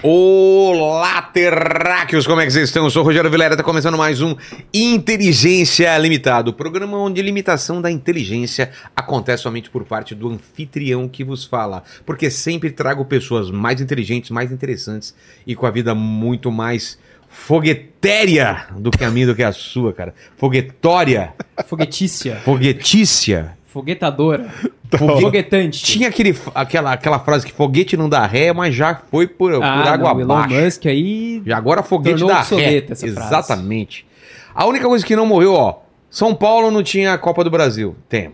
[0.00, 2.24] Olá, terráqueos!
[2.24, 2.84] Como é que vocês estão?
[2.84, 4.36] Eu sou o Rogério Vilera, tá começando mais um
[4.72, 11.24] Inteligência Limitado, programa onde a limitação da inteligência acontece somente por parte do anfitrião que
[11.24, 15.12] vos fala, porque sempre trago pessoas mais inteligentes, mais interessantes
[15.44, 16.96] e com a vida muito mais
[17.28, 20.14] foguetéria do que a minha, do que a sua, cara.
[20.36, 21.34] Foguetória,
[21.66, 22.36] Foguetícia.
[22.44, 23.57] foguetícia.
[23.68, 24.48] Foguetadora.
[24.96, 25.82] Fogue- Foguetante.
[25.84, 29.62] Tinha aquele, aquela, aquela frase que foguete não dá ré, mas já foi por, por
[29.62, 30.54] ah, água não, Elon abaixo.
[30.54, 31.42] Musk aí.
[31.44, 32.84] Já agora foguete da ré.
[32.88, 33.26] essa frase.
[33.26, 34.06] Exatamente.
[34.54, 35.80] A única coisa que não morreu, ó.
[36.10, 37.94] São Paulo não tinha a Copa do Brasil.
[38.08, 38.30] Tem.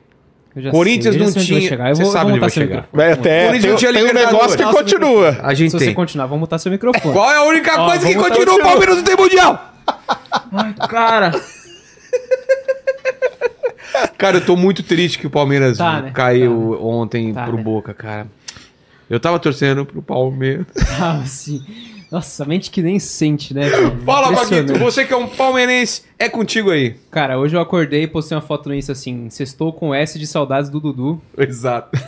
[0.55, 2.89] eu já Corinthians sei, não tinha- você vou, sabe onde vai chegar.
[2.93, 5.37] Vai até, Corinthians tem, tinha tem um negócio que continua.
[5.43, 5.95] A gente Se você tem.
[5.95, 7.13] continuar, vou mutar seu microfone.
[7.13, 8.55] Qual é a única Ó, coisa que vamos continua?
[8.55, 8.63] O.
[8.63, 9.75] Palmeiras não tem mundial.
[10.53, 11.33] Ai, cara.
[14.19, 16.11] Cara, eu tô muito triste que o Palmeiras Tá, né?
[16.13, 17.63] caiu ontem Tá, pro né?
[17.63, 18.27] Boca, cara.
[19.09, 20.67] Eu tava torcendo pro Palmeiras.
[21.01, 21.63] Ah, assim.
[22.11, 23.69] Nossa, mente que nem sente, né?
[23.69, 23.99] velho?
[24.05, 24.33] Fala.
[24.33, 24.79] Paquito.
[24.79, 26.97] Você que é um palmeirense, é contigo aí.
[27.11, 30.27] Cara, hoje eu acordei e postei uma foto no Insta assim: Sextou com S de
[30.27, 31.21] saudades do Dudu.
[31.37, 31.99] Exato.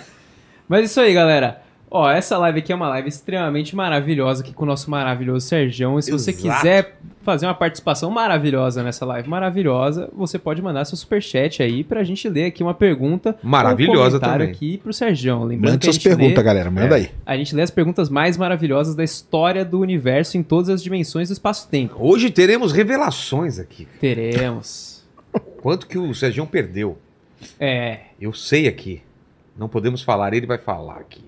[0.69, 1.61] Mas isso aí, galera.
[1.97, 5.99] Ó, essa live aqui é uma live extremamente maravilhosa aqui com o nosso maravilhoso Sergião.
[5.99, 6.57] E se você Exato.
[6.59, 12.05] quiser fazer uma participação maravilhosa nessa live maravilhosa, você pode mandar seu superchat aí pra
[12.05, 13.37] gente ler aqui uma pergunta.
[13.43, 14.51] Maravilhosa um também.
[14.51, 15.43] aqui pro Sergião.
[15.45, 16.71] Lembrando Manda suas perguntas, galera.
[16.71, 17.01] Manda É.
[17.03, 17.11] aí.
[17.25, 21.29] a gente lê as perguntas mais maravilhosas da história do universo em todas as dimensões
[21.29, 21.97] do espaço-tempo.
[21.99, 23.89] Hoje teremos revelações aqui.
[24.01, 25.03] Teremos.
[25.63, 26.99] Quanto que o Sérgio perdeu?
[27.59, 28.01] É.
[28.21, 29.03] Eu sei aqui.
[29.59, 31.25] Não podemos falar, ele vai falar aqui.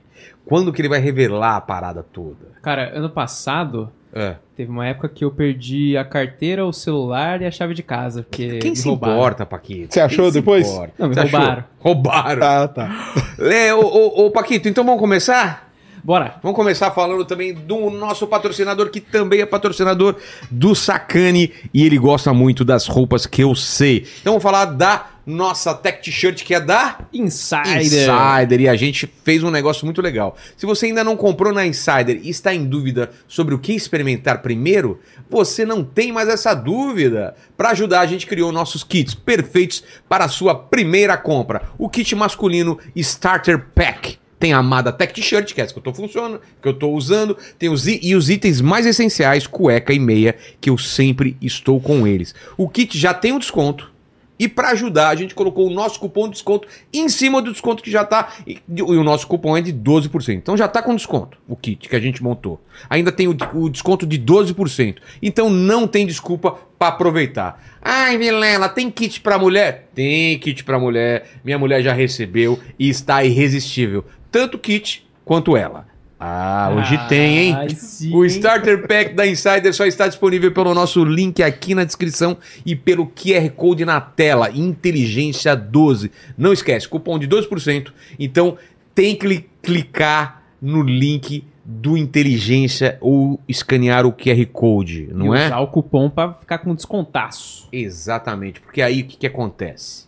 [0.48, 2.48] Quando que ele vai revelar a parada toda?
[2.62, 3.91] Cara, ano passado.
[4.12, 4.36] É.
[4.56, 8.22] Teve uma época que eu perdi a carteira, o celular e a chave de casa.
[8.22, 9.14] Porque Quem me se roubaram.
[9.14, 9.92] importa, Paquito?
[9.92, 10.66] Você achou Quem depois?
[10.98, 11.38] Não, me Você achou?
[11.38, 11.64] roubaram.
[11.78, 12.46] Roubaram.
[12.46, 13.14] Ah, tá.
[13.38, 15.69] É, ô, ô, ô, Paquito, então vamos começar?
[16.03, 16.36] Bora.
[16.42, 20.16] Vamos começar falando também do nosso patrocinador, que também é patrocinador
[20.50, 24.06] do Sacane, e ele gosta muito das roupas que eu sei.
[24.20, 27.83] Então vamos falar da nossa Tech T-shirt, que é da Insider.
[27.83, 30.34] Insider, e a gente fez um negócio muito legal.
[30.56, 34.41] Se você ainda não comprou na Insider e está em dúvida sobre o que experimentar
[34.41, 37.34] primeiro, você não tem mais essa dúvida.
[37.59, 41.62] Para ajudar, a gente criou nossos kits perfeitos para a sua primeira compra.
[41.77, 44.19] O kit masculino Starter Pack.
[44.39, 46.91] Tem a amada Tech T-shirt, que é essa que eu tô funcionando, que eu tô
[46.91, 47.37] usando.
[47.59, 52.06] Tem os, e os itens mais essenciais, cueca e meia, que eu sempre estou com
[52.06, 52.34] eles.
[52.56, 53.97] O kit já tem um desconto.
[54.38, 57.82] E para ajudar, a gente colocou o nosso cupom de desconto em cima do desconto
[57.82, 58.32] que já tá.
[58.47, 60.37] E, o nosso cupom é de 12%.
[60.37, 62.60] Então já tá com desconto o kit que a gente montou.
[62.88, 64.98] Ainda tem o, o desconto de 12%.
[65.21, 67.62] Então não tem desculpa para aproveitar.
[67.82, 69.88] Ai, Vilela, tem kit para mulher?
[69.94, 71.28] Tem kit para mulher.
[71.43, 74.04] Minha mulher já recebeu e está irresistível.
[74.31, 75.88] Tanto o kit quanto ela.
[76.20, 77.68] Ah, hoje Ah, tem, hein?
[77.70, 78.24] sim, o?
[78.24, 82.36] Starter Pack da Insider só está disponível pelo nosso link aqui na descrição
[82.66, 84.50] e pelo QR Code na tela.
[84.50, 86.10] Inteligência 12.
[86.36, 87.92] Não esquece, cupom de 12%.
[88.18, 88.58] Então
[88.94, 95.38] tem que cli- clicar no link do Inteligência ou escanear o QR Code, não e
[95.38, 95.46] é?
[95.46, 97.68] usar o cupom pra ficar com descontaço.
[97.70, 100.06] Exatamente, porque aí o que, que acontece?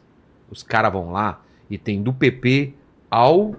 [0.51, 1.41] Os caras vão lá
[1.71, 2.73] e tem do PP
[3.09, 3.55] ao.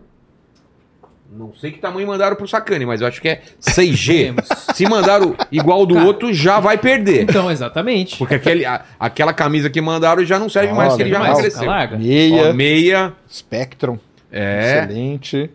[1.33, 4.07] Não sei que tamanho mandaram pro Sacane, mas eu acho que é 6G.
[4.35, 4.45] Temos.
[4.75, 6.05] Se mandaram igual do Cara.
[6.07, 7.21] outro, já vai perder.
[7.23, 8.17] Então, exatamente.
[8.17, 11.19] Porque aquele, a- aquela camisa que mandaram já não serve mais, Ó, que ele já.
[11.19, 11.65] Mais, emagreceu.
[11.69, 11.97] larga.
[11.97, 13.13] Meia, Ó, meia.
[13.31, 13.97] Spectrum.
[14.31, 14.83] É.
[14.83, 15.49] Excelente.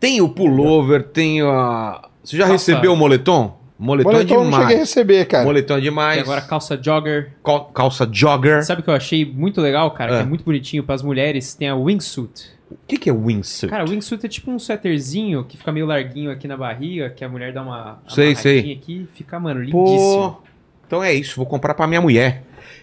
[0.00, 2.02] Tem o pullover, tem a.
[2.24, 2.52] Você já Calça.
[2.72, 3.60] recebeu o moletom?
[3.78, 4.78] Moletom, Moletom é eu não cheguei a demais.
[4.78, 5.44] receber, cara.
[5.44, 6.20] Moletom é E demais.
[6.22, 7.32] agora calça jogger.
[7.44, 8.62] Cal- calça jogger.
[8.64, 10.12] Sabe o que eu achei muito legal, cara?
[10.14, 10.16] É.
[10.18, 11.54] Que é muito bonitinho pras mulheres.
[11.54, 12.50] Tem a wingsuit.
[12.72, 13.70] O que, que é wingsuit?
[13.70, 17.24] Cara, o wingsuit é tipo um sweaterzinho que fica meio larguinho aqui na barriga, que
[17.24, 18.72] a mulher dá uma Sei, sei.
[18.72, 20.32] aqui fica, mano, lindíssimo.
[20.32, 20.42] Pô,
[20.86, 22.42] então é isso, vou comprar pra minha mulher.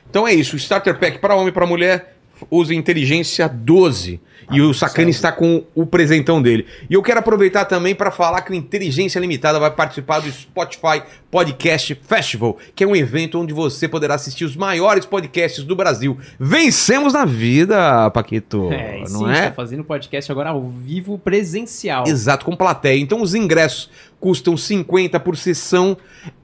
[0.09, 2.18] Então é isso, Starter Pack para homem e pra mulher
[2.49, 4.19] usa inteligência 12.
[4.51, 6.65] E o Sacane está com o presentão dele.
[6.89, 11.03] E eu quero aproveitar também para falar que o Inteligência Limitada vai participar do Spotify
[11.29, 16.17] Podcast Festival, que é um evento onde você poderá assistir os maiores podcasts do Brasil.
[16.39, 18.69] Vencemos na vida, Paquito.
[18.71, 19.49] É, não sim, é?
[19.49, 22.07] tá fazendo podcast agora ao vivo presencial.
[22.07, 22.99] Exato, com plateia.
[22.99, 23.89] Então os ingressos
[24.19, 25.95] custam 50 por sessão.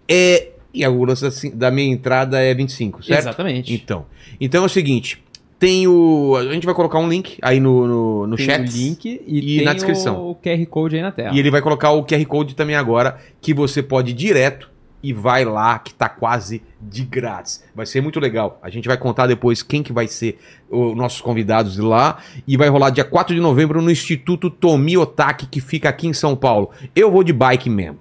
[0.08, 3.22] É, e a segurança da minha entrada é 25, certo?
[3.22, 3.74] Exatamente.
[3.74, 4.06] Então,
[4.40, 5.24] então é o seguinte,
[5.66, 6.36] tem o...
[6.38, 8.62] A gente vai colocar um link aí no, no, no tem chat.
[8.62, 10.30] o link e, e na descrição.
[10.30, 11.34] o QR Code aí na tela.
[11.36, 14.70] E ele vai colocar o QR Code também agora, que você pode ir direto
[15.02, 17.64] e vai lá, que tá quase de grátis.
[17.76, 18.60] Vai ser muito legal.
[18.62, 20.40] A gente vai contar depois quem que vai ser
[20.70, 22.18] os nossos convidados de lá.
[22.48, 26.14] E vai rolar dia 4 de novembro no Instituto Tomi Otaki, que fica aqui em
[26.14, 26.70] São Paulo.
[26.96, 28.00] Eu vou de bike mesmo.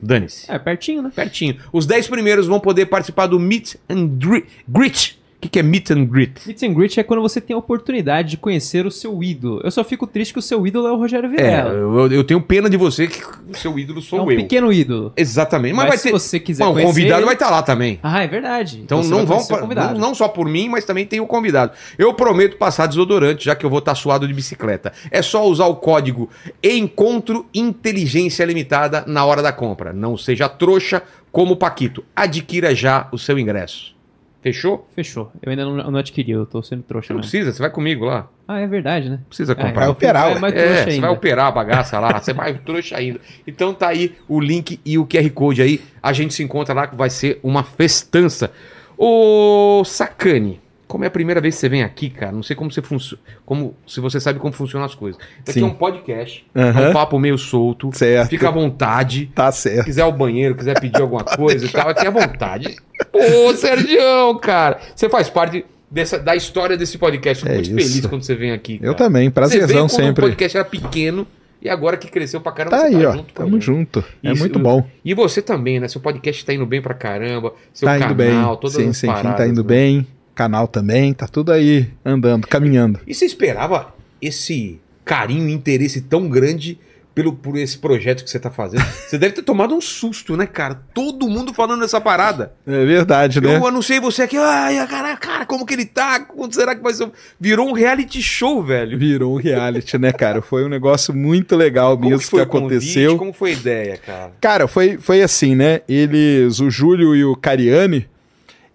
[0.00, 0.50] Dane-se.
[0.50, 1.10] É, pertinho, né?
[1.14, 1.56] Pertinho.
[1.72, 5.18] Os 10 primeiros vão poder participar do Meet and Gre- Greet.
[5.38, 6.32] O que, que é Meet and Greet?
[6.48, 9.60] Meet and Greet é quando você tem a oportunidade de conhecer o seu ídolo.
[9.62, 11.70] Eu só fico triste que o seu ídolo é o Rogério É, Vilela.
[11.70, 14.36] eu, eu tenho pena de você que o seu ídolo É sou um eu.
[14.36, 15.12] pequeno ídolo.
[15.16, 15.74] Exatamente.
[15.74, 16.10] Mas, Mas, vai se ter.
[16.10, 18.00] você quiser Bom, o conhecer convidado vai estar lá também.
[18.02, 18.80] Ah, é verdade.
[18.84, 19.94] Então você não vão conhecer convidado.
[19.94, 21.70] não, não só por mim, mas também tem o convidado.
[21.96, 24.92] Eu prometo passar desodorante, já que eu vou estar suado de bicicleta.
[25.08, 26.28] É só usar o código
[26.60, 29.92] Encontro Inteligência Limitada na hora da compra.
[29.92, 31.00] Não seja trouxa
[31.30, 32.04] como o Paquito.
[32.16, 33.96] Adquira já o seu ingresso.
[34.40, 34.88] Fechou?
[34.94, 35.32] Fechou.
[35.42, 37.30] Eu ainda não, não adquiri, eu tô sendo trouxa Não mesmo.
[37.30, 38.28] precisa, você vai comigo lá.
[38.46, 39.16] Ah, é verdade, né?
[39.16, 39.80] Não precisa Ah, comprar.
[39.80, 41.00] Vai operar, É mais É, você ainda.
[41.02, 43.20] vai operar a bagaça lá, você vai trouxa ainda.
[43.46, 45.80] Então tá aí o link e o QR Code aí.
[46.02, 48.52] A gente se encontra lá que vai ser uma festança.
[48.96, 52.72] Ô, Sacane, como é a primeira vez que você vem aqui, cara, não sei como
[52.72, 55.20] você funciona, como se você sabe como funcionam as coisas.
[55.20, 55.62] Isso aqui Sim.
[55.62, 57.90] é um podcast, é um papo meio solto.
[57.92, 58.30] Certo.
[58.30, 59.30] Fica à vontade.
[59.34, 59.84] Tá Se certo.
[59.84, 62.74] quiser ao banheiro, quiser pedir alguma coisa e tal, aqui à vontade.
[63.12, 67.42] Ô, Sergião, cara, você faz parte dessa, da história desse podcast.
[67.44, 67.88] Fico É muito isso.
[67.92, 68.74] feliz quando você vem aqui.
[68.82, 69.04] Eu cara.
[69.08, 70.24] também, Você veio prazerzão sempre.
[70.24, 71.26] o podcast era pequeno
[71.60, 73.12] e agora que cresceu pra caramba, Tá você aí, tá ó.
[73.12, 74.04] junto Tamo junto.
[74.22, 74.86] É Isso, muito eu- bom.
[75.04, 75.86] E você também, né?
[75.88, 78.42] Seu podcast tá indo bem pra caramba, seu Tá canal, indo bem.
[78.60, 79.36] todas Sim, as sim, paradas.
[79.36, 79.68] tá indo né?
[79.68, 80.06] bem.
[80.38, 83.00] Canal também, tá tudo aí andando, caminhando.
[83.04, 83.92] E você esperava
[84.22, 86.78] esse carinho e interesse tão grande
[87.12, 88.84] pelo, por esse projeto que você tá fazendo?
[89.08, 90.80] Você deve ter tomado um susto, né, cara?
[90.94, 92.52] Todo mundo falando dessa parada.
[92.64, 93.56] É verdade, né?
[93.56, 96.20] Eu anunciei você aqui, ai, cara, cara, como que ele tá?
[96.20, 97.10] Como será que vai ser?
[97.40, 98.96] Virou um reality show, velho.
[98.96, 100.40] Virou um reality, né, cara?
[100.40, 102.74] Foi um negócio muito legal Como mesmo que, foi o convite?
[102.76, 103.18] aconteceu.
[103.18, 104.32] Como foi a ideia, cara?
[104.40, 105.80] Cara, foi, foi assim, né?
[105.88, 108.06] Eles, o Júlio e o Cariani,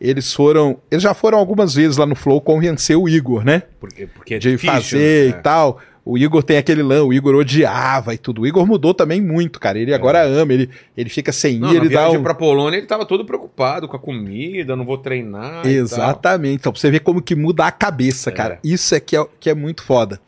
[0.03, 0.77] eles foram.
[0.91, 3.63] Eles já foram algumas vezes lá no Flow convencer o Igor, né?
[3.79, 5.39] Porque, porque é de difícil, fazer né?
[5.39, 5.79] e tal.
[6.05, 8.41] O Igor tem aquele lã, o Igor odiava e tudo.
[8.41, 9.79] O Igor mudou também muito, cara.
[9.79, 12.23] Ele agora ama, ele, ele fica sem Não, ir, ele dá viagem um.
[12.23, 15.65] pra Polônia ele tava todo preocupado com a comida, não vou treinar.
[15.65, 16.55] Exatamente.
[16.55, 18.33] Então, pra você ver como que muda a cabeça, É.
[18.33, 18.59] cara.
[18.61, 20.19] Isso é que, é que é muito foda.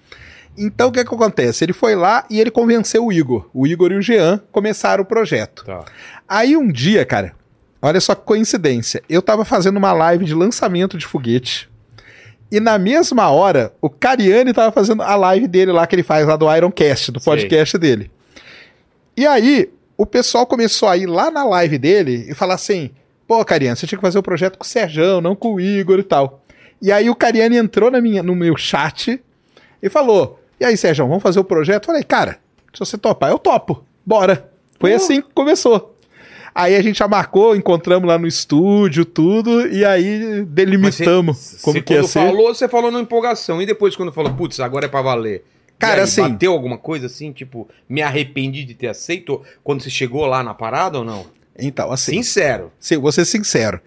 [0.58, 1.66] Então, o que, que acontece?
[1.66, 3.50] Ele foi lá e ele convenceu o Igor.
[3.54, 5.66] O Igor e o Jean começaram o projeto.
[5.66, 5.84] Tá.
[6.26, 7.34] Aí um dia, cara,
[7.86, 9.02] olha só que coincidência.
[9.10, 11.70] Eu tava fazendo uma live de lançamento de foguete.
[12.52, 16.28] E na mesma hora, o Cariani tava fazendo a live dele lá que ele faz
[16.28, 17.32] lá do Ironcast, do Sei.
[17.32, 18.12] podcast dele.
[19.18, 22.92] E aí, o pessoal começou a ir lá na live dele e falar assim:
[23.28, 26.00] pô, Cariani, você tinha que fazer o projeto com o Serjão, não com o Igor
[26.00, 26.44] e tal.
[26.82, 29.22] E aí o Cariani entrou na minha, no meu chat
[29.82, 31.84] e falou: E aí, Sérgio, vamos fazer o projeto?
[31.84, 32.40] Eu falei, cara,
[32.74, 33.84] se você topar, eu topo.
[34.06, 34.52] Bora.
[34.80, 35.95] Foi assim que começou.
[36.58, 41.84] Aí a gente já marcou, encontramos lá no estúdio, tudo, e aí delimitamos você- como
[41.84, 42.20] que ia quando ser.
[42.20, 43.62] falou, você falou na empolgação.
[43.62, 45.44] E depois quando falou, putz, agora é pra valer.
[45.78, 49.90] Cara, aí, assim- Bateu alguma coisa assim, tipo, me arrependi de ter aceito quando você
[49.90, 51.26] chegou lá na parada ou não?
[51.60, 52.72] Então, assim, Sincero.
[52.80, 53.82] sim, vou ser sincero.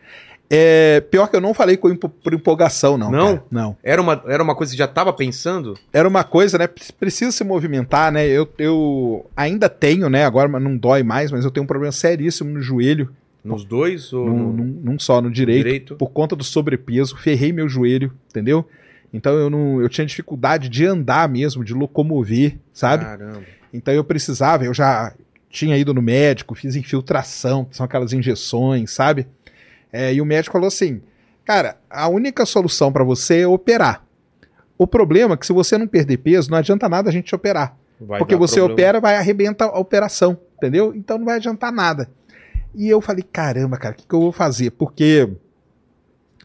[0.51, 3.11] É, pior que eu não falei com por empolgação, não.
[3.11, 3.27] Não?
[3.37, 3.45] cara.
[3.51, 3.77] Não.
[3.83, 5.75] Era uma, era uma coisa que você já tava pensando?
[5.93, 6.67] Era uma coisa, né?
[6.67, 8.27] pre- Precisa se movimentar, né?
[8.27, 10.25] Eu, eu ainda tenho, né?
[10.25, 13.11] Agora não dói mais, mas eu tenho um problema seríssimo no joelho.
[13.45, 14.13] Nos dois?
[14.13, 15.65] Ou Num, no num- num só, no direito.
[15.65, 15.97] direito?
[15.97, 18.67] por conta do sobrepeso, ferrei meu joelho, entendeu?
[19.13, 23.05] Então eu não, eu tinha dificuldade de andar mesmo, de locomover, sabe?
[23.05, 23.43] Caramba.
[23.73, 25.13] Então eu precisava, eu já
[25.51, 29.27] tinha ido no médico, fiz infiltração, que são aquelas injeções, sabe?
[29.93, 31.01] É, e o médico falou assim:
[31.45, 34.05] "Cara, a única solução pra você é operar.
[34.77, 37.35] O problema é que se você não perder peso, não adianta nada a gente te
[37.35, 37.77] operar.
[38.01, 38.75] Vai Porque você problema.
[38.75, 40.95] opera, vai arrebenta a operação, entendeu?
[40.95, 42.09] Então não vai adiantar nada.
[42.75, 44.71] E eu falei, caramba, cara, o que, que eu vou fazer?
[44.71, 45.29] Porque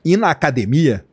[0.04, 1.06] ir na academia,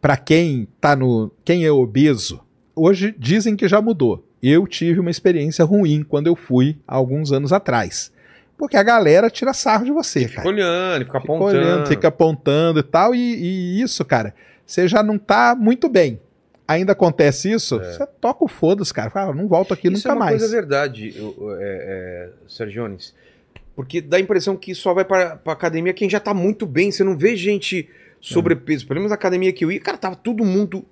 [0.00, 1.30] pra quem tá no.
[1.44, 2.40] quem é obeso,
[2.74, 4.24] hoje dizem que já mudou.
[4.42, 8.12] Eu tive uma experiência ruim quando eu fui há alguns anos atrás.
[8.58, 10.48] Porque a galera tira sarro de você, Fica cara.
[10.48, 11.58] olhando, fica Fica apontando.
[11.58, 13.14] olhando, fica apontando e tal.
[13.14, 14.34] E, e isso, cara,
[14.64, 16.20] você já não tá muito bem.
[16.66, 19.08] Ainda acontece isso, você toca o foda-se, cara.
[19.10, 19.92] Fala, não volto aqui É.
[19.92, 20.38] Isso nunca é uma mais.
[20.40, 23.14] coisa verdade, eu- é, é, Sergiones.
[23.76, 26.90] Porque dá a impressão que só vai pra, pra academia quem já tá muito bem.
[26.90, 27.88] Você não vê gente
[28.20, 28.86] sobrepeso.
[28.86, 30.84] Pelo menos na academia que eu ia, cara, tava todo mundo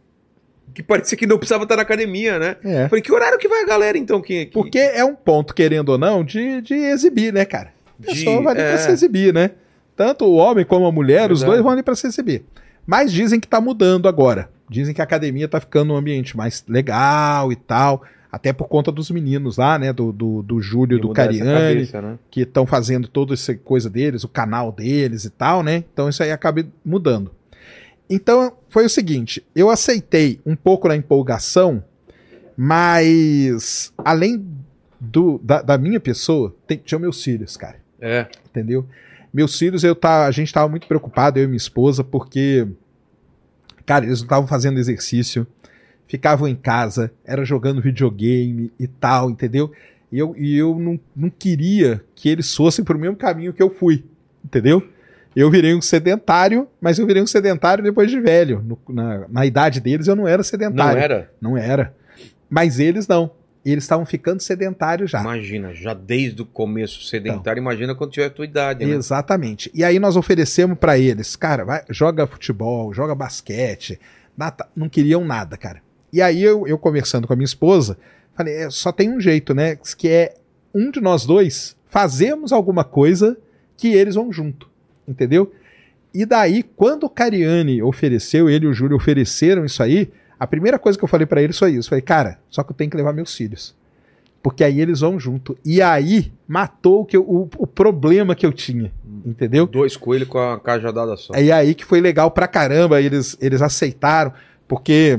[0.72, 2.56] que parecia que não precisava estar na academia, né?
[2.64, 2.88] É.
[2.88, 4.20] Falei, que horário que vai a galera, então?
[4.20, 7.72] Que, que- Porque é um ponto, querendo ou não, de, de exibir, né, cara?
[7.98, 8.68] A De- pessoa vai ali é.
[8.70, 9.50] pra se exibir, né?
[9.96, 12.42] Tanto o homem como a mulher, os dois vão ali pra se exibir.
[12.86, 14.48] Mas dizem que tá mudando agora.
[14.68, 18.02] Dizem que a academia tá ficando um ambiente mais legal e tal.
[18.32, 19.92] Até por conta dos meninos lá, né?
[19.92, 22.18] Do, do, do Júlio e de do Cariani, cabeça, né?
[22.28, 25.84] que estão fazendo toda essa coisa deles, o canal deles e tal, né?
[25.92, 27.30] Então isso aí acaba mudando.
[28.08, 31.82] Então foi o seguinte: eu aceitei um pouco na empolgação,
[32.56, 34.44] mas além
[35.00, 37.76] do, da, da minha pessoa, tem, tinha meus filhos, cara.
[38.00, 38.26] É.
[38.46, 38.86] entendeu?
[39.32, 42.68] Meus filhos, eu tá, a gente tava muito preocupado, eu e minha esposa, porque,
[43.84, 45.46] cara, eles não estavam fazendo exercício,
[46.06, 49.72] ficavam em casa, era jogando videogame e tal, entendeu?
[50.12, 53.74] E eu, e eu não, não queria que eles fossem pro mesmo caminho que eu
[53.74, 54.04] fui,
[54.44, 54.86] entendeu?
[55.36, 58.62] Eu virei um sedentário, mas eu virei um sedentário depois de velho.
[58.64, 60.98] No- na, na idade deles eu não era Não sedentário.
[61.00, 61.30] era?
[61.40, 61.94] Não era.
[62.48, 63.30] Mas eles não.
[63.64, 65.20] Eles estavam ficando sedentários já.
[65.22, 68.92] Imagina, já desde o começo sedentário, imagina quando tiver a tua idade, né?
[68.94, 69.70] Exatamente.
[69.74, 73.98] E aí nós oferecemos pra eles, cara, vai, joga futebol, joga basquete.
[74.36, 75.80] nata- Não queriam nada, cara.
[76.12, 77.96] E aí eu, eu conversando com a minha esposa,
[78.36, 79.76] falei, é, só tem um jeito, né?
[79.96, 80.34] Que é
[80.74, 83.36] um de nós dois fazemos alguma coisa
[83.78, 84.68] que eles vão junto.
[85.06, 85.52] Entendeu?
[86.12, 90.78] E daí, quando o Cariani ofereceu, ele e o Júlio ofereceram isso aí, a primeira
[90.78, 91.86] coisa que eu falei pra eles foi isso.
[91.88, 93.74] Eu falei, cara, só que eu tenho que levar meus filhos.
[94.42, 95.56] Porque aí eles vão junto.
[95.64, 98.92] E aí matou o, que eu- o, o problema que eu tinha.
[99.24, 99.66] Entendeu?
[99.66, 101.34] Dois coelhos com a cajadada só.
[101.34, 104.32] E aí que foi legal pra caramba, eles, eles aceitaram,
[104.68, 105.18] porque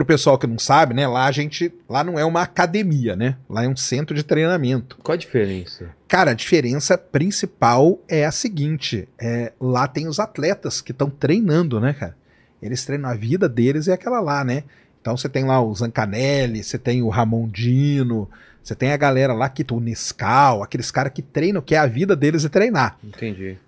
[0.00, 3.36] pro pessoal que não sabe, né, lá a gente, lá não é uma academia, né?
[3.48, 4.96] Lá é um centro de treinamento.
[5.02, 5.90] Qual a diferença?
[6.08, 11.78] Cara, a diferença principal é a seguinte, é, lá tem os atletas que estão treinando,
[11.78, 12.16] né, cara?
[12.62, 14.64] Eles treinam a vida deles é aquela lá, né?
[15.02, 18.26] Então você tem lá o Zancanelli, você tem o Ramondino,
[18.62, 21.86] você tem a galera lá que o Nescau, aqueles caras que treinam, que é a
[21.86, 23.58] vida deles é treinar Entendi.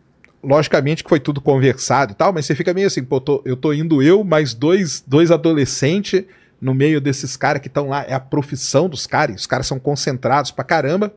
[0.42, 3.56] Logicamente que foi tudo conversado e tal, mas você fica meio assim, pô, tô- eu
[3.56, 6.24] tô indo eu, mais dois, dois adolescentes
[6.60, 9.78] no meio desses caras que estão lá, é a profissão dos caras, os caras são
[9.78, 11.12] concentrados pra caramba.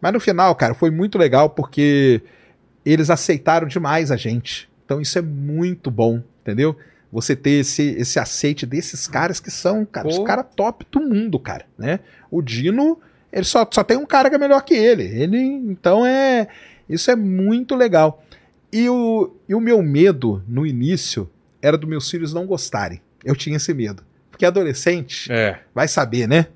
[0.00, 2.22] Mas no final, cara, foi muito legal porque
[2.84, 4.68] eles aceitaram demais a gente.
[4.84, 6.76] Então isso é muito bom, entendeu?
[7.12, 10.24] Você ter esse, esse aceite desses caras que são, cara, os Pô.
[10.24, 12.00] caras top do mundo, cara, né?
[12.30, 12.98] O Dino,
[13.32, 15.04] ele só, só tem um cara que é melhor que ele.
[15.04, 16.48] Ele, então é,
[16.88, 18.22] isso é muito legal.
[18.72, 21.28] E o, e o meu medo no início
[21.60, 23.00] era dos meus filhos não gostarem.
[23.24, 24.02] Eu tinha esse medo.
[24.30, 25.60] Porque adolescente É.
[25.74, 26.46] vai saber, né?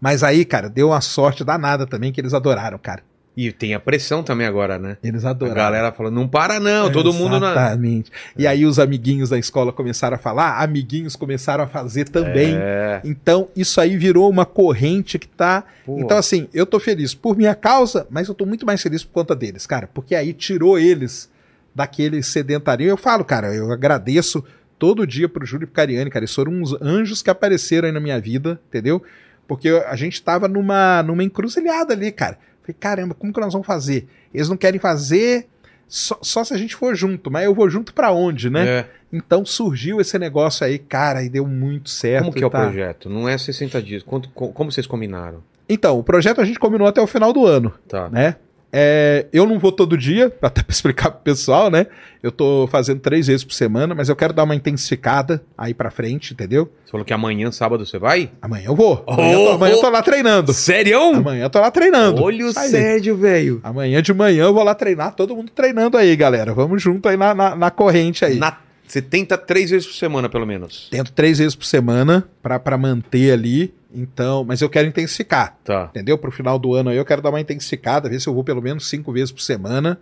[0.00, 3.02] Mas aí, cara, deu uma sorte danada também que eles adoraram, cara.
[3.36, 4.96] E tem a pressão também agora, né?
[5.02, 5.56] Eles A adoraram.
[5.56, 7.50] galera falando, não para não, todo mundo na...
[7.50, 8.10] Exatamente.
[8.34, 12.56] E aí os amiguinhos da escola começaram a falar, amiguinhos começaram a fazer também.
[12.58, 13.02] É.
[13.04, 15.64] Então, isso aí virou uma corrente que tá.
[15.84, 15.98] Pô.
[15.98, 19.12] Então, assim, eu tô feliz por minha causa, mas eu tô muito mais feliz por
[19.12, 19.86] conta deles, cara.
[19.86, 21.28] Porque aí tirou eles
[21.74, 22.90] daquele sedentarismo.
[22.90, 24.42] Eu falo, cara, eu agradeço
[24.78, 26.24] todo dia pro Júlio e pro Cariani, cara.
[26.24, 29.02] Eles foram uns anjos que apareceram aí na minha vida, entendeu?
[29.46, 32.38] Porque a gente tava numa, numa encruzilhada ali, cara.
[32.66, 34.08] Falei, caramba, como que nós vamos fazer?
[34.34, 35.46] Eles não querem fazer
[35.86, 38.66] só, só se a gente for junto, mas eu vou junto pra onde, né?
[38.68, 38.86] É.
[39.12, 42.24] Então surgiu esse negócio aí, cara, e deu muito certo.
[42.24, 42.62] Como que é o tá?
[42.62, 43.08] projeto?
[43.08, 44.02] Não é 60 dias.
[44.02, 45.42] Quanto, co- como vocês combinaram?
[45.68, 48.08] Então, o projeto a gente combinou até o final do ano, Tá.
[48.08, 48.36] né?
[48.78, 51.86] É, eu não vou todo dia, até pra explicar pro pessoal, né?
[52.22, 55.90] Eu tô fazendo três vezes por semana, mas eu quero dar uma intensificada aí pra
[55.90, 56.70] frente, entendeu?
[56.84, 58.30] Você falou que amanhã, sábado, você vai?
[58.42, 59.02] Amanhã eu vou.
[59.06, 60.52] Amanhã, eu, tô, Oh, amanhã eu tô lá treinando.
[60.52, 61.00] Sério?
[61.14, 62.22] Amanhã eu tô lá treinando.
[62.22, 62.52] Olha o.
[62.52, 63.60] Sérgio, velho.
[63.62, 66.52] Amanhã de manhã eu vou lá treinar, todo mundo treinando aí, galera.
[66.52, 68.36] Vamos junto aí na, na, na corrente aí.
[68.38, 70.88] Na- Você tenta três vezes por semana, pelo menos.
[70.90, 73.72] Tento três vezes por semana pra manter ali.
[73.98, 75.56] Então, mas eu quero intensificar.
[75.64, 75.86] Tá.
[75.90, 76.18] Entendeu?
[76.18, 78.60] Pro final do ano aí eu quero dar uma intensificada, ver se eu vou pelo
[78.60, 79.98] menos cinco vezes por semana.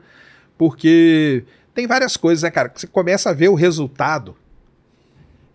[0.59, 2.69] Porque tem várias coisas, né, cara?
[2.69, 4.37] Que você começa a ver o resultado.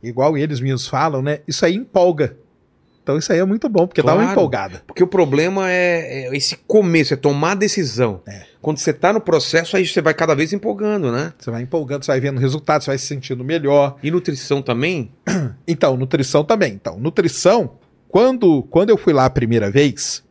[0.01, 1.39] Igual eles mesmos falam, né?
[1.45, 2.37] Isso aí empolga.
[3.03, 4.31] Então isso aí é muito bom, porque dá uma Claro.
[4.33, 4.83] empolgada.
[4.85, 8.21] Porque o problema é, é esse começo, é tomar a decisão.
[8.27, 8.43] É.
[8.61, 11.33] Quando você tá no processo, aí você vai cada vez empolgando, né?
[11.39, 13.97] Você vai empolgando, você vai vendo o resultado, você vai se sentindo melhor.
[14.03, 15.11] E nutrição também?
[15.67, 16.73] Então, nutrição também.
[16.73, 17.78] Então, nutrição,
[18.09, 20.23] quando, quando eu fui lá a primeira vez,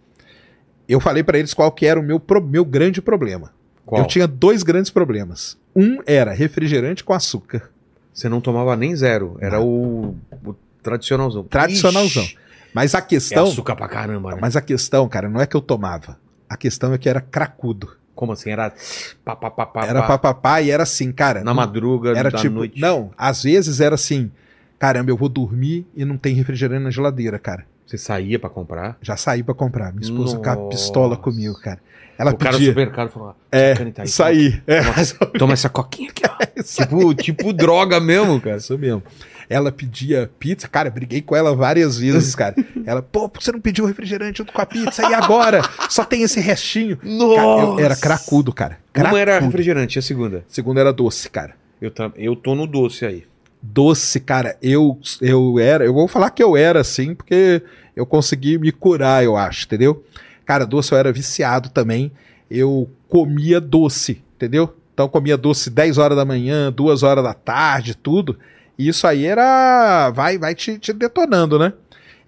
[0.89, 3.53] eu falei pra eles qual que era o meu, pro- meu grande problema.
[3.87, 4.03] Qual?
[4.03, 5.57] Eu tinha dois grandes problemas.
[5.75, 7.71] Um era refrigerante com açúcar.
[8.13, 9.39] Você não tomava nem zero.
[9.41, 11.45] Era o, o tradicionalzão.
[11.45, 12.25] Tradicionalzão.
[12.25, 12.37] Ixi,
[12.75, 13.45] Mas a é questão.
[13.45, 14.39] açúcar pra caramba, né?
[14.41, 16.19] mas a questão, cara, não é que eu tomava.
[16.49, 17.97] A questão é que era cracudo.
[18.15, 18.51] Como assim?
[18.51, 18.73] Era
[19.25, 20.09] pá, pá, pá, pá, Era pá.
[20.19, 21.45] papapá e era assim, cara.
[21.45, 22.55] na madruga, Era da tipo.
[22.57, 22.81] noite.
[22.81, 24.31] Não, às vezes era assim.
[24.79, 27.65] Caramba, eu vou dormir e não tem refrigerante na geladeira, cara.
[27.87, 28.99] Você saía pra comprar?
[29.01, 29.93] Já saí pra comprar.
[29.93, 30.69] Minha esposa com a Nossa.
[30.69, 31.81] pistola comigo, cara.
[32.19, 32.71] Ela o cara do pedia.
[32.73, 34.63] supermercado falou: É, "Caneta aí, saí.
[34.67, 36.37] É, Toma, toma essa coquinha aqui, ó.
[36.39, 36.63] aí.
[36.63, 38.59] tipo, tipo droga mesmo, cara.
[38.59, 39.03] Isso mesmo.
[39.49, 42.55] Ela pedia pizza, cara, briguei com ela várias vezes, cara.
[42.85, 45.09] Ela, pô, por que você não pediu refrigerante junto com a pizza?
[45.09, 45.63] E agora?
[45.89, 46.99] Só tem esse restinho.
[46.99, 48.79] Cara, eu era cracudo, cara.
[48.93, 49.15] Cracudo.
[49.15, 50.45] Uma era refrigerante, a segunda.
[50.49, 51.55] Segunda era doce, cara.
[51.81, 53.25] Eu, tam- eu tô no doce aí.
[53.61, 57.63] Doce, cara, eu, eu era, eu vou falar que eu era assim, porque
[57.97, 60.05] eu consegui me curar, eu acho, entendeu?
[60.47, 62.13] Cara, doce eu era viciado também.
[62.51, 64.75] eu comia doce, entendeu?
[64.95, 68.39] Então eu comia doce 10 horas da manhã, 2 horas da tarde, tudo.
[68.79, 70.11] E isso aí era.
[70.11, 71.73] Vai, vai te, te detonando, né?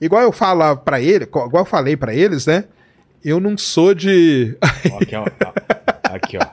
[0.01, 2.65] Igual eu falo para ele, igual eu falei para eles, né?
[3.25, 4.57] Eu não sou de.
[4.61, 5.25] Aqui, ó.
[6.15, 6.47] Aqui, ó.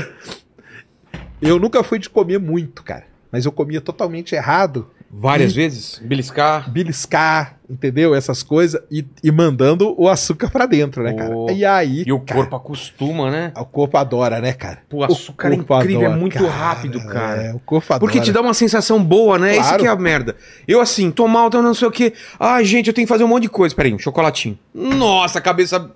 [1.42, 3.04] eu nunca fui de comer muito, cara.
[3.30, 4.88] Mas eu comia totalmente errado.
[5.12, 6.00] Várias e vezes?
[6.04, 6.70] Beliscar?
[6.70, 8.14] Beliscar, entendeu?
[8.14, 8.80] Essas coisas.
[8.88, 11.36] E, e mandando o açúcar pra dentro, né, cara?
[11.36, 11.50] Oh.
[11.50, 12.04] E aí.
[12.06, 13.52] E o cara, corpo acostuma, né?
[13.56, 14.78] O corpo adora, né, cara?
[14.88, 17.42] Pô, o açúcar é incrível, adora, é muito cara, rápido, cara.
[17.42, 18.00] É, o corpo adora.
[18.00, 19.54] Porque te dá uma sensação boa, né?
[19.54, 19.68] Claro.
[19.68, 20.36] Isso que é a merda.
[20.66, 22.12] Eu assim, tô mal, tô não sei o quê.
[22.38, 23.74] Ai, gente, eu tenho que fazer um monte de coisa.
[23.74, 24.56] Peraí, um chocolatinho.
[24.72, 25.90] Nossa, cabeça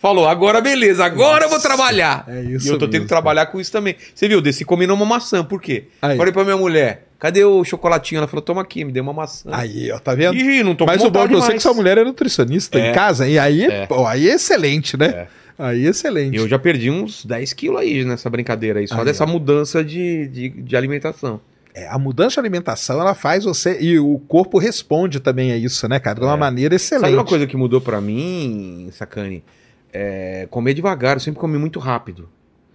[0.00, 2.24] falou, agora beleza, agora Nossa, eu vou trabalhar.
[2.26, 3.94] É isso e eu tô mesmo, tendo que trabalhar com isso também.
[4.14, 5.84] Você viu, desci comendo uma maçã, por quê?
[6.02, 6.16] Aí.
[6.16, 8.18] Falei pra minha mulher, cadê o chocolatinho?
[8.18, 9.50] Ela falou, toma aqui, me deu uma maçã.
[9.52, 10.36] Aí, ó, tá vendo?
[10.36, 12.90] Ih, não tô Mas o bom de você é que sua mulher é nutricionista É.
[12.90, 13.86] em casa, e aí, É.
[13.86, 15.06] pô, aí é excelente, né?
[15.06, 15.26] É.
[15.62, 16.38] Aí é excelente.
[16.38, 19.26] Eu já perdi uns 10 quilos aí nessa brincadeira aí, só Aí, dessa ó.
[19.26, 21.38] mudança de, de, de alimentação.
[21.74, 23.76] É, a mudança de alimentação, ela faz você.
[23.78, 26.18] E o corpo responde também a isso, né, cara?
[26.18, 26.36] De uma É.
[26.38, 27.02] maneira excelente.
[27.10, 29.44] Sabe uma coisa que mudou pra mim, Sacane?
[29.92, 32.28] É comer devagar, eu sempre comi muito rápido.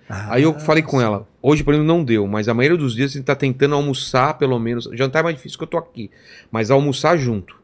[0.07, 2.93] Ah, Aí eu falei com ela, hoje por exemplo não deu, mas a maioria dos
[2.93, 5.77] dias a gente tá tentando almoçar pelo menos, jantar é mais difícil que eu tô
[5.77, 6.11] aqui,
[6.51, 7.55] mas almoçar junto.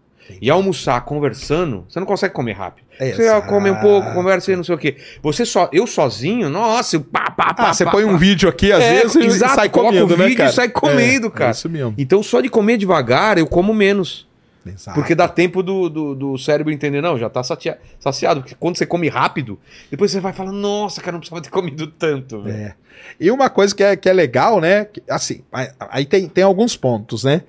[0.42, 2.86] E almoçar conversando, você não consegue comer rápido.
[2.98, 3.48] É, Você exato.
[3.48, 4.96] come um pouco, conversa e não sei o quê.
[5.22, 8.12] Você só, eu sozinho, nossa, eu pá, pá, pá, Ah, você pá, põe pá.
[8.12, 10.50] um vídeo aqui, às É, vezes, e exato, sai coloca comendo, o né, vídeo cara?
[10.50, 11.50] e sai comendo, É, cara.
[11.50, 11.94] É isso mesmo.
[11.98, 14.26] Então só de comer devagar eu como menos.
[14.66, 14.94] Exato.
[15.00, 18.42] Porque dá tempo do, do, do cérebro entender, não, já tá sacia- saciado.
[18.42, 21.88] Porque quando você come rápido, depois você vai falar, nossa, cara, não precisava ter comido
[21.88, 22.44] tanto.
[22.44, 22.76] velho." É.
[23.20, 24.86] E uma coisa que é, que é legal, né?
[24.86, 27.42] que, Assim, aí- aí tem, tem alguns pontos, né?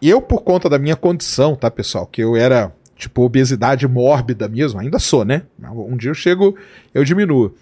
[0.00, 2.06] Eu, por conta da minha condição, tá, pessoal?
[2.06, 5.42] Que eu era, tipo, obesidade mórbida mesmo, ainda sou, né?
[5.62, 6.56] Um dia eu chego,
[6.92, 7.54] eu diminuo.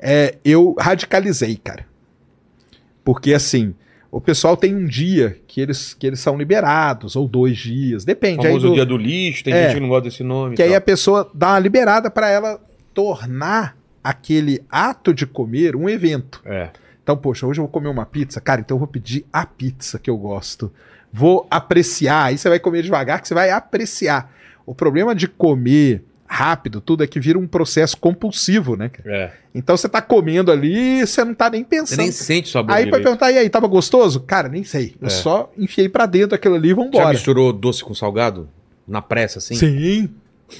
[0.00, 1.86] É, eu radicalizei, cara.
[3.04, 3.74] Porque, assim,
[4.16, 8.38] o pessoal tem um dia que eles, que eles são liberados, ou dois dias, depende.
[8.38, 9.64] O aí famoso do- dia do lixo, tem É.
[9.64, 10.54] gente que não gosta desse nome.
[10.56, 12.60] que aí a pessoa dá uma liberada para ela
[12.94, 16.40] tornar aquele ato de comer um evento.
[16.44, 16.70] É.
[17.02, 19.98] Então, poxa, hoje eu vou comer uma pizza, cara, então eu vou pedir a pizza
[19.98, 20.72] que eu gosto.
[21.12, 24.30] Vou apreciar, aí você vai comer devagar que você vai apreciar.
[24.66, 26.02] O problema de comer
[26.34, 28.90] rápido, tudo é que vira um processo compulsivo, né?
[29.06, 29.30] É.
[29.54, 31.98] Então você tá comendo ali e você não tá nem Você pensando.
[31.98, 34.20] nem sente o sabor Aí vai perguntar, e aí, tava gostoso?
[34.20, 34.94] Cara, nem sei.
[35.00, 35.10] Eu É.
[35.10, 37.08] só enfiei pra dentro aquilo ali e Já vambora.
[37.10, 38.48] misturou doce com salgado?
[38.86, 39.54] Na pressa, assim?
[39.54, 40.10] Sim.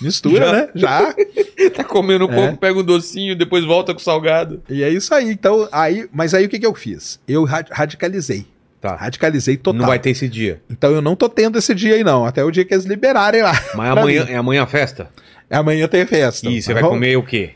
[0.01, 0.53] Mistura, Já.
[0.53, 0.69] né?
[0.75, 1.15] Já.
[1.77, 2.35] tá comendo um É.
[2.35, 4.63] pouco, pega um docinho, depois volta com salgado.
[4.69, 5.31] E é isso aí.
[5.31, 7.21] Então, aí, mas aí o que, que eu fiz?
[7.29, 8.47] Eu ra- radicalizei.
[8.81, 8.97] Tá.
[8.97, 9.81] Radicalizei total.
[9.81, 10.61] Não vai ter esse dia.
[10.71, 12.25] Então eu não tô tendo esse dia aí, não.
[12.27, 13.53] Até o dia que eles liberarem lá.
[13.75, 14.31] Mas amanhã, mim.
[14.33, 15.09] é amanhã a festa?
[15.51, 16.49] Amanhã tem festa.
[16.49, 17.51] E você vai Vamos- comer o quê?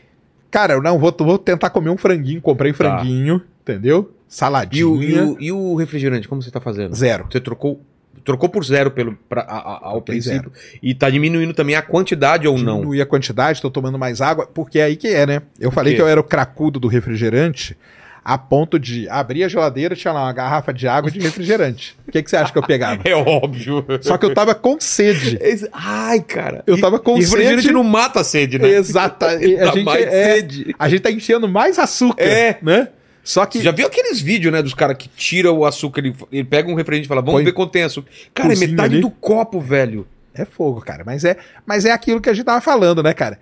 [0.51, 2.41] Cara, eu não vou, vou tentar comer um franguinho.
[2.41, 4.03] Comprei franguinho, entendeu?
[4.03, 4.67] Tá.
[4.71, 6.95] E o, e, o, e o refrigerante, como você tá fazendo?
[6.95, 7.25] Zero.
[7.29, 7.81] Você trocou,
[8.23, 10.51] trocou por zero pelo, pra, a- a- ao Troquei princípio
[10.83, 12.75] e tá diminuindo também a quantidade ou não?
[12.77, 15.41] Diminuir a quantidade, tô tomando mais água, porque é aí que é, né?
[15.59, 17.75] Eu falei que eu era o cracudo do refrigerante
[18.23, 21.95] a ponto de abrir a geladeira e tinha lá uma garrafa de água de refrigerante.
[22.07, 23.01] O que, que você acha que eu pegava?
[23.07, 23.85] É óbvio.
[24.01, 25.39] Só que eu tava com sede.
[25.71, 26.63] Ai, cara.
[26.67, 27.73] Eu tava com e refrigerante sede.
[27.73, 28.69] não mata a sede, né?
[28.69, 29.25] Exato.
[29.25, 29.37] A Dá
[29.71, 30.75] gente, mais é, sede.
[30.77, 32.57] a gente tá enchendo mais açúcar, É.
[32.61, 32.89] né?
[33.23, 36.15] Só que Você já viu aqueles vídeos, né, dos caras que tiram o açúcar, ele,
[36.31, 38.09] ele pega um refrigerante e fala, vamos Põe- ver quanto tem açúcar.
[38.33, 39.01] Cara, é metade ali.
[39.01, 40.07] do copo, velho.
[40.33, 41.03] é fogo, cara.
[41.05, 43.37] Mas é, mas é aquilo que a gente tava falando, né, cara?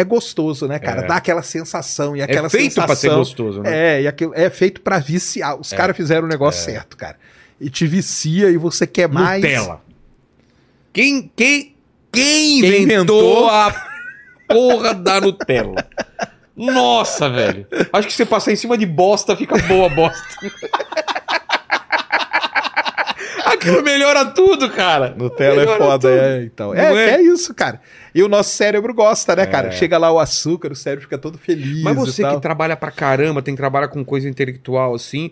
[0.00, 1.02] É gostoso, né, cara?
[1.02, 1.06] É.
[1.06, 2.86] Dá aquela sensação e aquela é feito sensação.
[2.86, 3.96] pra ser gostoso, né?
[3.98, 5.58] É, e aquilo é feito pra viciar.
[5.58, 5.76] Os É.
[5.76, 7.16] caras fizeram o negócio certo, cara.
[7.60, 9.42] E te vicia e você quer mais.
[9.42, 9.80] Nutella.
[10.92, 11.74] Quem, quem,
[12.12, 13.48] quem, Quem inventou, inventou?
[13.50, 13.86] a
[14.48, 15.86] porra da Nutella?
[16.56, 17.66] Nossa, velho.
[17.92, 20.22] Acho que você passar em cima de bosta, fica boa bosta.
[23.56, 25.14] Aquilo melhora tudo, cara.
[25.16, 26.20] Nutella é Melhora foda, tudo.
[26.20, 26.74] é, então.
[26.74, 27.10] É, é?
[27.16, 27.80] é isso, cara.
[28.14, 29.68] E o nosso cérebro gosta, né, cara?
[29.68, 29.72] É.
[29.72, 31.82] Chega lá o açúcar, o cérebro fica todo feliz.
[31.82, 35.30] Mas você que trabalha pra caramba, tem que trabalhar com coisa intelectual assim,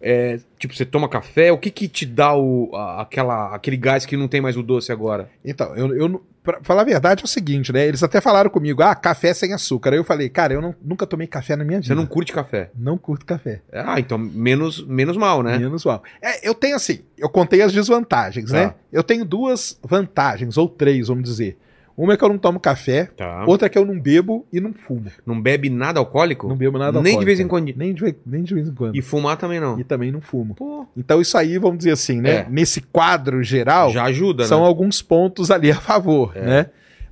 [0.00, 4.04] é, tipo, você toma café, o que que te dá o, a- aquela, aquele gás
[4.06, 5.28] que não tem mais o doce agora?
[5.44, 6.20] Então, eu, eu não-
[6.52, 7.86] pra falar a verdade é o seguinte, né?
[7.86, 9.90] Eles até falaram comigo, ah, café sem açúcar.
[9.92, 11.88] Aí eu falei, cara, eu não- nunca tomei café na minha vida.
[11.88, 12.70] Você não curte café.
[12.74, 13.60] Não curto café.
[13.70, 15.58] Ah, então menos, menos mal, né?
[15.58, 16.02] Menos mal.
[16.22, 18.56] É, eu tenho assim, eu contei as desvantagens, Tá.
[18.56, 18.74] né?
[18.90, 21.58] Eu tenho duas vantagens, ou três, vamos dizer.
[21.98, 23.44] Uma é que eu não tomo café, Tá.
[23.46, 25.10] outra é que eu não bebo e não fumo.
[25.26, 26.46] Não bebe nada alcoólico?
[26.46, 27.74] Não bebo nada Nem de alcoólico, vez em quando.
[27.76, 28.94] Nem de, nem de vez em quando.
[28.94, 29.82] E E, fumar também não.
[29.82, 30.54] também não fumo.
[30.54, 32.30] Pô, Então isso aí, vamos dizer assim, né?
[32.30, 32.46] É.
[32.48, 34.66] Nesse quadro geral, já ajuda, são né?
[34.68, 36.40] alguns pontos ali a favor, É.
[36.40, 36.66] né?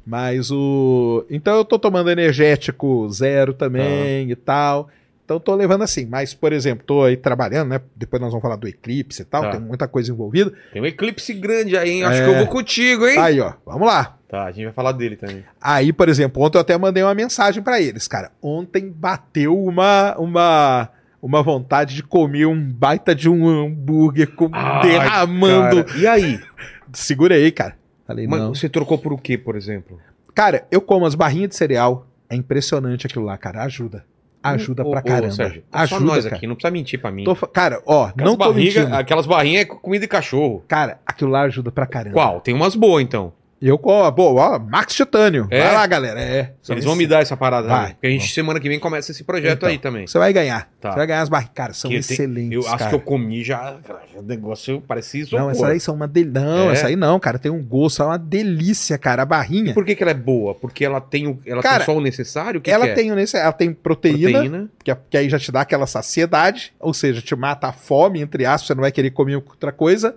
[0.07, 1.27] Mas o.
[1.29, 4.89] Então eu tô tomando energético zero também e tal.
[5.27, 6.07] Então tô levando assim.
[6.07, 7.81] Mas, por exemplo, tô aí trabalhando, né?
[7.97, 9.43] Depois nós vamos falar do eclipse e tal.
[9.43, 9.51] Tá.
[9.51, 10.53] Tem muita coisa envolvida.
[10.73, 12.05] Tem um eclipse grande aí, hein?
[12.05, 12.25] Acho É.
[12.25, 13.19] que eu vou contigo, hein?
[13.19, 14.17] Aí, ó, vamos lá.
[14.29, 15.45] Tá, a gente vai falar dele também.
[15.61, 18.31] Aí, por exemplo, ontem eu até mandei uma mensagem pra eles, cara.
[18.41, 20.89] Ontem bateu uma uma
[21.21, 25.83] uma vontade de comer um baita de um hambúrguer com Ai, derramando.
[25.85, 26.41] Cara, E aí?
[26.93, 27.77] Segurei, aí, cara.
[28.07, 28.55] Falei, Mas não.
[28.55, 29.99] você trocou por o quê, por exemplo?
[30.33, 32.07] Cara, eu como as barrinhas de cereal.
[32.31, 33.63] É impressionante aquilo lá, cara.
[33.65, 34.05] Ajuda.
[34.51, 35.33] Ajuda Ô, pra ô, caramba.
[35.33, 36.37] Sérgio, Ajuda, só nós cara.
[36.37, 37.25] aqui, não precisa mentir pra mim.
[37.25, 38.97] Tô cara, ó, Aquelas não tô barriga- mentindo.
[38.97, 40.65] Aquelas barrinhas é comida de cachorro.
[40.69, 42.15] Cara, aquilo lá ajuda pra caramba.
[42.15, 42.41] Qual?
[42.41, 43.33] Tem umas boas, então.
[43.61, 45.49] Eu, ó, boa, ó, Max Titânio.
[45.51, 45.63] É?
[45.63, 46.21] Vai lá, galera.
[46.21, 46.53] É.
[46.69, 47.67] Eles vão me dar essa parada.
[47.67, 47.83] Vai.
[47.87, 47.93] né?
[47.95, 50.07] Porque a gente, semana que vem, começa esse projeto Então, aí também.
[50.07, 50.69] Você vai ganhar.
[50.79, 50.91] Tá.
[50.91, 51.53] Você vai ganhar as barrinhas.
[51.55, 52.53] Cara, são Que tem- excelentes.
[52.53, 52.91] eu acho cara.
[52.91, 53.77] que eu comi já.
[54.15, 55.41] O negócio parecia isopor.
[55.41, 56.39] Não, essa aí são uma delícia.
[56.41, 56.73] Não, É?
[56.75, 57.39] essa aí não, cara.
[57.39, 59.23] Tem um gosto, é uma delícia, cara.
[59.23, 59.73] A barrinha.
[59.73, 60.55] Por que, que ela é boa?
[60.55, 62.59] Porque ela tem, o, ela Cara, tem só o necessário?
[62.59, 62.95] O que ela, que é?
[62.95, 64.71] tem, nesse- ela tem proteína, proteína.
[64.85, 68.21] Que, é- que aí já te dá aquela saciedade, ou seja, te mata a fome,
[68.21, 70.15] entre aspas, você não vai querer comer outra coisa.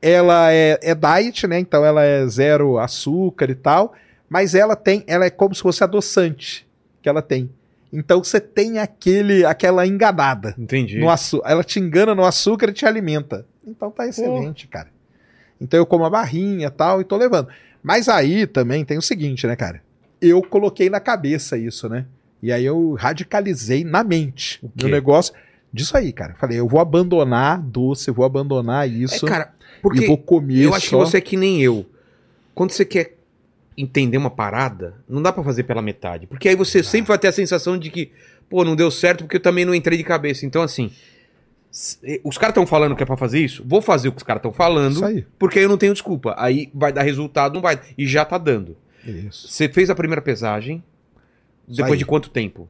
[0.00, 1.58] Ela é, é diet, né?
[1.58, 3.94] Então ela é zero açúcar e tal.
[4.28, 6.66] Mas ela tem, ela é como se fosse adoçante
[7.02, 7.50] que ela tem.
[7.92, 10.54] Então você tem aquele, aquela enganada.
[10.58, 10.98] Entendi.
[10.98, 11.06] No
[11.44, 13.46] ela te engana no açúcar e te alimenta.
[13.66, 14.88] Então tá excelente, cara.
[15.60, 17.48] Então eu como a barrinha e tal e tô levando.
[17.82, 19.80] Mas aí também tem o seguinte, né, cara?
[20.20, 22.06] Eu coloquei na cabeça isso, né?
[22.42, 24.88] E aí eu radicalizei na mente o quê?
[24.88, 25.32] negócio
[25.72, 26.34] disso aí, cara.
[26.34, 29.26] Falei, eu vou abandonar doce, eu vou abandonar É, isso
[29.88, 30.98] cara, e porque vou comer eu acho que só.
[30.98, 31.86] você é que nem eu.
[32.54, 33.16] Quando você quer
[33.76, 36.26] entender uma parada, não dá pra fazer pela metade.
[36.26, 38.10] Porque aí você sempre vai ter a sensação de que,
[38.48, 40.46] pô, não deu certo porque eu também não entrei de cabeça.
[40.46, 40.90] Então, assim,
[41.70, 44.22] s- os caras estão falando que é pra fazer isso, vou fazer o que os
[44.22, 45.26] caras estão falando, aí.
[45.38, 46.34] porque aí eu não tenho desculpa.
[46.38, 47.78] Aí vai dar resultado, não vai.
[47.98, 48.76] E já tá dando.
[49.04, 49.48] Isso.
[49.48, 50.82] Você fez a primeira pesagem,
[51.68, 51.98] depois aí.
[51.98, 52.66] de quanto tempo?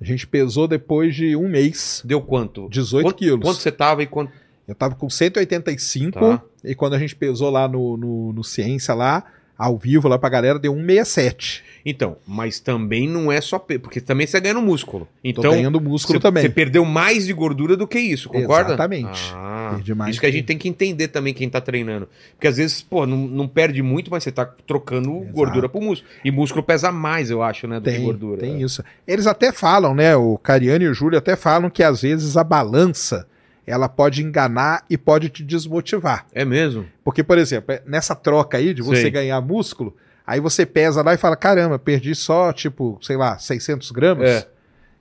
[0.00, 2.68] A gente pesou depois de um mês, Deu quanto?
[2.68, 3.40] 18 quanto, quilos.
[3.42, 4.32] Quanto você tava e quanto.
[4.66, 6.42] Eu tava com 185 Tá.
[6.64, 9.24] E quando a gente pesou lá no, no, no Ciência lá,
[9.56, 11.64] ao vivo lá pra galera, deu 167.
[11.84, 13.58] Então, mas também não é só.
[13.58, 15.04] pe- Porque também você ganha no músculo.
[15.06, 16.42] Tô Então, ganhando músculo Você também.
[16.42, 18.70] você perdeu mais de gordura do que isso, concorda?
[18.70, 19.32] Exatamente.
[19.34, 22.08] Ah, Perdi mais isso que a que- gente tem que entender também quem tá treinando.
[22.34, 25.32] Porque às vezes, pô, não, não perde muito, mas você tá trocando Exato.
[25.32, 26.10] gordura pro músculo.
[26.24, 28.40] E músculo pesa mais, eu acho, né, do que Tem, gordura.
[28.40, 28.84] tem isso.
[29.06, 30.14] Eles até falam, né?
[30.14, 33.26] O Cariano e o Júlio até falam que às vezes a balança
[33.68, 36.26] ela pode enganar e pode te desmotivar.
[36.32, 36.86] É mesmo?
[37.04, 39.10] Porque, por exemplo, é- nessa troca aí de você Sei.
[39.10, 43.90] ganhar músculo, aí você pesa lá e fala: caramba, perdi só, tipo, sei lá, 600
[43.90, 44.48] gramas É.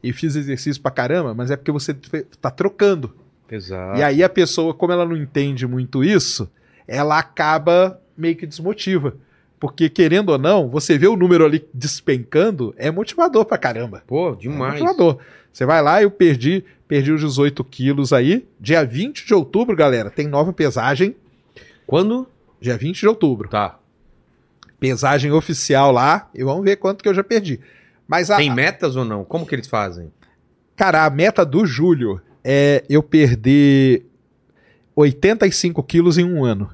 [0.04, 1.94] e fiz exercício pra caramba, mas é porque você
[2.42, 3.14] tá trocando.
[3.50, 3.98] Exato.
[4.00, 6.50] E aí a pessoa, como ela não entende muito isso,
[6.88, 9.16] ela acaba meio que desmotiva.
[9.60, 14.04] Porque, querendo ou não, você vê o número ali despencando, é motivador pra caramba.
[14.06, 14.74] Pô, É demais.
[14.74, 15.18] motivador.
[15.58, 18.48] Você vai lá, eu perdi, perdi os 18 quilos aí.
[18.60, 21.16] Dia 20 de outubro, galera, tem nova pesagem.
[21.88, 22.28] Quando?
[22.62, 23.50] Dia 20 de outubro.
[23.50, 23.80] Tá.
[24.80, 26.30] Pesagem oficial lá.
[26.32, 27.60] E vamos ver quanto que eu já perdi.
[28.08, 29.26] Mas a, Tem metas ou não?
[29.26, 30.14] Como que eles fazem?
[30.76, 34.06] cara, a meta do Júlio é eu perder
[34.96, 36.70] 85 quilos em um ano.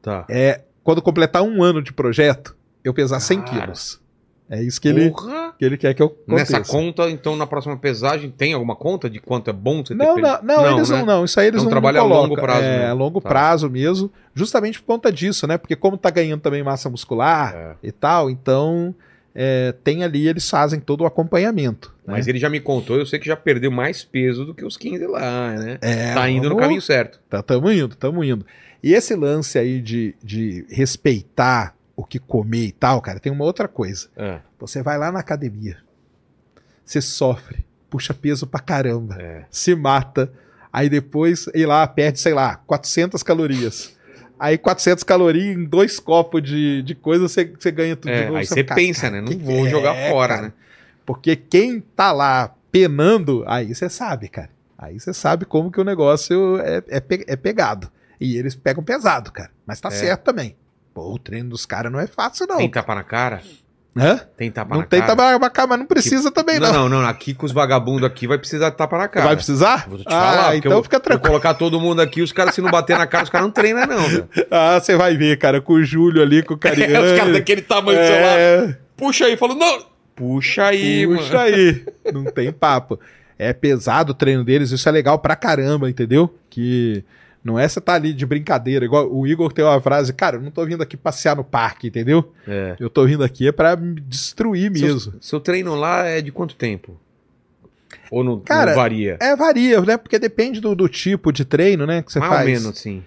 [0.00, 0.24] Tá.
[0.30, 3.60] É, quando completar um ano de projeto, eu pesar 100 Cara.
[3.60, 4.00] quilos.
[4.48, 5.54] É isso que ele, Porra!
[5.58, 6.72] que ele quer que eu Nessa aconteça.
[6.72, 10.16] conta, então, na próxima pesagem, tem alguma conta de quanto é bom você ter Não,
[10.16, 10.98] não, não, eles né?
[10.98, 11.24] não, não.
[11.24, 12.86] Isso aí eles É um não, trabalho a não longo prazo, É, né?
[12.88, 13.28] a longo Tá.
[13.28, 15.58] prazo mesmo, justamente por conta disso, né?
[15.58, 17.74] Porque como tá ganhando também massa muscular É.
[17.82, 18.94] e tal, então
[19.34, 21.92] é, tem ali, eles fazem todo o acompanhamento.
[22.06, 22.14] né?
[22.14, 24.76] Mas ele já me contou, eu sei que já perdeu mais peso do que os
[24.76, 25.78] 15 lá, né?
[25.82, 27.20] É, tá indo no vamos- caminho certo.
[27.28, 28.46] Tá, tamo indo, tamo indo.
[28.82, 33.44] E esse lance aí de, de respeitar o que comer e tal, cara, tem uma
[33.44, 34.08] outra coisa.
[34.16, 35.78] É, Você vai lá na academia,
[36.84, 39.44] você sofre, puxa peso pra caramba, é.
[39.50, 40.30] se mata,
[40.72, 43.94] aí depois, ir lá, perde, sei lá, 400 calorias.
[44.38, 48.26] Aí 400 calorias em dois copos de, de coisa, você, você ganha tudo de É,
[48.26, 48.36] novo.
[48.36, 49.20] aí você fica, pensa, "Cara, né?
[49.22, 50.52] Não que vou que jogar é, fora, cara?" né?
[51.06, 54.50] Porque quem tá lá penando, aí você sabe, cara.
[54.76, 57.90] Aí você sabe como que o negócio é, é, pe- é pegado.
[58.20, 59.50] E eles pegam pesado, cara.
[59.64, 59.92] Mas tá É.
[59.92, 60.54] certo também.
[60.96, 62.56] Pô, o treino dos caras não é fácil, não.
[62.56, 63.42] Tem tapa na cara?
[63.94, 64.18] Hã?
[64.34, 65.14] Tem tapa Não na tem cara?
[65.14, 66.72] tapa na cara, mas não precisa também, não.
[66.72, 67.06] Não, não, não.
[67.08, 69.26] Aqui com os vagabundos aqui vai precisar de tapa na cara.
[69.26, 69.86] Vai precisar?
[69.90, 71.28] Vou te ah, falar, porque então eu, fica vou tranquilo.
[71.28, 73.86] colocar todo mundo aqui, os caras se não bater na cara, os caras não treinam
[73.86, 74.26] não, velho.
[74.50, 76.94] Ah, você vai ver, cara, com o Júlio ali, com o Cariani.
[76.96, 78.38] É, os caras daquele tamanho do celular.
[78.38, 79.84] é, Puxa aí, falou, não.
[80.14, 81.40] Puxa aí, puxa mano.
[81.40, 81.84] aí.
[82.10, 82.98] Não tem papo.
[83.38, 86.34] É pesado o treino deles, isso é legal pra caramba, entendeu?
[86.48, 87.04] Que
[87.46, 90.42] Não é você tá ali de brincadeira, igual o Igor tem uma frase, cara, eu
[90.42, 92.32] não tô vindo aqui passear no parque, entendeu?
[92.46, 92.74] É.
[92.80, 94.98] Eu tô vindo aqui é pra me destruir mesmo.
[94.98, 96.96] Seu, seu treino lá é de quanto tempo?
[98.10, 99.16] Ou não, Cara, não varia?
[99.20, 99.96] É, varia, né?
[99.96, 102.46] Porque depende do, do tipo de treino, né, que você Mais faz.
[102.48, 103.04] ou menos, sim.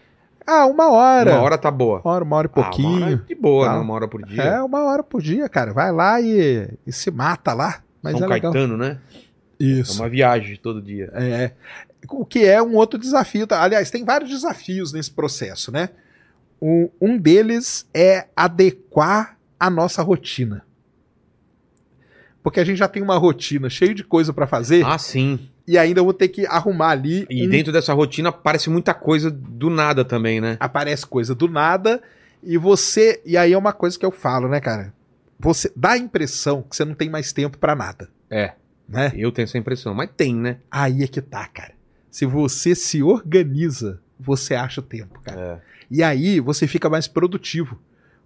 [0.47, 1.31] Ah, uma hora.
[1.33, 2.01] Uma hora tá boa.
[2.03, 2.87] Uma hora, uma hora e pouquinho.
[2.95, 3.73] Ah, uma hora de boa, Tá.
[3.73, 3.79] né?
[3.81, 4.41] Uma hora por dia.
[4.41, 5.73] É, uma hora por dia, cara.
[5.73, 7.81] Vai lá e, e se mata lá.
[8.01, 8.39] Mas São é.
[8.39, 8.97] Caetano, né?
[9.59, 10.01] É Isso.
[10.01, 11.11] uma viagem todo dia.
[11.13, 11.51] É.
[12.07, 13.45] O que é um outro desafio.
[13.47, 13.61] tá?
[13.61, 15.89] Aliás, tem vários desafios nesse processo, né?
[16.61, 20.63] O- um deles é adequar a nossa rotina.
[22.41, 25.49] Porque a gente já tem uma rotina cheia de coisa pra fazer Ah, sim.
[25.67, 27.25] e ainda eu vou ter que arrumar ali.
[27.29, 30.57] E um- dentro dessa rotina aparece muita coisa do nada também, né?
[30.59, 32.01] Aparece coisa do nada
[32.41, 33.21] e você.
[33.25, 34.93] E aí é uma coisa que eu falo, né, cara?
[35.37, 38.53] Você dá a impressão que você não tem mais tempo pra nada, É.
[38.87, 39.11] né?
[39.15, 39.93] Eu tenho essa impressão.
[39.93, 40.57] Mas tem, né?
[40.71, 41.73] Aí é que tá, cara.
[42.09, 45.63] Se você se organiza, você acha tempo, cara.
[45.65, 45.69] É.
[45.91, 47.79] E aí você fica mais produtivo.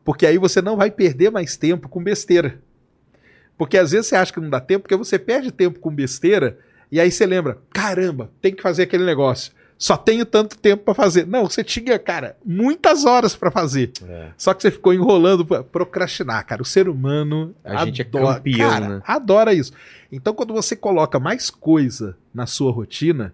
[0.04, 2.60] Porque aí você não vai perder mais tempo com besteira.
[3.58, 6.58] Porque às vezes você acha que não dá tempo, porque você perde tempo com besteira,
[6.92, 9.54] e aí você lembra: caramba, tem que fazer aquele negócio.
[9.78, 11.28] Só tenho tanto tempo pra fazer.
[11.28, 13.92] Não, você tinha, cara, muitas horas pra fazer.
[14.08, 14.30] É.
[14.38, 16.62] Só que você ficou enrolando pra procrastinar, cara.
[16.62, 19.02] O ser humano A gente é adora, campeão, cara, né?
[19.06, 19.74] adora isso.
[20.12, 23.34] Então, quando você coloca mais coisa na sua rotina,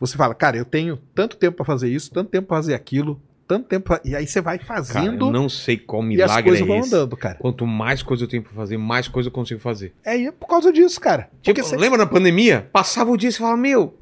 [0.00, 3.20] você fala, cara, eu tenho tanto tempo pra fazer isso, tanto tempo pra fazer aquilo,
[3.46, 4.00] tanto tempo pra...
[4.04, 6.66] E aí você vai Cara, fazendo eu não sei qual e as milagre coisas é
[6.66, 6.94] vão esse.
[6.94, 7.34] andando, cara.
[7.34, 9.92] Quanto mais coisa eu tenho pra fazer, mais coisa eu consigo fazer.
[10.04, 11.28] É aí por causa disso, cara.
[11.32, 11.76] Porque Tipo, você...
[11.76, 12.68] lembra na pandemia?
[12.72, 13.94] Passava o dia e você falava, meu,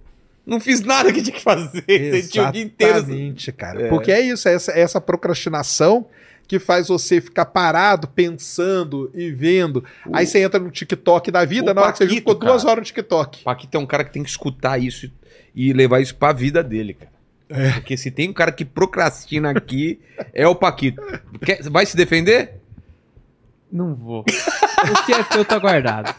[0.46, 1.82] não fiz nada que tinha que fazer.
[1.88, 2.96] Você tinha o dia inteiro.
[2.98, 3.82] Exatamente, cara.
[3.82, 3.88] É.
[3.90, 6.06] Porque é isso, é essa, é essa procrastinação
[6.46, 9.84] que faz você ficar parado, pensando e vendo.
[10.10, 12.72] Aí você entra no TikTok da vida, o na hora que você ficou duas cara.
[12.72, 13.44] horas no TikTok.
[13.44, 15.10] Paquito é um cara que tem que escutar isso
[15.60, 17.10] e levar isso pra vida dele, cara.
[17.50, 17.72] É.
[17.72, 19.98] Porque se tem um cara que procrastina aqui,
[20.32, 21.00] é o Paquito.
[21.44, 22.60] Quer- vai se defender?
[23.72, 24.20] Não vou.
[24.20, 26.14] O que é teu tá guardado.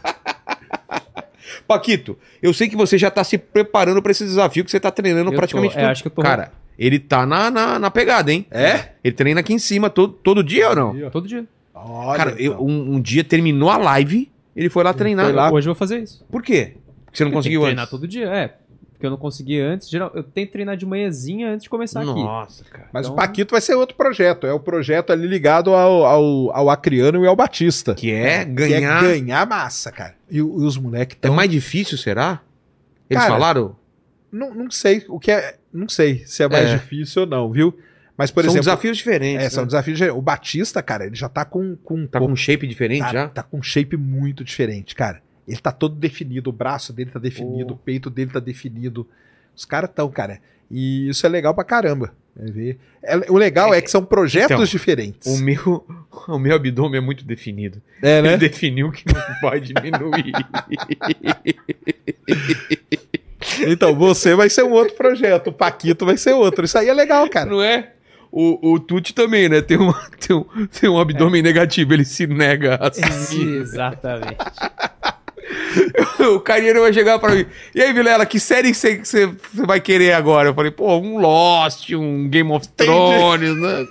[1.67, 4.91] Paquito, eu sei que você já tá se preparando pra esse desafio que você tá
[4.91, 7.91] treinando Eu praticamente tô, é, acho que eu tô- Cara, ele tá na, na, na
[7.91, 8.45] pegada, hein?
[8.51, 8.89] É?
[9.03, 11.09] Ele treina aqui em cima todo, todo dia ou não?
[11.11, 11.45] Todo dia.
[11.73, 12.65] Olha, cara, eu- então.
[12.65, 15.25] um, um dia terminou a live, ele foi lá treinar.
[15.25, 15.51] foi lá.
[15.51, 16.25] Hoje eu vou fazer isso.
[16.29, 16.73] Por quê?
[17.05, 17.91] Porque você não Eu conseguiu que treinar antes.
[17.91, 18.53] todo dia, é.
[18.99, 19.89] Porque eu não consegui antes.
[19.89, 22.09] Geral, eu tenho que treinar de manhãzinha antes de começar aqui.
[22.13, 22.89] Nossa, cara.
[22.91, 24.45] Mas Então- o Paquito vai ser outro projeto.
[24.45, 27.95] É o projeto ali ligado ao, ao, ao Acriano e ao Batista.
[27.95, 29.01] Que é Que ganhar.
[29.05, 30.15] é ganhar massa, cara.
[30.29, 31.33] E, e os moleques É estão.
[31.33, 32.41] mais difícil, será?
[33.09, 33.73] Eles Cara, falaram?
[34.29, 35.55] Não, não sei o que é.
[35.73, 36.73] Não sei se é mais É.
[36.75, 37.73] difícil ou não, viu?
[38.17, 38.65] Mas, por são exemplo.
[38.65, 39.45] desafios diferentes.
[39.45, 39.67] É, são né?
[39.67, 39.97] desafios.
[39.97, 41.77] de- O Batista, cara, ele já tá com.
[41.77, 43.27] com Tá com um shape diferente tá, já?
[43.29, 45.21] tá com um shape muito diferente, cara.
[45.49, 47.73] Ele tá todo definido, o braço dele tá definido, Oh.
[47.73, 49.05] o peito dele tá definido.
[49.55, 50.39] Os caras tão, cara.
[50.71, 52.13] E isso é legal pra caramba.
[52.39, 52.77] É ver.
[53.03, 55.27] É- o legal é, que são projetos Então, diferentes.
[55.27, 55.85] O meu,
[56.29, 57.81] o meu abdômen é muito definido.
[58.01, 58.37] É, Ele né?
[58.39, 60.31] definiu que não vai diminuir.
[63.67, 66.65] Então, você vai ser um outro projeto, o Paquito vai ser outro.
[66.65, 67.49] Isso aí é legal, cara.
[67.49, 67.93] não é?
[68.31, 69.61] O, o Tuti também, né?
[69.61, 72.91] Tem um, tem um, tem um abdômen negativo, ele se nega a.
[73.35, 74.37] Exatamente.
[76.35, 77.45] o carinha vai chegar pra mim.
[77.73, 80.49] E aí, Vilela, que série você que você- vai querer agora?
[80.49, 83.87] Eu falei, pô, um Lost, um Game of Thrones, né?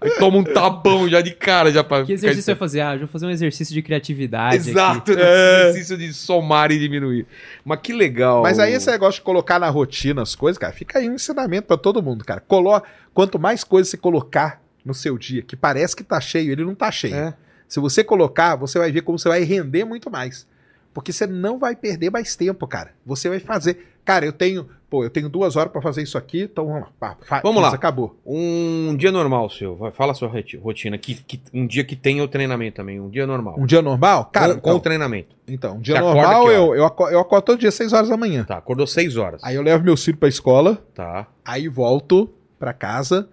[0.00, 2.80] Aí toma um tapão já de cara, já pra Que exercício você vai fazer?
[2.80, 4.56] Ah, eu vou fazer um exercício de criatividade.
[4.56, 5.20] Exato, aqui.
[5.20, 5.68] né?
[5.68, 7.26] exercício de somar e diminuir.
[7.64, 8.42] Mas que legal.
[8.42, 11.66] Mas aí esse negócio de colocar na rotina as coisas, cara, fica aí um ensinamento
[11.66, 12.40] pra todo mundo, cara.
[12.40, 12.80] Colo...
[13.12, 16.74] Quanto mais coisas você colocar no seu dia, que parece que tá cheio, ele não
[16.74, 17.14] tá cheio.
[17.14, 17.34] É.
[17.70, 20.46] Se você colocar, você vai ver como você vai render muito mais.
[20.92, 22.90] Porque você não vai perder mais tempo, cara.
[23.06, 23.86] Você vai fazer.
[24.04, 24.68] Cara, eu tenho.
[24.90, 27.16] Pô, eu tenho duas horas pra fazer isso aqui, então vamos lá.
[27.22, 27.72] Fa- Vamos lá.
[27.72, 28.18] Acabou.
[28.26, 30.98] Um dia normal seu, fala a sua roti- rotina.
[30.98, 33.54] Que, que- um dia que tem o treinamento também, um dia normal.
[33.56, 34.24] Um dia normal?
[34.32, 35.36] Cara, com, com o então, treinamento.
[35.46, 37.92] então, um dia Você normal que eu, eu, aco- eu acordo todo dia às 6
[37.92, 38.42] horas da manhã.
[38.42, 39.40] Tá, acordou seis horas.
[39.44, 41.28] Aí eu levo meu filho pra escola, Tá.
[41.44, 42.28] aí volto
[42.58, 43.28] pra casa.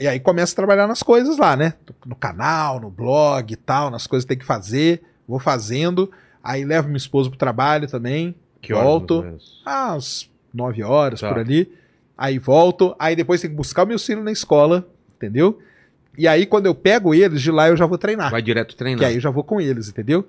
[0.00, 1.74] E aí começo a trabalhar nas coisas lá, né?
[2.06, 5.02] No canal, no blog e tal, nas coisas que tem que fazer.
[5.26, 6.10] Vou fazendo.
[6.42, 8.34] Aí levo minha esposa pro trabalho também.
[8.60, 9.14] Que horas, volto.
[9.16, 9.62] ou menos?
[9.64, 11.28] às 9 horas, Tá.
[11.28, 11.72] por ali.
[12.16, 15.58] Aí volto, aí depois tem que buscar o meu filho na escola, entendeu?
[16.16, 18.30] E aí quando eu pego eles, de lá eu já vou treinar.
[18.30, 19.04] Vai direto Que treinar.
[19.06, 20.28] aí eu já vou com eles, entendeu?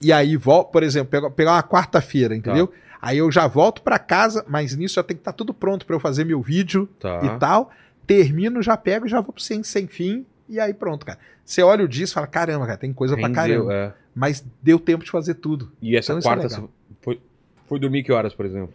[0.00, 2.68] E aí volto, por exemplo, pegar uma quarta-feira, entendeu?
[2.68, 2.74] Tá.
[3.02, 5.96] Aí eu já volto pra casa, mas nisso já tem que estar tudo pronto pra
[5.96, 7.20] eu fazer meu vídeo Tá.
[7.24, 7.70] e tal.
[8.06, 10.24] Termino, já pego e já vou pro sem, sem fim.
[10.48, 11.18] E aí pronto, cara.
[11.44, 13.74] Você olha o dia e fala, caramba, cara, tem coisa pra Rendeu, caramba.
[13.74, 13.92] é.
[14.14, 15.70] Mas deu tempo de fazer tudo.
[15.82, 16.62] E essa Então é quarta, você
[17.02, 17.20] foi,
[17.66, 18.72] foi dormir que horas, por exemplo?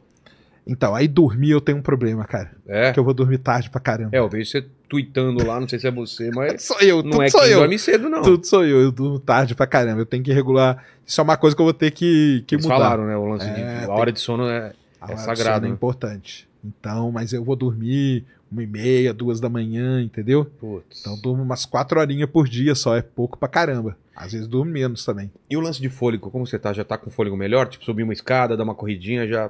[0.67, 2.51] Então, aí dormir eu tenho um problema, cara.
[2.67, 2.85] É.
[2.87, 4.15] Porque eu vou dormir tarde pra caramba.
[4.15, 7.11] É, eu vejo você tweetando lá, não sei se é você, mas Sou eu, não
[7.11, 7.59] tudo é sou eu.
[7.59, 8.21] dorme cedo, não.
[8.21, 10.01] Tudo sou eu, eu durmo tarde pra caramba.
[10.01, 10.85] Eu tenho que regular.
[11.05, 12.77] Isso é uma coisa que eu vou ter que, que Eles mudar.
[12.77, 13.17] falaram, né?
[13.17, 13.61] O lance É, de.
[13.61, 14.73] A tem- hora de sono é.
[15.01, 15.73] A É hora de sagrado, sono é hein?
[15.73, 16.47] importante.
[16.63, 20.43] Então, mas eu vou dormir uma e meia, duas da manhã, entendeu?
[20.45, 20.99] Putz.
[20.99, 23.97] Então eu durmo umas quatro horinhas por dia só, é pouco pra caramba.
[24.13, 25.31] Às vezes durmo menos também.
[25.49, 26.73] E o lance de fôlego, como você tá?
[26.73, 27.67] Já tá com fôlego melhor?
[27.67, 29.49] Tipo, subir uma escada, dar uma corridinha, já.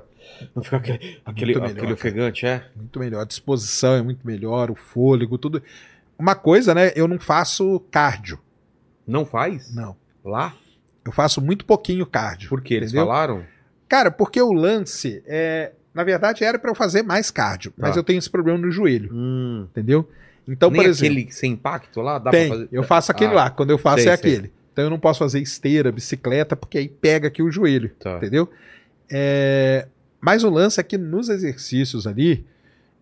[0.55, 2.65] Não fica aquele, aquele, melhor, aquele ofegante, é?
[2.75, 3.21] Muito melhor.
[3.21, 5.61] A disposição é muito melhor, o fôlego, tudo.
[6.17, 6.91] Uma coisa, né?
[6.95, 8.39] Eu não faço cardio.
[9.05, 9.73] Não faz?
[9.73, 9.95] Não.
[10.23, 10.55] Lá?
[11.03, 12.49] Eu faço muito pouquinho cardio.
[12.49, 12.75] Por quê?
[12.75, 13.07] Eles Entendeu?
[13.07, 13.43] falaram?
[13.89, 15.73] Cara, porque o lance é.
[15.93, 17.99] Na verdade, era pra eu fazer mais cardio, mas Tá.
[17.99, 19.67] eu tenho esse problema no joelho, Hum.
[19.71, 20.09] entendeu?
[20.47, 21.17] Então, Nem por exemplo.
[21.17, 22.17] aquele sem impacto lá?
[22.17, 22.69] Dá Tem, pra fazer?
[22.71, 23.49] eu faço aquele Ah, lá.
[23.49, 24.31] Quando eu faço sei, é sei.
[24.33, 24.51] aquele.
[24.73, 28.17] Então eu não posso fazer esteira, bicicleta, porque aí pega aqui o joelho, Tá.
[28.17, 28.49] entendeu?
[29.09, 29.87] É,
[30.23, 32.45] Mas o lance é que nos exercícios ali,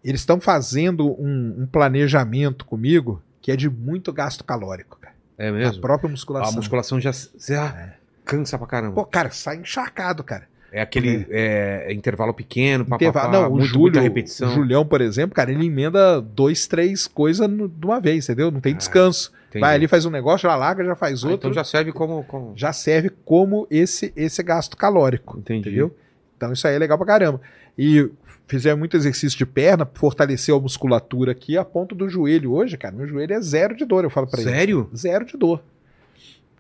[0.04, 5.13] eles estão fazendo um, um planejamento comigo que é de muito gasto calórico, cara.
[5.38, 5.82] É A mesmo?
[5.82, 6.56] própria A musculação.
[6.56, 7.93] musculação já, já
[8.25, 8.95] cansa pra caramba.
[8.95, 10.47] Pô, cara, sai encharcado, cara.
[10.71, 14.49] É aquele é, intervalo pequeno, papapá, Intervalo- não, o muito, Júlio, muita repetição.
[14.49, 18.51] o Julião, por exemplo, cara, ele emenda dois, três coisas de uma vez, entendeu?
[18.51, 19.32] Não tem descanso.
[19.34, 19.62] Ah, Entendi.
[19.62, 21.49] Vai ali, faz um negócio, já larga, já faz Ah, outro.
[21.49, 22.23] Então já serve como.
[22.25, 22.53] como...
[22.55, 25.39] já serve como esse esse gasto calórico.
[25.39, 25.69] Entendi.
[25.69, 25.95] Entendeu?
[26.38, 27.41] Então isso aí é legal pra caramba.
[27.75, 28.08] E
[28.47, 32.51] fizemos muito exercício de perna, fortaleceu a musculatura aqui a ponto do joelho.
[32.53, 34.49] Hoje, cara, meu joelho é zero de dor, eu falo pra ele.
[34.51, 34.88] Sério?
[34.95, 35.63] Zero de dor.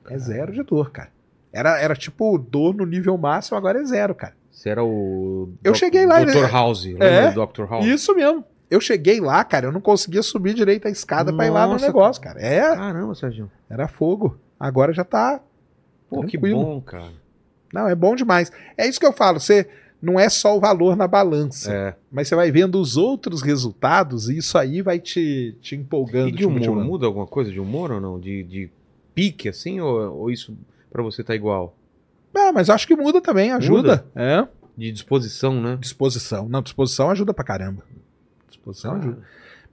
[0.09, 1.09] É zero de dor, cara.
[1.51, 4.33] Era, era tipo dor no nível máximo, agora é zero, cara.
[4.51, 5.49] Você era o.
[5.63, 6.35] Eu cheguei lá, Dr.
[6.41, 6.47] né?
[6.51, 6.85] House.
[6.99, 7.31] É.
[7.31, 7.63] Dr.
[7.69, 7.85] House?
[7.85, 8.43] Isso mesmo.
[8.69, 11.73] Eu cheguei lá, cara, eu não conseguia subir direito a escada pra ir lá no
[11.73, 12.39] Nossa, negócio, cara.
[12.39, 13.49] É, Caramba, Sérgio.
[13.69, 14.37] era fogo.
[14.59, 15.39] Agora já tá.
[16.07, 16.63] Pô, que Tranquilo.
[16.63, 17.11] bom, cara.
[17.73, 18.51] Não, é bom demais.
[18.77, 19.39] É isso que eu falo.
[19.39, 19.67] Você
[20.01, 21.73] não é só o valor na balança.
[21.73, 21.95] É.
[22.11, 26.29] Mas você vai vendo os outros resultados e isso aí vai te, te empolgando.
[26.29, 26.85] E de te humor, motivando.
[26.85, 28.19] muda alguma coisa de humor ou não?
[28.19, 28.69] De, de
[29.15, 29.79] pique, assim?
[29.79, 30.55] Ou, ou isso
[30.91, 31.75] pra você tá igual?
[32.35, 34.05] Ah, mas acho que muda também, ajuda.
[34.15, 34.47] É.
[34.77, 35.77] De disposição, né?
[35.79, 36.47] Disposição.
[36.47, 37.83] Não, disposição ajuda pra caramba.
[38.49, 39.17] Disposição Ah, ajuda.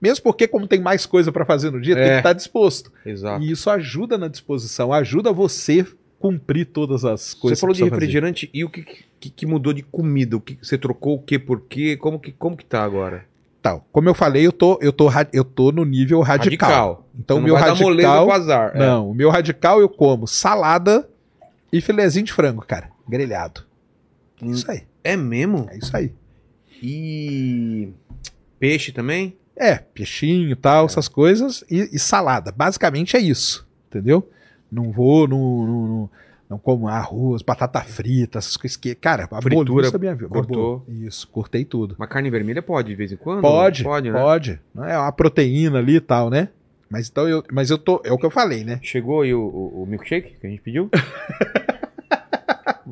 [0.01, 2.09] Mesmo porque, como tem mais coisa pra fazer no dia, tem É.
[2.13, 2.91] que estar disposto.
[3.05, 3.43] Exato.
[3.43, 5.85] E isso ajuda na disposição, ajuda você
[6.19, 7.99] cumprir todas as Você coisas falou de precisa fazer.
[8.05, 8.83] refrigerante e o que,
[9.19, 10.35] que, que mudou de comida?
[10.35, 11.95] O que você trocou o que por quê?
[11.97, 13.25] Como que, como que tá agora?
[13.91, 17.07] Como eu falei, eu tô, eu tô, eu tô no nível radical.
[17.17, 18.31] Então, Você o meu radical.
[18.31, 18.71] azar.
[18.75, 18.79] é.
[18.79, 21.07] Não, o meu radical eu como salada
[21.71, 22.89] e filezinho de frango, cara.
[23.07, 23.65] Grelhado.
[24.41, 24.51] Hum.
[24.51, 24.83] Isso aí.
[25.03, 25.67] É mesmo?
[25.69, 26.13] É isso aí.
[26.81, 27.89] E
[28.59, 29.37] peixe também?
[29.55, 31.63] É, peixinho e tal, essas coisas.
[31.69, 32.51] E, e salada.
[32.51, 33.67] Basicamente é isso.
[33.89, 34.29] Entendeu?
[34.71, 36.09] Não vou, não, não, não,
[36.49, 38.95] não como arroz, batata frita, essas coisas que.
[38.95, 40.29] Cara, a Fritura, da minha vida.
[40.29, 40.85] cortou.
[40.87, 41.95] Isso, cortei tudo.
[41.99, 43.41] Uma carne vermelha pode de vez em quando?
[43.41, 44.51] Pode, Pode, pode.
[44.51, 44.59] né?
[44.73, 46.49] Não É uma proteína ali e tal, né?
[46.89, 48.79] Mas então eu, mas eu tô, é o que eu falei, né?
[48.81, 50.89] Chegou aí o, o, o milkshake que a gente pediu?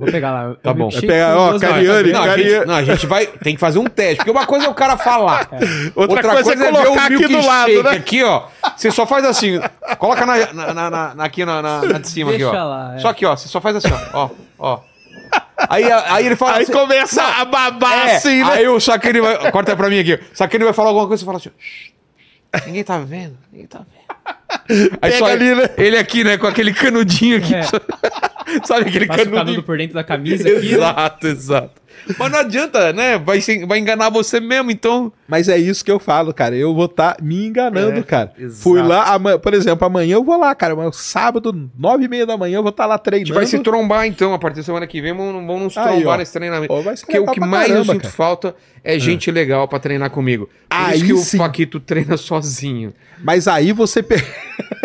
[0.05, 0.55] Vou pegar lá.
[0.61, 0.89] Tá bom.
[0.89, 3.25] Pega, ó, Cariani, Não, a Cari- gente, não, a gente vai.
[3.27, 4.17] Tem que fazer um teste.
[4.17, 5.49] Porque uma coisa é o cara falar.
[5.95, 7.89] Outra, coisa é colocar aqui do lado, né?
[7.91, 8.43] Aqui, ó.
[8.75, 9.59] Você só faz assim.
[9.99, 12.63] Coloca na, na, na- na- aqui na, na, na de cima, Deixa aqui, ó.
[12.63, 12.99] lá, é.
[12.99, 13.35] Só aqui, ó.
[13.35, 14.25] Você só faz assim, ó.
[14.25, 14.79] Ó, ó.
[15.69, 18.51] Aí, aí ele fala Aí assim, começa a babar é, assim, né?
[18.53, 19.51] Aí o Saquene vai.
[19.51, 20.13] Corta pra mim aqui.
[20.13, 21.51] O Saquene vai falar alguma coisa e você fala assim.
[21.57, 23.94] "Shh, Ninguém tá vendo, ninguém tá vendo.
[25.01, 25.69] Aí Pega só ali, né?
[25.77, 27.53] ele aqui, né, com aquele canudinho aqui.
[27.53, 27.63] É.
[28.65, 30.69] Sabe aquele Passa canudo por dentro da camisa aqui.
[30.69, 30.73] né?
[30.73, 31.81] Exato, exato.
[32.19, 33.17] Mas não adianta, né?
[33.17, 35.11] Vai, vai enganar você mesmo, então.
[35.27, 36.55] Mas é isso que eu falo, cara.
[36.55, 38.31] Eu vou estar me enganando, É, cara.
[38.37, 38.61] exato.
[38.61, 40.75] Fui lá, ama- por exemplo, amanhã eu vou lá, cara.
[40.75, 43.33] Mas sábado, nove e meia da manhã, eu vou estar lá A gente treinando.
[43.33, 45.13] vai se trombar, então, a partir da semana que vem.
[45.13, 46.17] Vamos, vamos nos Aí, trombar ó.
[46.17, 46.71] nesse treinamento.
[46.73, 48.13] Ó, Porque o que mais eu caramba, sinto cara.
[48.13, 50.45] falta é gente legal pra treinar comigo.
[50.69, 51.37] Por Aí isso que sim.
[51.37, 52.93] o Paquito treina sozinho.
[53.23, 54.03] Mas aí você.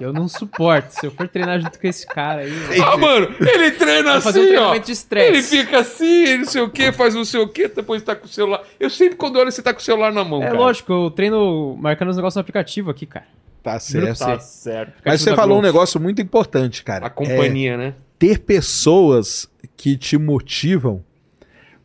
[0.00, 0.90] Eu não suporto.
[0.90, 2.52] Se eu for treinar junto com esse cara aí.
[2.76, 4.56] eu- Ah, mano, ele treina fazer um assim, ó.
[4.56, 5.28] treinamento de estresse.
[5.28, 8.26] Ele fica assim, não sei o que, faz não sei o que, depois tá com
[8.26, 8.62] o celular.
[8.78, 10.58] Eu sempre quando olho você tá com o celular na mão, É cara.
[10.58, 13.26] lógico, eu treino marcando os negócios no aplicativo aqui, cara.
[13.62, 14.16] Tá certo.
[14.16, 14.38] você.
[14.40, 14.92] certo.
[15.04, 15.66] Mas você falou um Globo.
[15.66, 17.06] negócio muito importante, cara.
[17.06, 17.94] A companhia, né?
[18.18, 21.04] ter pessoas que te motivam.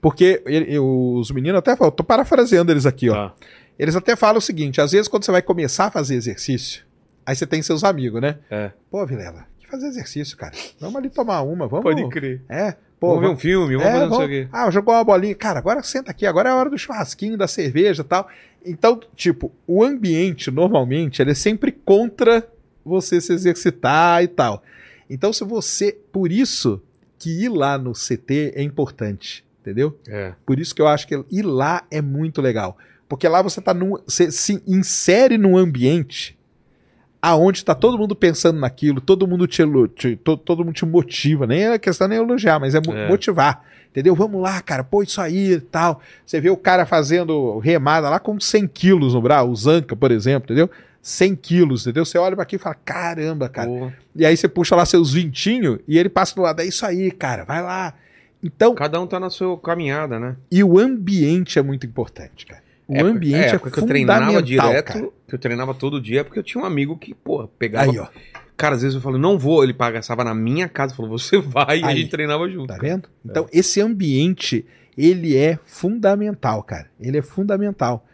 [0.01, 3.13] Porque ele- os meninos até falam, tô parafraseando eles aqui, ó.
[3.29, 3.33] Tá.
[3.79, 6.83] Eles até falam o seguinte: às vezes, quando você vai começar a fazer exercício,
[7.25, 8.37] aí você tem seus amigos, né?
[8.49, 8.71] É.
[8.89, 10.53] Pô, Vilela, que fazer exercício, cara.
[10.79, 12.09] Vamos ali tomar uma, vamos.
[12.11, 12.41] crer.
[12.49, 13.09] É, pô.
[13.15, 14.49] vamos ver um filme, vamos é, fazer não sei o vamos- quê.
[14.51, 15.35] Ah, jogou uma bolinha.
[15.35, 18.27] Cara, agora senta aqui, agora é a hora do churrasquinho, da cerveja e tal.
[18.65, 22.47] Então, tipo, o ambiente, normalmente, ele é sempre contra
[22.85, 24.63] você se exercitar e tal.
[25.09, 25.97] Então, se você.
[26.11, 26.81] Por isso
[27.19, 29.45] que ir lá no CT é importante.
[29.61, 29.97] entendeu?
[30.07, 30.33] É.
[30.45, 32.77] Por isso que eu acho que ir lá é muito legal.
[33.07, 36.37] Porque lá você tá num, você se insere num ambiente
[37.25, 39.63] aonde tá todo mundo pensando naquilo, todo mundo te,
[39.95, 43.07] te- to- todo mundo te motiva, nem é questão nem elogiar, mas é, É.
[43.07, 43.63] motivar.
[43.89, 44.13] Entendeu?
[44.13, 46.01] Vamos lá, cara, pô, isso aí e tal.
[46.25, 50.11] Você vê o cara fazendo remada lá com 100 quilos no braço, o Zanca, por
[50.11, 50.69] exemplo, entendeu?
[51.01, 52.03] 100 quilos, entendeu?
[52.03, 53.69] Você olha pra aqui e fala, caramba, cara.
[53.69, 56.85] Pô, E aí você puxa lá seus vintinhos e ele passa do lado, é isso
[56.85, 57.93] aí, cara, vai lá.
[58.43, 60.35] Então, Cada um tá na sua caminhada, né?
[60.51, 62.62] e o ambiente é muito importante, cara.
[62.87, 65.09] O Época- ambiente é, época que eu treinava direto, cara.
[65.27, 67.91] que eu treinava todo dia, porque eu tinha um amigo que, pô, pegava.
[67.91, 68.07] Aí, ó,
[68.55, 71.79] Cara, às vezes eu falo, não vou, ele passava na minha casa, falou, você vai,
[71.79, 71.97] e a Aí.
[71.97, 72.67] gente treinava junto.
[72.67, 72.87] tá cara.
[72.87, 73.09] vendo?
[73.25, 74.63] Então, esse ambiente,
[74.95, 76.87] ele é fundamental, cara.
[76.99, 78.05] Ele é fundamental.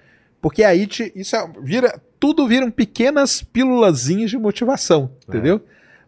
[0.41, 5.32] Porque aí te, isso é- vira, tudo viram pequenas pílulazinhas de motivação, É.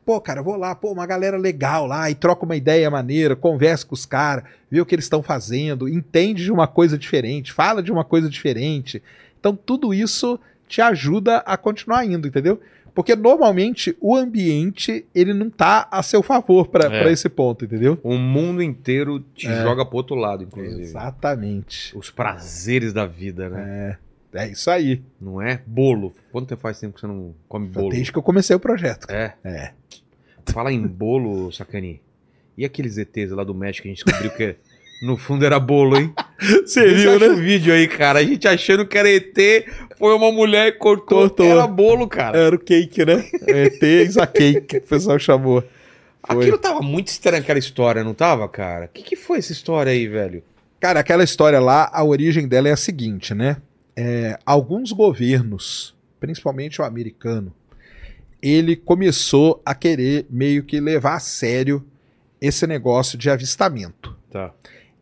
[0.05, 3.85] Pô, cara, vou lá, pô, uma galera legal lá, e troca uma ideia maneira, conversa
[3.85, 7.83] com os caras, vê o que eles estão fazendo, entende de uma coisa diferente, fala
[7.83, 9.01] de uma coisa diferente.
[9.39, 12.59] Então, tudo isso te ajuda a continuar indo, entendeu?
[12.93, 17.11] Porque normalmente o ambiente ele não tá a seu favor para É.
[17.11, 17.97] esse ponto, entendeu?
[18.03, 19.61] O mundo inteiro te É.
[19.63, 20.81] joga pro outro lado, inclusive.
[20.81, 21.97] Exatamente.
[21.97, 23.97] Os prazeres da vida, né?
[23.97, 24.10] É
[24.49, 25.01] isso aí.
[25.19, 25.61] Não é?
[25.65, 26.13] Bolo.
[26.31, 27.89] Quanto tempo faz tempo que você não come bolo?
[27.89, 29.09] Desde que eu comecei o projeto.
[29.09, 29.33] É.
[29.43, 29.71] É.
[30.51, 32.01] Fala em bolo, Sacani.
[32.57, 34.55] E aqueles ETs lá do México que a gente descobriu que
[35.01, 36.13] no fundo era bolo, hein?
[36.63, 37.27] Você viu, né?
[37.27, 38.19] o vídeo aí, cara?
[38.19, 39.35] A gente achando que era ET,
[39.97, 41.19] foi uma mulher e cortou.
[41.19, 41.45] Cortou.
[41.45, 42.37] Era bolo, cara.
[42.37, 43.25] Era o cake, né?
[43.47, 45.63] ET Isa Cake, que o pessoal chamou.
[46.25, 46.37] Foi.
[46.37, 48.85] Aquilo tava muito estranho, aquela história, não tava, cara?
[48.85, 50.43] O que, que foi essa história aí, velho?
[50.79, 53.57] Cara, aquela história lá, a origem dela é a seguinte, né?
[53.95, 57.53] É, alguns governos, principalmente o americano,
[58.41, 61.85] ele começou a querer meio que levar a sério
[62.39, 64.17] esse negócio de avistamento.
[64.31, 64.51] Tá.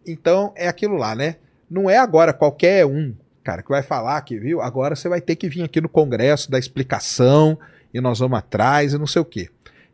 [0.05, 1.37] Então é aquilo lá, né?
[1.69, 3.13] Não é agora qualquer um,
[3.43, 4.59] cara, que vai falar que, viu?
[4.61, 7.57] Agora você vai ter que vir aqui no Congresso dar explicação
[7.93, 9.49] e nós vamos atrás e não sei o quê.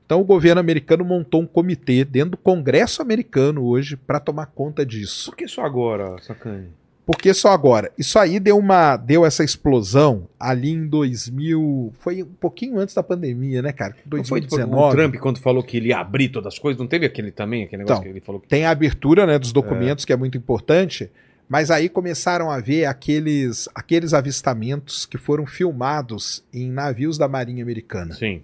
[0.05, 4.85] Então o governo americano montou um comitê dentro do Congresso americano hoje para tomar conta
[4.85, 5.29] disso.
[5.29, 6.69] Por que só agora, Sacani?
[7.05, 12.25] Porque só agora, isso aí deu uma deu essa explosão ali em 2000, foi um
[12.25, 13.95] pouquinho antes da pandemia, né, cara?
[14.11, 14.83] Não foi tipo, 2019.
[14.83, 16.79] o Trump quando falou que ele ia abrir todas as coisas?
[16.79, 18.47] Não teve aquele também, aquele negócio Então, que ele falou que...
[18.47, 21.11] Tem a abertura né, dos documentos, que é muito importante,
[21.47, 27.61] mas aí começaram a ver aqueles, aqueles avistamentos que foram filmados em navios da Marinha
[27.61, 28.15] Americana.
[28.15, 28.41] Sim.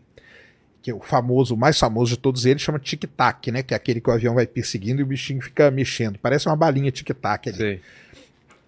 [0.84, 3.64] Que é o famoso, o mais famoso de todos eles, chama tic-tac, né?
[3.64, 6.20] Que é aquele que o avião vai perseguindo e o bichinho fica mexendo.
[6.20, 7.57] Parece uma balinha tic-tac ali.
[7.57, 7.82] Sei.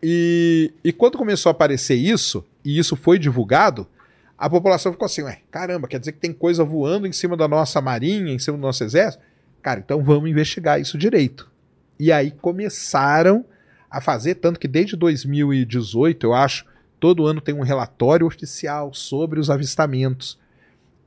[0.04, 3.88] E, e quando começou a aparecer isso, e isso foi divulgado,
[4.38, 7.48] a população ficou assim, ué, caramba, quer dizer que tem coisa voando em cima da
[7.48, 9.24] nossa marinha, em cima do nosso exército?
[9.62, 11.50] Cara, então vamos investigar isso direito.
[11.98, 13.46] E aí começaram
[13.90, 16.66] a fazer, tanto que desde 2018, eu acho,
[17.00, 20.38] todo ano tem um relatório oficial sobre os avistamentos.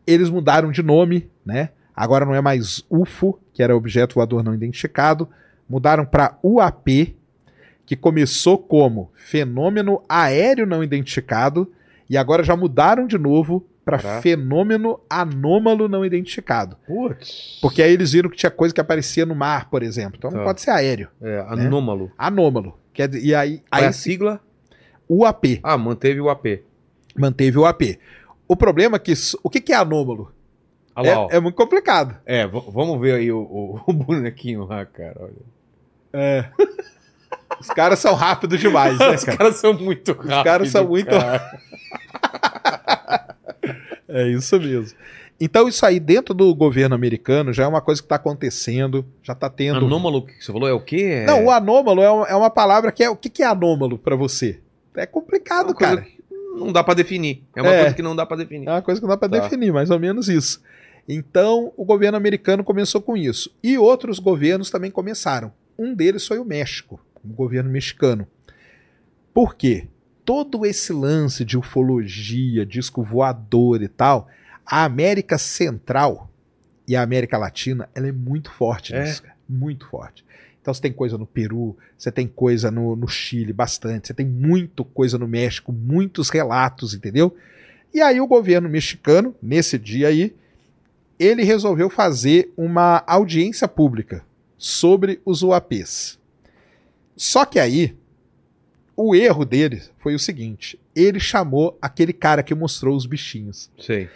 [0.07, 1.71] Eles mudaram de nome, né?
[1.95, 5.29] Agora não é mais UFO, que era objeto voador não identificado,
[5.69, 7.15] mudaram para UAP,
[7.87, 11.73] que começou como fenômeno aéreo não identificado
[12.11, 16.77] e agora já mudaram de novo para fenômeno anômalo não identificado.
[16.87, 17.59] Putz.
[17.63, 20.17] Porque aí eles viram que tinha coisa que aparecia no mar, por exemplo.
[20.19, 20.45] Então não Tá.
[20.45, 21.09] pode ser aéreo.
[21.23, 22.11] É, anômalo.
[22.19, 22.77] Anômalo.
[22.93, 24.41] Quer dizer, e aí, é aí a sigla?
[25.09, 26.65] UAP Ah, manteve o AP.
[27.17, 27.99] manteve o AP.
[28.49, 29.13] O problema é que
[29.43, 30.33] o que, que é anômalo?
[30.97, 31.29] Lá.
[31.31, 32.17] É, é muito complicado.
[32.27, 35.15] É, vamos ver aí o, o- o bonequinho lá, cara.
[35.21, 35.33] Olha.
[36.13, 36.45] É.
[37.61, 39.39] Os caras são rápidos demais, né, Os cara?
[39.39, 40.43] caras são muito rápidos.
[40.45, 41.61] caras são muito cara.
[44.09, 44.97] É isso mesmo.
[45.39, 49.33] Então, isso aí dentro do governo americano já é uma coisa que está acontecendo, já
[49.35, 49.85] está tendo.
[49.85, 51.23] Anômalo que você falou é o quê?
[51.23, 51.27] É...
[51.27, 53.11] Não, o anômalo é uma, é uma palavra que é.
[53.11, 54.61] O que, que é anômalo para você?
[54.95, 56.07] É complicado, coisa cara.
[56.57, 57.43] não dá pra definir.
[57.55, 57.81] É uma É.
[57.83, 58.67] coisa que não dá pra definir.
[58.67, 59.41] É uma coisa que não dá para Tá.
[59.41, 60.63] definir, mais ou menos isso.
[61.07, 63.55] Então, o governo americano começou com isso.
[63.63, 65.53] E outros governos também começaram.
[65.79, 66.99] Um deles foi o México,
[67.33, 68.27] o governo mexicano.
[69.33, 69.89] Por quê?
[70.25, 74.29] Todo esse lance de ufologia, disco voador e tal,
[74.65, 76.31] a América Central
[76.89, 79.01] e a América Latina, ela é muito forte É?
[79.01, 79.37] nisso, cara.
[79.49, 80.25] Muito forte.
[80.61, 84.09] Então você tem coisa no Peru, você tem coisa no, no Chile, bastante.
[84.09, 87.37] Você tem muito coisa no México, muitos relatos, entendeu?
[87.95, 90.35] E aí o governo mexicano, nesse dia aí,
[91.19, 94.25] ele resolveu fazer uma audiência pública
[94.59, 96.19] sobre os UAPs.
[97.17, 97.97] Só que aí,
[98.97, 103.71] o erro dele foi o seguinte: ele chamou aquele cara que mostrou os bichinhos.
[103.79, 104.09] Sei.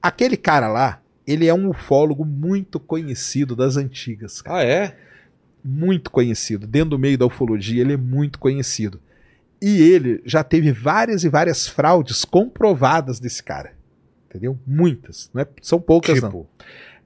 [0.00, 4.40] Aquele cara lá, ele é um ufólogo muito conhecido das antigas.
[4.40, 4.58] cara.
[4.58, 4.96] Ah, é?
[5.66, 6.66] muito conhecido.
[6.66, 9.00] Dentro do meio da ufologia, ele é muito conhecido.
[9.60, 13.72] E ele já teve várias e várias fraudes comprovadas desse cara.
[14.28, 14.58] Entendeu?
[14.66, 15.30] Muitas.
[15.34, 16.46] Não é, são poucas, não.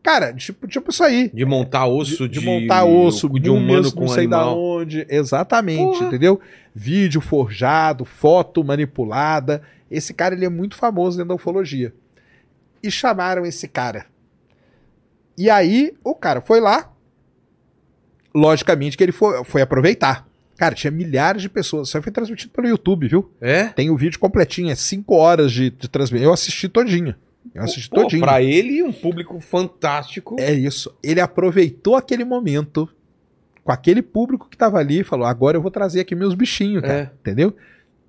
[0.03, 1.31] Cara, tipo, tipo isso aí.
[1.33, 4.39] de montar osso de, de, de montar osso, de humano múmias, com não sei da
[4.39, 4.59] animal.
[4.59, 5.07] onde.
[5.09, 6.07] Exatamente, Porra.
[6.07, 6.41] entendeu?
[6.75, 9.63] Vídeo forjado, foto manipulada.
[9.91, 11.93] Esse cara ele é muito famoso dentro da ufologia.
[12.83, 14.07] E chamaram esse cara.
[15.37, 16.91] E aí o cara foi lá.
[18.35, 20.27] Logicamente que ele foi, foi aproveitar.
[20.57, 21.89] Cara, tinha milhares de pessoas.
[21.89, 23.31] Isso aí foi transmitido pelo YouTube, viu?
[23.41, 23.65] É?
[23.69, 26.29] Tem o vídeo completinho, é 5 horas de, de transmissão.
[26.29, 27.15] Eu assisti todinho.
[27.55, 28.23] Eu assisti Pô, todinho.
[28.23, 30.37] pra ele, um público fantástico.
[30.39, 30.95] É isso.
[31.03, 32.89] Ele aproveitou aquele momento
[33.65, 36.83] com aquele público que tava ali e falou: agora eu vou trazer aqui meus bichinhos,
[36.83, 36.95] cara.
[36.95, 37.11] É.
[37.21, 37.55] Entendeu?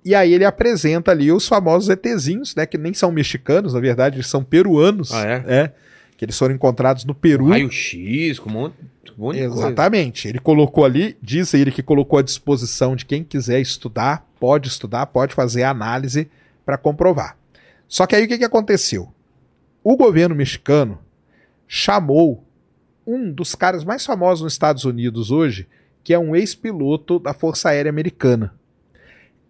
[0.04, 2.66] E aí ele apresenta ali os famosos ETzinhos, né?
[2.66, 5.12] Que nem são mexicanos, na verdade, eles são peruanos.
[5.12, 5.44] Ah, é?
[5.46, 5.72] É.
[6.16, 7.48] Que eles foram encontrados no Peru.
[7.48, 8.74] Raio-X, com um monte,
[9.16, 9.66] um monte de coisa.
[9.66, 10.28] Exatamente.
[10.28, 15.06] Ele colocou ali, diz ele que colocou à disposição de quem quiser estudar, pode estudar,
[15.06, 16.28] pode fazer a análise
[16.64, 17.36] para comprovar.
[17.88, 19.12] Só que aí o que, que aconteceu?
[19.84, 20.98] O governo mexicano
[21.66, 22.46] chamou
[23.06, 25.66] um dos caras mais famosos nos Estados Unidos hoje,
[26.04, 28.54] que é um ex-piloto da Força Aérea Americana.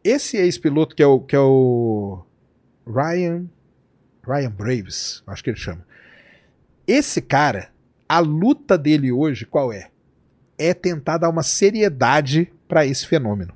[0.02, 2.24] Esse ex-piloto, que é o, que é o
[2.86, 3.46] Ryan,
[4.26, 5.86] Ryan Braves, acho que ele chama.
[6.86, 7.70] Esse cara,
[8.08, 9.90] a luta dele hoje qual é?
[10.58, 13.54] É tentar dar uma seriedade para esse fenômeno.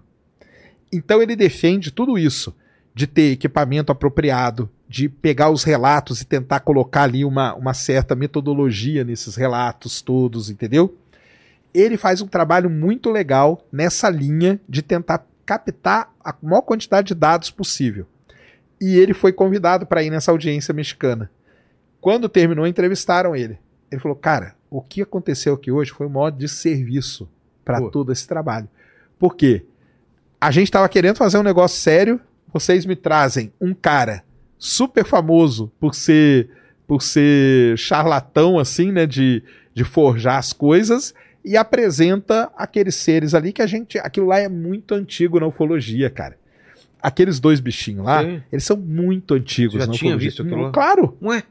[0.93, 2.55] Então ele defende tudo isso,
[2.97, 8.17] de ter equipamento apropriado, de pegar os relatos e tentar colocar ali uma, uma certa
[8.17, 10.97] metodologia nesses relatos todos, entendeu?
[11.75, 17.15] Ele faz um trabalho muito legal nessa linha de tentar captar a maior quantidade de
[17.15, 18.07] dados possível.
[18.81, 21.31] E ele foi convidado para ir nessa audiência mexicana.
[22.01, 23.59] Quando terminou, entrevistaram ele.
[23.91, 27.29] Ele falou: Cara, o que aconteceu aqui hoje foi um modo de serviço
[27.63, 28.71] para todo esse trabalho.
[29.19, 29.67] Por quê?
[30.41, 32.19] A gente estava querendo fazer um negócio sério,
[32.59, 34.25] vocês me trazem um cara
[34.59, 36.49] super famoso por ser
[36.87, 39.43] por ser charlatão assim, né, de,
[39.75, 41.13] de forjar as coisas
[41.45, 46.09] e apresenta aqueles seres ali que a gente, aquilo lá é muito antigo na ufologia,
[46.09, 46.39] cara.
[47.03, 48.43] Aqueles dois bichinhos lá, Sim.
[48.53, 50.29] eles são muito antigos já tinha ufologia.
[50.29, 50.71] visto aquilo lá?
[50.71, 51.43] Claro, Ué,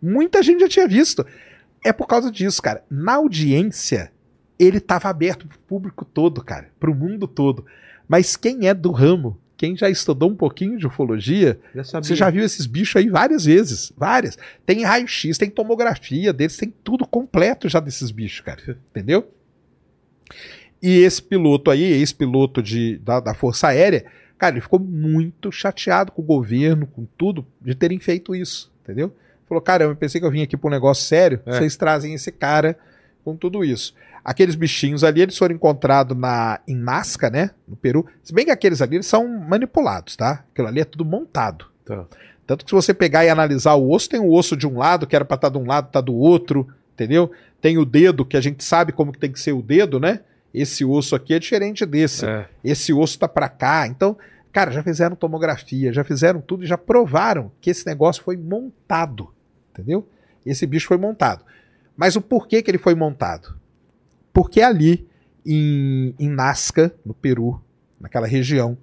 [0.00, 1.24] muita gente já tinha visto.
[1.84, 2.84] É por causa disso, cara.
[2.90, 4.12] Na audiência,
[4.58, 7.64] ele estava aberto pro público todo, cara, pro mundo todo.
[8.08, 12.28] Mas quem é do ramo, quem já estudou um pouquinho de ufologia, já você já
[12.28, 14.36] viu esses bichos aí várias vezes, várias.
[14.66, 18.76] Tem raio-x, tem tomografia deles, tem tudo completo já desses bichos, cara.
[18.90, 19.30] Entendeu?
[20.82, 24.04] E esse piloto aí, esse piloto de, da, da Força Aérea,
[24.36, 29.14] cara, ele ficou muito chateado com o governo, com tudo, de terem feito isso, entendeu?
[29.48, 31.52] Falou, caramba, eu pensei que eu vim aqui pra um negócio sério, É.
[31.52, 32.76] vocês trazem esse cara
[33.24, 33.94] com tudo isso.
[34.24, 38.06] Aqueles bichinhos ali, eles foram encontrados na, em Nazca, né, no Peru.
[38.22, 40.44] Se bem que aqueles ali, eles são manipulados, tá?
[40.52, 41.66] Aquilo ali é tudo montado.
[41.84, 42.06] Tá.
[42.46, 45.06] Tanto que se você pegar e analisar o osso, tem o osso de um lado,
[45.06, 47.30] que era pra estar de um lado, tá do outro, entendeu?
[47.60, 50.20] Tem o dedo, que a gente sabe como que tem que ser o dedo, né?
[50.52, 52.26] Esse osso aqui é diferente desse.
[52.26, 52.46] É.
[52.62, 53.86] Esse osso tá pra cá.
[53.86, 54.16] Então,
[54.52, 59.32] cara, já fizeram tomografia, já fizeram tudo e já provaram que esse negócio foi montado,
[59.70, 60.06] entendeu?
[60.44, 61.44] Esse bicho foi montado.
[61.96, 63.54] Mas o porquê que ele foi montado?
[64.32, 65.06] Porque ali
[65.44, 67.60] em, em Nazca, no Peru,
[68.00, 68.76] naquela região,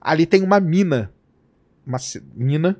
[0.00, 1.10] ali tem uma mina,
[1.86, 1.98] uma
[2.34, 2.78] mina,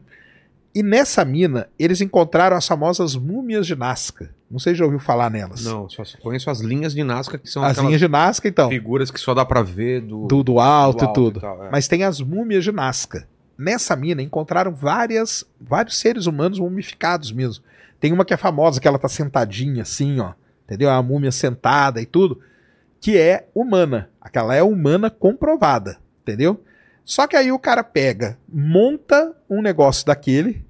[0.74, 4.34] e nessa mina eles encontraram as famosas múmias de Nazca.
[4.50, 5.64] Não sei se já ouviu falar nelas.
[5.64, 9.10] Não, só conheço as linhas de Nazca, que são As linhas de Nazca, então, figuras
[9.10, 11.40] que só dá pra ver do, do, do alto do e tudo.
[11.40, 11.70] tal, é.
[11.70, 13.26] Mas tem as múmias de Nazca.
[13.56, 17.64] Nessa mina encontraram várias, vários seres humanos mumificados mesmo.
[17.98, 20.32] Tem uma que é famosa, que ela tá sentadinha assim, ó.
[20.72, 20.88] Entendeu?
[20.88, 22.40] É uma múmia sentada e tudo.
[22.98, 24.08] Que é humana.
[24.20, 25.98] Aquela é humana comprovada.
[26.22, 26.62] Entendeu?
[27.04, 30.64] Só que aí o cara pega, monta um negócio daquele,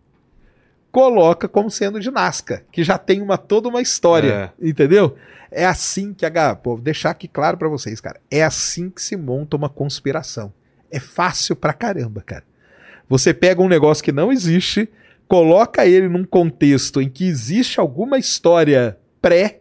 [0.91, 5.17] coloca como sendo de Nazca, que já tem uma toda uma história, entendeu?
[5.51, 8.21] É assim que a pô, vou deixar aqui claro pra vocês, cara.
[8.31, 10.53] É assim que se monta uma conspiração.
[10.91, 12.45] É fácil pra caramba, cara.
[13.09, 14.89] Você pega um negócio que não existe,
[15.29, 19.61] coloca ele num contexto em que existe alguma história pré,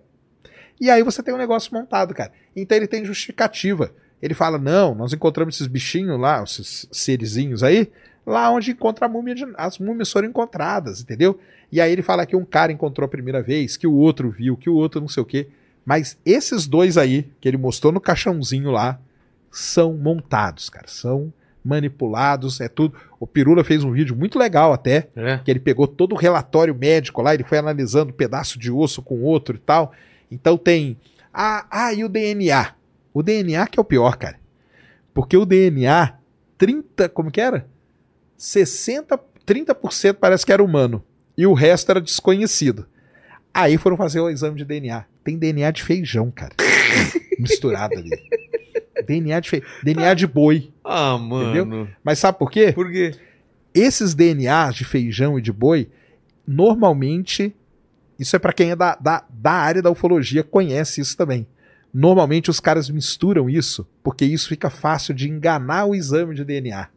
[0.82, 2.32] e aí você tem um negócio montado, cara.
[2.56, 3.92] Então ele tem justificativa.
[4.22, 7.90] Ele fala: não, nós encontramos esses bichinhos lá, esses serizinhos aí,
[8.26, 11.40] lá onde encontra a múmia de, as múmias foram encontradas, entendeu?
[11.72, 14.58] E aí ele fala que um cara encontrou a primeira vez, que o outro viu,
[14.58, 15.48] que o outro não sei o quê.
[15.86, 19.00] Mas esses dois aí, que ele mostrou no caixãozinho lá,
[19.50, 20.88] são montados, cara.
[20.88, 22.96] São manipulados, é tudo.
[23.20, 25.38] O Pirula fez um vídeo muito legal até, É.
[25.44, 29.02] que ele pegou todo o relatório médico lá, ele foi analisando um pedaço de osso
[29.02, 29.94] com outro e tal.
[30.32, 30.98] Então tem.
[31.34, 32.74] Ah, ah e o DNA?
[33.14, 34.40] O DNA que é o pior, cara.
[35.14, 36.18] Porque o DNA,
[36.58, 37.68] 30, como que era?
[38.38, 41.04] 60, 30% parece que era humano.
[41.38, 42.88] E o resto era desconhecido.
[43.54, 45.06] Aí foram fazer o exame de DNA.
[45.24, 46.56] Tem DNA de feijão, cara.
[47.38, 48.10] misturado ali.
[49.06, 49.70] DNA de feijão.
[49.84, 50.72] DNA de boi.
[50.84, 51.90] Ah, mano.
[52.04, 52.72] Mas sabe por quê?
[52.72, 53.14] Por quê?
[53.74, 55.90] Esses DNAs de feijão e de boi,
[56.46, 57.56] normalmente,
[58.22, 61.46] isso é para quem é da, da, da área da ufologia, conhece isso também.
[61.94, 66.88] Normalmente os caras misturam isso, porque isso fica fácil de enganar o exame de DNA.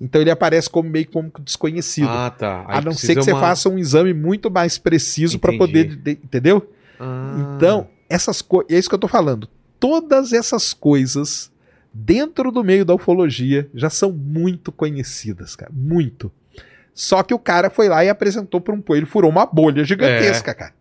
[0.00, 2.08] Então ele aparece como meio como desconhecido.
[2.08, 2.64] Ah, tá.
[2.68, 5.96] Aí a não ser que você uma- faça um exame muito mais preciso para poder.
[5.96, 6.72] de- entendeu?
[6.98, 7.54] Ah.
[7.56, 8.72] Então, essas coisas.
[8.72, 9.48] É isso que eu tô falando.
[9.78, 11.50] Todas essas coisas
[11.92, 15.70] dentro do meio da ufologia já são muito conhecidas, cara.
[15.74, 16.30] Muito.
[17.00, 18.82] Só que o cara foi lá e apresentou para um.
[18.90, 19.84] Ele furou uma bolha É.
[19.86, 20.74] gigantesca, cara.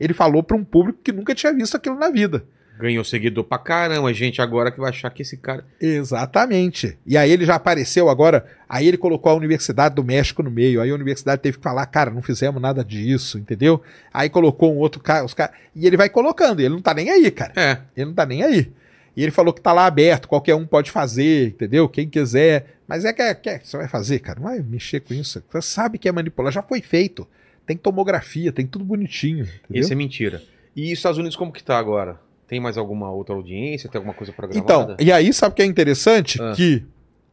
[0.00, 2.44] Ele falou para um público que nunca tinha visto aquilo na vida.
[2.78, 5.66] Ganhou seguidor pra caramba, gente agora que vai achar que esse cara.
[5.80, 6.96] Exatamente.
[7.06, 8.46] E aí ele já apareceu agora.
[8.66, 10.80] Aí ele colocou a Universidade do México no meio.
[10.80, 13.82] Aí a universidade teve que falar, cara, não fizemos nada disso, entendeu?
[14.14, 15.52] Aí colocou um outro cara, os cara.
[15.74, 16.60] E ele vai colocando.
[16.60, 17.52] Ele não tá nem aí, cara.
[17.54, 17.78] É.
[17.94, 18.70] Ele não tá nem aí.
[19.14, 21.86] E ele falou que tá lá aberto, qualquer um pode fazer, entendeu?
[21.86, 22.75] Quem quiser.
[22.86, 24.38] Mas é que, é que é- você vai fazer, cara.
[24.40, 25.42] Não vai mexer com isso.
[25.50, 26.52] Você sabe que é manipular.
[26.52, 27.26] Já foi feito.
[27.66, 29.44] Tem tomografia, tem tudo bonitinho.
[29.64, 29.82] Entendeu?
[29.82, 30.42] Esse é mentira.
[30.74, 32.20] E os Estados Unidos como que tá agora?
[32.46, 33.90] Tem mais alguma outra audiência?
[33.90, 34.92] Tem alguma coisa programada?
[34.94, 36.40] Então, e aí sabe o que é interessante?
[36.40, 36.52] Ah.
[36.54, 36.84] Que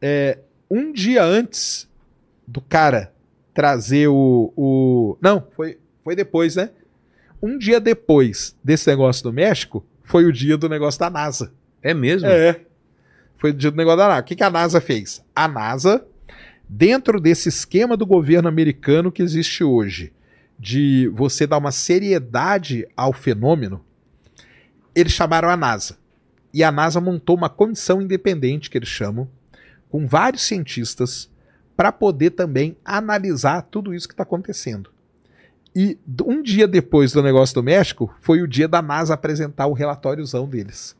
[0.02, 0.38] é,
[0.68, 1.88] um dia antes
[2.46, 3.12] do cara
[3.52, 4.52] trazer o.
[4.56, 5.16] o...
[5.20, 6.70] Não, foi, foi depois, né?
[7.40, 11.52] Um dia depois desse negócio do México, foi o dia do negócio da NASA.
[11.80, 12.28] É mesmo?
[12.28, 12.60] É.
[13.44, 14.20] Foi do negócio da NASA.
[14.22, 15.22] O que, que a NASA fez?
[15.36, 16.02] A NASA,
[16.66, 20.14] dentro desse esquema do governo americano que existe hoje,
[20.58, 23.84] de você dar uma seriedade ao fenômeno,
[24.94, 25.98] eles chamaram a NASA.
[26.54, 29.28] E a NASA montou uma comissão independente, que eles chamam,
[29.90, 31.30] com vários cientistas,
[31.76, 34.88] para poder também analisar tudo isso que está acontecendo.
[35.76, 39.74] E um dia depois do negócio do México, foi o dia da NASA apresentar o
[39.74, 40.96] relatóriozão deles.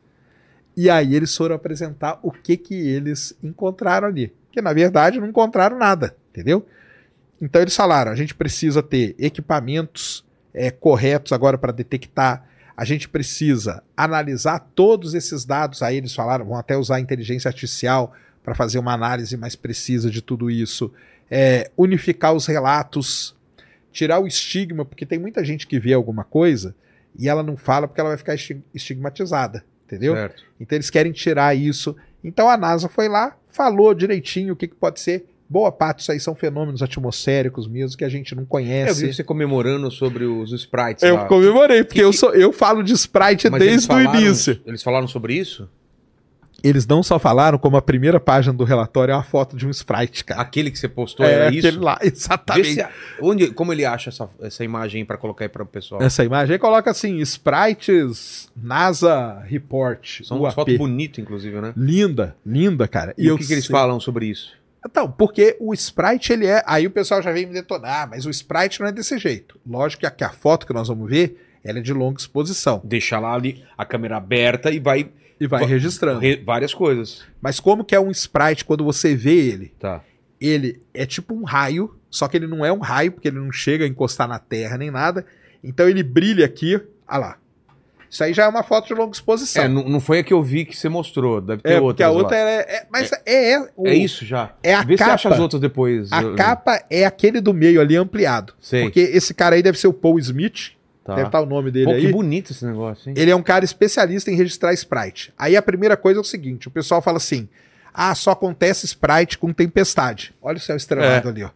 [0.75, 4.33] E aí eles foram apresentar o que que eles encontraram ali.
[4.51, 6.65] Que na verdade não encontraram nada, entendeu?
[7.41, 12.47] Então eles falaram: a gente precisa ter equipamentos é, corretos agora para detectar.
[12.77, 15.81] A gente precisa analisar todos esses dados.
[15.81, 18.13] Aí eles falaram, vão até usar inteligência artificial
[18.43, 20.91] para fazer uma análise mais precisa de tudo isso.
[21.31, 23.35] É, unificar os relatos,
[23.91, 26.75] tirar o estigma, porque tem muita gente que vê alguma coisa
[27.17, 30.13] e ela não fala porque ela vai ficar esti- estigmatizada, entendeu?
[30.13, 30.43] Certo.
[30.59, 31.95] Então eles querem tirar isso.
[32.23, 35.25] Então a NASA foi lá, falou direitinho o que, que pode ser.
[35.47, 39.05] Boa parte disso aí são fenômenos atmosféricos mesmo que a gente não É, eu conhece.
[39.05, 41.25] vi você comemorando sobre os sprites Eu lá.
[41.27, 44.59] comemorei, porque Que- eu, sou, eu falo de Sprite Mas desde o início.
[44.65, 45.69] Eles falaram sobre isso?
[46.63, 49.69] Eles não só falaram, como a primeira página do relatório é uma foto de um
[49.69, 50.41] Sprite, cara.
[50.41, 51.79] Aquele que você postou é era aquele isso?
[51.79, 52.73] lá, exatamente.
[52.75, 52.87] se-
[53.21, 56.01] onde, como ele acha essa, essa imagem pra colocar aí para o pessoal?
[56.01, 60.21] Essa imagem coloca assim: Sprites NASA Report.
[60.23, 60.43] São UAP.
[60.45, 61.73] umas fotos bonitas, inclusive, né?
[61.75, 63.13] Linda, linda, cara.
[63.17, 64.53] E, o eu que, que eles falam sobre isso?
[64.87, 66.63] Então, porque o Sprite, ele é.
[66.65, 69.59] Aí o pessoal já vem me detonar, mas o Sprite não é desse jeito.
[69.67, 72.81] Lógico que aqui a foto que nós vamos ver, ela é de longa exposição.
[72.83, 75.09] Deixa lá ali a câmera aberta e vai,
[75.39, 76.19] E vai Va- registrando.
[76.19, 77.23] re- várias coisas.
[77.41, 79.73] Mas como que é um Sprite quando você vê ele?
[79.79, 80.01] Tá.
[80.39, 83.51] Ele é tipo um raio, só que ele não é um raio, porque ele não
[83.51, 85.25] chega a encostar na terra nem nada.
[85.63, 86.79] Então ele brilha aqui.
[87.07, 87.37] Olha lá.
[88.09, 89.63] Isso aí já é uma foto de longa exposição.
[89.63, 91.41] É, não, não foi a que eu vi que você mostrou.
[91.41, 91.87] Deve ter É, outra.
[91.87, 93.51] porque a outra é, é- Mas é.
[93.53, 94.53] É, o- É isso já.
[94.63, 95.13] É a Vê se capa.
[95.15, 96.11] acha as outras depois.
[96.13, 98.53] A Eu- capa é aquele do meio ali ampliado.
[98.61, 98.83] Sei.
[98.83, 100.74] Porque esse cara aí deve ser o Paul Smith.
[101.05, 101.13] Tá.
[101.13, 102.01] Deve estar o nome dele Pô, aí.
[102.01, 103.15] que bonito esse negócio, hein?
[103.15, 105.31] Ele é um cara especialista em registrar Sprite.
[105.37, 107.47] Aí a primeira coisa é o seguinte: o pessoal fala assim:
[107.93, 110.33] ah, só acontece Sprite com tempestade.
[110.41, 111.31] Olha o céu estrelado É.
[111.31, 111.51] ali, ó.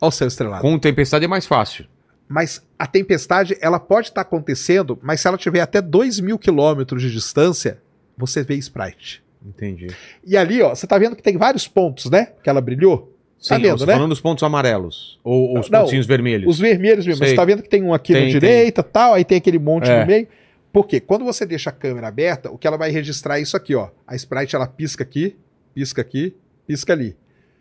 [0.00, 0.62] Olha o céu estrelado.
[0.62, 1.84] Com tempestade é mais fácil.
[2.28, 7.02] Mas a tempestade, ela pode estar acontecendo, mas se ela tiver até 2 mil quilômetros
[7.02, 7.78] de distância,
[8.16, 9.22] você vê Sprite.
[9.44, 9.88] Entendi.
[10.24, 12.28] E ali, ó, você tá vendo que tem vários pontos, né?
[12.42, 13.11] Que ela brilhou.
[13.48, 13.76] Tá Sim, né?
[13.94, 15.18] falando dos pontos amarelos.
[15.24, 16.48] Ou, ou os Não, pontinhos vermelhos.
[16.48, 17.18] Os vermelhos mesmo.
[17.24, 17.30] Sei.
[17.30, 19.90] Você tá vendo que tem um aqui Tem, na direita tal, aí tem aquele monte
[19.90, 20.00] É.
[20.00, 20.28] no meio.
[20.72, 21.00] Por quê?
[21.00, 23.88] Quando você deixa a câmera aberta, o que ela vai registrar é isso aqui, ó.
[24.06, 25.36] A Sprite ela pisca aqui,
[25.74, 26.34] pisca aqui,
[26.66, 27.16] pisca ali.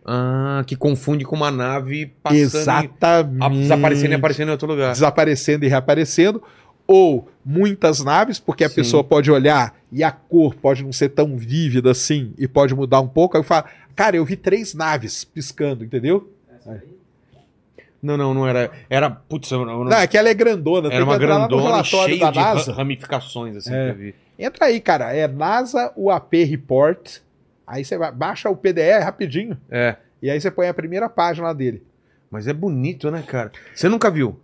[0.05, 3.43] Ah, que confunde com uma nave passando e- Exatamente.
[3.43, 4.91] a- desaparecendo e aparecendo em outro lugar.
[4.93, 6.41] Desaparecendo e reaparecendo.
[6.87, 8.75] Ou muitas naves, porque a Sim.
[8.75, 12.99] pessoa pode olhar e a cor pode não ser tão vívida assim e pode mudar
[13.01, 13.35] um pouco.
[13.37, 13.65] Aí eu falo,
[13.95, 16.29] cara, eu vi três naves piscando, entendeu?
[18.01, 18.71] Não, não, não era.
[18.89, 19.09] Era.
[19.11, 20.89] Putz, eu não, Não, é que ela é grandona.
[20.91, 22.71] era uma grandona cheia da de NASA.
[22.71, 23.85] ra- ramificações, assim, É.
[23.85, 24.15] que eu vi.
[24.39, 25.13] Entra aí, cara.
[25.15, 27.17] É NASA UAP Report.
[27.67, 29.55] Aí você baixa o PDF rapidinho.
[29.69, 29.95] É.
[30.21, 31.83] E aí você põe a primeira página lá dele.
[32.29, 33.51] Mas é bonito, né, cara?
[33.75, 34.39] Você nunca viu?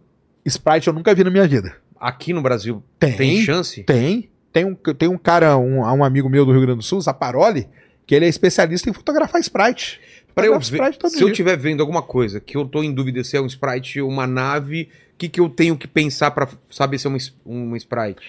[0.46, 1.76] Sprite eu nunca vi na minha vida.
[2.00, 3.14] Aqui no Brasil Tem.
[3.14, 3.84] tem chance?
[3.84, 4.30] Tem.
[4.54, 7.68] Tem um, tem um cara, um, um amigo meu do Rio Grande do Sul, Zaparoli,
[8.06, 10.00] que ele é especialista em fotografar Sprite.
[10.34, 11.28] Pra eu ver, se eu dia.
[11.32, 14.28] estiver vendo alguma coisa que eu tô em dúvida se é um sprite ou uma
[14.28, 17.76] nave, o que, que eu tenho que pensar pra saber se é um, s- um
[17.76, 18.20] sprite?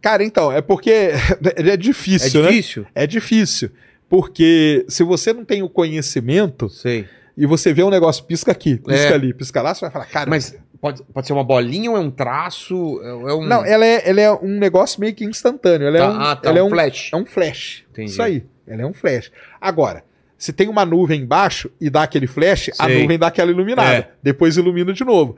[0.00, 0.90] Cara, então, é porque
[1.54, 2.50] é difícil, é né?
[2.50, 2.86] difícil?
[2.94, 3.70] É difícil.
[4.08, 7.06] Porque se você não tem o conhecimento Sei.
[7.36, 9.12] e você vê um negócio pisca aqui, pisca É.
[9.12, 10.30] ali, pisca lá, você vai falar, cara.
[10.30, 13.00] Mas pode, pode ser uma bolinha ou é um traço?
[13.02, 13.46] É, é um...
[13.46, 15.86] Não, ela é, ela é um negócio meio que instantâneo.
[15.86, 17.10] Ela é Tá, um, ah, tá, ela é um um, flash.
[17.12, 17.84] é um flash.
[17.90, 18.10] Entendi.
[18.10, 18.44] Isso aí.
[18.66, 19.30] Ela é um flash.
[19.60, 20.04] Agora,
[20.36, 23.90] se tem uma nuvem embaixo e dá aquele flash, a nuvem dá aquela iluminada.
[23.90, 24.10] É.
[24.22, 25.36] Depois ilumina de novo.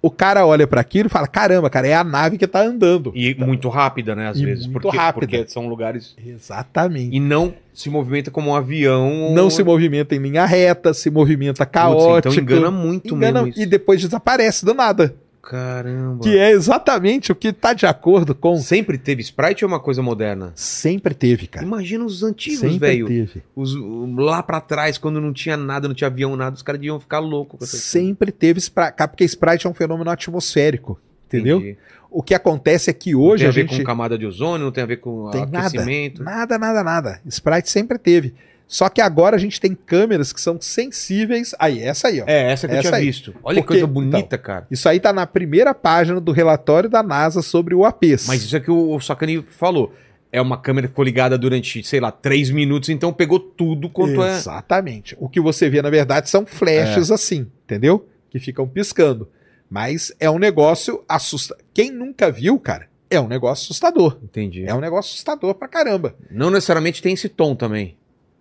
[0.00, 3.10] O cara olha pra aquilo e fala: caramba, cara, é a nave que tá andando.
[3.14, 4.66] E muito rápida, né, às vezes.
[4.66, 5.26] muito porque, rápida.
[5.26, 6.14] porque são lugares...
[6.24, 7.16] Exatamente.
[7.16, 9.32] E não se movimenta como um avião.
[9.34, 12.32] Não ou- se movimenta em linha reta, se movimenta Putz, caótico.
[12.34, 13.60] Então engana muito engana mesmo isso.
[13.60, 15.14] e depois desaparece do nada.
[15.48, 16.22] Caramba.
[16.22, 18.58] Que é exatamente o que tá de acordo com.
[18.58, 20.52] Sempre teve sprite ou é uma coisa moderna?
[20.54, 21.64] Sempre teve, cara.
[21.64, 23.06] Imagina os antigos, Sempre velho.
[23.06, 23.42] teve.
[23.56, 23.74] Os,
[24.16, 27.20] lá pra trás, quando não tinha nada, não tinha avião, nada, os caras deviam ficar
[27.20, 28.92] loucos Sempre teve Sprite.
[29.08, 31.00] Porque Sprite é um fenômeno atmosférico.
[31.26, 31.58] Entendeu?
[31.58, 31.78] Entendi.
[32.10, 33.78] O que acontece é que Não hoje tem a a ver gente.
[33.78, 35.58] com camada de ozônio, não tem a ver com Tem nada.
[35.68, 36.22] aquecimento.
[36.22, 37.20] Nada, nada, nada.
[37.26, 38.34] Sprite sempre teve.
[38.68, 41.54] Só que agora a gente tem câmeras que são sensíveis.
[41.58, 42.24] Aí, essa aí, ó.
[42.26, 43.06] É, essa que eu Essa tinha aí.
[43.06, 43.34] visto.
[43.42, 44.66] Olha que Porque- coisa bonita, cara.
[44.70, 48.26] Isso aí tá na primeira página do relatório da NASA sobre o APs.
[48.28, 49.94] Mas isso é que o, Sacani falou.
[50.30, 54.22] É uma câmera que ficou ligada durante, sei lá, três minutos, então pegou tudo quanto
[54.22, 54.32] é.
[54.36, 55.16] Exatamente.
[55.18, 58.06] O que você vê, na verdade, são flashes assim, entendeu?
[58.28, 59.26] Que ficam piscando.
[59.70, 61.64] Mas é um negócio assustador.
[61.72, 64.18] Quem nunca viu, cara, é um negócio assustador.
[64.22, 64.66] Entendi.
[64.66, 66.14] É um negócio assustador pra caramba.
[66.30, 67.96] Não necessariamente tem esse tom também.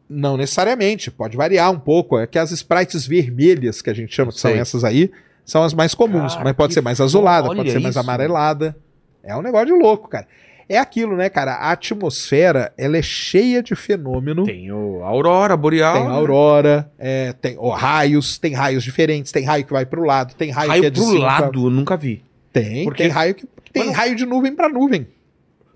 [0.10, 2.18] Não necessariamente, pode variar um pouco.
[2.18, 5.12] É que as sprites vermelhas, que a gente chama, que são essas aí,
[5.44, 6.34] são as mais comuns.
[6.34, 8.00] Cara, mas pode ser mais azulada, pode ser mais isso.
[8.00, 8.76] amarelada.
[9.24, 10.26] É um negócio de louco, cara.
[10.70, 11.54] É aquilo, né, cara?
[11.54, 14.46] A atmosfera, ela é cheia de fenômeno.
[14.46, 15.94] Tem o a aurora boreal.
[15.96, 16.10] Tem né?
[16.14, 20.70] aurora, é, tem raios, tem raios diferentes, tem raio que vai pro lado, tem raio,
[20.70, 22.22] Raio que é de pro cima pra- lado, eu nunca vi.
[22.52, 25.08] Tem, Porque- tem raio que tem raio de nuvem pra nuvem.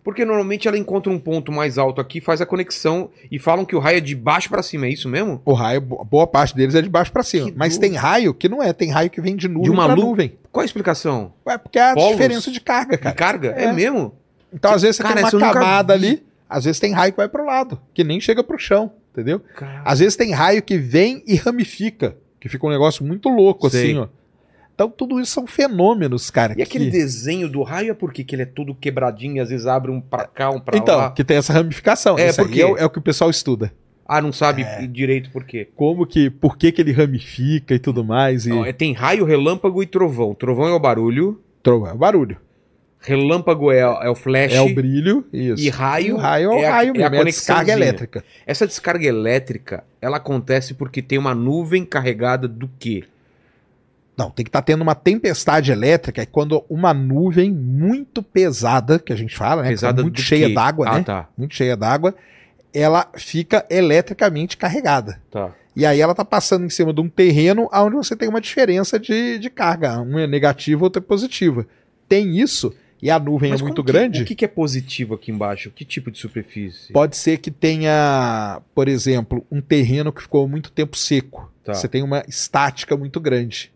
[0.04, 3.76] Porque normalmente ela encontra um ponto mais alto aqui, faz a conexão e falam que
[3.76, 5.40] o raio é de baixo pra cima, é isso mesmo?
[5.46, 7.52] O raio, bo- boa parte deles é de baixo pra cima.
[7.52, 9.86] Que Mas tem raio que não é, tem raio que vem de nuvem De uma
[9.86, 10.38] lu- nuvem.
[10.52, 11.34] Qual a explicação?
[11.46, 12.12] É porque é a Polos?
[12.14, 13.16] diferença de carga, De cara.
[13.16, 13.54] carga?
[13.56, 13.74] É, É.
[13.74, 14.14] mesmo?
[14.52, 17.30] Então, às vezes, você Cara, tem uma camada ali, às vezes tem raio que vai
[17.30, 19.40] pro lado, que nem chega pro chão, entendeu?
[19.56, 23.70] Cara, Às vezes tem raio que vem e ramifica, que fica um negócio muito louco,
[23.70, 23.84] Sei.
[23.92, 24.08] assim, ó.
[24.84, 26.56] Então, tudo isso são fenômenos, cara.
[26.58, 26.92] E aquele que...
[26.92, 28.24] desenho do raio é por quê?
[28.24, 30.98] que ele é todo quebradinho e às vezes abre um pra cá, um pra Então,
[30.98, 31.12] lá?
[31.12, 32.18] que tem essa ramificação.
[32.18, 32.62] É, Isso aí por quê?
[32.62, 33.72] é, o- é o que o pessoal estuda.
[34.08, 34.86] Ah, não sabe É.
[34.88, 35.68] direito por quê.
[35.76, 38.46] Como que, por que que ele ramifica e tudo mais.
[38.46, 40.34] E Ó, é- tem raio, relâmpago e trovão.
[40.34, 42.38] Trovão é o barulho, trovão é o barulho.
[43.00, 44.54] relâmpago é, é o flash.
[44.54, 45.64] É o brilho, isso.
[45.64, 47.62] E raio o raio é o é a- raio é a mesmo, é a descarga
[47.64, 47.74] conexãozinha.
[47.76, 48.24] elétrica.
[48.46, 53.04] Essa descarga elétrica, ela acontece porque tem uma nuvem carregada do quê?
[54.18, 59.12] Não, tem que estar tendo uma tempestade elétrica, é quando uma nuvem muito pesada, que
[59.14, 59.70] a gente fala, né?
[59.70, 61.04] que Pesada é muito cheia d'água, ah, né?
[61.04, 62.14] tá, Muito cheia d'água,
[62.74, 65.22] ela fica eletricamente carregada.
[65.32, 65.52] tá.
[65.74, 69.00] E aí ela tá passando em cima de um terreno onde você tem uma diferença
[69.00, 70.02] de, de carga.
[70.02, 71.66] Um é negativo, outro é positiva.
[72.10, 74.22] Tem isso, e a nuvem Mas é muito que- grande.
[74.22, 75.72] o que, que é positivo aqui embaixo?
[75.74, 76.92] Que tipo de superfície?
[76.92, 81.50] Pode ser que tenha, por exemplo, um terreno que ficou muito tempo seco.
[81.64, 81.74] Tá.
[81.74, 83.72] Você tem uma estática muito grande.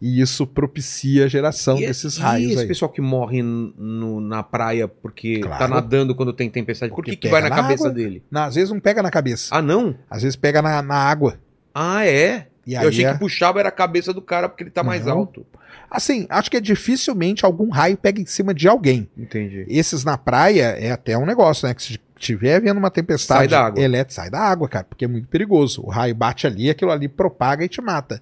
[0.00, 2.68] E isso propicia a geração E- desses e raios esse aí.
[2.68, 5.58] pessoal que morre no- na praia porque Claro.
[5.58, 7.94] tá nadando quando tem tempestade, por Porque que, que vai na na cabeça água.
[7.94, 8.22] dele?
[8.30, 9.54] Não, às vezes não pega na cabeça.
[9.56, 9.94] Ah, não?
[10.10, 11.38] Às vezes pega na, na água.
[11.74, 12.48] Ah, é?
[12.66, 15.06] E Eu achei é- que puxava era a cabeça do cara porque ele tá mais
[15.06, 15.46] alto.
[15.90, 19.08] Assim, acho que é dificilmente algum raio pega em cima de alguém.
[19.16, 19.64] Entendi.
[19.68, 21.72] Esses na praia é até um negócio, né?
[21.74, 23.80] Que se tiver havendo uma tempestade Sai da água.
[23.82, 25.82] elétrica, sai da água, cara, porque é muito perigoso.
[25.84, 28.20] O raio bate ali, aquilo ali propaga e te mata.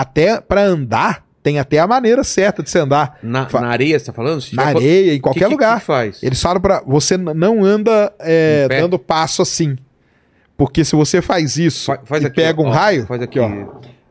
[0.00, 3.18] Até pra andar, tem até a maneira certa de você andar.
[3.22, 4.40] Na, na areia, você tá falando?
[4.42, 5.78] Se Na areia, em que- qualquer que- lugar.
[5.80, 6.22] que faz?
[6.22, 9.76] Eles falam pra você não anda é, dando passo assim.
[10.56, 13.38] Porque se você faz isso Fa- faz e aqui, pega um ó, raio, Faz aqui,
[13.38, 13.48] ó,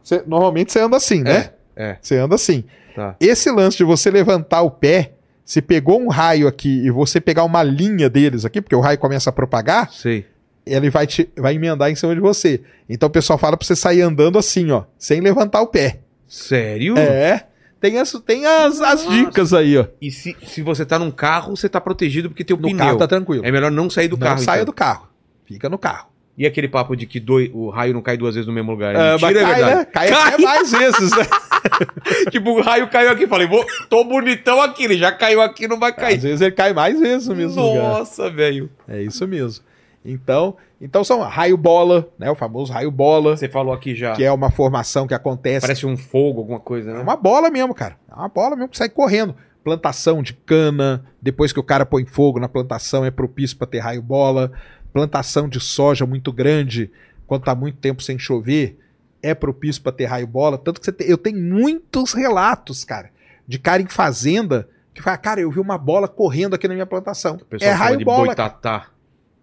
[0.04, 1.50] você- normalmente você anda assim, né?
[1.76, 1.98] é.
[2.02, 2.64] Você anda assim.
[2.96, 3.16] Tá.
[3.20, 5.12] Esse lance de você levantar o pé,
[5.44, 8.98] se pegou um raio aqui e você pegar uma linha deles aqui, porque o raio
[8.98, 10.26] começa a propagar, Sei.
[10.66, 12.62] Ele vai, te, vai emendar em cima de você.
[12.90, 16.00] Então o pessoal fala pra você sair andando assim, ó, sem levantar o pé.
[16.28, 16.98] Sério?
[16.98, 17.46] É.
[17.80, 19.10] Tem as, tem as, as Nossa.
[19.18, 19.86] dicas aí, ó.
[20.02, 22.84] E se, se você tá num carro, você tá protegido porque tem o No pneu.
[22.86, 23.46] carro tá tranquilo.
[23.46, 24.40] É melhor não sair do não carro.
[24.40, 24.66] saia então.
[24.66, 25.08] do carro.
[25.46, 26.08] Fica no carro.
[26.38, 28.94] E aquele papo de que doi- o raio não cai duas vezes no mesmo lugar.
[28.96, 29.76] É É, mentira, mas é cai, verdade?
[29.78, 29.86] né?
[29.86, 31.28] Cai, até mais vezes, né?
[32.32, 33.28] tipo, o raio caiu aqui.
[33.28, 34.84] Falei, vou, tô bonitão aqui.
[34.84, 36.18] Ele já caiu aqui, não vai cair.
[36.18, 37.84] Às vezes ele cai mais vezes no mesmo lugar.
[38.00, 38.70] Nossa, velho.
[38.88, 39.64] É isso mesmo.
[40.06, 42.30] Então, então são raio bola, né?
[42.30, 44.14] O famoso raio bola, Você falou aqui já.
[44.14, 45.62] que é uma formação que acontece.
[45.66, 47.00] Parece um fogo, alguma coisa, né?
[47.00, 47.98] É uma bola mesmo, cara.
[48.10, 49.36] É uma bola mesmo que sai correndo.
[49.64, 53.80] Plantação de cana, depois que o cara põe fogo na plantação, é propício para ter
[53.80, 54.52] raio bola.
[54.94, 56.92] Plantação de soja muito grande,
[57.26, 58.78] quando tá muito tempo sem chover,
[59.24, 60.58] é propício para ter raio bola.
[60.58, 63.10] Tanto que você tem- eu tenho muitos relatos, cara,
[63.48, 66.86] de cara em fazenda que fala, cara, eu vi uma bola correndo aqui na minha
[66.86, 67.38] plantação.
[67.60, 68.28] É raio bola.
[68.28, 68.88] boitatá.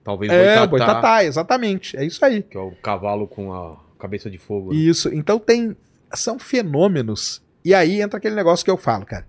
[0.05, 1.97] Talvez É, boitatá, o boitatá, exatamente.
[1.97, 2.43] É isso aí.
[2.43, 4.73] Que é o cavalo com a cabeça de fogo.
[4.73, 4.79] né?
[4.79, 5.09] Isso.
[5.15, 5.77] Então tem.
[6.15, 7.41] São fenômenos.
[7.65, 9.27] E aí entra aquele negócio que eu falo, cara.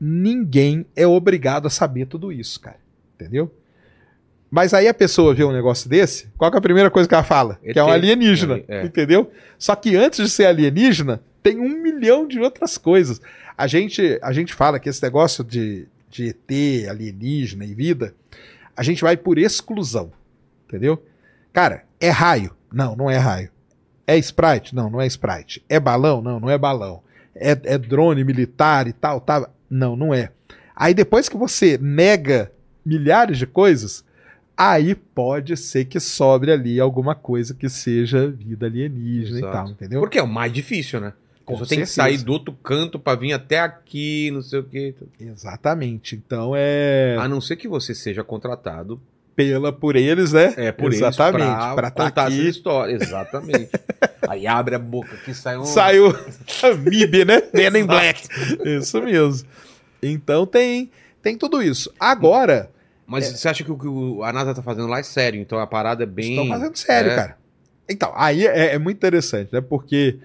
[0.00, 2.76] Ninguém é obrigado a saber tudo isso, cara.
[3.16, 3.52] Entendeu?
[4.50, 7.24] Mas aí a pessoa vê um negócio desse, qual é a primeira coisa que ela
[7.24, 7.58] fala?
[7.62, 7.72] ET.
[7.74, 8.62] Que é um alienígena.
[8.68, 8.84] É.
[8.84, 9.30] Entendeu?
[9.58, 13.20] Só que antes de ser alienígena, tem um milhão de outras coisas.
[13.56, 18.14] A gente, a gente fala que esse negócio de, de ET, alienígena e vida,
[18.78, 20.12] a gente vai por exclusão.
[20.68, 21.04] Entendeu?
[21.52, 22.54] Cara, é raio?
[22.72, 23.50] Não, não é raio.
[24.06, 24.72] É Sprite?
[24.72, 25.64] Não, não é Sprite.
[25.68, 26.22] É balão?
[26.22, 27.02] Não, não é balão.
[27.34, 29.52] É, é drone militar e tal, tal.
[29.68, 30.30] Não, não é.
[30.76, 32.52] Aí depois que você nega
[32.86, 34.04] milhares de coisas,
[34.56, 39.52] aí pode ser que sobre ali alguma coisa que seja vida alienígena Exato.
[39.52, 40.00] e tal, entendeu?
[40.00, 41.12] Porque é o mais difícil, né?
[41.48, 42.16] Com Você tem que certeza.
[42.18, 44.94] sair do outro canto pra vir até aqui, não sei o quê.
[45.18, 46.14] Exatamente.
[46.14, 49.00] Então é A não ser que você seja contratado
[49.34, 50.52] pela por eles, né?
[50.58, 51.44] é, por Exatamente.
[51.44, 52.40] eles pra, Pra tá contar aqui.
[52.40, 52.92] essa história.
[52.92, 53.70] Exatamente.
[54.28, 55.64] Aí abre a boca que sai um...
[55.64, 57.42] Saiu a MIB, né?
[57.54, 58.28] Men in Black.
[58.66, 59.48] Isso mesmo.
[60.02, 60.90] Então tem,
[61.22, 61.90] tem tudo isso.
[61.98, 62.70] Agora,
[63.06, 65.40] Mas você acha que o que a NASA tá fazendo lá é sério?
[65.40, 66.32] Então a parada é bem...
[66.32, 67.16] estão fazendo sério, É.
[67.16, 67.38] cara.
[67.88, 69.62] Então, aí é, é muito interessante, né?
[69.62, 70.18] Porque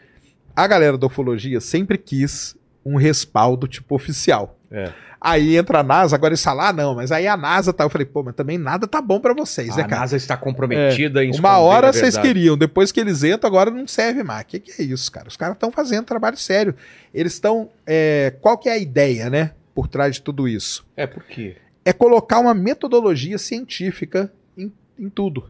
[0.55, 4.57] a galera da ufologia sempre quis um respaldo tipo oficial.
[4.71, 4.91] É.
[5.25, 7.85] Aí entra a NASA, agora eles falam, ah, não, mas aí a NASA tá.
[7.85, 10.01] Eu falei, pô, mas também nada tá bom pra vocês, né, A cara?
[10.01, 13.87] NASA está comprometida em Uma hora a vocês queriam, depois que eles entram, agora não
[13.87, 14.43] serve mais.
[14.43, 15.29] O que, que é isso, cara?
[15.29, 16.75] Os caras estão fazendo trabalho sério.
[17.13, 17.69] Eles estão.
[17.87, 19.51] é, qual que é a ideia, né?
[19.73, 20.85] Por trás de tudo isso?
[20.97, 21.55] É, por quê?
[21.85, 25.49] É colocar uma metodologia científica em, em tudo.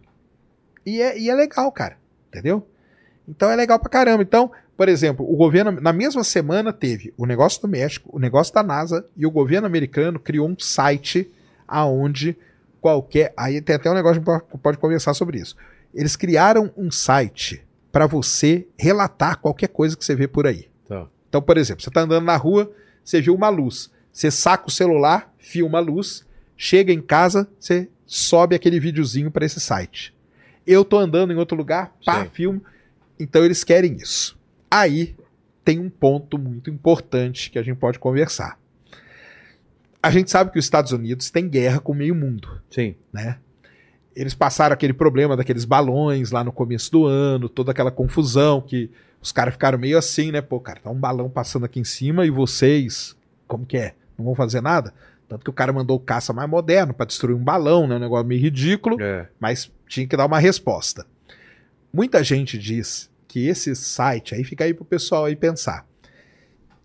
[0.85, 1.97] E é, e é legal, cara.
[2.29, 2.67] Entendeu?
[3.27, 4.21] Então é legal pra caramba.
[4.21, 8.53] Então, por exemplo, o governo, na mesma semana, teve o negócio do México, o negócio
[8.53, 11.29] da NASA, e o governo americano criou um site
[11.67, 12.35] aonde
[12.81, 13.33] qualquer.
[13.37, 15.55] Aí tem até um negócio que pode- conversar sobre isso.
[15.93, 20.67] Eles criaram um site para você relatar qualquer coisa que você vê por aí.
[20.87, 21.07] Tá.
[21.29, 22.71] Então, por exemplo, você está andando na rua,
[23.03, 26.25] você viu uma luz, você saca o celular, filma a luz,
[26.57, 30.13] chega em casa, você sobe aquele videozinho para esse site.
[30.65, 32.29] Eu tô andando em outro lugar, pá, Sim.
[32.33, 32.61] filmo.
[33.19, 34.37] Então eles querem isso.
[34.75, 35.15] Aí
[35.63, 38.57] tem um ponto muito importante que a gente pode conversar.
[40.01, 42.95] A gente sabe que os Estados Unidos têm guerra com o meio mundo Sim.
[43.11, 43.37] né?
[44.15, 48.89] Eles passaram aquele problema daqueles balões lá no começo do ano, toda aquela confusão que
[49.21, 50.41] os caras ficaram meio assim, né?
[50.41, 53.15] Pô, cara, tá um balão passando aqui em cima e vocês,
[53.47, 53.93] como que é?
[54.17, 54.93] Não vão fazer nada?
[55.29, 57.95] Tanto que o cara mandou o caça mais moderno pra destruir um balão, né?
[57.95, 59.27] Um negócio meio ridículo, É.
[59.39, 61.05] mas tinha que dar uma resposta.
[61.91, 65.87] Muita gente diz que esse site, aí fica aí pro pessoal aí pensar,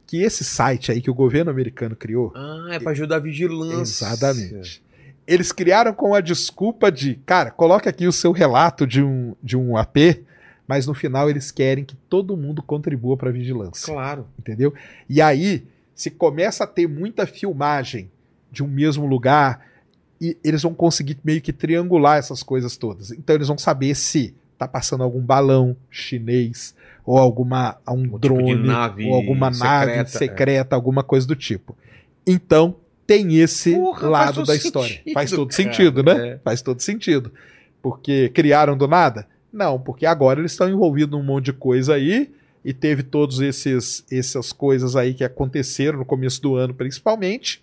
[0.07, 4.07] que esse site aí que o governo americano criou, Ah, é pra ajudar a vigilância.
[4.07, 4.83] Exatamente.
[5.27, 9.59] Eles criaram com a desculpa de, cara, coloque aqui o seu relato de um, de
[9.59, 10.25] um AP,
[10.67, 14.27] mas no final eles querem que todo mundo contribua para a vigilância, Claro.
[14.39, 14.73] entendeu?
[15.07, 18.11] E aí, se começa a ter muita filmagem
[18.51, 19.67] de um mesmo lugar,
[20.19, 23.11] e eles vão conseguir meio que triangular essas coisas todas.
[23.11, 26.75] Então eles vão saber se tá passando algum balão chinês
[27.07, 31.77] ou alguma um tipo drone nave ou alguma nave secreta, secreta, alguma coisa do tipo.
[32.27, 34.97] Então tem esse Porra, lado da história.
[34.97, 35.63] sentido, faz todo cara.
[35.63, 36.29] sentido, né?
[36.29, 36.39] É.
[36.45, 37.33] Faz todo sentido.
[37.81, 39.27] Porque criaram do nada?
[39.51, 42.31] Não, porque agora eles estão envolvidos num monte de coisa aí
[42.63, 47.63] e teve todos esses essas coisas aí que aconteceram no começo do ano, principalmente.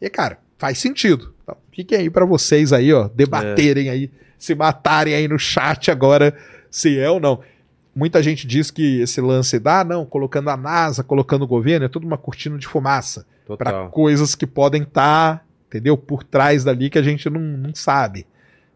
[0.00, 1.34] E cara, faz sentido.
[1.42, 6.34] Então, fiquem aí pra vocês aí, ó, debaterem aí, se matarem aí no chat agora
[6.70, 7.40] se é ou não.
[7.94, 11.86] Muita gente diz que esse lance da, ah, não, colocando a NASA, colocando o governo,
[11.86, 13.26] é tudo uma cortina de fumaça
[13.58, 15.96] para coisas que podem estar, entendeu?
[15.96, 18.26] Por trás dali que a gente não, não sabe.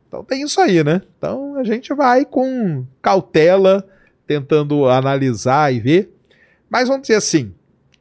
[0.08, 1.02] Então tem isso aí, né?
[1.16, 3.86] Então a gente vai com cautela,
[4.26, 6.12] tentando analisar e ver.
[6.68, 7.54] Mas vamos dizer assim,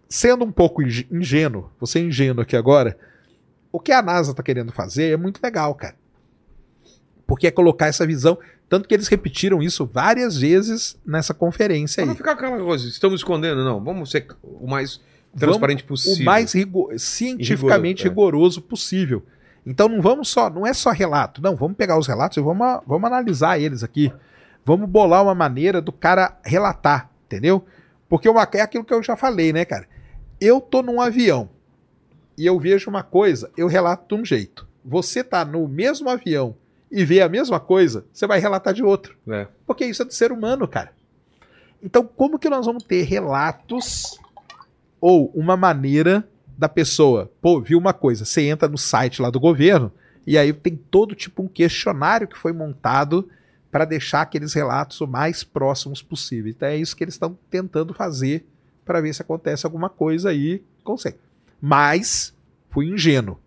[0.09, 2.97] sendo um pouco ingênuo, você ingênuo aqui agora,
[3.71, 5.95] o que a NASA está querendo fazer é muito legal, cara.
[7.31, 12.07] Porque é colocar essa visão, tanto que eles repetiram isso várias vezes nessa conferência aí.
[12.07, 13.81] não ficar aquela coisa, estamos escondendo, não.
[13.81, 14.99] Vamos ser o mais
[15.37, 16.23] transparente possível.
[16.23, 19.25] o mais rigo- cientificamente Rigoroso, rigoroso possível.
[19.65, 22.81] Então não vamos só, não é só relato, não, vamos pegar os relatos e vamos,
[22.85, 24.11] vamos analisar eles aqui.
[24.65, 27.63] Vamos bolar uma maneira do cara relatar, entendeu?
[28.09, 29.87] Porque uma, é aquilo que eu já falei, né, cara?
[30.41, 31.47] Eu tô num avião
[32.37, 34.67] e eu vejo uma coisa, eu relato de um jeito.
[34.83, 36.55] Você tá no mesmo avião
[36.91, 39.15] e vê a mesma coisa, você vai relatar de outro.
[39.29, 39.47] É.
[39.65, 40.91] Porque isso é do ser humano, cara.
[41.81, 44.19] Então, como que nós vamos ter relatos
[44.99, 46.27] ou uma maneira
[46.57, 49.91] da pessoa, pô, viu uma coisa, você entra no site lá do governo
[50.27, 53.27] e aí tem todo tipo um questionário que foi montado
[53.71, 56.51] para deixar aqueles relatos o mais próximos possível.
[56.51, 58.45] Então é isso que eles estão tentando fazer
[58.85, 61.17] para ver se acontece alguma coisa aí, consegue.
[61.59, 62.35] Mas
[62.69, 63.39] fui ingênuo,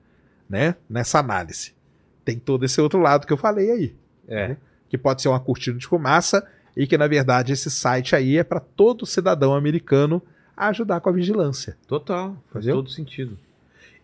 [0.49, 1.75] né, nessa análise.
[2.25, 3.95] Tem todo esse outro lado que eu falei aí
[4.29, 4.57] É.
[4.89, 6.47] que pode ser uma cortina de fumaça
[6.77, 10.23] e que na verdade esse site aí é para todo cidadão americano
[10.57, 11.77] ajudar com a vigilância.
[11.87, 12.77] Total, faz Entendeu?
[12.83, 13.37] todo sentido.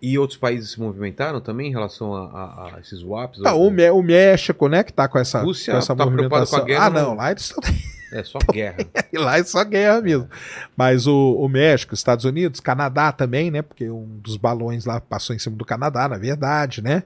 [0.02, 3.42] E outros países se movimentaram também em relação a, a- a esses WAPs?
[3.42, 6.28] Tá, o, Mé- o México, né, que tá com essa, Rússia com essa tá preocupado
[6.48, 6.64] com a movimentação.
[6.64, 7.10] guerra, ah, não?
[7.10, 7.62] não, lá eles estão
[8.12, 8.78] É só guerra.
[9.14, 10.28] lá é só guerra mesmo.
[10.76, 15.00] Mas o, o México, os Estados Unidos, Canadá também, né, porque um dos balões lá
[15.00, 17.04] passou em cima do Canadá, na verdade, né?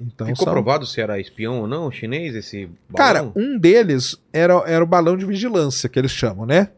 [0.00, 2.96] Então Ficou são- provado se era espião ou não, chinês, esse balão?
[2.96, 6.70] Cara, um deles era, era o balão de vigilância que eles chamam, né?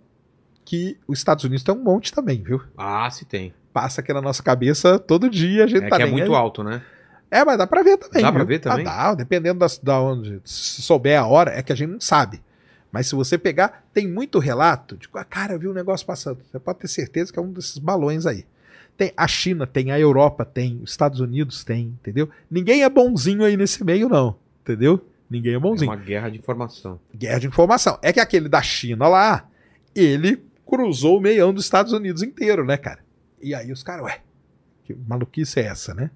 [0.65, 2.61] Que os Estados Unidos tem um monte também, viu?
[2.77, 3.55] Ah, se tem.
[3.73, 6.39] Passa aqui na nossa cabeça todo dia, a gente É tá que é muito aí.
[6.39, 6.83] alto, né?
[7.31, 8.23] É, mas dá pra ver também.
[8.23, 8.49] Dá pra viu?
[8.49, 8.87] ver também?
[8.87, 10.41] Ah, dá, dependendo da, da onde.
[10.45, 12.41] Se souber a hora, é que a gente não sabe.
[12.91, 16.39] Mas se você pegar, tem muito relato de, ah, cara, eu vi um negócio passando.
[16.51, 18.47] Você pode ter certeza que é um desses balões aí.
[18.97, 22.31] Tem a China, tem a Europa, tem os Estados Unidos, tem, entendeu?
[22.51, 24.37] Ninguém é bonzinho aí nesse meio, não.
[24.63, 25.05] Entendeu?
[25.29, 25.91] Ninguém é É bonzinho.
[25.91, 26.99] uma guerra de informação.
[27.15, 27.99] Guerra de informação.
[28.01, 29.47] É que aquele da China lá,
[29.95, 33.01] ele cruzou o meião dos Estados Unidos inteiro, né, cara?
[33.43, 34.21] E aí os caras, ué,
[34.85, 36.11] que maluquice é essa, né?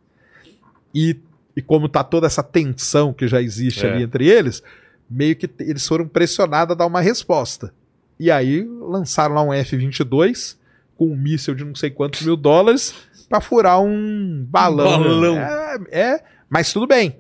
[0.94, 1.16] E,
[1.54, 3.92] e como tá toda essa tensão que já existe É.
[3.92, 4.62] ali entre eles,
[5.08, 7.72] meio que eles foram pressionados a dar uma resposta.
[8.18, 10.56] E aí lançaram lá um F-22
[11.00, 12.94] com um míssil de não sei quantos mil dólares
[13.26, 15.02] pra furar um balão.
[15.02, 15.38] balão.
[15.38, 17.16] É, é, mas tudo bem.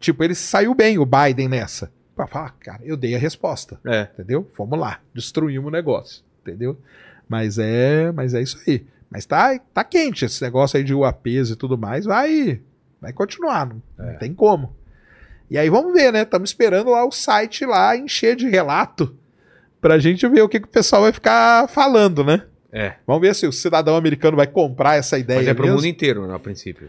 [0.00, 1.92] Tipo, ele saiu bem, o Biden, nessa.
[2.16, 4.08] Pra falar, cara, eu dei a resposta É.
[4.12, 4.50] entendeu?
[4.54, 6.76] Fomos lá, destruímos o negócio, entendeu?
[7.28, 8.84] Mas é, mas é isso aí.
[9.08, 12.60] Mas tá, tá quente esse negócio aí de UAPs e tudo mais, vai,
[13.00, 14.74] vai continuar, não, não tem como.
[15.48, 16.22] E aí vamos ver, né?
[16.22, 19.14] Estamos esperando lá o site lá encher de relato
[19.80, 22.46] pra gente ver o que, que o pessoal vai ficar falando, né?
[22.72, 22.94] É.
[23.06, 25.76] Vamos ver se o cidadão americano vai comprar essa ideia Mas é pro mesmo.
[25.76, 26.88] mundo inteiro, né, a princípio.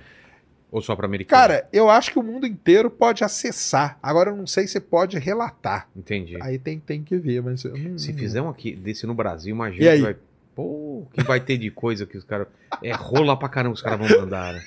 [0.72, 1.40] Ou só pra americano?
[1.40, 3.98] Cara, eu acho que o mundo inteiro pode acessar.
[4.02, 5.88] Agora eu não sei se pode relatar.
[5.96, 6.36] Entendi.
[6.42, 9.56] Aí tem, tem que ver, mas não, Se fizer um aqui desse no Brasil, E
[9.56, 9.98] imagina aí?
[10.00, 10.16] que vai.
[10.56, 12.48] Pô, o que vai ter de coisa que os caras.
[12.82, 14.54] É rola pra caramba que os caras vão mandar.
[14.54, 14.62] né?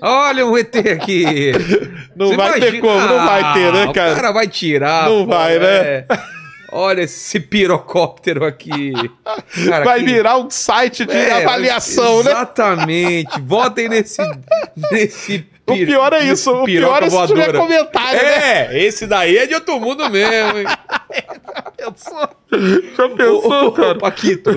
[0.00, 1.52] Olha um ET aqui!
[2.16, 4.12] Não Você vai ter imagina- como, não vai ter, né, Ah, cara?
[4.12, 5.08] O cara vai tirar.
[5.08, 5.66] Não vai, né?
[5.66, 6.06] é.
[6.76, 8.92] Olha esse pirocóptero aqui.
[9.68, 12.30] Cara, Vai que- virar um site de É, avaliação, né?
[12.32, 13.40] Exatamente.
[13.40, 14.20] Votem nesse.
[14.90, 16.52] nesse O pior é isso.
[16.52, 18.74] O pior é se tiver comentário, né?
[18.74, 20.66] É, esse daí é de outro mundo mesmo, hein?
[22.96, 24.50] Já Ô, ô, ô, Paquito,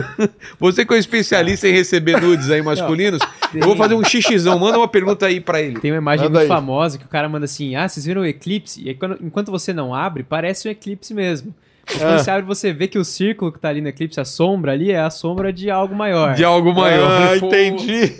[0.60, 3.22] você que é um especialista em receber nudes aí masculinos,
[3.54, 4.60] eu vou fazer um xixizão.
[4.60, 5.80] Manda uma pergunta aí pra ele.
[5.80, 6.56] Tem uma imagem Manda muito aí.
[6.58, 8.82] famosa que o cara manda assim: Ah, vocês viram o eclipse?
[8.84, 11.56] E aí, quando- enquanto você não abre, parece um eclipse mesmo.
[11.90, 12.18] E Quando Ah.
[12.20, 14.92] você abre, você vê que o círculo que tá ali no eclipse, a sombra ali,
[14.92, 16.34] é a sombra de algo maior.
[16.36, 17.10] De algo maior.
[17.10, 17.46] Ah, Pô.
[17.48, 18.14] entendi.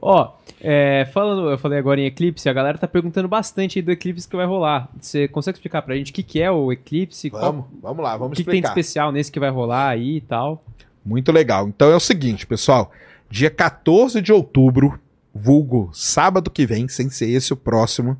[0.00, 3.90] Ó, é, falando, eu falei agora em eclipse, a galera tá perguntando bastante aí do
[3.90, 4.88] eclipse que vai rolar.
[5.00, 7.30] Você consegue explicar pra gente o que, que é o eclipse?
[7.30, 8.80] Qual- Vamos, vamos lá, o vamos que, que tem de explicar.
[8.80, 10.64] especial nesse que vai rolar aí e tal?
[11.04, 11.66] Muito legal.
[11.68, 12.92] Então é o seguinte, pessoal.
[13.28, 14.98] Dia 14 de outubro,
[15.34, 18.16] vulgo sábado que vem, sem ser esse o próximo,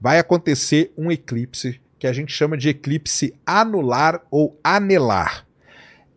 [0.00, 5.46] vai acontecer um eclipse que a gente chama de eclipse anular ou anelar.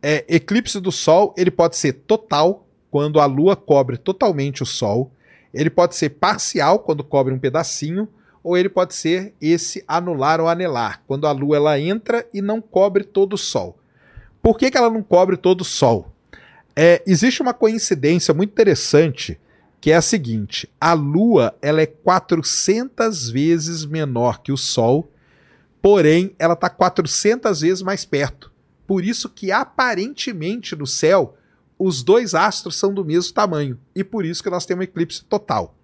[0.01, 5.11] É, eclipse do Sol, ele pode ser total, quando a Lua cobre totalmente o Sol.
[5.53, 8.09] Ele pode ser parcial, quando cobre um pedacinho.
[8.43, 12.59] Ou ele pode ser esse anular ou anelar, quando a Lua ela entra e não
[12.59, 13.77] cobre todo o Sol.
[14.41, 16.11] Por que, que ela não cobre todo o Sol?
[16.75, 19.39] É, existe uma coincidência muito interessante
[19.79, 25.11] que é a seguinte: a Lua ela é 400 vezes menor que o Sol,
[25.86, 28.51] porém ela está 400 vezes mais perto.
[28.88, 31.38] Por isso que aparentemente no céu
[31.77, 35.23] os dois astros são do mesmo tamanho e por isso que nós temos um eclipse
[35.25, 35.75] total.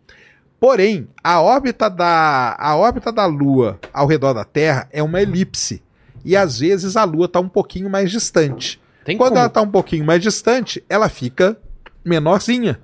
[0.59, 5.83] Porém, a órbita da a órbita da Lua ao redor da Terra é uma elipse
[6.25, 8.81] e às vezes a Lua está um pouquinho mais distante.
[9.05, 11.55] Tem Quando como- ela está um pouquinho mais distante, ela fica
[12.03, 12.79] menorzinha.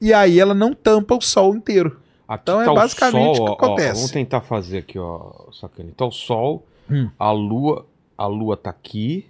[0.00, 2.00] E aí ela não tampa o Sol inteiro.
[2.28, 3.94] Aqui Então é tá o basicamente sol, o que ó, ó, acontece.
[3.94, 5.92] vamos tentar fazer aqui, ó, sacane.
[5.92, 7.08] Tá o Sol, Hum.
[7.18, 9.26] a Lua, a Lua tá aqui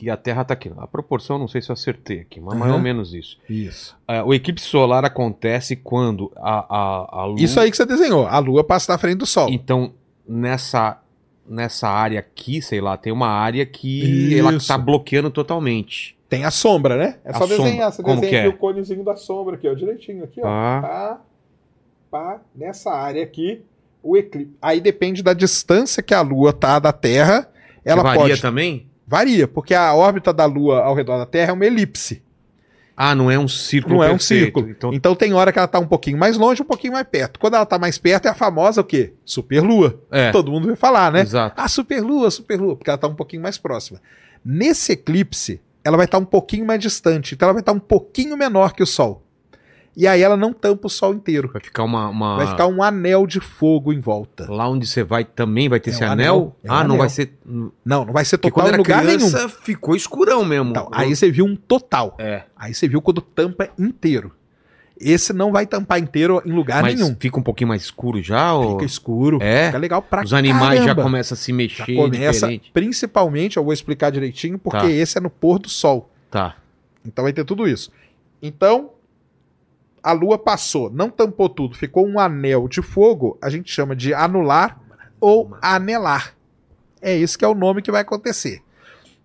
[0.00, 0.70] e a Terra tá aqui.
[0.78, 2.78] A proporção, não sei se eu acertei aqui, mas mais Uhum.
[2.78, 3.38] ou menos isso.
[3.48, 3.96] Isso.
[4.08, 7.40] É, o eclipse solar acontece quando a, a, a Lua...
[7.40, 8.26] Isso aí que você desenhou.
[8.26, 9.48] A Lua passa na frente do Sol.
[9.50, 9.92] Então,
[10.26, 11.00] nessa,
[11.46, 14.68] nessa área aqui, sei lá, tem uma área que ela Isso.
[14.68, 16.16] tá bloqueando totalmente.
[16.28, 17.18] Tem a sombra, né?
[17.24, 17.70] É A só desenhar.
[17.72, 17.90] sombra.
[17.92, 18.48] Você Como desenha que é?
[18.48, 19.74] aqui o conezinho da sombra aqui, ó.
[19.74, 20.46] Direitinho aqui, ó.
[20.46, 20.78] Ah.
[20.80, 21.20] Pá,
[22.10, 23.62] pá, nessa área aqui,
[24.02, 24.54] o eclipse.
[24.60, 27.48] Aí depende da distância que a Lua tá da Terra.
[27.84, 28.42] Ela varia pode.
[28.42, 28.86] também?
[29.06, 32.22] Varia, porque a órbita da Lua ao redor da Terra é uma elipse.
[32.96, 34.44] Ah, não é um círculo Não é um perfeito.
[34.44, 34.68] círculo.
[34.68, 37.40] Então, Então tem hora que ela tá um pouquinho mais longe, um pouquinho mais perto.
[37.40, 39.14] Quando ela tá mais perto, é a famosa o quê?
[39.24, 39.98] Superlua.
[40.10, 41.22] é, Todo mundo vai falar, né?
[41.22, 41.54] exato.
[41.58, 44.00] Ah, superlua, superlua, porque ela tá um pouquinho mais próxima.
[44.44, 48.36] Nesse eclipse, ela vai estar um pouquinho mais distante, então ela vai estar um pouquinho
[48.36, 49.22] menor que o Sol.
[49.96, 51.50] E aí ela não tampa o Sol inteiro.
[51.52, 52.08] Vai ficar uma...
[52.08, 54.46] uma- Vai ficar um anel de fogo em volta.
[54.50, 56.34] Lá onde você vai também vai ter É esse um anel?
[56.34, 56.98] anel, é um ah, não anel.
[56.98, 57.32] vai ser...
[57.44, 59.48] Não, não vai ser Porque total quando em era lugar criança, nenhum.
[59.48, 60.70] ficou escurão mesmo.
[60.70, 62.14] Então, aí você viu um total.
[62.18, 64.32] É, Aí você viu quando tampa inteiro.
[64.98, 67.16] Esse não vai tampar inteiro em lugar mas nenhum.
[67.18, 68.52] fica um pouquinho mais escuro já?
[68.54, 68.72] Ou...
[68.72, 69.38] Fica escuro.
[69.40, 69.66] É?
[69.66, 71.02] Fica legal pra Os animais já caramba.
[71.02, 72.70] começam a se Já mexer começa, diferente.
[72.70, 74.90] principalmente, eu vou explicar direitinho, porque Tá.
[74.90, 76.10] esse é no pôr do sol.
[76.30, 76.54] Tá.
[77.04, 77.90] Então vai ter tudo isso.
[78.42, 78.90] Então,
[80.02, 84.14] a lua passou, não tampou tudo, ficou um anel de fogo, a gente chama de
[84.14, 84.80] anular
[85.20, 86.34] ou anelar.
[87.00, 88.62] É isso que é o nome que vai acontecer.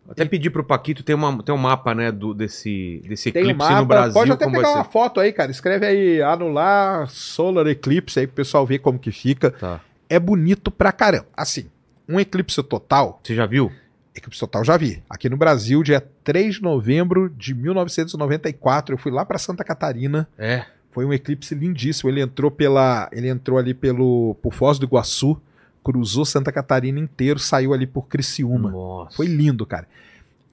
[0.08, 3.46] Até pedir pro Paquito, tem, uma, tem um mapa, né, do, desse, desse Tem um
[3.50, 4.14] eclipse mapa, no Brasil.
[4.14, 5.50] pode até pegar uma foto aí, cara.
[5.50, 9.50] Escreve aí anular solar eclipse aí pro pessoal ver como que fica.
[9.50, 9.82] Tá.
[10.08, 11.26] É bonito pra caramba.
[11.36, 11.66] Assim,
[12.08, 13.72] um eclipse total, Você já viu?
[14.16, 15.04] Eclipse total já vi.
[15.10, 20.28] Aqui no Brasil, dia 3 de novembro de 1994, eu fui lá pra Santa Catarina.
[20.38, 20.66] É.
[20.92, 22.10] Foi um eclipse lindíssimo.
[22.10, 25.40] Ele entrou pela, ele entrou ali pelo por Foz do Iguaçu,
[25.84, 28.72] cruzou Santa Catarina inteiro, saiu ali por Criciúma.
[28.72, 29.16] Nossa.
[29.16, 29.88] Foi lindo, cara.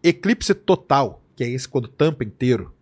[0.03, 2.75] Eclipse total, que é esse quando tampa inteiro,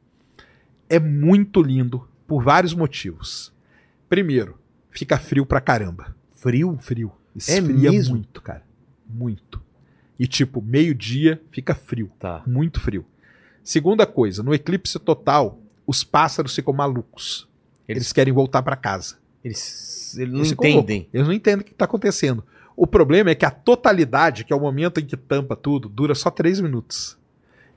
[0.88, 3.52] é muito lindo por vários motivos.
[4.08, 4.58] Primeiro,
[4.90, 6.16] fica frio pra caramba.
[6.34, 6.78] frio.
[6.80, 7.12] Frio.
[7.34, 8.14] É Esfria mesmo?
[8.16, 8.62] muito, cara.
[9.06, 9.62] Muito.
[10.20, 12.10] E tipo, meio-dia fica frio.
[12.18, 12.42] Tá.
[12.46, 13.06] Muito frio.
[13.64, 17.48] Segunda coisa, no eclipse total, os pássaros ficam malucos.
[17.88, 19.16] Eles, Eles, querem voltar pra casa.
[19.42, 21.08] eles, eles não Eles entendem.
[21.10, 22.44] Eles não entendem o que está acontecendo.
[22.76, 26.14] O problema é que a totalidade, que é o momento em que tampa tudo, dura
[26.14, 27.16] só três minutos.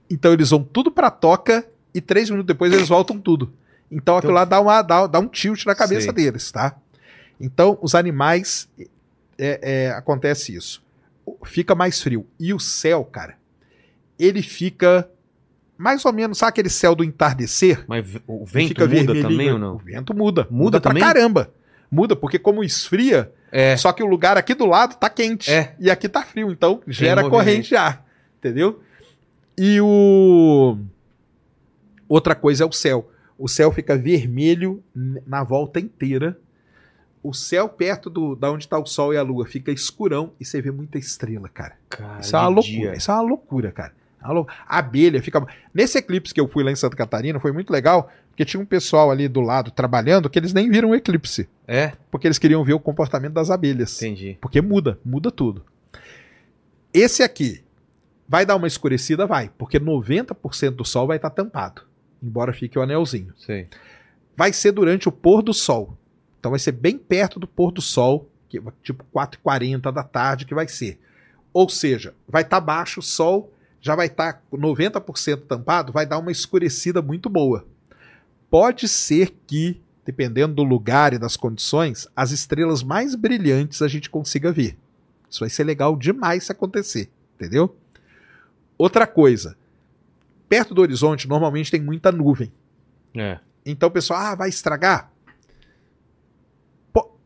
[0.09, 3.53] Então eles vão tudo pra toca e três minutos depois eles voltam tudo.
[3.89, 6.11] Então aquilo lá dá, uma, dá, dá um tilt na cabeça Sei.
[6.11, 6.75] deles, tá?
[7.39, 8.67] Então os animais,
[9.37, 10.83] é, é, acontece isso.
[11.45, 12.25] Fica mais frio.
[12.39, 13.35] E o céu, cara,
[14.19, 15.09] ele fica
[15.77, 17.83] mais ou menos, sabe aquele céu do entardecer?
[17.87, 19.23] Mas o vento fica muda vermelhinho.
[19.29, 19.77] também ou O não?
[19.77, 20.47] vento muda.
[20.49, 21.03] Muda pra também?
[21.03, 21.51] caramba.
[21.91, 23.75] Muda, porque como esfria, É.
[23.77, 25.51] só que o lugar aqui do lado tá quente.
[25.51, 25.75] É.
[25.79, 28.05] E aqui tá frio, então gera corrente de ar.
[28.39, 28.81] Entendeu?
[29.57, 30.77] E o.
[32.07, 33.09] Outra coisa é o céu.
[33.37, 34.83] O céu fica vermelho
[35.25, 36.37] na volta inteira.
[37.23, 40.45] O céu perto do, da onde tá o sol e a lua fica escurão e
[40.45, 41.77] você vê muita estrela, cara.
[41.89, 42.75] Cara, Isso é uma loucura.
[42.75, 42.93] dia.
[42.95, 43.93] Isso é uma loucura, cara.
[44.21, 45.45] É A abelha fica.
[45.73, 48.65] Nesse eclipse que eu fui lá em Santa Catarina, foi muito legal, porque tinha um
[48.65, 51.49] pessoal ali do lado trabalhando que eles nem viram o eclipse.
[51.67, 51.93] É?
[52.09, 54.01] Porque eles queriam ver o comportamento das abelhas.
[54.01, 54.37] Entendi.
[54.39, 55.65] Porque muda, muda tudo.
[56.93, 57.63] Esse aqui
[58.27, 59.25] vai dar uma escurecida?
[59.25, 61.83] Vai, porque 90% do sol vai estar tampado,
[62.21, 63.33] embora fique o anelzinho.
[63.37, 63.67] Sei.
[64.35, 65.97] Vai ser durante o pôr do sol.
[66.43, 70.53] Então vai ser bem perto do pôr do sol, que, tipo 4h40 da tarde que
[70.53, 70.99] vai ser.
[71.53, 76.33] Ou seja, vai estar baixo o sol, já vai estar 90% tampado, vai dar uma
[76.33, 77.65] escurecida muito boa.
[78.49, 84.09] Pode ser que, dependendo do lugar e das condições, as estrelas mais brilhantes a gente
[84.09, 84.77] consiga ver.
[85.29, 87.73] Isso vai ser legal demais se acontecer, entendeu?
[88.77, 89.55] Outra coisa,
[90.49, 92.51] perto do horizonte normalmente tem muita nuvem.
[93.15, 93.39] É.
[93.65, 95.12] Então o pessoal, ah, vai estragar?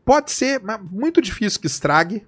[0.08, 2.26] Po- pode ser, mas muito difícil que estrague,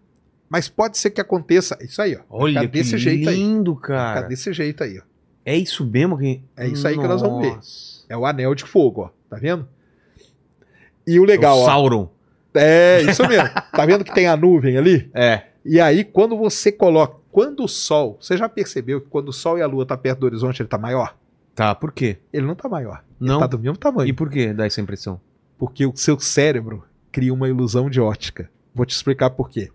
[0.49, 1.79] mas pode ser que aconteça.
[1.81, 2.21] Isso aí, ó.
[2.29, 3.17] Olha que aí.
[3.17, 4.21] lindo, Fica cara.
[4.29, 5.03] desse jeito aí, ó.
[5.45, 6.43] É isso mesmo que...
[6.57, 7.57] É isso aí que nós vamos ver.
[7.57, 8.05] Nossa.
[8.09, 9.11] É o anel de fogo, ó.
[9.31, 9.67] Tá vendo?
[11.07, 11.65] E o legal, o ó.
[11.65, 12.09] Sauron.
[12.53, 13.49] É, isso mesmo.
[13.73, 15.11] tá vendo que tem a nuvem ali?
[15.15, 15.45] É.
[15.65, 17.19] E aí, quando você coloca.
[17.33, 20.19] Quando o Sol, você já percebeu que quando o Sol e a Lua tá perto
[20.19, 21.17] do horizonte, ele tá maior?
[21.55, 22.19] Tá, por quê?
[22.33, 23.05] Ele não tá maior.
[23.21, 23.35] Não?
[23.35, 24.09] Ele tá do mesmo tamanho.
[24.09, 25.21] E por que dá essa impressão?
[25.57, 28.51] Porque o seu cérebro cria uma ilusão de ótica.
[28.75, 29.71] Vou te explicar por quê.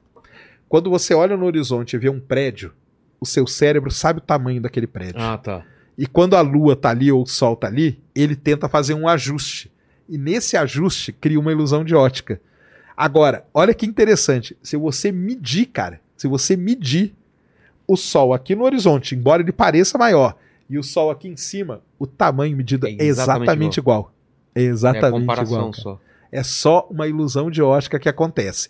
[0.68, 2.74] Quando você olha no horizonte e vê um prédio,
[3.20, 5.22] o seu cérebro sabe o tamanho daquele prédio.
[5.22, 5.64] Ah, tá.
[5.98, 9.08] E quando a lua tá ali ou o sol tá ali, ele tenta fazer um
[9.08, 9.72] ajuste.
[10.08, 12.42] E nesse ajuste cria uma ilusão de ótica.
[12.96, 14.58] Agora, olha que interessante.
[14.62, 17.14] Se você medir, cara, se você medir
[17.88, 20.36] o sol aqui no horizonte, embora ele pareça maior,
[20.70, 24.14] e o sol aqui em cima, o tamanho medido é É exatamente, exatamente igual.
[24.54, 25.72] É É exatamente comparação igual.
[25.72, 25.84] cara.
[25.84, 26.00] só.
[26.36, 28.70] É só uma ilusão de ótica que acontece.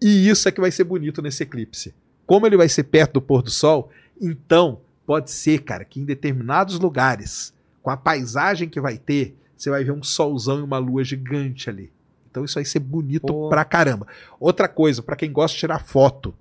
[0.00, 1.94] E isso é que vai ser bonito nesse eclipse.
[2.24, 6.06] Como ele vai ser perto do pôr do sol, então pode ser, cara, que em
[6.06, 7.52] determinados lugares,
[7.82, 11.68] com a paisagem que vai ter, você vai ver um solzão e uma lua gigante
[11.68, 11.92] ali.
[12.30, 13.50] Então isso vai ser bonito Pô.
[13.50, 14.06] pra caramba.
[14.40, 16.34] Outra coisa, pra quem gosta de tirar foto.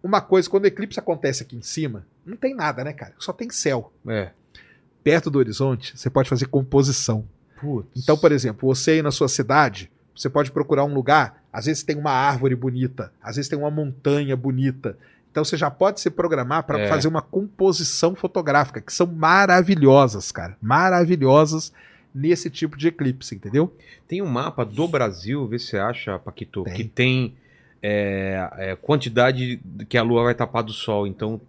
[0.00, 3.14] Uma coisa, quando o eclipse acontece aqui em cima, não tem nada, né, cara?
[3.18, 3.92] Só tem céu.
[4.06, 4.30] É.
[5.02, 7.26] Perto do horizonte, você pode fazer composição.
[7.60, 7.88] Putz.
[7.96, 11.82] Então, por exemplo, você aí na sua cidade, você pode procurar um lugar, às vezes
[11.82, 14.96] tem uma árvore bonita, às vezes tem uma montanha bonita.
[15.30, 16.88] Então você já pode se programar para É.
[16.88, 20.56] fazer uma composição fotográfica, que são maravilhosas, cara.
[20.62, 21.72] Maravilhosas
[22.14, 23.72] nesse tipo de eclipse, entendeu?
[24.08, 26.74] Tem um mapa do Brasil, vê se você acha, Paquito, Tem.
[26.74, 27.34] que tem
[27.82, 31.06] é, é, quantidade que a lua vai tapar do sol.
[31.06, 31.40] Então.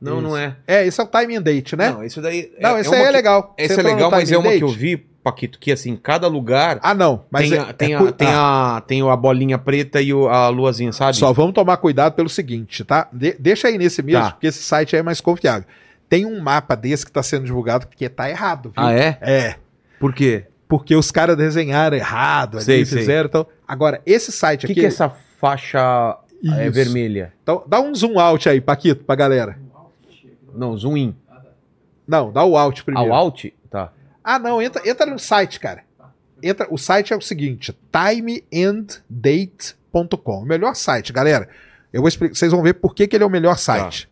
[0.00, 0.22] Não, Isso.
[0.28, 0.56] não é.
[0.66, 1.90] É, esse é o time and date, né?
[1.92, 2.52] Não, isso daí.
[2.60, 3.54] Não, é, esse é aí é que- legal.
[3.56, 6.94] Esse é legal, mas é uma que eu vi, Paquito, que assim, cada lugar Ah,
[6.94, 7.24] não.
[7.30, 10.14] Mas tem, é- a, tem, é a, tem, ah, a, tem a bolinha preta e
[10.14, 11.16] o- a luazinha, sabe?
[11.16, 13.06] Só vamos tomar cuidado pelo seguinte, tá?
[13.12, 14.30] De- deixa aí nesse mesmo, Tá.
[14.32, 15.66] porque esse site aí é mais confiável.
[16.08, 18.84] Tem um mapa desse que está sendo divulgado que tá errado, viu?
[18.84, 19.18] Ah, é?
[19.20, 19.56] É.
[19.98, 20.46] Por quê?
[20.66, 22.98] Porque os caras desenharam errado ali, Sei, sei.
[23.00, 23.28] fizeram.
[23.28, 24.74] Então, agora, esse O site aqui.
[24.74, 26.16] que é essa faixa
[26.58, 27.32] é, vermelha?
[27.42, 29.58] Então, dá um zoom out aí, Paquito, pra galera.
[30.54, 31.14] Não, zoom in.
[32.08, 33.12] Não, dá o out primeiro.
[33.12, 33.44] Ao alt?
[33.44, 33.50] Tá.
[34.30, 35.82] Ah, não, entra, entra no site, cara.
[36.40, 40.38] Entra, o site é o seguinte: timeanddate.com.
[40.38, 41.48] O melhor site, galera.
[41.92, 44.08] Eu vou explicar, vocês vão ver por que, que ele é o melhor site.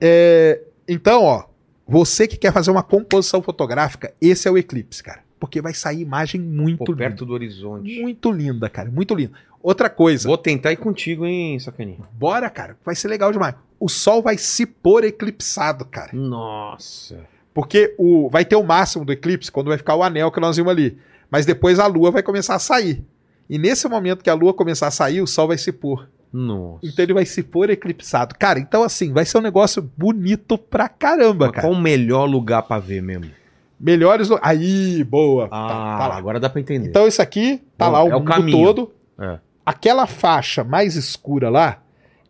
[0.00, 1.44] É, então, ó,
[1.86, 5.22] você que quer fazer uma composição fotográfica, esse é o Eclipse, cara.
[5.38, 7.04] Porque vai sair imagem muito Pô, linda.
[7.04, 8.00] perto do horizonte.
[8.00, 8.90] Muito linda, cara.
[8.90, 9.34] Muito linda.
[9.62, 10.26] Outra coisa.
[10.26, 12.00] Vou tentar ir contigo, hein, sacaninha.
[12.12, 12.76] Bora, cara.
[12.84, 13.54] Vai ser legal demais.
[13.78, 16.10] O Sol vai se pôr eclipsado, cara.
[16.12, 17.32] Nossa.
[17.54, 20.56] Porque o, vai ter o máximo do eclipse quando vai ficar o anel que nós
[20.56, 20.98] vimos ali.
[21.30, 23.04] Mas depois a Lua vai começar a sair.
[23.48, 26.08] E nesse momento que a Lua começar a sair, o Sol vai se pôr.
[26.32, 26.84] Nossa.
[26.84, 28.34] Então ele vai se pôr eclipsado.
[28.36, 31.68] Cara, então assim, vai ser um negócio bonito pra caramba, Mas cara.
[31.68, 33.30] qual o melhor lugar pra ver mesmo?
[33.78, 34.28] Melhores.
[34.28, 35.44] lu- Aí, boa.
[35.44, 36.16] Ah, tá, tá lá.
[36.16, 36.88] agora dá pra entender.
[36.88, 38.58] Então isso aqui tá Bom, lá o é o mundo caminho.
[38.66, 38.92] todo.
[39.20, 39.38] É.
[39.64, 41.80] Aquela faixa mais escura lá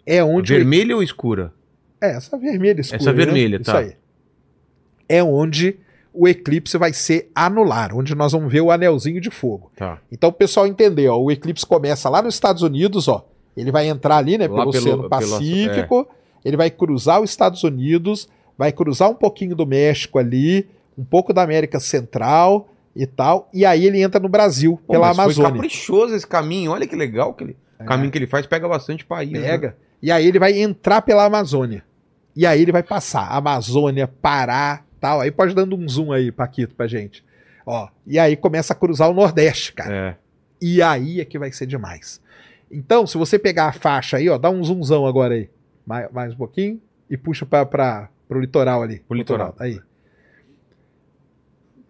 [0.04, 0.52] é onde.
[0.52, 1.52] Vermelha ou escura?
[2.00, 3.00] É, essa vermelha escura.
[3.00, 3.24] Essa né?
[3.24, 3.78] vermelha, Isso tá.
[3.78, 3.94] aí.
[5.08, 5.76] É onde
[6.12, 9.70] o eclipse vai ser anular, onde nós vamos ver o anelzinho de fogo.
[9.76, 9.98] Tá.
[10.12, 13.26] Então o pessoal entender, ó, o eclipse começa lá nos Estados Unidos, ó.
[13.56, 15.08] Ele vai entrar ali, né, pelo, pelo- Oceano pelo- é.
[15.08, 16.08] Pacífico,
[16.44, 21.32] ele vai cruzar os Estados Unidos, vai cruzar um pouquinho do México ali, um pouco
[21.32, 25.24] da América Central e tal, e aí ele entra no Brasil, Pô, pela mas Foi
[25.24, 25.52] Amazônia.
[25.52, 26.70] caprichoso esse caminho.
[26.70, 27.56] Olha que legal que ele...
[27.80, 29.32] o caminho que ele faz pega bastante país.
[29.32, 29.40] né?
[29.40, 29.76] Pega.
[30.00, 31.82] E aí ele vai entrar pela Amazônia.
[32.36, 35.20] E aí ele vai passar Amazônia, Pará, tal.
[35.20, 37.22] Aí pode dando um zoom aí, Paquito, pra gente.
[37.66, 39.94] Ó, e aí começa a cruzar o Nordeste, cara.
[39.94, 40.16] É.
[40.62, 42.22] E aí é que vai ser demais.
[42.70, 45.50] Então, se você pegar a faixa aí, ó, dá um zoomzão agora aí.
[45.86, 49.00] Mais, mais um pouquinho e puxa para para pro litoral ali.
[49.00, 49.54] Pro litoral.
[49.58, 49.78] Aí.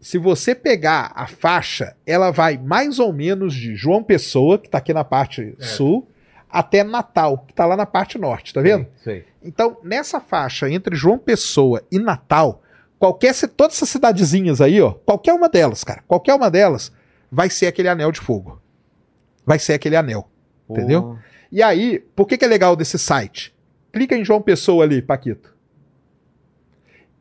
[0.00, 4.78] Se você pegar a faixa, ela vai mais ou menos de João Pessoa, que tá
[4.78, 6.08] aqui na parte sul,
[6.50, 8.88] até Natal, que tá lá na parte norte, tá vendo?
[9.04, 9.24] Sei.
[9.42, 12.63] Então, nessa faixa entre João Pessoa e Natal,
[13.04, 16.90] qualquer todas essas cidadezinhas aí, ó, qualquer uma delas, cara, qualquer uma delas
[17.30, 18.62] vai ser aquele anel de fogo.
[19.44, 20.26] Vai ser aquele anel.
[20.66, 20.72] Pô.
[20.72, 21.18] Entendeu?
[21.52, 23.54] E aí, por que, que é legal desse site?
[23.92, 25.54] Clica em João Pessoa ali, Paquito.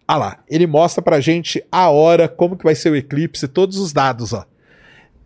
[0.07, 3.77] Ah lá, ele mostra pra gente a hora, como que vai ser o eclipse, todos
[3.77, 4.45] os dados, ó.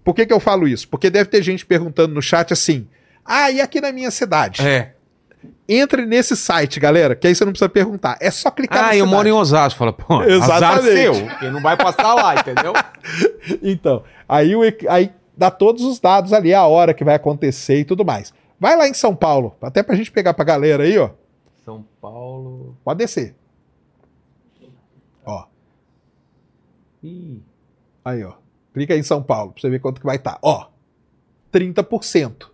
[0.03, 0.87] Por que, que eu falo isso?
[0.87, 2.87] Porque deve ter gente perguntando no chat assim:
[3.23, 4.65] ah, e aqui na minha cidade?
[4.65, 4.93] É.
[5.69, 8.17] Entre nesse site, galera, que aí você não precisa perguntar.
[8.21, 9.11] É só clicar Ah, eu cidade.
[9.11, 9.77] moro em Osasco.
[9.77, 10.93] Fala, pô, Exatamente.
[10.93, 11.13] seu.
[11.27, 12.73] Porque não vai passar lá, entendeu?
[13.63, 17.85] Então, aí, o aí dá todos os dados ali, a hora que vai acontecer e
[17.85, 18.33] tudo mais.
[18.59, 21.11] Vai lá em São Paulo, até pra gente pegar pra galera aí, ó.
[21.63, 22.75] São Paulo...
[22.83, 23.35] Pode descer.
[25.25, 25.45] Ó,
[27.03, 27.41] Ih,
[28.03, 28.33] aí, ó.
[28.73, 30.37] Clica aí em São Paulo pra você ver quanto que vai estar.
[30.41, 30.67] Ó,
[31.53, 32.47] 30%.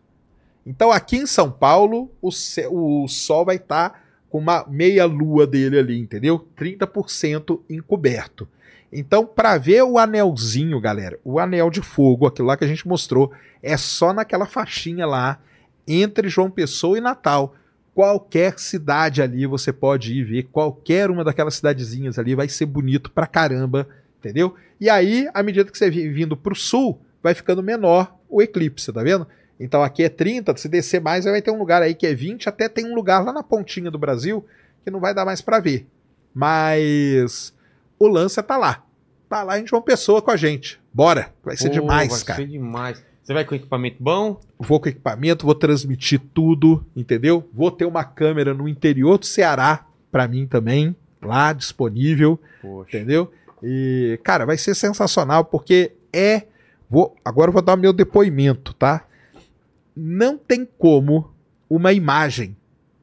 [0.65, 5.45] Então aqui em São Paulo, o, ce- o sol vai estar com uma meia lua
[5.45, 6.47] dele ali, entendeu?
[6.57, 8.47] 30% encoberto.
[8.91, 12.87] Então, para ver o anelzinho, galera, o anel de fogo, aquilo lá que a gente
[12.87, 13.31] mostrou,
[13.61, 15.39] é só naquela faixinha lá
[15.87, 17.55] entre João Pessoa e Natal.
[17.95, 23.11] Qualquer cidade ali você pode ir ver, qualquer uma daquelas cidadezinhas ali vai ser bonito
[23.11, 23.87] pra caramba,
[24.19, 24.55] entendeu?
[24.79, 29.03] E aí, à medida que você vindo pro sul, vai ficando menor o eclipse, tá
[29.03, 29.27] vendo?
[29.59, 32.49] Então aqui é 30, se descer mais, vai ter um lugar aí que é 20,
[32.49, 34.45] até tem um lugar lá na pontinha do Brasil
[34.83, 35.87] que não vai dar mais para ver.
[36.33, 37.53] Mas
[37.99, 38.83] o lance tá lá.
[39.29, 40.79] Tá lá em João Pessoa com a gente.
[40.93, 42.39] Bora, vai ser Pô, demais, vai cara.
[42.39, 43.03] ser demais.
[43.23, 44.39] Você vai com equipamento bom?
[44.59, 47.47] Vou com equipamento, vou transmitir tudo, entendeu?
[47.53, 52.97] Vou ter uma câmera no interior do Ceará para mim também, lá disponível, Poxa.
[52.97, 53.31] entendeu?
[53.63, 56.43] E cara, vai ser sensacional porque é
[56.89, 59.05] vou agora eu vou dar meu depoimento, tá?
[59.95, 61.33] Não tem como
[61.69, 62.55] uma imagem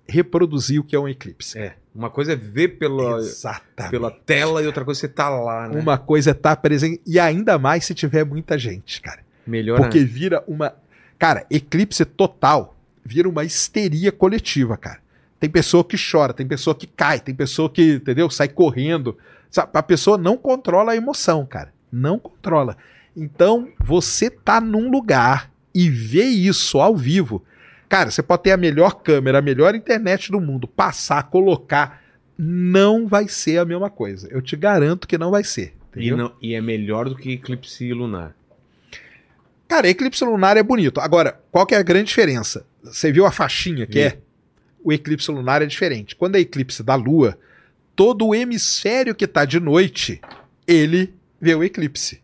[0.07, 1.59] reproduzir o que é um eclipse.
[1.59, 1.77] É.
[1.95, 3.91] Uma coisa é ver pela, Exatamente.
[3.91, 5.81] pela tela e outra coisa é você tá lá, né?
[5.81, 9.21] Uma coisa é estar presente e ainda mais se tiver muita gente, cara.
[9.47, 10.75] Melhor Porque vira uma.
[11.19, 15.01] Cara, eclipse total vira uma histeria coletiva, cara.
[15.41, 18.31] Tem pessoa que chora, tem pessoa que cai, tem pessoa que, entendeu?
[18.31, 19.17] Sai correndo.
[19.57, 21.73] A pessoa não controla a emoção, cara.
[21.91, 22.77] Não controla.
[23.17, 27.45] Então, você tá num lugar e vê isso ao vivo.
[27.89, 32.03] Cara, você pode ter a melhor câmera, a melhor internet do mundo, passar, colocar.
[32.39, 34.29] Não vai ser a mesma coisa.
[34.31, 35.75] Eu te garanto que não vai ser.
[35.97, 38.35] E, não- e é melhor do que eclipse lunar.
[39.69, 41.01] Cara, eclipse lunar é bonito.
[41.01, 42.65] Agora, qual que é a grande diferença?
[42.83, 44.01] Você viu a faixinha que Vi.
[44.01, 44.19] é?
[44.83, 46.17] O eclipse lunar é diferente.
[46.17, 47.39] Quando é eclipse da Lua,
[47.95, 50.21] todo o hemisfério que tá de noite,
[50.67, 52.21] ele vê o eclipse.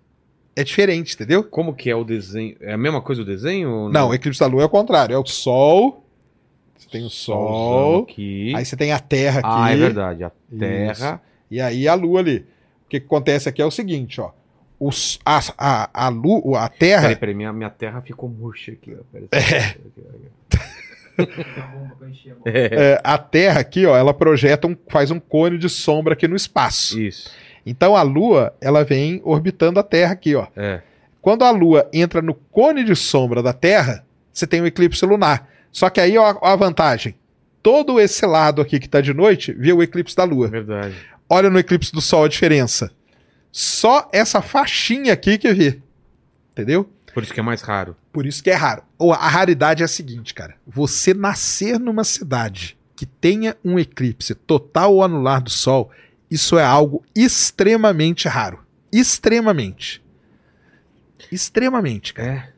[0.57, 1.45] É diferente, entendeu?
[1.45, 2.57] Como que é o desenho?
[2.63, 3.91] É a mesma coisa o desenho?
[3.91, 5.15] Não, o eclipse da Lua é o contrário.
[5.15, 6.03] É o Sol.
[6.75, 8.05] Você tem o Sol.
[8.05, 8.55] aqui.
[8.57, 9.49] Aí você tem a Terra aqui.
[9.51, 10.25] Ah, é verdade.
[10.25, 10.59] A Isso.
[10.59, 11.23] Terra.
[11.51, 12.39] E aí a Lua ali.
[12.87, 14.31] O que, que acontece aqui é o seguinte, ó.
[14.81, 17.03] Os, a, a, a, Lua, a Terra.
[17.03, 18.97] Peraí, peraí, minha, minha terra ficou murcha aqui.
[18.99, 19.03] Ó.
[19.13, 19.77] Peraí, É.
[22.45, 22.71] É.
[22.95, 26.37] é, a Terra aqui, ó, ela projeta um, faz um cone de sombra aqui no
[26.37, 26.99] espaço.
[27.01, 27.31] Isso.
[27.67, 30.47] Então a Lua, ela vem orbitando a Terra aqui, ó.
[30.57, 30.81] É.
[31.21, 35.51] Quando a Lua entra no cone de sombra da Terra, você tem o eclipse lunar.
[35.73, 37.17] Só que aí, ó, ó a vantagem.
[37.63, 40.47] Todo esse lado aqui que tá de noite, vê o eclipse da Lua.
[40.47, 40.95] verdade.
[41.29, 42.93] Olha no eclipse do Sol a diferença.
[43.51, 45.81] Só essa faixinha aqui que vê.
[46.53, 46.89] Entendeu?
[47.13, 47.97] Por isso que é mais raro.
[48.13, 48.83] Por isso que é raro.
[48.99, 50.55] Ou a raridade é a seguinte, cara.
[50.67, 55.91] Você nascer numa cidade que tenha um eclipse total ou anular do Sol,
[56.31, 58.61] isso é algo extremamente raro.
[58.93, 60.03] Extremamente.
[61.31, 62.53] Extremamente, cara.
[62.53, 62.57] É.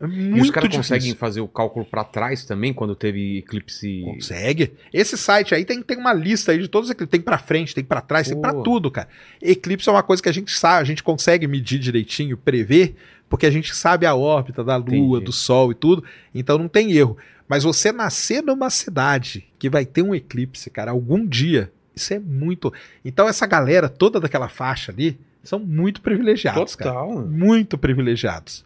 [0.00, 4.02] É E os caras conseguem fazer o cálculo pra trás também, quando teve eclipse.
[4.04, 4.72] Consegue.
[4.92, 7.10] Esse site aí tem, tem uma lista aí de todos os eclipses.
[7.10, 8.62] Tem pra frente, tem pra trás, tem pra Pô.
[8.62, 9.08] tudo, cara.
[9.42, 12.94] Eclipse é uma coisa que a gente sabe, a gente consegue medir direitinho, prever,
[13.28, 15.24] porque a gente sabe a órbita da Lua, Entendi.
[15.24, 16.04] do Sol e tudo.
[16.32, 17.16] Então não tem erro.
[17.48, 22.18] Mas você nascer numa cidade que vai ter um eclipse, cara, algum dia, isso é
[22.18, 22.72] muito.
[23.04, 26.92] Então essa galera toda daquela faixa ali são muito privilegiados, cara.
[26.92, 27.26] Total.
[27.26, 28.64] Muito privilegiados.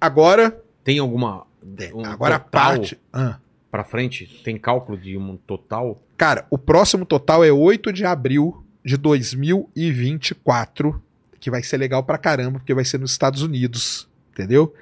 [0.00, 1.46] Agora, Tem alguma.
[1.94, 2.98] um agora a total parte.
[3.12, 3.38] Ah.
[3.70, 4.40] Pra frente?
[4.42, 6.00] Tem cálculo de um total?
[6.16, 11.02] Cara, o próximo total é 8 de abril de 2024,
[11.38, 14.74] que vai ser legal pra caramba, porque vai ser nos Estados Unidos, entendeu?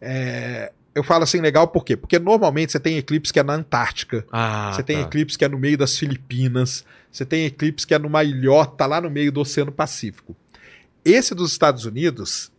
[0.00, 1.96] É, eu falo assim legal por quê?
[1.96, 4.72] Porque normalmente você tem eclipse que é na Antártica, Ah.
[4.74, 5.02] você tem tá.
[5.02, 9.00] eclipse que é no meio das Filipinas, você tem eclipse que é numa ilhota lá
[9.00, 10.36] no meio do Oceano Pacífico.
[11.04, 12.52] Esse dos Estados Unidos,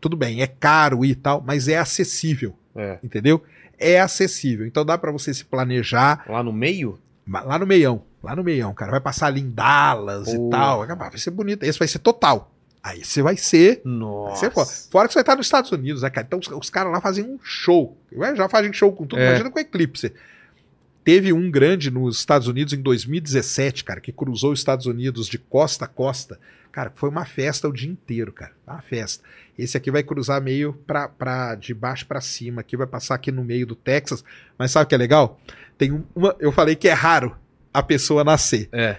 [0.00, 2.98] tudo bem, é caro e tal, mas é acessível, É.
[3.02, 3.42] entendeu?
[3.78, 4.66] É acessível.
[4.66, 6.98] Então dá pra você se planejar Lá no meio?
[7.28, 8.90] Lá no meião, lá no meião, cara.
[8.92, 10.50] Vai passar ali em Dallas e Porra.
[10.50, 10.82] tal.
[10.82, 11.64] Ah, Vai ser bonito.
[11.64, 12.52] Esse vai ser total.
[12.88, 13.82] Aí você vai ser.
[13.84, 14.36] Vai Nossa.
[14.36, 15.08] ser fora.
[15.08, 16.24] que você vai estar nos Estados Unidos, né, cara?
[16.24, 17.96] Então os, os caras lá fazem um show.
[18.12, 19.18] Ué, Já fazem show com tudo.
[19.20, 19.26] É.
[19.30, 20.12] Imagina com Eclipse.
[21.02, 25.36] Teve um grande nos Estados Unidos em 2017, cara, que cruzou os Estados Unidos de
[25.36, 26.38] costa a costa.
[26.70, 28.52] Cara, foi uma festa o dia inteiro, cara.
[28.64, 29.24] Uma festa.
[29.58, 33.32] Esse aqui vai cruzar meio pra, pra de baixo pra cima, aqui vai passar aqui
[33.32, 34.22] no meio do Texas.
[34.56, 35.40] Mas sabe o que é legal?
[35.76, 36.36] Tem um- uma.
[36.38, 37.36] Eu falei que é raro
[37.74, 38.68] a pessoa nascer.
[38.70, 38.96] É.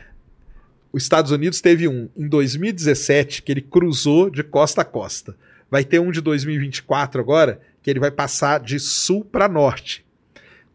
[0.91, 5.35] Os Estados Unidos teve um em 2017 que ele cruzou de costa a costa.
[5.69, 10.05] Vai ter um de 2024 agora que ele vai passar de sul pra norte.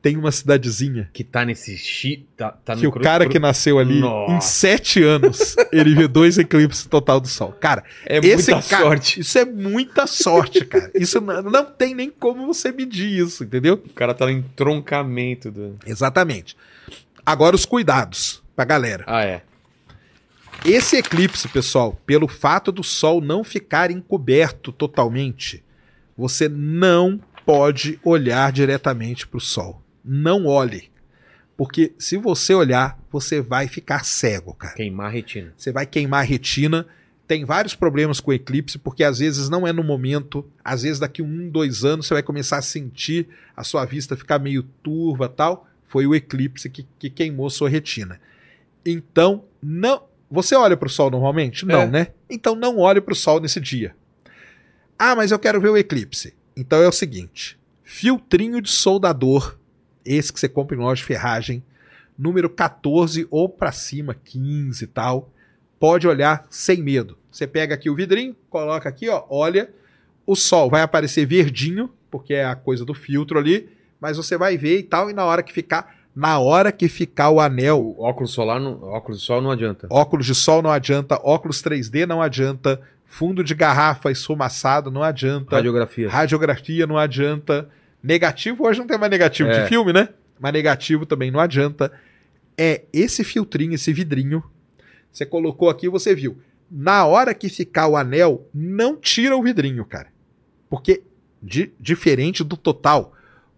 [0.02, 2.26] Tem uma cidadezinha Que tá nesse chi.
[2.36, 4.32] Tá, tá que o cru- cara cru- que nasceu ali Nossa.
[4.32, 7.52] em sete anos ele vê dois eclipses total do sol.
[7.52, 9.20] Cara, É muita cara- sorte.
[9.20, 10.90] isso é muita sorte, cara.
[10.93, 13.74] Isso não, não tem nem como você medir isso, entendeu?
[13.74, 15.78] O cara tá no entroncamento do.
[15.86, 16.56] Exatamente.
[17.24, 19.05] Agora os cuidados pra galera.
[19.06, 19.43] Ah, é.
[20.64, 25.62] Esse eclipse, pessoal, pelo fato do Sol não ficar encoberto totalmente,
[26.16, 29.82] você não pode olhar diretamente para o Sol.
[30.05, 30.89] Não olhe.
[31.56, 34.74] Porque se você olhar, você vai ficar cego, cara.
[34.74, 35.52] Queimar a retina.
[35.56, 36.86] Você vai queimar a retina.
[37.26, 41.01] Tem vários problemas com o eclipse, porque às vezes não é no momento, às vezes
[41.01, 45.28] daqui um, dois anos você vai começar a sentir a sua vista ficar meio turva
[45.28, 45.66] tal.
[45.89, 48.20] Foi o eclipse que, que queimou sua retina.
[48.86, 50.11] Então, não.
[50.32, 51.66] Você olha para o sol normalmente?
[51.66, 51.86] Não, É.
[51.86, 52.06] né?
[52.30, 53.94] Então não olhe para o sol nesse dia.
[54.98, 56.34] Ah, mas eu quero ver o eclipse.
[56.56, 59.59] Então é o seguinte: filtrinho de soldador,
[60.04, 61.62] esse que você compra em loja de ferragem,
[62.18, 65.30] número 14 ou para cima, 15 e tal,
[65.78, 67.18] pode olhar sem medo.
[67.30, 69.70] Você pega aqui o vidrinho, coloca aqui, ó, olha,
[70.26, 73.68] o sol vai aparecer verdinho, porque é a coisa do filtro ali,
[74.00, 77.30] mas você vai ver e tal, e na hora que ficar, na hora que ficar
[77.30, 79.86] o anel, O óculos solar, não, óculos de sol não adianta.
[79.90, 85.56] óculos de sol não adianta, óculos 3D não adianta, fundo de garrafa esfumaçado não adianta,
[85.56, 86.09] Radiografia.
[86.10, 87.68] radiografia não adianta,
[88.02, 89.62] negativo hoje não tem mais negativo É.
[89.62, 90.09] de filme, né?
[90.39, 91.93] Mas negativo também não adianta.
[92.59, 94.43] É esse filtrinho, esse vidrinho,
[95.10, 96.36] você colocou aqui, você viu.
[96.70, 100.09] Na hora que ficar o anel, não tira o vidrinho, cara.
[100.68, 101.02] Porque
[101.43, 103.12] di- diferente do total,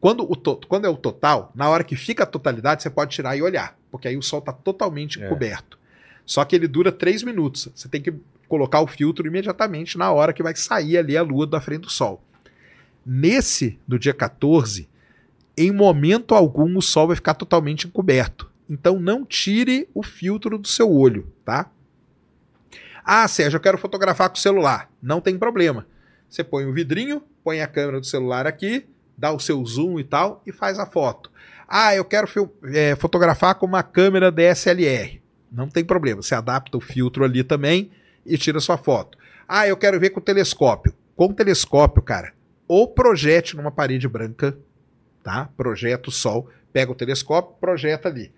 [0.05, 3.15] quando, o to- quando é o total, na hora que fica a totalidade, você pode
[3.15, 5.27] tirar e olhar, porque aí o sol está totalmente É.
[5.31, 5.79] coberto.
[6.27, 7.71] Só que ele dura três minutos.
[7.75, 8.13] Você tem que
[8.47, 11.91] colocar o filtro imediatamente na hora que vai sair ali a lua da frente do
[11.91, 12.23] sol.
[13.07, 14.87] Nesse, do dia 14,
[15.57, 18.51] em momento algum o sol vai ficar totalmente encoberto.
[18.69, 21.71] Então não tire o filtro do seu olho, tá?
[23.03, 24.91] Ah, Sérgio, eu quero fotografar com o celular.
[25.03, 25.87] Não tem problema.
[26.29, 28.85] Você põe o vidrinho, põe a câmera do celular aqui,
[29.17, 31.31] dá o seu zoom e tal e faz a foto.
[31.69, 32.29] Ah, eu quero
[32.73, 35.21] é, fotografar com uma câmera DSLR.
[35.51, 36.23] Não tem problema.
[36.23, 37.91] Você adapta o filtro ali também
[38.27, 39.17] e tira sua foto.
[39.49, 40.95] Ah, eu quero ver com telescópio.
[41.17, 42.33] Com telescópio, cara,
[42.67, 44.57] ou projete numa parede branca,
[45.23, 45.49] tá?
[45.57, 48.33] Projeta o sol, pega o telescópio, projeta ali.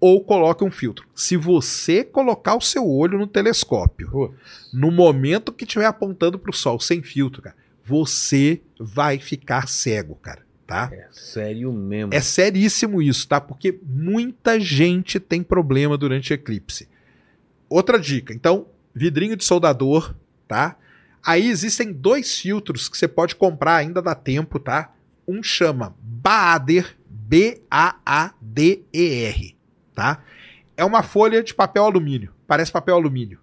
[0.00, 1.06] Ou coloque um filtro.
[1.14, 4.34] Se você colocar o seu olho no telescópio,
[4.72, 7.56] no momento que estiver apontando para o sol sem filtro, cara,
[7.88, 10.90] você vai ficar cego, cara, tá?
[10.92, 12.12] É sério mesmo.
[12.12, 13.40] É seríssimo isso, tá?
[13.40, 16.86] Porque muita gente tem problema durante o eclipse.
[17.66, 20.14] Outra dica, então, vidrinho de soldador,
[20.46, 20.76] tá?
[21.24, 24.92] Aí existem dois filtros que você pode comprar, ainda dá tempo, tá?
[25.26, 27.96] Um chama Baader, B-A-A-D-E-R,
[29.94, 30.22] tá?
[30.76, 33.40] É uma folha de papel alumínio, parece papel alumínio.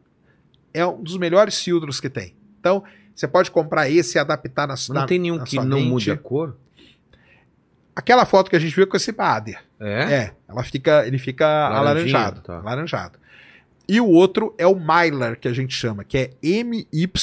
[0.72, 2.36] É um dos melhores filtros que tem.
[2.60, 2.84] Então,
[3.16, 5.90] você pode comprar esse e adaptar na, na não tem nenhum que sua não mente.
[5.90, 6.58] mude a cor?
[7.96, 9.64] Aquela foto que a gente viu com esse Baader.
[9.80, 10.14] É?
[10.14, 12.58] É, ela fica, ele fica Laranjinha, alaranjado, tá.
[12.60, 13.18] alaranjado.
[13.88, 17.14] E o outro é o Mylar, que a gente chama, que é M-Y-L-A-R,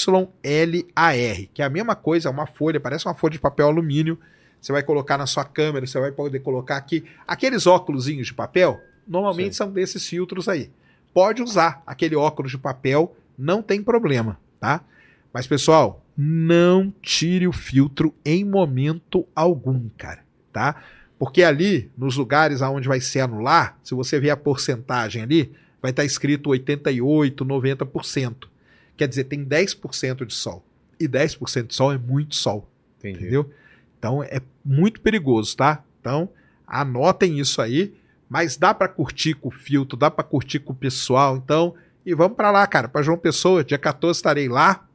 [1.53, 4.19] que é a mesma coisa, é uma folha, parece uma folha de papel alumínio.
[4.61, 7.05] Você vai colocar na sua câmera, você vai poder colocar aqui.
[7.27, 9.59] Aqueles óculosinhos de papel, normalmente Sim.
[9.59, 10.71] são desses filtros aí.
[11.13, 14.83] Pode usar aquele óculos de papel, não tem problema, tá?
[15.33, 20.21] Mas, pessoal, não tire o filtro em momento algum, cara,
[20.53, 20.83] tá?
[21.19, 25.91] Porque ali, nos lugares aonde vai ser anular, se você ver a porcentagem ali, vai
[25.91, 28.49] estar escrito 88, 90%.
[28.97, 30.65] Quer dizer, tem 10% de sol.
[30.99, 32.69] E 10% de sol é muito sol,
[32.99, 33.19] Entendi.
[33.21, 33.51] entendeu?
[33.99, 35.83] Então é muito perigoso, tá?
[36.01, 36.29] Então,
[36.67, 37.95] anotem isso aí,
[38.29, 42.15] mas dá pra curtir com o filtro, dá pra curtir com o pessoal, então, e
[42.15, 44.89] vamos pra lá, cara, Pra João Pessoa, dia 14 estarei lá,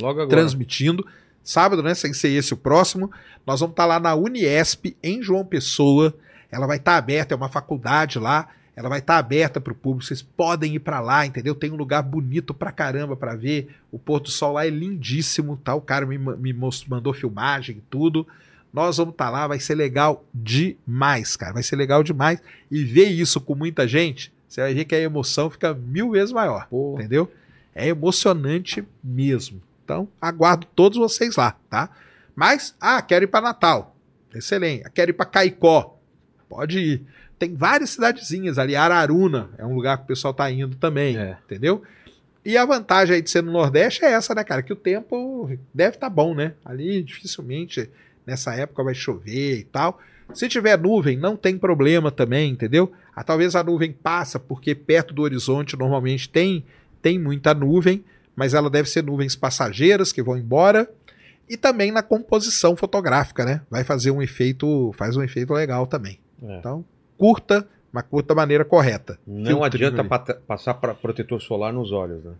[0.00, 0.28] Logo agora.
[0.28, 1.06] transmitindo.
[1.42, 1.94] Sábado, né?
[1.94, 3.10] Sem ser esse o próximo.
[3.46, 6.14] Nós vamos estar lá na Uniesp, em João Pessoa.
[6.50, 8.48] Ela vai estar aberta, é uma faculdade lá.
[8.76, 10.04] Ela vai estar aberta para o público.
[10.04, 11.54] Vocês podem ir para lá, entendeu?
[11.54, 13.70] Tem um lugar bonito pra caramba para ver.
[13.90, 15.74] O pôr do sol lá é lindíssimo, tá?
[15.74, 18.26] O cara me, me mos- mandou filmagem e tudo.
[18.72, 21.54] Nós vamos estar lá, vai ser legal demais, cara.
[21.54, 22.40] Vai ser legal demais.
[22.70, 26.32] E ver isso com muita gente, você vai ver que a emoção fica mil vezes
[26.32, 26.66] maior.
[26.68, 27.30] Pô, Entendeu?
[27.74, 29.60] É emocionante mesmo.
[29.88, 31.88] Então, aguardo todos vocês lá, tá?
[32.36, 33.96] Mas, ah, quero ir para Natal.
[34.34, 34.84] Excelente.
[34.90, 35.96] Quero ir para Caicó.
[36.46, 37.02] Pode ir.
[37.38, 38.76] Tem várias cidadezinhas ali.
[38.76, 41.38] Araruna é um lugar que o pessoal tá indo também, É.
[41.46, 41.82] entendeu?
[42.44, 44.62] E a vantagem aí de ser no Nordeste é essa, né, cara?
[44.62, 46.52] Que o tempo deve estar bom, né?
[46.62, 47.88] Ali dificilmente
[48.26, 49.98] nessa época vai chover e tal.
[50.34, 52.92] Se tiver nuvem, não tem problema também, entendeu?
[53.16, 56.62] Ah, talvez a nuvem passa, porque perto do horizonte normalmente tem,
[57.00, 58.04] tem muita nuvem,
[58.38, 60.88] mas ela deve ser nuvens passageiras que vão embora.
[61.50, 63.62] E também na composição fotográfica, né?
[63.68, 66.20] Vai fazer um efeito, faz um efeito legal também.
[66.40, 66.58] É.
[66.58, 66.84] Então,
[67.16, 69.18] curta, mas curta maneira correta.
[69.26, 70.38] Não adianta ali.
[70.46, 72.34] passar pra protetor solar nos olhos, né?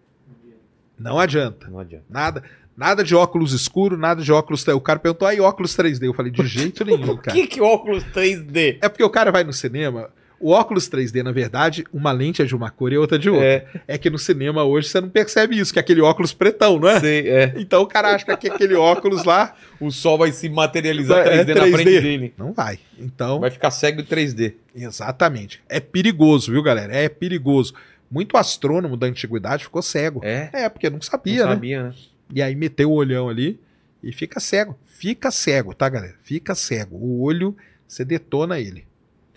[0.96, 1.68] Não adianta.
[1.68, 2.04] Não adianta.
[2.08, 2.44] Nada,
[2.76, 4.64] nada de óculos escuro, nada de óculos.
[4.68, 6.04] O cara perguntou aí óculos 3D.
[6.04, 7.36] Eu falei, de jeito nenhum, cara.
[7.36, 8.78] que que óculos 3D?
[8.80, 10.10] É porque o cara vai no cinema.
[10.40, 13.44] O óculos 3D, na verdade, uma lente é de uma cor e outra de outra.
[13.88, 13.98] É.
[13.98, 17.00] que no cinema hoje você não percebe isso, que é aquele óculos pretão, não é?
[17.00, 17.54] Sei, é.
[17.56, 21.54] Então o cara acha que aquele óculos lá O sol vai se materializar É 3D,
[21.54, 21.70] na 3D.
[21.72, 22.34] frente dele.
[22.36, 22.78] não vai.
[22.98, 24.54] Então, Vai ficar cego em 3D.
[24.74, 25.60] exatamente.
[25.68, 26.94] É perigoso, viu, galera?
[26.94, 27.74] É perigoso.
[28.10, 30.20] Muito astrônomo da antiguidade ficou cego.
[30.24, 30.50] É?
[30.52, 31.52] É, porque não Não sabia, né?
[31.52, 31.94] sabia, né?
[32.34, 33.58] E aí meteu o olhão ali
[34.02, 34.76] e fica cego.
[34.86, 36.14] Fica cego, tá, galera?
[36.22, 36.96] Fica cego.
[36.96, 37.56] O olho,
[37.86, 38.84] você detona ele.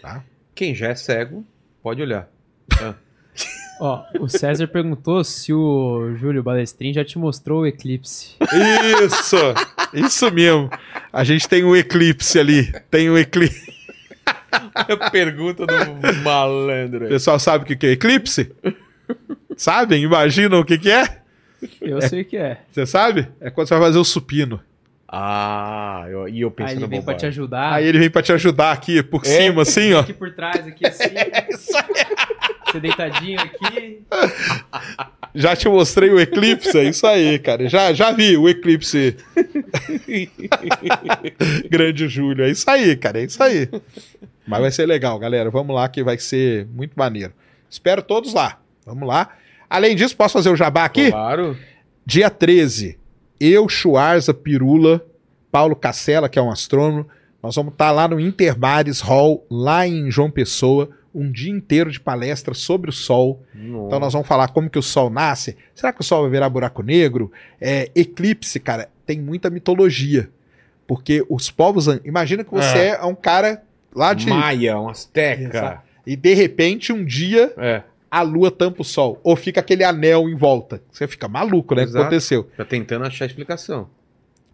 [0.01, 0.23] Tá?
[0.53, 1.45] Quem já é cego,
[1.81, 2.29] pode olhar.
[3.79, 8.35] Ó, o César perguntou se o Júlio Balestrin já te mostrou o eclipse.
[9.03, 9.37] Isso!
[9.91, 10.69] Isso mesmo.
[11.11, 12.71] A gente tem um eclipse ali.
[12.91, 13.73] Tem um eclipse.
[15.11, 17.05] Pergunta do malandro.
[17.05, 18.51] O pessoal sabe o que é eclipse?
[19.57, 20.03] Sabem?
[20.03, 21.21] Imaginam o que, que é?
[21.81, 22.61] Eu sei o que é.
[22.71, 23.27] Você sabe?
[23.39, 24.61] É quando você vai fazer o supino.
[25.13, 27.73] Ah, eu- e eu Aí pensando ele vem pra te ajudar.
[27.73, 29.99] Aí ele vem pra te ajudar aqui por cima, assim, ó.
[29.99, 31.03] Aqui por trás, aqui assim.
[32.71, 34.01] Você deitadinho aqui.
[35.35, 37.67] Já te mostrei o eclipse, é isso aí, cara.
[37.67, 39.17] Já, já vi o eclipse.
[41.69, 43.67] Grande Júlio, é isso aí, cara, é isso aí.
[44.47, 45.49] Mas vai ser legal, galera.
[45.49, 47.33] Vamos lá que vai ser muito maneiro.
[47.69, 48.59] Espero todos lá.
[48.85, 49.29] Vamos lá.
[49.69, 51.11] Além disso, posso fazer o jabá aqui?
[51.11, 51.57] Claro.
[52.05, 52.97] Dia 13,
[53.45, 55.05] eu, Chuarza, Pirula,
[55.51, 57.07] Paulo Cacela, que é um astrônomo,
[57.41, 61.99] nós vamos estar lá no Intermares Hall, lá em João Pessoa, um dia inteiro de
[61.99, 63.43] palestra sobre o Sol.
[63.53, 65.57] Então nós vamos falar como que o Sol nasce.
[65.73, 67.31] Será que o Sol vai virar buraco negro?
[67.59, 70.29] É, eclipse, cara, tem muita mitologia.
[70.87, 71.87] Porque os povos...
[72.05, 73.63] Imagina que você é, um cara
[73.93, 74.27] lá de...
[74.27, 75.57] Maia, um asteca.
[75.57, 75.81] Exato.
[76.05, 79.19] E de repente, um dia, É, a lua tampa o Sol.
[79.23, 80.81] Ou fica aquele anel em volta.
[80.91, 81.85] Você fica maluco, né?
[81.85, 82.43] O que aconteceu?
[82.57, 83.87] tá tentando achar explicação.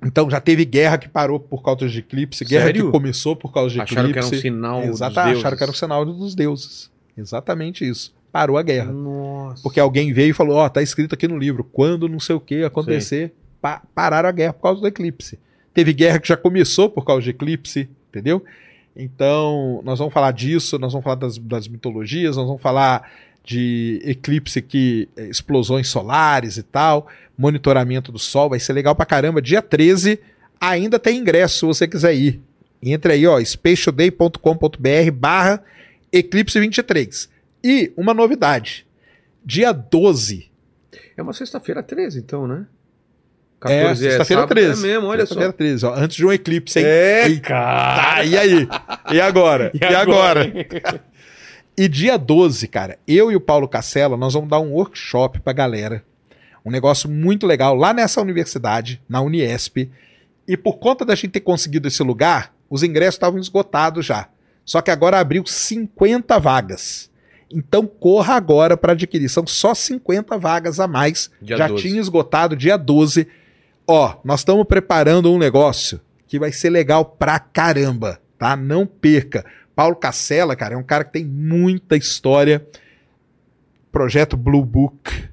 [0.05, 2.85] Então já teve guerra que parou por causa de eclipse, guerra Sério?
[2.85, 4.29] que começou por causa de Acharam que eclipse.
[4.29, 5.01] era um sinal dos deuses.
[5.01, 6.91] acharam que era um sinal dos deuses.
[7.17, 8.13] Exatamente isso.
[8.31, 8.91] Parou a guerra.
[8.91, 9.63] Nossa.
[9.63, 12.39] Porque alguém veio e falou: Ó, tá escrito aqui no livro, quando não sei o
[12.39, 15.39] que acontecer, pa- pararam a guerra por causa do eclipse.
[15.73, 18.43] Teve guerra que já começou por causa de eclipse, entendeu?
[18.95, 23.09] Então, nós vamos falar disso, nós vamos falar das, das mitologias, nós vamos falar
[23.47, 27.07] de eclipse que eh, explosões solares e tal,
[27.37, 29.41] monitoramento do sol, vai ser legal pra caramba.
[29.41, 30.19] Dia 13
[30.59, 32.41] ainda tem ingresso se você quiser ir.
[32.83, 35.63] Entre aí, ó, spatialday.com.br barra
[36.11, 37.29] eclipse 23.
[37.63, 38.85] E uma novidade.
[39.45, 40.51] Dia 12
[41.15, 42.65] É uma sexta-feira 13, então, né?
[43.63, 44.85] É, sexta-feira sábado, 13.
[44.85, 45.35] É mesmo, olha só.
[45.35, 46.85] Sexta-feira 13, ó, antes de um eclipse, hein?
[46.85, 48.25] É, cara.
[48.25, 48.67] e aí?
[49.11, 49.71] E agora?
[49.79, 50.45] E, agora?
[50.45, 51.07] E
[51.85, 56.03] dia 12, cara, eu e o Paulo Cacela, nós vamos dar um workshop pra galera.
[56.65, 59.91] Um negócio muito legal lá nessa universidade, na Uniesp.
[60.47, 64.27] E por conta da gente ter conseguido esse lugar, os ingressos estavam esgotados já.
[64.65, 67.11] Só que agora abriu 50 vagas.
[67.49, 69.29] Então corra agora para adquirir.
[69.29, 71.29] São só 50 vagas a mais.
[71.41, 71.83] Dia já 12.
[71.83, 73.27] tinha esgotado dia 12.
[73.87, 78.55] Ó, nós estamos preparando um negócio que vai ser legal pra caramba, tá?
[78.55, 79.45] Não perca.
[79.77, 82.65] Paulo Cacela, cara, é um cara que tem muita história.
[83.91, 85.29] Projeto Blue Book,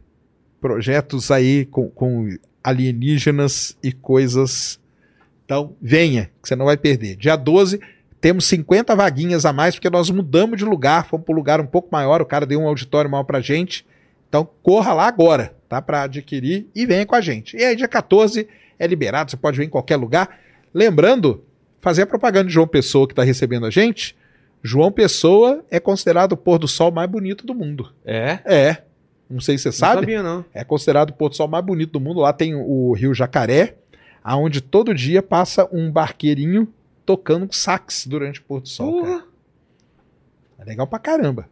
[0.60, 2.28] projetos aí com, com
[2.62, 4.78] alienígenas e coisas.
[5.46, 7.16] Então, venha, que você não vai perder.
[7.16, 7.80] Dia 12,
[8.20, 11.66] temos 50 vaguinhas a mais, porque nós mudamos de lugar, fomos para um lugar um
[11.66, 13.86] pouco maior, o cara deu um auditório maior pra gente.
[14.28, 15.80] Então, corra lá agora, tá?
[15.80, 17.56] Para adquirir e venha com a gente.
[17.56, 18.46] E aí, dia 14
[18.78, 20.38] é liberado, você pode vir em qualquer lugar.
[20.74, 21.42] Lembrando,
[21.80, 24.14] fazer a propaganda de João Pessoa que está recebendo a gente.
[24.66, 27.92] João Pessoa é considerado o pôr do sol mais bonito do mundo.
[28.04, 28.38] É?
[28.46, 28.82] É.
[29.28, 30.00] Não sei se você Não sabe.
[30.00, 30.44] sabia, não.
[30.54, 32.20] É considerado o pôr do sol mais bonito do mundo.
[32.20, 33.76] Lá tem o Rio Jacaré,
[34.22, 36.66] aonde todo dia passa um barqueirinho
[37.04, 39.02] tocando sax durante o pôr do sol.
[39.02, 39.12] cara.
[39.18, 39.24] Porra.
[40.60, 41.46] É legal pra caramba.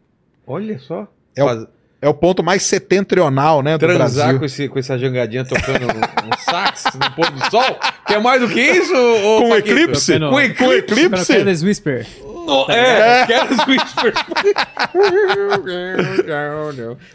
[0.47, 1.07] Olha só.
[1.37, 1.67] É o- Faz-
[2.03, 4.39] É o ponto mais setentrional, né, do Transar Brasil.
[4.41, 7.79] com, esse, com essa jangadinha tocando um, um sax no pôr do sol?
[8.09, 8.93] Quer mais do que isso?
[8.93, 10.19] ô, Com eclipse?
[10.19, 10.31] Não.
[10.31, 10.93] Com Com eclipse?
[11.05, 11.27] eclipse?
[11.33, 12.07] Careless Whisper.
[12.45, 14.19] No, é, quero os whispers.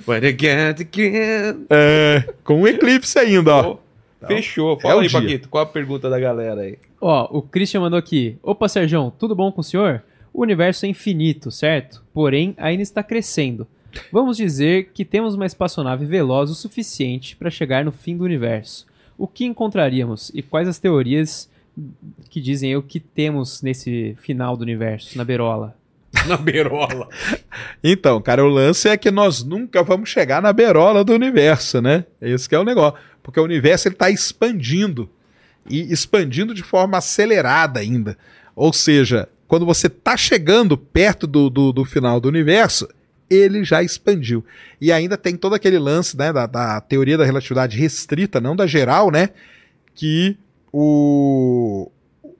[0.05, 1.65] But again, again.
[1.69, 3.77] É, com um eclipse ainda, ó.
[4.25, 4.77] Fechou.
[4.77, 5.19] É Fala o aí, dia.
[5.21, 5.49] Paquito.
[5.49, 6.77] Qual a pergunta da galera aí?
[6.99, 8.37] Ó, o Christian mandou aqui.
[8.41, 10.01] Opa, Sérgio, tudo bom com o senhor?
[10.33, 12.01] O universo é infinito, certo?
[12.13, 13.67] Porém, ainda está crescendo.
[14.11, 18.85] Vamos dizer que temos uma espaçonave veloz o suficiente para chegar no fim do universo.
[19.17, 21.49] O que encontraríamos e quais as teorias
[22.29, 25.75] que dizem o que temos nesse final do universo, na berola?
[26.27, 27.07] na beirola.
[27.83, 32.05] Então, cara, o lance é que nós nunca vamos chegar na beirola do universo, né?
[32.21, 32.99] Esse que é o negócio.
[33.21, 35.09] Porque o universo ele está expandindo.
[35.69, 38.17] E expandindo de forma acelerada ainda.
[38.55, 42.87] Ou seja, quando você está chegando perto do, do, do final do universo,
[43.29, 44.43] ele já expandiu.
[44.79, 48.65] E ainda tem todo aquele lance né, da, da teoria da relatividade restrita, não da
[48.65, 49.29] geral, né?
[49.93, 50.37] Que
[50.71, 51.91] o,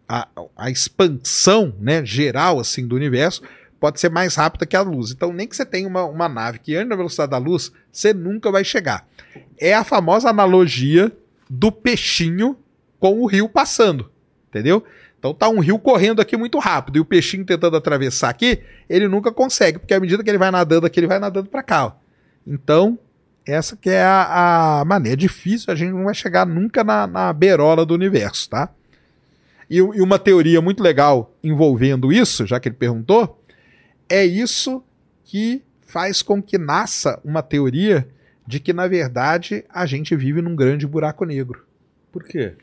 [0.07, 3.41] a, a expansão né, geral assim do universo
[3.79, 5.11] pode ser mais rápida que a luz.
[5.11, 8.13] Então, nem que você tenha uma, uma nave que ande na velocidade da luz, você
[8.13, 9.07] nunca vai chegar.
[9.59, 11.11] É a famosa analogia
[11.49, 12.57] do peixinho
[12.99, 14.09] com o rio passando,
[14.49, 14.83] entendeu?
[15.19, 19.07] Então tá um rio correndo aqui muito rápido e o peixinho tentando atravessar aqui, ele
[19.07, 21.85] nunca consegue, porque à medida que ele vai nadando aqui, ele vai nadando para cá.
[21.87, 21.91] Ó.
[22.45, 22.99] Então,
[23.45, 25.15] essa que é a, a maneira.
[25.15, 28.69] É difícil, a gente não vai chegar nunca na, na beirola do universo, tá?
[29.69, 33.41] E, e uma teoria muito legal envolvendo isso, já que ele perguntou,
[34.09, 34.83] é isso
[35.23, 38.07] que faz com que nasça uma teoria
[38.45, 41.65] de que, na verdade, a gente vive num grande buraco negro.
[42.11, 42.53] Por quê?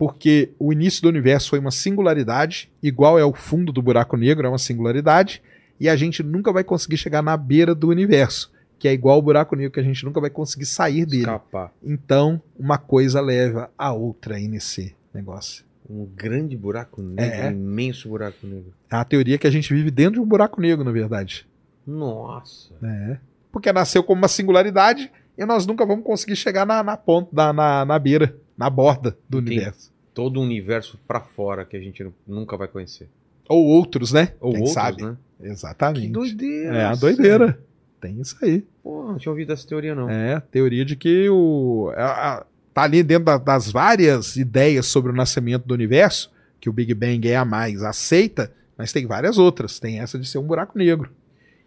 [0.00, 4.46] Porque o início do universo foi uma singularidade, igual é o fundo do buraco negro,
[4.46, 5.42] é uma singularidade,
[5.78, 9.22] e a gente nunca vai conseguir chegar na beira do universo, que é igual o
[9.22, 11.24] buraco negro, que a gente nunca vai conseguir sair dele.
[11.24, 11.70] Escapar.
[11.84, 15.66] Então, uma coisa leva a outra aí nesse negócio.
[15.86, 17.48] Um grande buraco negro, É.
[17.48, 18.72] um imenso buraco negro.
[18.90, 21.46] É a teoria que a gente vive dentro de um buraco negro, na verdade.
[21.86, 22.72] Nossa.
[22.82, 23.18] É.
[23.52, 27.52] Porque nasceu como uma singularidade e nós nunca vamos conseguir chegar na, na ponta, na,
[27.52, 29.56] na, na beira, na borda do Entendi.
[29.56, 29.90] universo.
[30.12, 33.08] Todo um universo pra fora que a gente nu- nunca vai conhecer.
[33.48, 34.34] Ou outros, né?
[34.38, 35.02] Ou Quem outros, sabe?
[35.02, 35.16] né?
[35.42, 36.06] Exatamente.
[36.08, 36.76] Que doideira.
[36.76, 37.58] É a doideira.
[38.00, 38.64] Tem isso aí.
[38.82, 40.10] Pô, não tinha ouvido essa teoria, não.
[40.10, 41.90] É, a teoria de que o.
[41.96, 46.30] a- a- tá ali dentro da- das várias ideias sobre o nascimento do universo,
[46.60, 49.80] que o Big Bang é a mais aceita, mas tem várias outras.
[49.80, 51.10] Tem essa de ser um buraco negro.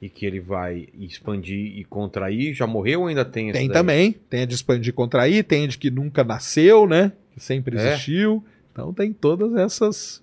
[0.03, 2.53] E que ele vai expandir e contrair.
[2.53, 3.73] Já morreu ou ainda tem essa Tem daí?
[3.73, 4.11] também.
[4.29, 7.13] Tem a de expandir e contrair, tem a de que nunca nasceu, né?
[7.33, 7.93] Que sempre É.
[7.93, 8.43] existiu.
[8.71, 10.21] Então tem todas essas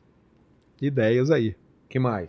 [0.83, 1.55] ideias aí.
[1.89, 2.29] que mais?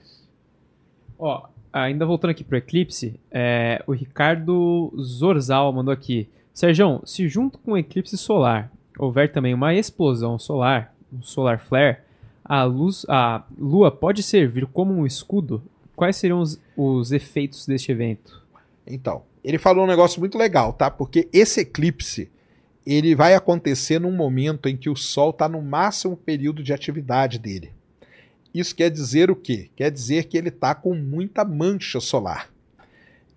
[1.20, 6.28] Ó, ainda voltando aqui pro eclipse, é, o Ricardo Zorzal mandou aqui.
[6.54, 11.98] Sérgio, se junto com o eclipse solar houver também uma explosão solar, um solar flare,
[12.44, 15.62] a luz, a lua pode servir como um escudo?
[16.02, 18.42] Quais seriam os, os efeitos deste evento?
[18.88, 20.90] Então, ele falou um negócio muito legal, tá?
[20.90, 22.28] Porque esse eclipse,
[22.84, 27.38] ele vai acontecer num momento em que o Sol está no máximo período de atividade
[27.38, 27.72] dele.
[28.52, 29.70] Isso quer dizer o quê?
[29.76, 32.50] Quer dizer que ele está com muita mancha solar.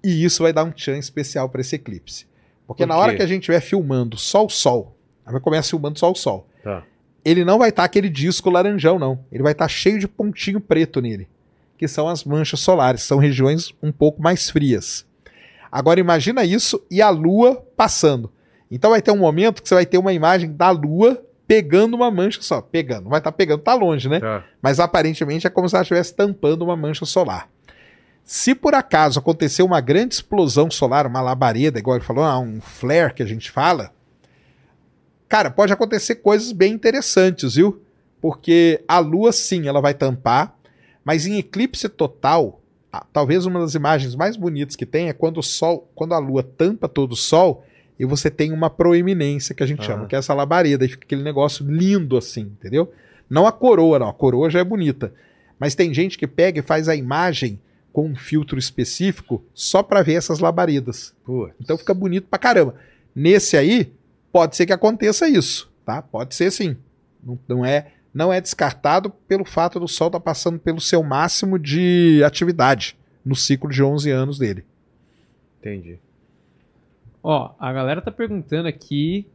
[0.03, 2.25] E isso vai dar um tchan especial para esse eclipse.
[2.67, 4.97] Porque Por na hora que a gente estiver filmando Sol-Sol,
[5.27, 6.83] aí vai começar filmando Sol-Sol, Tá.
[7.23, 9.23] ele não vai estar aquele disco laranjão, não.
[9.31, 11.29] Ele vai estar cheio de pontinho preto nele,
[11.77, 15.07] que são as manchas solares, são regiões um pouco mais frias.
[15.71, 18.31] Agora imagina isso e a Lua passando.
[18.71, 22.11] Então vai ter um momento que você vai ter uma imagem da Lua pegando uma
[22.11, 22.61] mancha só.
[22.61, 24.21] Pegando, vai estar pegando, tá longe, né?
[24.21, 24.45] Tá.
[24.63, 27.49] Mas aparentemente é como se ela estivesse tampando uma mancha solar.
[28.23, 32.61] Se por acaso acontecer uma grande explosão solar, uma labareda, igual ele falou, ah, um
[32.61, 33.93] flare que a gente fala,
[35.29, 37.83] cara, pode acontecer coisas bem interessantes, viu?
[38.21, 40.57] Porque a Lua, sim, ela vai tampar,
[41.05, 42.61] mas em eclipse total,
[43.13, 46.43] talvez uma das imagens mais bonitas que tem é quando o Sol, quando a Lua
[46.43, 47.65] tampa todo o Sol
[47.99, 49.85] e você tem uma proeminência que a gente Ah.
[49.85, 52.93] chama, que é essa labareda, e fica aquele negócio lindo assim, entendeu?
[53.31, 54.09] Não a coroa, não.
[54.09, 55.13] A coroa já é bonita.
[55.59, 57.59] Mas tem gente que pega e faz a imagem
[57.93, 61.15] com um filtro específico só para ver essas labaredas.
[61.25, 61.55] Putz.
[61.61, 62.75] Então fica bonito pra caramba.
[63.15, 63.93] Nesse aí,
[64.33, 66.03] pode ser que aconteça isso, tá?
[66.03, 66.77] Pode ser sim.
[67.23, 71.59] Não, não é, não é descartado pelo fato do Sol estar passando pelo seu máximo
[71.59, 74.65] de atividade no ciclo de 11 anos dele.
[75.61, 75.99] Entendi.
[77.23, 79.27] Ó, a galera tá perguntando aqui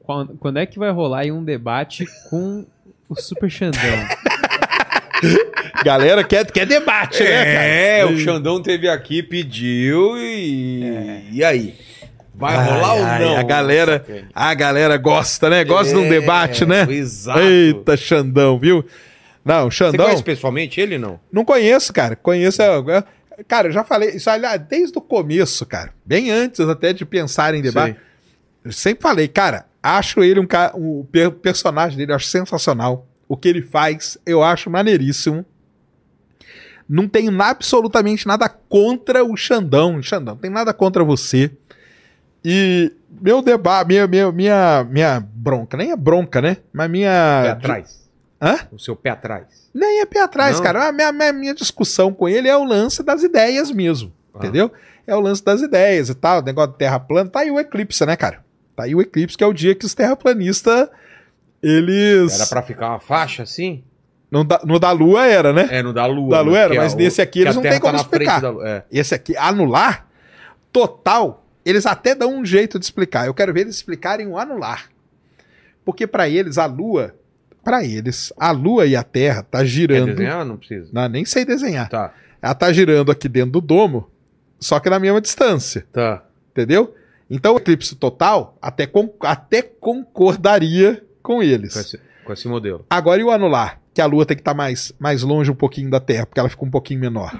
[0.00, 2.64] quando, quando é que vai rolar aí um debate com
[3.08, 3.80] o Super Xandão.
[5.84, 7.64] Galera quer, quer debate, né, cara?
[7.64, 11.22] É, o Xandão teve aqui, pediu e.
[11.32, 11.74] E aí?
[12.38, 13.36] Vai Ai, rolar ou ai, não?
[13.38, 14.04] a galera-
[14.34, 15.64] A galera gosta, né?
[15.64, 16.86] Gosta de um É, debate, né?
[16.90, 17.38] Exato.
[17.40, 18.84] Eita, Xandão, viu?
[19.44, 20.04] Não, Você Xandão.
[20.06, 21.18] conhece pessoalmente ele não?
[21.32, 22.14] Não conheço, cara.
[22.16, 22.60] Conheço.
[22.60, 23.04] é, é,
[23.48, 25.92] Cara, eu já falei isso aliás, desde o começo, cara.
[26.04, 27.94] Bem antes até de pensar em debate.
[27.94, 28.02] Sei.
[28.64, 30.72] Eu sempre falei, cara, acho ele um cara.
[30.76, 33.06] O per- personagem dele eu acho sensacional.
[33.28, 35.44] O que ele faz, eu acho maneiríssimo.
[36.88, 40.00] Não tenho absolutamente nada contra o Xandão.
[40.02, 41.50] Xandão, não tem nada contra você.
[42.48, 46.58] E meu debate, minha, minha, minha, minha bronca, nem é bronca, né?
[46.72, 47.40] Mas minha.
[47.42, 48.08] Pé atrás.
[48.40, 48.58] Hã?
[48.70, 49.68] O seu pé atrás.
[49.74, 50.62] Nem é pé atrás, Não?
[50.62, 50.86] cara.
[50.88, 54.12] A minha, minha, minha discussão com ele é o lance das ideias mesmo.
[54.32, 54.38] Ah.
[54.38, 54.70] Entendeu?
[55.04, 57.28] É o lance das ideias e tal, o negócio de terra plana.
[57.28, 58.44] Tá aí o eclipse, né, cara?
[58.76, 60.88] Tá aí o eclipse, que é o dia que os terraplanistas.
[61.62, 62.32] Eles.
[62.38, 63.82] Era pra ficar uma faixa assim?
[64.30, 65.66] No, da, no da Lua era, né?
[65.70, 66.30] É, no da Lua.
[66.30, 66.60] Da Lua né?
[66.64, 68.52] era, é mas o- nesse aqui eles não tem como tá na frente explicar.
[68.52, 68.68] da.
[68.68, 68.84] É.
[68.92, 70.06] Esse aqui, anular,
[70.72, 73.26] total, eles até dão um jeito de explicar.
[73.26, 74.88] Eu quero ver eles explicarem o anular.
[75.84, 77.14] Porque pra eles, a Lua.
[77.62, 80.06] Pra eles, a Lua e a Terra tá Quer girando.
[80.14, 80.44] desenhar?
[80.44, 80.88] Não precisa.
[80.92, 81.88] Não, nem sei desenhar.
[81.88, 84.08] Tá, Ela tá girando aqui dentro do domo,
[84.60, 85.84] só que na mesma distância.
[85.92, 86.22] tá.
[86.52, 86.94] Entendeu?
[87.28, 91.74] Então o eclipse total até, con- até concordaria com eles.
[91.74, 92.86] Com esse, com esse modelo.
[92.88, 93.80] Agora e o anular?
[93.96, 96.50] Que a Lua tem que estar mais, mais longe um pouquinho da Terra, porque ela
[96.50, 97.32] fica um pouquinho menor.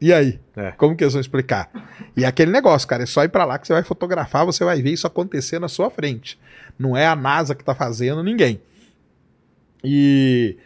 [0.00, 0.38] E aí?
[0.54, 0.70] É.
[0.70, 1.68] Como que eles vão explicar?
[2.16, 4.64] E é aquele negócio, cara, é só ir pra lá que você vai fotografar, você
[4.64, 6.38] vai ver isso acontecer na sua frente.
[6.78, 8.62] Não é a NASA que tá fazendo, ninguém.
[9.82, 10.56] E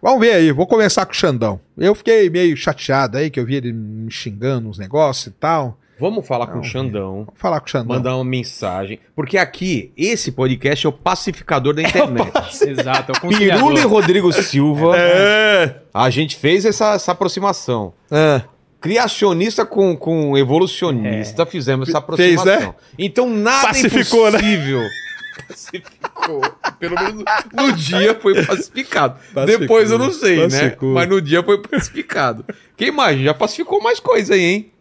[0.00, 1.60] vamos ver aí, vou começar com o Xandão.
[1.76, 5.78] Eu fiquei meio chateado aí, que eu vi ele me xingando uns negócios e tal.
[6.00, 7.14] Vamos falar com Não, o Xandão.
[7.26, 7.96] Vou falar com o Xandão.
[7.96, 8.98] Mandar uma mensagem.
[9.14, 12.32] Porque aqui, esse podcast é o pacificador da internet.
[12.66, 13.84] Exato, é o Pirula e.
[13.84, 14.96] Rodrigo Silva.
[14.96, 15.76] É.
[15.92, 17.92] A gente fez essa, essa aproximação.
[18.10, 18.40] É.
[18.80, 22.68] Criacionista com, com evolucionista, fizemos essa Fez, aproximação.
[22.70, 22.74] né?
[22.98, 24.38] Então nada Pacificou, né?
[24.38, 24.80] impossível.
[25.48, 26.40] Pacificou.
[26.78, 29.18] Pelo menos no dia foi pacificado.
[29.34, 30.88] Pacificou, Depois eu não sei, pacificou.
[30.90, 30.94] né?
[30.94, 32.44] Mas no dia foi pacificado.
[32.76, 33.20] Quem mais?
[33.20, 34.72] Já pacificou mais coisa aí, hein?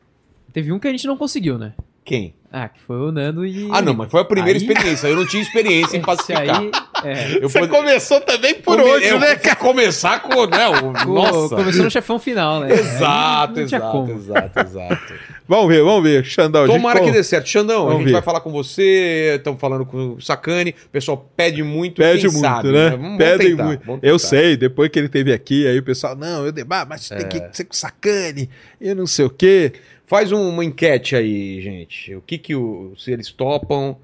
[0.53, 1.73] Teve um que a gente não conseguiu, né?
[2.03, 2.33] Quem?
[2.51, 3.67] Ah, que foi o Nando e.
[3.71, 5.07] Ah, não, mas foi a primeira Aí- experiência.
[5.07, 6.59] Eu não tinha experiência em pacificar.
[6.59, 6.71] aí.
[7.03, 7.39] É.
[7.41, 10.91] Você pod- começou também por Come- eu né, fui começar com, né, o...
[11.13, 11.55] Nossa.
[11.55, 12.73] Começou no chefão final, né?
[12.73, 15.13] Exato, exato, exato, exato.
[15.47, 16.23] Vamos ver, vamos ver.
[16.25, 17.47] Xandão, a gente Tomara com- que dê certo.
[17.47, 18.11] Xandão, a Vamos gente ver.
[18.13, 22.29] vai falar com você, estamos falando com o Sacani, o pessoal pede muito, Pede quem
[22.31, 22.91] muito, sabe, né?
[23.17, 23.99] Pedem tentar, muito.
[24.03, 27.27] Eu sei, depois que ele teve aqui, aí o pessoal, não, eu debato, mas tem
[27.27, 28.47] que ser com sacane,
[28.79, 29.73] eu não sei o quê.
[30.09, 32.15] Faz um- uma enquete aí, gente.
[32.15, 33.95] O que que o, se eles topam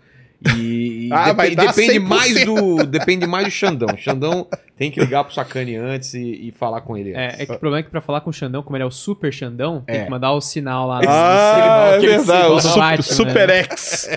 [0.55, 2.03] e, e Ah, vai depe- dar depende 100%.
[2.07, 3.87] mais do depende mais do Xandão.
[3.93, 7.13] O Xandão tem que ligar pro Sacani antes e, e falar com ele.
[7.13, 7.39] É, antes.
[7.39, 8.91] é que o problema é que pra falar com o Xandão, como ele é o
[8.91, 10.03] super Xandão, tem É.
[10.03, 10.99] que mandar o sinal lá.
[11.07, 12.97] Ah, é aquele verdade, o su- né?
[13.01, 14.09] Super X.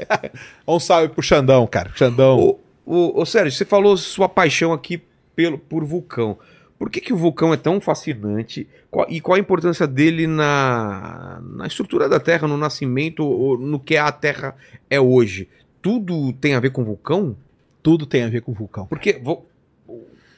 [0.66, 1.90] um salve pro Xandão, cara.
[1.94, 2.58] Xandão.
[2.84, 5.02] Ô, Sérgio, você falou sua paixão aqui
[5.34, 6.38] pelo, por vulcão.
[6.78, 8.68] Por que, que o vulcão é tão fascinante?
[8.90, 13.80] Qual- e qual a importância dele na, na estrutura da Terra, no nascimento, ou no
[13.80, 14.54] que a Terra
[14.90, 15.48] é hoje?
[15.80, 17.36] Tudo tem a ver com vulcão?
[17.82, 18.86] Tudo tem a ver com vulcão.
[18.86, 19.42] Porque o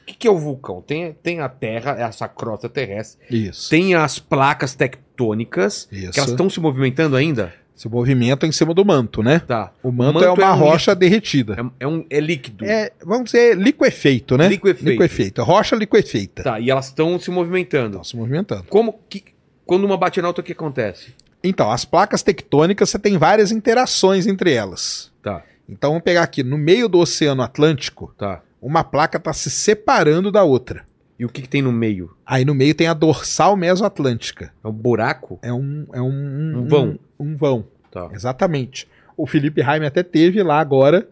[0.05, 0.81] que, que é o vulcão?
[0.81, 3.69] Tem, tem a Terra, essa crosta terrestre, Isso.
[3.69, 6.11] tem as placas tectônicas, Isso.
[6.11, 7.53] que elas estão se movimentando ainda?
[7.79, 9.39] Esse movimento é em cima do manto, né?
[9.39, 9.71] Tá.
[9.81, 11.55] O manto, manto é uma é um rocha derretida.
[11.79, 12.65] É, é um, é líquido.
[12.65, 14.49] É, vamos dizer, liquefeito, né?
[14.49, 14.89] Liquefeito.
[14.89, 15.43] Liquefeito.
[15.43, 16.43] Rocha liquefeita.
[16.43, 17.91] Tá, e elas estão se movimentando.
[17.91, 18.65] Estão se movimentando.
[18.67, 19.23] Como que
[19.65, 21.13] quando uma bate na outra o que acontece?
[21.41, 25.09] Então, as placas tectônicas, você tem várias interações entre elas.
[25.23, 28.41] Tá, Então, vamos pegar aqui, no meio do Oceano Atlântico, tá.
[28.61, 30.83] uma placa está se separando da outra.
[31.17, 32.11] E o que, que tem no meio?
[32.25, 34.51] Aí no meio tem a dorsal mesoatlântica.
[34.61, 35.39] É um buraco?
[35.41, 36.99] É um, é um, Um vão.
[37.19, 38.09] Um, vão, Tá.
[38.13, 38.87] exatamente.
[39.17, 41.07] O Felipe Raime até teve lá agora,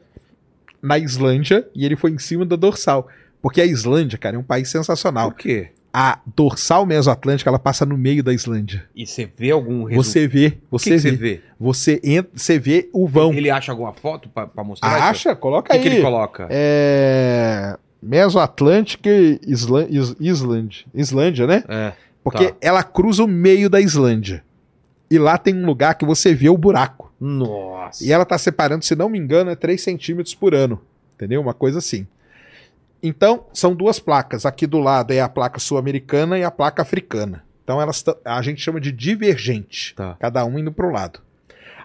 [0.82, 3.08] na Islândia, e ele foi em cima da dorsal.
[3.42, 5.32] Porque a Islândia, cara, é um país sensacional.
[5.32, 5.70] Por quê?
[5.94, 8.86] A dorsal mesoatlântica, ela passa no meio da Islândia.
[8.96, 10.04] E você vê algum resultado?
[10.04, 11.10] Você vê, O que, você que vê.
[11.10, 11.42] você vê?
[11.60, 13.34] Você entra, você vê o vão.
[13.34, 14.90] Ele acha alguma foto pra, pra mostrar?
[14.96, 15.04] isso?
[15.08, 15.36] Acha?
[15.36, 15.82] Coloca O que, aí.
[15.82, 16.48] que ele coloca?
[16.52, 17.78] É.
[18.02, 19.88] Mesoatlântica e Isla...
[19.90, 20.16] Is...
[20.20, 20.86] Islândia.
[20.94, 21.64] Islândia, né?
[21.68, 21.94] É.
[22.24, 22.56] Porque Tá.
[22.62, 24.44] ela cruza o meio da Islândia.
[25.10, 27.14] E lá tem um lugar que você vê o buraco.
[27.20, 28.04] Nossa.
[28.04, 30.82] E ela tá separando, se não me engano, é 3 centímetros por ano.
[31.16, 31.42] Entendeu?
[31.42, 32.06] Uma coisa assim.
[33.02, 34.46] Então, são duas placas.
[34.46, 37.44] Aqui do lado é a placa sul-americana e a placa africana.
[37.64, 39.96] Então, elas a gente chama de divergente.
[39.96, 40.16] Tá.
[40.20, 41.22] Cada um indo pro lado.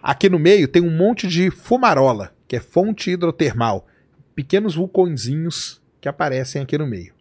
[0.03, 3.87] Aqui no meio tem um monte de fumarola, que é fonte hidrotermal.
[4.35, 7.13] Pequenos vulcõezinhos que aparecem aqui no meio.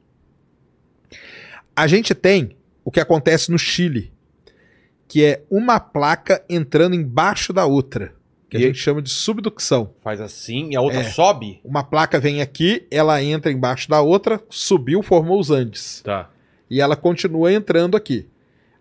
[1.75, 4.11] A gente tem o que acontece no Chile,
[5.11, 8.13] que é uma placa entrando embaixo da outra,
[8.49, 9.93] que a E- gente chama de subducção.
[10.01, 11.03] Faz assim e a outra É.
[11.03, 11.59] sobe?
[11.65, 16.01] Uma placa vem aqui, ela entra embaixo da outra, subiu, formou os Andes.
[16.01, 16.29] Tá.
[16.69, 18.25] E ela continua entrando aqui.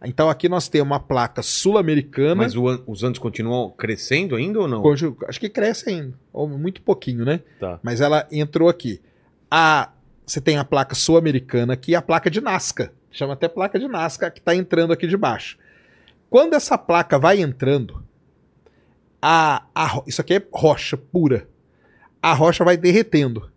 [0.04, 2.36] Então aqui nós temos uma placa sul-americana.
[2.36, 4.84] Mas o os anos continuam crescendo ainda ou não?
[5.28, 7.40] Acho que cresce ainda, ou muito pouquinho, né?
[7.58, 7.80] Tá.
[7.82, 9.00] Mas ela entrou aqui.
[9.50, 9.90] A,
[10.24, 12.92] você tem a placa sul-americana aqui e a placa de Nazca.
[13.10, 15.58] Chama até placa de Nazca, que está entrando aqui de baixo.
[16.30, 18.02] Quando essa placa vai entrando,
[19.20, 21.48] a, a isso aqui é rocha pura.
[22.22, 23.50] A rocha vai derretendo.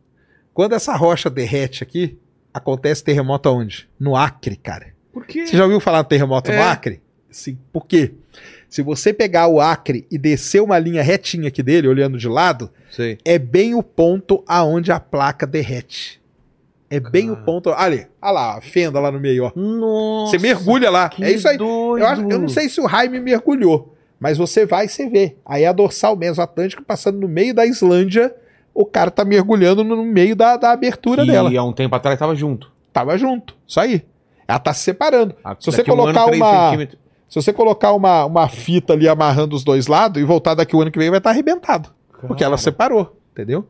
[0.53, 2.17] Quando essa rocha derrete aqui,
[2.53, 3.87] acontece terremoto aonde?
[3.99, 4.93] No Acre, cara.
[5.11, 5.45] Por quê?
[5.45, 6.61] Você já ouviu falar do terremoto no É.
[6.63, 7.01] Acre?
[7.29, 7.57] Sim.
[7.71, 8.13] Por quê?
[8.67, 12.71] Se você pegar o Acre e descer uma linha retinha aqui dele, olhando de lado,
[12.89, 13.19] Sei.
[13.23, 16.19] é bem o ponto aonde a placa derrete.
[16.95, 17.45] É bem o Cara.
[17.45, 17.69] ponto.
[17.71, 19.51] Ali, olha lá, a fenda lá no meio, ó.
[19.55, 20.31] Nossa.
[20.31, 21.09] Você mergulha lá.
[21.19, 21.57] É isso aí.
[21.57, 25.35] Eu, acho- eu não sei se o Jaime mergulhou, mas você vai e você vê.
[25.45, 28.33] Aí a dorsal Mesoatlântica passando no meio da Islândia,
[28.73, 31.49] o cara tá mergulhando no meio da, da abertura que dela.
[31.57, 32.71] há um tempo atrás tava junto.
[32.91, 33.55] Tava junto.
[33.67, 34.03] Isso aí.
[34.47, 35.35] Ela tá se separando.
[35.43, 36.87] Ah, Se você daqui um colocar ano, uma-.
[37.29, 40.81] Se você colocar uma, uma fita ali amarrando os dois lados e voltar daqui o
[40.81, 41.89] ano que vem, vai estar arrebentado.
[42.27, 43.17] Porque ela separou.
[43.31, 43.67] Entendeu?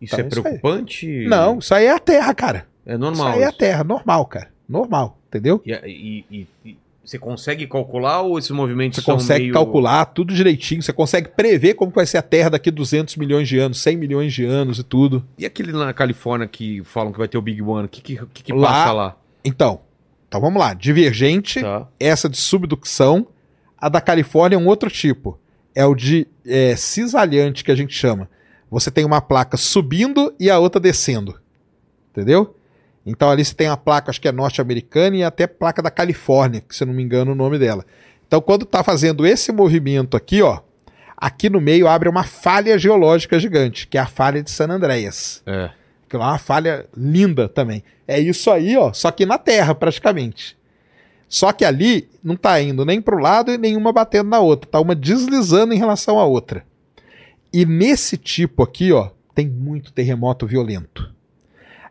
[0.00, 0.42] Isso Então, é isso aí.
[0.42, 1.26] preocupante?
[1.28, 2.66] Não, isso aí é a Terra, cara.
[2.86, 3.28] É normal.
[3.28, 3.58] isso aí é a isso.
[3.58, 3.84] Terra.
[3.84, 4.48] Normal, cara.
[4.68, 5.18] Normal.
[5.28, 5.60] Entendeu?
[5.64, 9.52] E, e- e- você consegue calcular ou esses movimentos Você consegue meio...
[9.54, 10.80] calcular tudo direitinho.
[10.82, 14.32] Você consegue prever como vai ser a Terra daqui 200 milhões de anos, 100 milhões
[14.32, 15.24] de anos e tudo.
[15.36, 18.00] E aquele lá na Califórnia que falam que vai ter o Big One, o que,
[18.00, 19.16] que, que, que Lá- passa lá?
[19.44, 19.80] Então,
[20.28, 20.72] então vamos lá.
[20.74, 21.88] Divergente, Tá.
[21.98, 23.26] essa de subducção.
[23.76, 25.38] A da Califórnia é um outro tipo.
[25.74, 28.28] É o de é, cisalhante que a gente chama.
[28.70, 31.38] Você tem uma placa subindo e a outra descendo.
[32.10, 32.56] Entendeu?
[33.04, 36.60] Então ali você tem a placa, acho que é norte-americana e até placa da Califórnia,
[36.60, 37.84] que se eu não me engano o nome dela.
[38.26, 40.60] Então quando tá fazendo esse movimento aqui, ó,
[41.16, 45.42] aqui no meio abre uma falha geológica gigante, que é a falha de San Andreas.
[45.46, 45.70] É.
[46.08, 47.82] Que é uma falha linda também.
[48.06, 50.56] É isso aí, ó, só que na Terra, praticamente.
[51.28, 54.68] Só que ali não tá indo nem pro lado e nenhuma batendo na outra.
[54.68, 56.64] Tá uma deslizando em relação à outra.
[57.52, 61.12] E nesse tipo aqui, ó, tem muito terremoto violento.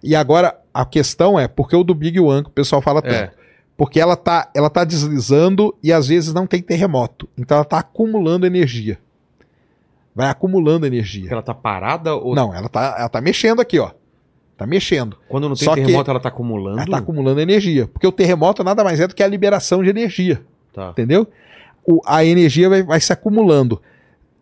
[0.03, 3.01] E agora a questão é, por que o do Big One que o pessoal fala
[3.01, 3.13] tanto?
[3.15, 3.31] É.
[3.75, 7.27] Porque ela tá, ela tá deslizando e às vezes não tem terremoto.
[7.37, 8.99] Então ela tá acumulando energia.
[10.13, 11.29] Vai acumulando energia.
[11.31, 13.91] Ela tá parada ou Não, ela tá, ela tá mexendo aqui, ó.
[14.57, 15.17] Tá mexendo.
[15.29, 16.79] quando não tem Só terremoto ela tá acumulando?
[16.79, 17.87] Ela tá acumulando energia.
[17.87, 20.41] Porque o terremoto nada mais é do que a liberação de energia.
[20.73, 20.89] Tá.
[20.89, 21.25] Entendeu?
[21.85, 23.81] O- a energia vai, vai se acumulando.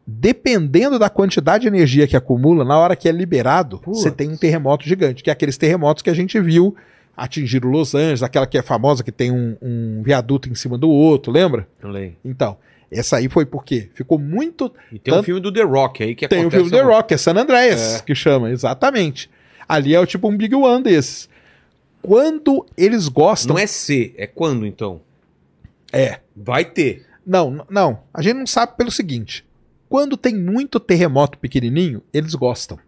[0.09, 3.99] Dependendo da quantidade de energia que acumula, na hora que é liberado, Putz.
[4.01, 6.73] você tem um terremoto gigante, que é aqueles terremotos que a gente viu
[7.15, 10.77] atingir o Los Angeles, aquela que é famosa que tem um, um viaduto em cima
[10.77, 11.67] do outro, lembra?
[11.81, 12.15] Falei.
[12.23, 12.55] Então,
[12.89, 16.15] essa aí foi porque ficou muito E tem um Tanto- filme do The Rock aí
[16.15, 16.63] que tem o acontece...
[16.69, 18.01] filme The Rock, é San Andreas, É.
[18.03, 19.29] que chama, exatamente.
[19.67, 21.27] Ali é o tipo um Big One desses.
[22.01, 23.55] Quando eles gostam.
[23.55, 25.01] Não é C, é quando então?
[25.91, 26.19] É.
[26.34, 27.05] Vai ter.
[27.25, 27.99] Não, não.
[28.13, 29.43] A gente não sabe pelo seguinte:
[29.89, 32.80] quando tem muito terremoto pequenininho, eles gostam.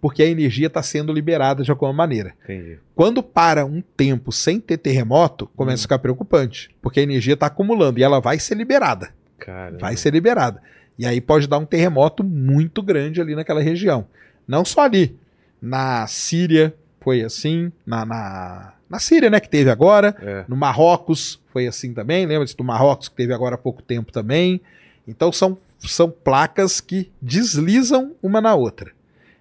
[0.00, 2.34] Porque a energia está sendo liberada de alguma maneira.
[2.44, 2.78] Entendi.
[2.94, 6.70] Quando para um tempo sem ter terremoto, começa a ficar preocupante.
[6.80, 9.12] Porque a energia está acumulando e ela vai ser liberada.
[9.38, 9.78] Cara.
[9.78, 10.60] vai ser liberada.
[10.98, 14.06] E aí pode dar um terremoto muito grande ali naquela região.
[14.46, 15.16] Não só ali.
[15.62, 17.72] Na Síria foi assim.
[17.86, 20.14] Na, na, na Síria, né, que teve agora.
[20.20, 20.44] É.
[20.48, 22.26] No Marrocos foi assim também.
[22.26, 24.60] Lembra-se do Marrocos que teve agora há pouco tempo também.
[25.06, 28.92] Então são, são placas que deslizam uma na outra.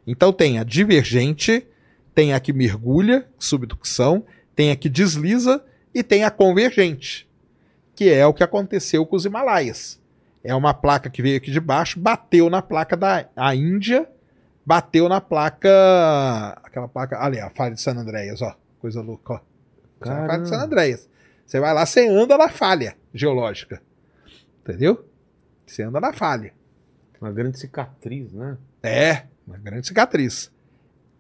[0.06, 1.66] Então tem a divergente,
[2.14, 4.24] tem a que mergulha, subducção,
[4.56, 7.28] tem a que desliza e tem a convergente,
[7.96, 10.00] que é o que aconteceu com os Himalaias.
[10.44, 14.08] É uma placa que veio aqui de baixo, bateu na placa da a Índia,
[14.66, 15.70] bateu na placa.
[16.64, 17.22] Aquela placa.
[17.22, 18.56] Ali, a falha de San Andreas, ó.
[18.80, 19.40] Coisa louca, ó.
[20.02, 20.58] A falha de San.
[20.58, 21.10] Andreas.
[21.46, 23.82] Você vai lá, você anda na falha geológica.
[24.62, 25.07] Entendeu?
[25.68, 26.54] Você anda na falha.
[27.22, 28.58] Uma grande cicatriz, né?
[28.82, 30.52] É, uma grande cicatriz.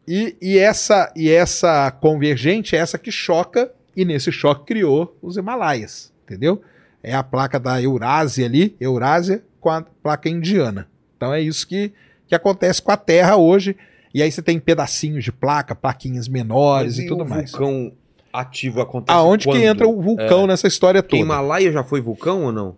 [0.07, 5.35] E, e essa e essa convergente é essa que choca, e nesse choque criou os
[5.37, 6.61] Himalaias, entendeu?
[7.03, 10.87] É a placa da Eurásia ali, Eurásia, com a placa indiana.
[11.15, 11.91] Então é isso que,
[12.27, 13.75] que acontece com a Terra hoje.
[14.13, 17.51] E aí você tem pedacinhos de placa, plaquinhas menores Mas e tudo o mais.
[17.51, 17.91] vulcão
[18.31, 19.57] ativo acontece Aonde quando?
[19.57, 21.21] que entra o vulcão nessa história toda?
[21.21, 22.77] Himalaia já foi vulcão ou não?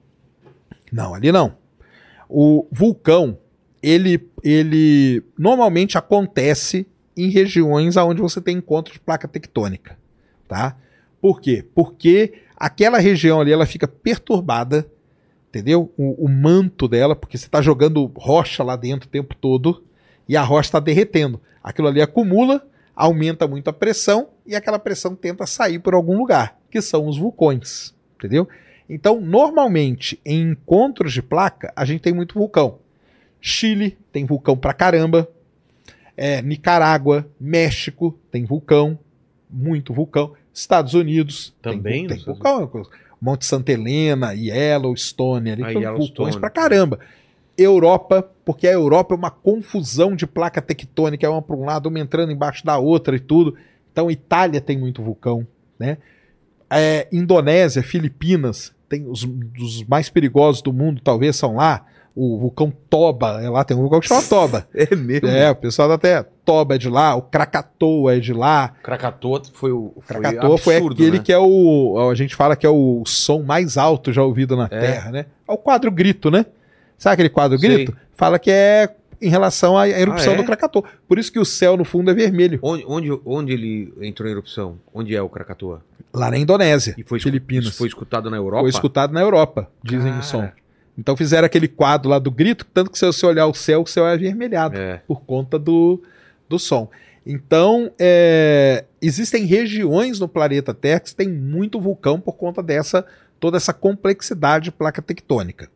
[0.92, 1.59] Não, ali não.
[2.30, 3.38] O vulcão,
[3.82, 6.86] ele, ele normalmente acontece
[7.18, 9.98] em regiões onde você tem encontro de placa tectônica,
[10.48, 10.78] tá?
[11.20, 11.66] Por quê?
[11.76, 14.90] Porque aquela região ali ela fica perturbada,
[15.50, 15.92] entendeu?
[15.98, 19.84] O, o manto dela, porque você está jogando rocha lá dentro o tempo todo
[20.28, 21.42] e a rocha está derretendo.
[21.64, 22.66] Aquilo ali acumula,
[22.96, 27.18] aumenta muito a pressão e aquela pressão tenta sair por algum lugar, que são os
[27.18, 28.48] vulcões, entendeu?
[28.90, 32.80] Então, normalmente, em encontros de placa, a gente tem muito vulcão.
[33.40, 35.30] Chile tem vulcão pra caramba.
[36.18, 38.98] É, Nicarágua, México tem vulcão,
[39.50, 40.34] muito vulcão.
[40.54, 42.70] Estados Unidos Também tem, tem vulcão.
[43.22, 47.00] Monte Santa Helena, Yellowstone, ali Ah, tem vulcões pra caramba.
[47.58, 51.90] Europa, porque a Europa é uma confusão de placa tectônica, é uma para um lado,
[51.90, 53.56] uma entrando embaixo da outra e tudo.
[53.92, 55.46] Então, Itália tem muito vulcão,
[55.78, 55.98] né?
[56.70, 61.86] É, Indonésia, Filipinas, tem os dos mais perigosos do mundo, talvez são lá.
[62.16, 64.68] O vulcão Toba, é lá tem um vulcão que chama Toba.
[64.74, 65.28] É mesmo?
[65.30, 68.74] É, o pessoal da até Toba é de lá, o Krakatoa é de lá.
[68.84, 71.24] Krakatoa foi o O Krakatoa foi aquele né?
[71.24, 74.68] que é o, a gente fala que é o som mais alto já ouvido na
[74.68, 75.28] Terra, né?
[75.48, 76.46] É o quadro grito, né?
[76.98, 77.70] Sabe aquele quadro Sei.
[77.70, 77.96] grito?
[78.18, 78.90] Fala que é
[79.22, 80.38] em relação à erupção Ah, é?
[80.38, 80.84] do Krakatoa.
[81.08, 82.60] Por isso que o céu no fundo é vermelho.
[82.62, 84.80] Onde, onde, onde ele entrou em erupção?
[84.94, 85.84] Onde é o Krakatoa?
[86.14, 87.76] Lá na Indonésia, E foi, Filipinas.
[87.78, 88.62] foi escutado na Europa?
[88.64, 90.20] Foi escutado na Europa, dizem Cara.
[90.20, 90.50] o som.
[90.98, 93.88] Então fizeram aquele quadro lá do grito, tanto que se você olhar o céu, o
[93.88, 95.02] céu é avermelhado É.
[95.08, 96.02] por conta do,
[96.50, 96.90] do som.
[97.26, 103.06] Então, é, existem regiões no planeta Terra que tem muito vulcão por conta dessa
[103.40, 105.70] toda essa complexidade de placa tectônica.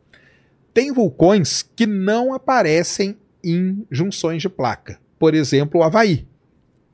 [0.74, 4.98] Tem vulcões que não aparecem em junções de placa.
[5.18, 6.26] Por exemplo, o Havaí.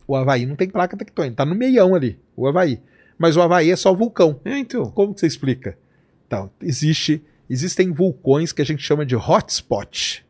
[0.06, 2.80] O Havaí não tem placa tectônica, está no meião ali, o Havaí.
[3.16, 4.40] Mas o Havaí é só vulcão.
[4.44, 4.90] É, então.
[4.90, 5.78] Como que você explica?
[6.26, 10.24] Então, existe, existem vulcões que a gente chama de hotspot.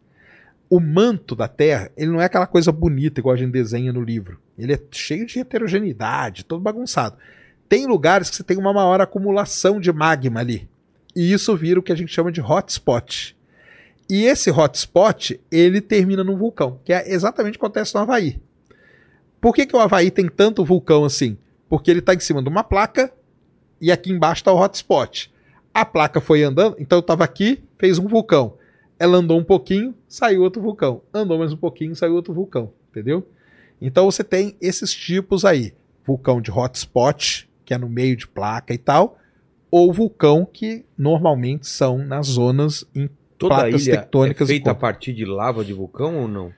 [0.69, 4.03] O manto da Terra, ele não é aquela coisa bonita igual a gente desenha no
[4.03, 4.41] livro.
[4.59, 7.17] Ele é cheio de heterogeneidade, todo bagunçado.
[7.69, 10.69] Tem lugares que você tem uma maior acumulação de magma ali.
[11.15, 13.37] E isso vira o que a gente chama de hotspot.
[14.11, 18.41] E esse hotspot, ele termina num vulcão, que é exatamente o que acontece no Havaí.
[19.41, 21.39] Por que, que o Havaí tem tanto vulcão assim?
[21.69, 23.13] Porque ele está em cima de uma placa
[23.81, 25.33] e aqui embaixo está o hotspot.
[25.73, 28.59] A placa foi andando, então eu estava aqui, fez um vulcão.
[28.99, 31.03] Ela andou um pouquinho, saiu outro vulcão.
[31.15, 32.73] Andou mais um pouquinho, saiu outro vulcão.
[32.91, 33.25] Entendeu?
[33.81, 35.73] Então você tem esses tipos aí:
[36.05, 39.17] vulcão de hotspot, que é no meio de placa e tal,
[39.71, 43.09] ou vulcão que normalmente são nas zonas em
[43.41, 46.29] Toda a placas ilha é tectônicas e feita a partir de lava de vulcão ou
[46.29, 46.53] não?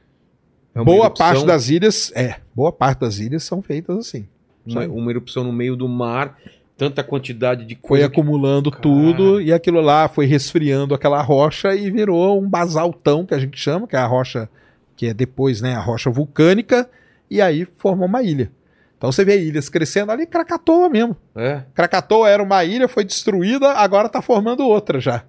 [0.74, 4.26] É boa erupção- parte das ilhas, é, boa parte das ilhas são feitas assim.
[4.66, 6.36] Uma, uma erupção no meio do mar,
[6.76, 8.08] tanta quantidade de Foi coisa.
[8.08, 8.82] que- acumulando Cara.
[8.82, 13.58] tudo e aquilo lá foi resfriando aquela rocha e virou um basaltão que a gente
[13.58, 14.48] chama, que é a rocha
[14.96, 16.88] que é depois, né, a rocha vulcânica,
[17.30, 18.50] e aí formou uma ilha.
[18.98, 21.16] Então você vê ilhas crescendo ali, Krakatoa mesmo.
[21.34, 21.62] É.
[21.74, 25.24] Krakatoa era uma ilha, foi destruída, agora tá formando outra já.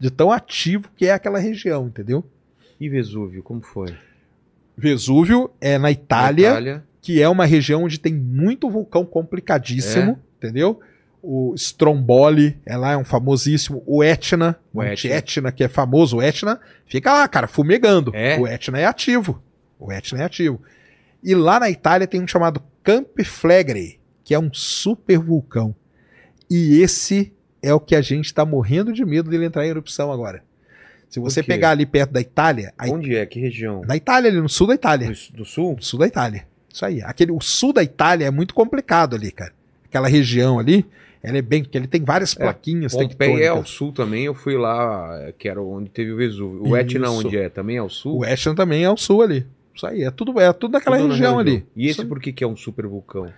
[0.00, 2.24] De, tão ativo que é aquela região, entendeu?
[2.80, 3.94] E Vesúvio, como foi?
[4.76, 6.84] Vesúvio é na Itália, Na Itália.
[7.02, 10.80] que é uma região onde tem muito vulcão complicadíssimo, entendeu?
[11.22, 13.82] O Stromboli, é lá, é um famosíssimo.
[13.86, 15.14] O Etna, O Etna.
[15.14, 18.10] Etna, que é famoso, o Etna, fica lá, cara, fumegando.
[18.14, 18.38] É?
[18.40, 19.42] O Etna é ativo.
[19.78, 20.62] O Etna é ativo.
[21.22, 25.74] E lá na Itália tem um chamado Campiflegre, que é um super vulcão.
[26.48, 30.10] E esse é o que a gente está morrendo de medo dele entrar em erupção
[30.12, 30.42] agora.
[31.08, 33.26] Se você pegar ali perto da Itália, Onde é?
[33.26, 33.82] Que região?
[33.86, 35.08] na Itália, ali no sul da Itália.
[35.10, 35.76] Do, do sul?
[35.80, 36.46] Sul da Itália.
[36.72, 37.02] Isso aí.
[37.02, 39.52] Aquele, o sul da Itália é muito complicado ali, cara.
[39.86, 40.86] Aquela região ali,
[41.20, 41.64] ela é bem.
[41.64, 45.32] Porque ele tem várias É, plaquinhas Pompeia é ao sul também, eu fui lá, é,
[45.36, 46.62] que era onde teve o Vesúvio.
[46.64, 47.48] O Etna onde é?
[47.48, 48.18] Também é ao sul?
[48.20, 49.44] O Etna também é ao sul ali.
[49.74, 50.04] Isso aí.
[50.04, 51.66] É tudo, é tudo naquela Tudo na região ali.
[51.74, 53.32] E esse Isso- por que, que é um super vulcão?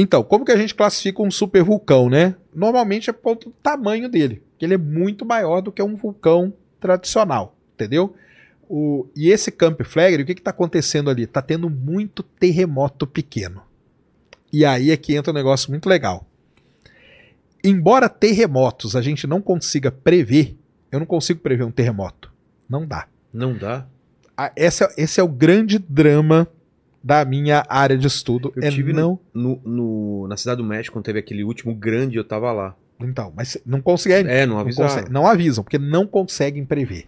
[0.00, 2.36] Então, como que a gente classifica um super vulcão, né?
[2.54, 4.40] Normalmente é por conta do tamanho dele.
[4.56, 7.56] Que ele é muito maior do que um vulcão tradicional.
[7.74, 8.14] Entendeu?
[8.68, 11.24] O, e esse Campiflegre, o que está acontecendo ali?
[11.24, 13.62] Está tendo muito terremoto pequeno.
[14.52, 16.24] E aí é que entra um negócio muito legal.
[17.64, 20.56] Embora terremotos a gente não consiga prever,
[20.92, 22.32] eu não consigo prever um terremoto.
[22.68, 23.08] Não dá.
[23.32, 23.84] Não dá?
[24.36, 26.46] Ah, Esse é, esse é o grande drama
[27.02, 28.52] da minha área de estudo.
[28.56, 29.18] Eu é tive não.
[29.32, 32.74] No, no- na Cidade do México, quando teve aquele último grande, eu tava lá.
[33.00, 34.30] Então, mas não conseguem.
[34.30, 34.88] É, não Não, avisaram.
[34.90, 37.06] consegue- não avisam, porque não conseguem prever.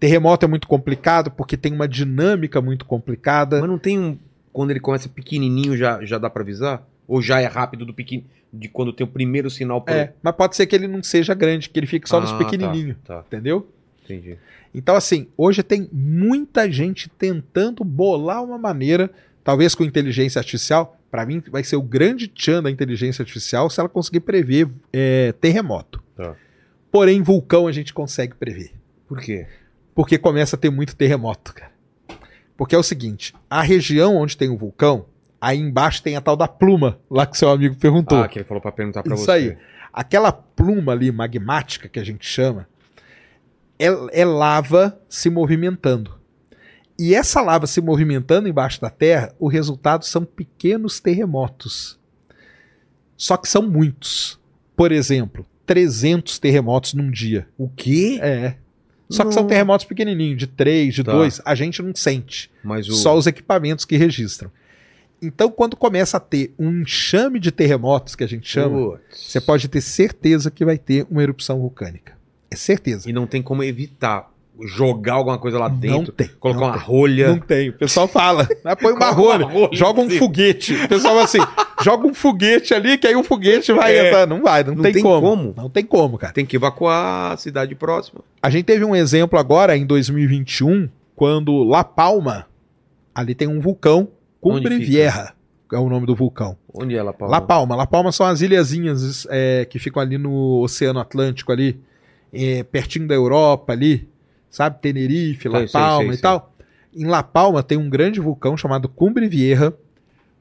[0.00, 3.60] Terremoto é muito complicado porque tem uma dinâmica muito complicada.
[3.60, 4.18] Mas não tem um...
[4.52, 6.86] Quando ele começa pequenininho, já, já dá pra avisar?
[7.06, 8.24] Ou já é rápido do pequeno...
[8.52, 9.92] De quando tem o primeiro sinal pro...
[9.92, 12.38] É, mas pode ser que ele não seja grande, que ele fique só nos Ah,
[12.38, 13.68] pequenininhos, Tá, tá, entendeu?
[14.04, 14.36] entendi.
[14.74, 19.08] Então, assim, hoje tem muita gente tentando bolar uma maneira,
[19.44, 20.98] talvez com inteligência artificial.
[21.10, 25.32] Para mim, vai ser o grande tchan da inteligência artificial se ela conseguir prever é,
[25.40, 26.02] terremoto.
[26.16, 26.34] Tá.
[26.90, 28.72] Porém, vulcão a gente consegue prever.
[29.06, 29.46] Por quê?
[29.94, 31.72] Porque começa a ter muito terremoto, cara.
[32.56, 35.06] Porque é o seguinte: a região onde tem o vulcão,
[35.40, 38.18] aí embaixo tem a tal da pluma, lá que seu amigo perguntou.
[38.18, 39.30] Ah, que ele falou pra perguntar pra Isso você.
[39.30, 39.56] aí.
[39.92, 42.66] Aquela pluma ali magmática que a gente chama
[43.78, 46.18] é, é lava se movimentando.
[46.98, 51.98] E essa lava se movimentando embaixo da Terra, o resultado são pequenos terremotos.
[53.16, 54.38] Só que são muitos.
[54.76, 57.48] Por exemplo, 300 terremotos num dia.
[57.58, 58.18] O quê?
[58.22, 58.56] É.
[59.08, 61.12] Só que são terremotos pequenininhos, de 3, de Tá.
[61.12, 61.42] 2.
[61.44, 62.50] A gente não sente.
[62.62, 62.92] Mas o...
[62.92, 64.50] Só os equipamentos que registram.
[65.22, 69.20] Então, quando começa a ter um enxame de terremotos, que a gente chama, Putz.
[69.20, 72.16] você pode ter certeza que vai ter uma erupção vulcânica.
[72.50, 73.08] É certeza.
[73.08, 74.30] E não tem como evitar
[74.62, 76.28] jogar alguma coisa lá Não dentro, tem.
[76.38, 76.86] colocar não uma tem.
[76.86, 77.28] rolha.
[77.28, 77.70] Não tem.
[77.70, 78.46] O pessoal fala.
[78.64, 80.74] Ah, Põe uma rolha, joga um foguete.
[80.74, 81.38] O pessoal fala assim:
[81.82, 84.06] joga um foguete ali, que aí o foguete vai É.
[84.08, 84.26] entrar.
[84.28, 85.20] Não vai, não, Não tem, tem como.
[85.28, 85.54] como.
[85.56, 86.32] Não tem como, cara.
[86.32, 88.20] Tem que evacuar a cidade próxima.
[88.40, 92.46] A gente teve um exemplo agora em 2021, quando La Palma,
[93.14, 94.08] ali tem um vulcão,
[94.40, 94.78] Cumbre?
[94.78, 95.32] Vieja,
[95.72, 96.56] é o nome do vulcão.
[96.72, 97.32] Onde é ela, Paulo?
[97.32, 97.74] La Palma.
[97.74, 101.80] La Palma são as ilhazinhas é, que ficam ali no Oceano Atlântico ali,
[102.34, 104.08] é, pertinho da Europa ali,
[104.50, 104.80] sabe?
[104.80, 106.54] Tenerife, La Sei, Palma sei, e tal.
[106.94, 109.72] Em La Palma tem um grande vulcão chamado Cumbre Vieja.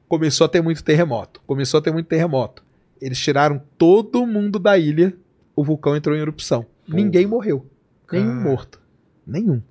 [0.07, 1.41] Começou a ter muito terremoto.
[1.45, 2.63] Começou a ter muito terremoto.
[3.01, 5.13] Eles tiraram todo mundo da ilha,
[5.55, 6.65] o vulcão entrou em erupção.
[6.87, 7.65] Ninguém morreu.
[8.11, 8.49] Nenhum Cara.
[8.49, 8.81] morto.
[9.25, 9.61] Nenhum.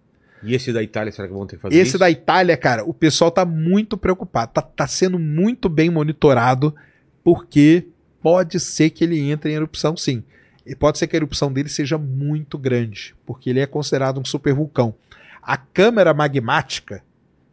[0.42, 1.98] E esse da Itália, será que vão ter que fazer Esse isso?
[1.98, 4.52] da Itália, cara, o pessoal tá muito preocupado.
[4.52, 6.74] Tá, tá sendo muito bem monitorado,
[7.22, 7.86] porque
[8.20, 10.24] pode ser que ele entre em erupção, sim.
[10.64, 14.24] E pode ser que a erupção dele seja muito grande, porque ele é considerado um
[14.24, 14.94] supervulcão.
[15.42, 17.02] A câmara magmática,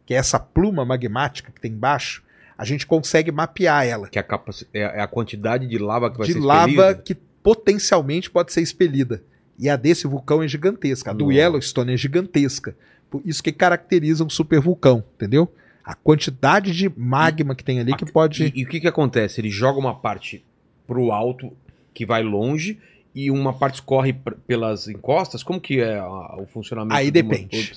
[0.06, 2.22] que é essa pluma magmática que tem embaixo,
[2.56, 4.08] a gente consegue mapear ela.
[4.08, 4.40] Que é a,
[4.74, 6.94] é é a quantidade de lava que vai de ser lava expelida?
[6.94, 9.22] que potencialmente pode ser expelida.
[9.58, 11.10] E a desse vulcão é gigantesca.
[11.10, 11.36] A do Nossa.
[11.36, 12.76] Yellowstone é gigantesca.
[13.10, 15.52] Por isso que caracteriza um supervulcão, entendeu?
[15.84, 18.44] A quantidade de magma que tem ali que pode.
[18.54, 19.40] E, e o que que acontece?
[19.40, 20.44] Ele joga uma parte
[20.86, 21.52] pro alto,
[21.92, 22.78] que vai longe,
[23.14, 25.42] e uma parte escorre pr- pelas encostas?
[25.42, 27.72] Como que é a- o funcionamento Aí de depende.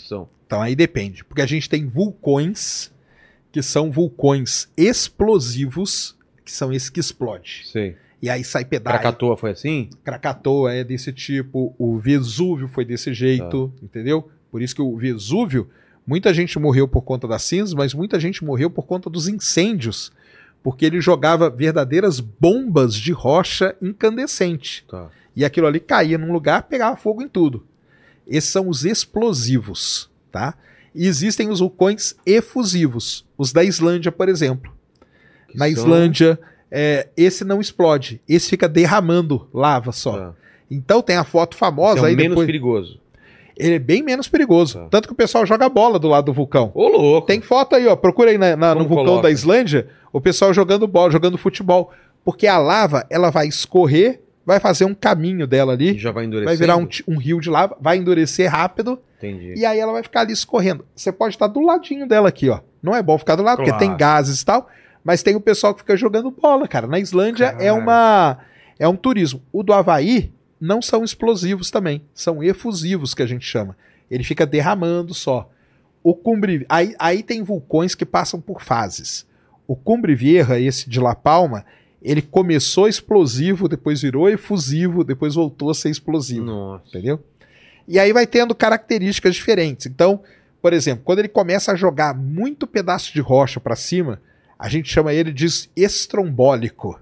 [0.45, 1.23] Então aí depende.
[1.23, 2.91] Porque a gente tem vulcões
[3.51, 4.67] que são vulcões
[5.23, 7.49] explosivos, que são esses que explodem.
[7.63, 7.95] Sei.
[8.21, 8.93] E aí sai pedaço.
[8.97, 9.89] Krakatoa foi assim?
[10.03, 13.85] Krakatoa é desse tipo, o Vesúvio foi desse jeito, Tá.
[13.85, 14.29] entendeu?
[14.51, 15.69] Por isso que o Vesúvio,
[16.07, 20.11] muita gente morreu por conta das cinzas, mas muita gente morreu por conta dos incêndios,
[20.63, 24.85] porque ele jogava verdadeiras bombas de rocha incandescente.
[24.89, 25.09] Tá.
[25.35, 27.65] E aquilo ali caía num lugar, pegava fogo em tudo.
[28.25, 30.55] Esses são os explosivos, tá?
[30.95, 34.71] E existem os vulcões efusivos, os da Islândia, por exemplo.
[35.49, 36.39] Que Na são- Islândia,
[36.71, 40.17] é, esse não explode, esse fica derramando lava só.
[40.17, 40.33] Tá.
[40.71, 42.45] Então tem a foto Esse famosa é o aí menos depois.
[42.45, 42.99] perigoso.
[43.57, 44.79] Ele é bem menos perigoso.
[44.79, 44.87] Tá.
[44.89, 46.71] Tanto que o pessoal joga bola do lado do vulcão.
[46.73, 47.27] Ô, louco!
[47.27, 47.95] Tem foto aí, ó.
[47.95, 49.23] Procura aí na, na- no vulcão coloca?
[49.23, 51.91] da Islândia, o pessoal jogando bola, jogando futebol.
[52.25, 56.25] Porque a lava, ela vai escorrer, vai fazer um caminho dela E ali, já vai
[56.25, 56.45] endurecer.
[56.47, 59.53] vai virar um, um rio de lava, vai endurecer rápido Entendi.
[59.57, 60.85] e aí ela vai ficar ali escorrendo.
[60.95, 62.59] Você pode estar do ladinho dela aqui, ó.
[62.81, 63.85] Não é bom ficar do lado, porque Claro.
[63.85, 64.67] tem gases e tal,
[65.03, 66.87] mas tem o pessoal que fica jogando bola, cara.
[66.87, 68.37] Na Islândia é uma
[68.79, 69.41] é um turismo.
[69.51, 70.31] O do Havaí
[70.63, 73.75] não são explosivos também, são efusivos que a gente chama.
[74.09, 75.49] Ele fica derramando só.
[76.01, 79.25] O Cumbre, aí, aí tem vulcões que passam por fases.
[79.67, 81.65] O Cumbre Vieja, esse de La Palma,
[82.01, 86.87] ele começou explosivo, depois virou efusivo, depois voltou a ser explosivo Nossa.
[86.87, 87.21] entendeu?
[87.85, 89.85] E aí vai tendo características diferentes.
[89.85, 90.21] Então,
[90.61, 94.21] por exemplo, quando ele começa a jogar muito pedaço de rocha para cima,
[94.57, 95.45] a gente chama ele de
[95.75, 96.97] estrombólico.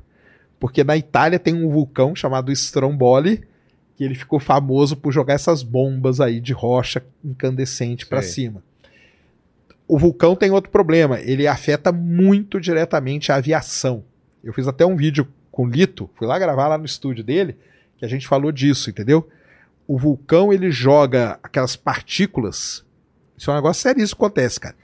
[0.59, 3.51] Porque na Itália tem um vulcão chamado Stromboli,
[4.02, 8.64] que ele ficou famoso por jogar essas bombas aí de rocha incandescente para cima.
[9.88, 14.03] O vulcão tem outro problema, ele afeta muito diretamente a aviação.
[14.44, 17.56] Eu fiz até um vídeo com o Lito, fui lá gravar lá no estúdio dele,
[17.95, 19.30] que a gente falou disso, entendeu?
[19.88, 22.84] O vulcão ele joga aquelas partículas.
[23.38, 24.76] Isso é um negócio sério, isso acontece, cara.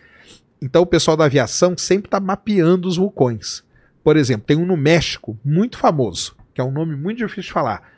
[0.61, 3.63] Então o pessoal da aviação sempre está mapeando os vulcões.
[4.03, 7.53] Por exemplo, tem um no México muito famoso, que é um nome muito difícil de
[7.53, 7.97] falar.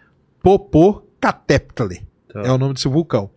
[1.19, 2.41] Popocatépetl Tá.
[2.45, 3.29] é o nome desse vulcão.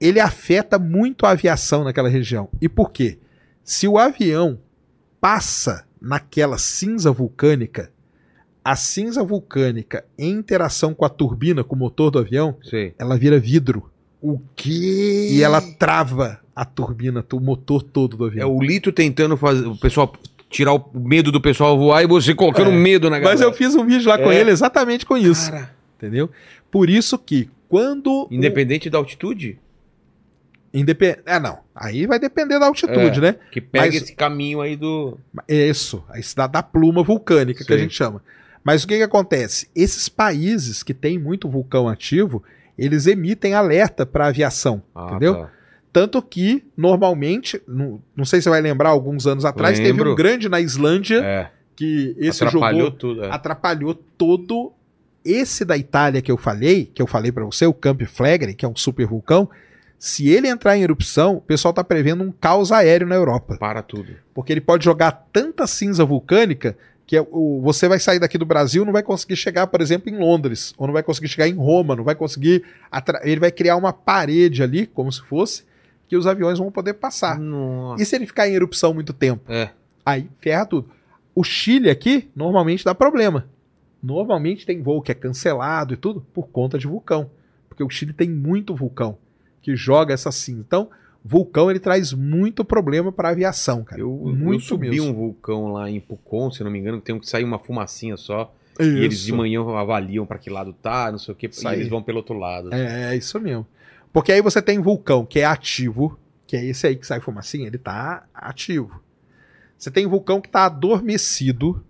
[0.00, 2.48] Ele afeta muito a aviação naquela região.
[2.60, 3.18] E por quê?
[3.62, 4.58] Se o avião
[5.20, 7.90] passa naquela cinza vulcânica,
[8.64, 12.94] a cinza vulcânica em interação com a turbina, com o motor do avião, Sei.
[12.98, 13.90] ela vira vidro.
[14.20, 15.28] O quê?
[15.32, 18.56] E ela trava a turbina, o motor todo do É avião.
[18.56, 20.12] o Lito tentando fazer o pessoal
[20.48, 22.74] tirar o medo do pessoal voar e você colocando É.
[22.76, 23.32] medo na galera.
[23.38, 24.36] Mas eu fiz um vídeo lá com É.
[24.40, 25.50] ele exatamente com isso.
[25.50, 26.30] Cara, Entendeu?
[26.70, 28.06] Por isso que quando.
[28.06, 29.58] o- independente da altitude,
[30.72, 31.18] Independ...
[31.24, 31.58] É, não.
[31.74, 33.20] Aí vai depender da altitude, É.
[33.22, 33.36] né?
[33.50, 35.18] que pega Mas- esse caminho aí do.
[35.48, 37.82] É Isso, a cidade da pluma vulcânica que a Sim.
[37.84, 38.22] gente chama.
[38.62, 39.68] Mas o que, que acontece?
[39.74, 42.42] Esses países que têm muito vulcão ativo,
[42.76, 45.34] eles emitem alerta para aviação, Ah, entendeu?
[45.36, 45.50] tá.
[45.90, 50.12] Tanto que, normalmente, não, não sei se você vai lembrar, alguns anos atrás, teve Lembro.
[50.12, 53.24] um grande na Islândia É, que esse atrapalhou jogou, tudo.
[53.24, 53.30] é.
[53.30, 54.70] atrapalhou todo
[55.30, 58.64] esse da Itália que eu falei, que eu falei para você, o Camp Flegrei, que
[58.64, 59.48] é um super vulcão.
[59.98, 63.56] Se ele entrar em erupção, o pessoal está prevendo um caos aéreo na Europa.
[63.58, 64.14] Para tudo.
[64.32, 66.76] Porque ele pode jogar tanta cinza vulcânica
[67.08, 70.10] que é o, você vai sair daqui do Brasil não vai conseguir chegar, por exemplo,
[70.10, 72.62] em Londres, ou não vai conseguir chegar em Roma, não vai conseguir.
[73.22, 75.64] Ele vai criar uma parede ali, como se fosse,
[76.06, 77.38] que os aviões vão poder passar.
[77.38, 78.02] Nossa.
[78.02, 79.50] E se ele ficar em erupção muito tempo?
[79.50, 79.70] É.
[80.04, 80.90] Aí ferra tudo.
[81.34, 83.48] O Chile aqui normalmente dá problema.
[84.02, 87.30] Normalmente tem voo que é cancelado e tudo por conta de vulcão.
[87.68, 89.18] Porque o Chile tem muito vulcão
[89.62, 90.60] que joga essa cinza.
[90.60, 90.90] Então,
[91.24, 94.00] vulcão ele traz muito problema para aviação, cara.
[94.00, 95.10] Eu, muito eu subi mesmo.
[95.10, 98.16] um vulcão lá em Pucon, se não me engano, que tem que sai uma fumacinha
[98.16, 98.52] só.
[98.78, 98.90] Isso.
[98.90, 101.88] E eles de manhã avaliam para que lado tá, não sei o que, e eles
[101.88, 102.72] vão pelo outro lado.
[102.72, 103.66] É, é isso mesmo.
[104.12, 107.66] Porque aí você tem vulcão que é ativo, que é esse aí que sai fumacinha,
[107.66, 109.02] ele tá ativo.
[109.76, 111.84] Você tem vulcão que tá adormecido,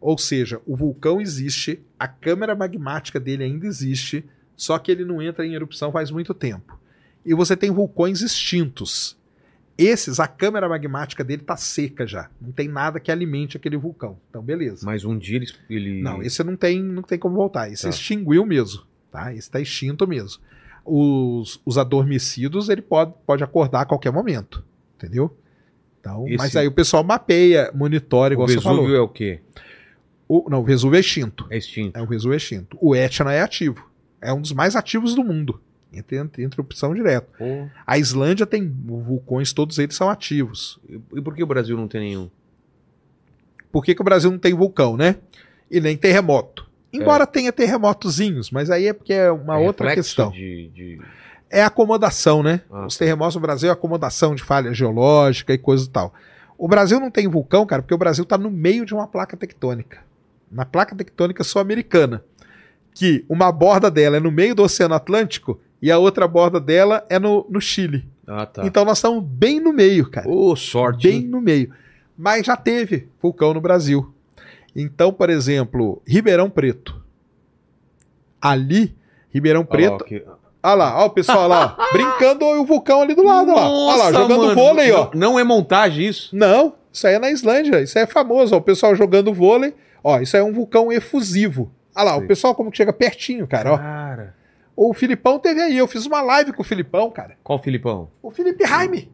[0.00, 4.24] ou seja, o vulcão existe, a câmara magmática dele ainda existe,
[4.56, 6.78] só que ele não entra em erupção faz muito tempo.
[7.24, 9.16] E você tem vulcões extintos.
[9.76, 12.28] Esses, a câmara magmática dele tá seca já.
[12.40, 14.18] Não tem nada que alimente aquele vulcão.
[14.28, 14.84] Então, beleza.
[14.84, 15.40] Mas um dia.
[15.70, 16.02] Ele...
[16.02, 17.70] Não, esse não tem, não tem como voltar.
[17.70, 17.88] Esse Tá.
[17.88, 19.30] extinguiu mesmo, tá?
[19.32, 20.40] Esse está extinto mesmo.
[20.84, 24.62] Os, os adormecidos, ele pode, pode acordar a qualquer momento,
[24.96, 25.34] entendeu?
[26.00, 28.94] Então, Esse- Mas aí o pessoal mapeia, monitora, o igual você Vesúvio falou.
[28.96, 29.40] é o quê?
[30.32, 31.44] O, não, o Vesúvio é extinto.
[31.50, 31.98] É extinto.
[31.98, 32.78] É o Vesúvio é extinto.
[32.80, 33.90] O Etna é ativo.
[34.20, 35.60] É um dos mais ativos do mundo.
[35.92, 37.26] Entre, entre, entre opção direto.
[37.36, 37.66] Pô.
[37.84, 40.78] A Islândia tem vulcões, todos eles são ativos.
[40.88, 42.30] E e por que o Brasil não tem nenhum?
[43.72, 45.16] Por que, que o Brasil não tem vulcão, né?
[45.68, 46.68] E nem terremoto.
[46.92, 50.30] Embora tenha terremotozinhos, mas aí é porque é uma É outra questão.
[50.30, 51.00] De, de-
[51.48, 52.60] é acomodação, né?
[52.70, 56.14] Ah, Os terremotos no Brasil é acomodação de falha geológica e coisa e tal.
[56.56, 59.36] O Brasil não tem vulcão, cara, porque o Brasil está no meio de uma placa
[59.36, 59.98] tectônica.
[60.50, 62.24] Na placa tectônica sul-americana.
[62.94, 67.04] Que uma borda dela é no meio do Oceano Atlântico e a outra borda dela
[67.08, 68.06] é no, no Chile.
[68.26, 68.66] Ah, tá.
[68.66, 70.28] Então nós estamos bem no meio, cara.
[70.28, 71.08] Ô, sorte.
[71.08, 71.26] Bem hein?
[71.26, 71.72] no meio.
[72.16, 74.12] Mas já teve vulcão no Brasil.
[74.74, 77.00] Então, por exemplo, Ribeirão Preto.
[78.40, 78.94] Ali,
[79.32, 80.04] Ribeirão Olha Preto,
[80.62, 83.54] Olha lá, ó o pessoal lá, ó, brincando e o vulcão ali do lado, ó
[83.54, 83.68] lá.
[83.68, 85.04] Olha lá, Nossa, jogando mano, vôlei, ó.
[85.14, 86.36] Não, não é montagem isso?
[86.36, 89.74] Não, isso aí é na Islândia, isso aí é famoso, ó, o pessoal jogando vôlei.
[90.02, 91.70] Ó, isso aí é um vulcão efusivo.
[91.94, 92.24] Olha lá, Sei.
[92.24, 93.78] o pessoal como que chega pertinho, cara, ó.
[93.78, 94.34] Cara.
[94.76, 97.36] O Filipão teve aí, eu fiz uma live com o Filipão, cara.
[97.42, 98.10] Qual o Filipão?
[98.22, 99.12] O Felipe Jaime.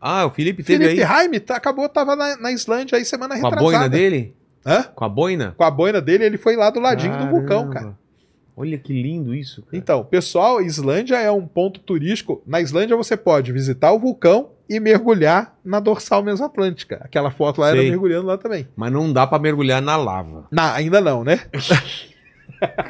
[0.00, 1.08] Ah, o Felipe teve Felipe aí.
[1.08, 3.62] Jaime tá, acabou, tava na, na Islândia aí semana Com a retrasada.
[3.78, 4.36] boina dele?
[4.64, 4.82] Hã?
[4.94, 5.54] Com a boina?
[5.56, 7.74] Com a boina dele, ele foi lá do ladinho do vulcão, Caramba.
[7.74, 7.98] cara.
[8.56, 9.62] Olha que lindo isso.
[9.62, 9.76] Cara.
[9.76, 12.42] Então, pessoal, Islândia é um ponto turístico.
[12.46, 17.00] Na Islândia você pode visitar o vulcão e mergulhar na dorsal mesoatlântica.
[17.02, 17.88] Aquela foto lá era Sei.
[17.90, 18.68] mergulhando lá também.
[18.76, 20.46] Mas não dá pra mergulhar na lava.
[20.50, 21.40] Não, ainda não, né?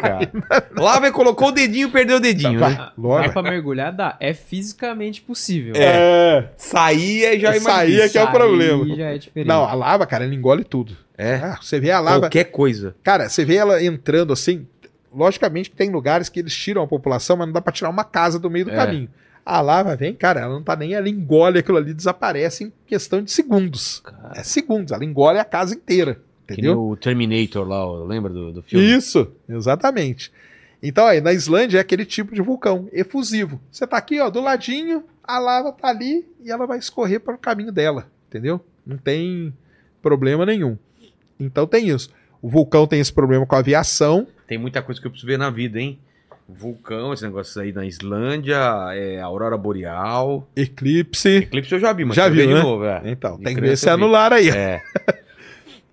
[0.01, 0.31] Cara.
[0.79, 2.91] lava e colocou o dedinho, perdeu o dedinho, Vai, né?
[2.97, 3.93] Dá pra mergulhar?
[3.93, 4.17] Dá.
[4.19, 5.75] É fisicamente possível.
[5.77, 6.49] É.
[6.57, 8.09] Saía e já Saía imagina.
[8.09, 8.97] que é o problema.
[8.97, 9.47] já é diferente.
[9.47, 10.97] Não, a lava, cara, ela engole tudo.
[11.19, 11.35] É.
[11.35, 12.21] Ah, você vê a lava.
[12.21, 12.95] Qualquer coisa.
[13.03, 14.67] Cara, você vê ela entrando assim.
[15.15, 18.05] Logicamente que tem lugares que eles tiram a população, mas não dá pra tirar uma
[18.05, 18.77] casa do meio do É.
[18.77, 19.09] caminho.
[19.49, 23.23] A lava vem, cara, ela não tá nem, ela engole aquilo ali, desaparece em questão
[23.23, 24.03] de segundos.
[24.35, 26.21] É segundos, ela engole a casa inteira.
[26.45, 26.79] Entendeu?
[26.79, 28.85] o Terminator lá, lembra do, do filme?
[28.87, 30.31] Isso, exatamente.
[30.83, 33.59] Então aí, na Islândia é aquele tipo de vulcão efusivo.
[33.73, 37.35] Você tá aqui, ó, do ladinho, a lava tá ali e ela vai escorrer para
[37.35, 38.63] o caminho dela, entendeu?
[38.87, 39.55] Não tem
[40.03, 40.77] problema nenhum.
[41.41, 42.11] Então tem isso.
[42.43, 44.27] O vulcão tem esse problema com a aviação.
[44.47, 45.99] Tem muita coisa que eu preciso ver na vida, hein?
[46.49, 48.57] Vulcão, esse negócio aí na Islândia,
[48.95, 50.49] é, Aurora Boreal.
[50.57, 51.29] Eclipse.
[51.37, 52.63] Eclipse eu já vi, mas Já ver viu, de né?
[52.63, 52.85] novo.
[52.87, 53.03] É.
[53.05, 54.03] Então, De tem que ver criança se eu vi.
[54.03, 54.49] anular aí.
[54.49, 54.81] É.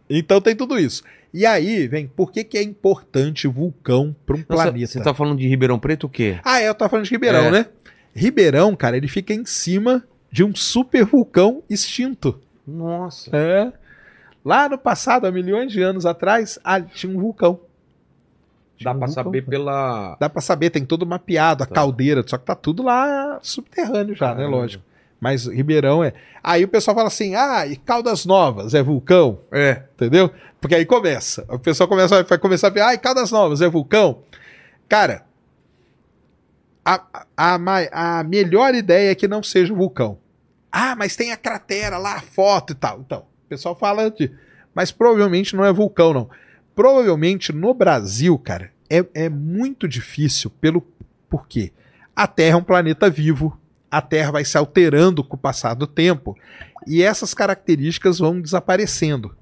[0.07, 1.03] Então tem tudo isso.
[1.33, 4.85] E aí, vem, por que, que é importante vulcão para um Nossa, planeta?
[4.91, 6.39] Você tá falando de Ribeirão Preto o quê?
[6.45, 7.51] Ah, é, eu tava falando de Ribeirão, É.
[7.51, 7.65] né?
[8.13, 12.39] Ribeirão, cara, ele fica em cima de um super vulcão extinto.
[12.67, 13.35] Nossa.
[13.35, 13.73] É.
[14.45, 17.59] Lá no passado, há milhões de anos atrás, ah, tinha um vulcão.
[18.81, 19.23] Dá pra vulcão.
[19.23, 20.17] saber pela.
[20.19, 21.75] Dá pra saber, tem tudo mapeado, a Tá.
[21.75, 24.35] caldeira, só que tá tudo lá subterrâneo já, né?
[24.37, 24.57] Caramba.
[24.57, 24.83] Lógico.
[25.19, 26.13] Mas Ribeirão é.
[26.43, 29.39] Aí o pessoal fala assim: ah, e Caldas Novas é vulcão?
[29.51, 29.83] É.
[29.95, 30.29] Entendeu?
[30.59, 31.45] Porque aí começa.
[31.49, 34.19] O pessoal começa, vai começar a ver, ai, Caldas Novas é vulcão?
[34.89, 35.23] Cara,
[36.83, 37.01] a,
[37.35, 40.17] a, a melhor ideia é que não seja um vulcão.
[40.71, 42.99] Ah, mas tem a cratera lá, a foto e tal.
[42.99, 44.31] Então, o pessoal fala de.
[44.73, 46.29] Mas provavelmente não é vulcão, não.
[46.75, 50.85] Provavelmente no Brasil, cara, é, é muito difícil pelo.
[51.29, 51.71] Por quê?
[52.15, 53.57] A Terra é um planeta vivo.
[53.89, 56.37] A Terra vai se alterando com o passar do tempo.
[56.85, 59.35] E essas características vão desaparecendo.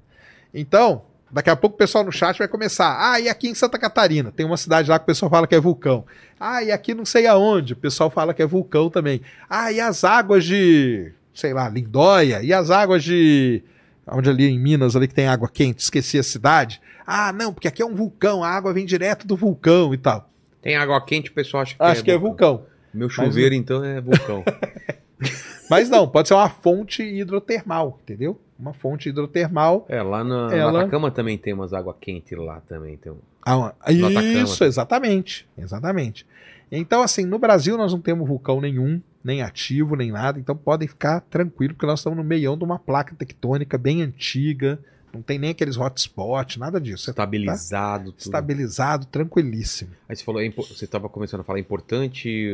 [0.52, 1.02] Então,
[1.34, 2.96] Daqui a pouco o pessoal no chat vai começar.
[2.96, 4.30] Ah, e aqui em Santa Catarina?
[4.30, 6.04] Tem uma cidade lá que o pessoal fala que é vulcão.
[6.38, 9.20] Ah, e aqui não sei aonde, o pessoal fala que é vulcão também.
[9.50, 12.40] Ah, e as águas de, sei lá, Lindóia?
[12.40, 13.64] E as águas de.
[14.06, 16.80] Onde ali em Minas, ali que tem água quente, esqueci a cidade.
[17.06, 20.28] Ah, não, porque aqui é um vulcão, a água vem direto do vulcão e tal.
[20.60, 22.64] Tem água quente, o pessoal acha que Acho que é vulcão.
[22.92, 24.44] Meu chuveiro, então, é vulcão.
[25.68, 28.38] Mas não, pode ser uma fonte hidrotermal, entendeu?
[28.58, 29.84] Uma fonte hidrotermal.
[29.88, 32.96] é, lá na, Ela- na também tem umas água quente lá também.
[32.96, 33.18] Tem um...
[33.44, 34.22] Ah, Atacama.
[34.42, 35.46] isso, exatamente.
[35.56, 36.26] Exatamente.
[36.70, 40.38] Então, assim, no Brasil nós não temos vulcão nenhum, nem ativo, nem nada.
[40.38, 44.78] Então podem ficar tranquilos, porque nós estamos no meião de uma placa tectônica bem antiga.
[45.12, 47.04] Não tem nem aqueles hotspots, nada disso.
[47.04, 48.20] Você tá Estabilizado, tudo.
[48.20, 49.92] estabilizado, tranquilíssimo.
[50.08, 52.50] Aí você falou, é você estava começando a falar importante.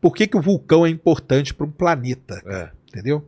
[0.00, 2.40] Por que, que o vulcão é importante para um planeta?
[2.46, 3.26] É, Entendeu?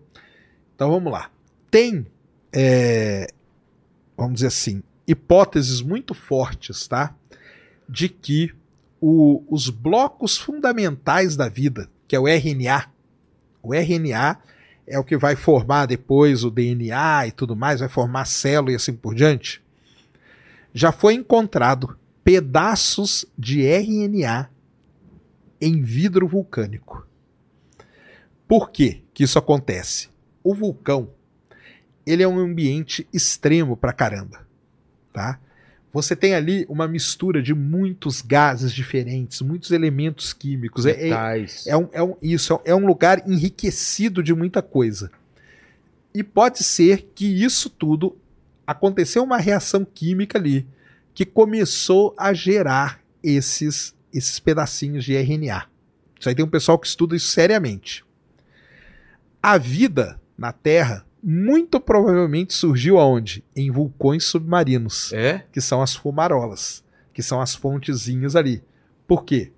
[0.74, 1.30] Então vamos lá.
[1.70, 2.06] Tem,
[2.52, 3.26] é,
[4.16, 7.14] vamos dizer assim, hipóteses muito fortes, tá?
[7.88, 8.54] De que
[9.00, 12.90] o- os blocos fundamentais da vida, que é o RNA,
[13.62, 14.38] o RNA
[14.86, 18.76] é o que vai formar depois o DNA e tudo mais, vai formar célula e
[18.76, 19.62] assim por diante.
[20.72, 24.50] Já foi encontrado pedaços de RNA
[25.60, 27.06] em vidro vulcânico.
[28.46, 30.08] Por que que isso acontece?
[30.44, 31.10] O vulcão,
[32.06, 34.46] ele é um ambiente extremo pra caramba,
[35.12, 35.40] tá?
[35.96, 40.84] Você tem ali uma mistura de muitos gases diferentes, muitos elementos químicos.
[40.84, 41.66] É, é, metais.
[41.66, 45.10] é um, é um- isso, é um- é um lugar enriquecido de muita coisa.
[46.12, 48.14] E pode ser que isso tudo
[48.66, 50.66] aconteceu uma reação química ali
[51.14, 55.64] que começou a gerar esses, esses pedacinhos de RNA.
[56.20, 58.04] Isso aí tem um pessoal que estuda isso seriamente.
[59.42, 63.42] A vida na Terra muito provavelmente surgiu aonde?
[63.56, 65.42] Em vulcões submarinos É?
[65.50, 68.62] que são as fumarolas, que são as fontezinhas ali.
[69.08, 69.50] Por quê?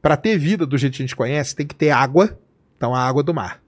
[0.00, 2.38] Para ter vida do jeito que a gente conhece, tem que ter água,
[2.76, 3.60] então a água do mar.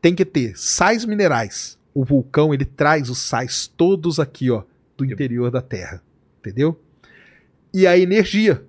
[0.00, 1.78] Tem que ter sais minerais.
[1.92, 4.62] O vulcão, ele traz os sais todos aqui, ó,
[4.96, 6.02] do interior da Terra,
[6.38, 6.80] entendeu?
[7.74, 8.64] E a energia,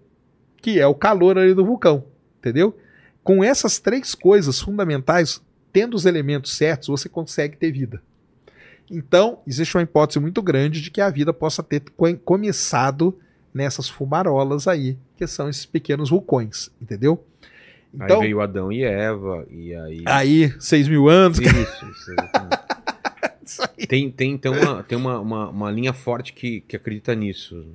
[0.61, 2.03] que é o calor ali do vulcão,
[2.39, 2.77] entendeu?
[3.23, 5.41] Com essas três coisas fundamentais,
[5.71, 8.01] tendo os elementos certos, você consegue ter vida.
[8.89, 13.17] Então, existe uma hipótese muito grande de que a vida possa ter co- começado
[13.53, 17.23] nessas fumarolas aí, que são esses pequenos vulcões, entendeu?
[17.93, 20.03] Então, aí veio Adão e Eva, e aí.
[20.05, 21.39] aí, seis mil anos.
[21.39, 22.11] Isso, isso.
[23.43, 23.87] Isso aí.
[23.87, 27.65] tem, tem então uma, tem uma, uma, uma linha forte que, que acredita nisso.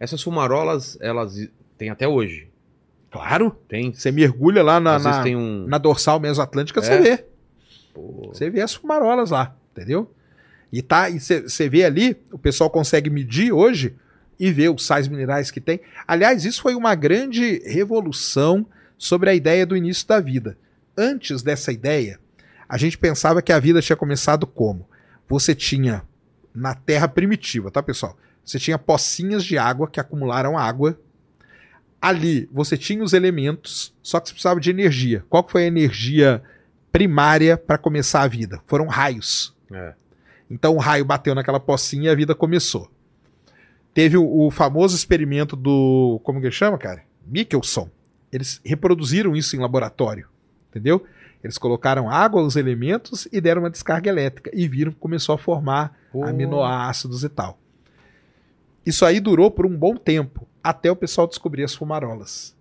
[0.00, 1.46] Essas fumarolas, elas
[1.76, 2.48] têm até hoje.
[3.12, 3.92] Claro, Tem.
[3.92, 5.66] você mergulha lá na, na, um.
[5.68, 6.82] na dorsal mesoatlântica, É.
[6.82, 7.24] você vê.
[7.92, 10.10] Pô, Você vê as fumarolas lá, entendeu?
[10.72, 13.94] E tá, e você vê ali, o pessoal consegue medir hoje
[14.40, 15.80] e ver os sais minerais que tem.
[16.08, 18.66] Aliás, isso foi uma grande revolução
[18.96, 20.56] sobre a ideia do início da vida.
[20.96, 22.18] Antes dessa ideia,
[22.66, 24.88] a gente pensava que a vida tinha começado como?
[25.28, 26.02] Você tinha
[26.54, 28.16] na terra primitiva, tá, pessoal?
[28.42, 30.98] Você tinha pocinhas de água que acumularam água.
[32.02, 35.24] Ali você tinha os elementos, só que você precisava de energia.
[35.30, 36.42] Qual que foi a energia
[36.90, 38.60] primária para começar a vida?
[38.66, 39.54] Foram raios.
[39.72, 39.94] é.
[40.50, 42.90] Então o raio bateu naquela pocinha e a vida começou.
[43.94, 46.20] Teve o, o famoso experimento do.
[46.24, 47.04] Como que ele chama, cara?
[47.26, 47.88] Michelson.
[48.30, 50.28] Eles reproduziram isso em laboratório.
[50.68, 51.06] Entendeu?
[51.42, 54.50] Eles colocaram água, os elementos e deram uma descarga elétrica.
[54.52, 56.22] E viram que começou a formar Pô.
[56.22, 57.58] aminoácidos e tal.
[58.84, 62.54] Isso aí durou por um bom tempo, até o pessoal descobrir as fumarolas.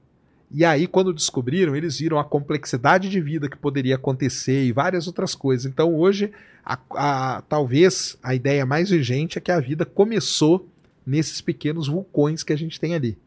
[0.54, 5.08] E aí, quando descobriram, eles viram a complexidade de vida que poderia acontecer e várias
[5.08, 5.66] outras coisas.
[5.66, 6.32] Então, hoje,
[6.66, 10.68] a- a- talvez a ideia mais vigente é que a vida começou
[11.06, 13.18] nesses pequenos vulcões que a gente tem ali.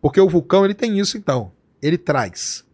[0.00, 1.52] Porque o vulcão ele tem isso, então.
[1.80, 2.64] Ele traz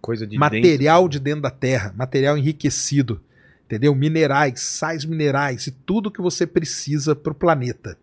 [0.00, 1.18] Coisa de material dentro.
[1.18, 3.20] de dentro da terra, material enriquecido,
[3.64, 3.94] entendeu?
[3.94, 7.96] Minerais, sais minerais e tudo que você precisa para o planeta.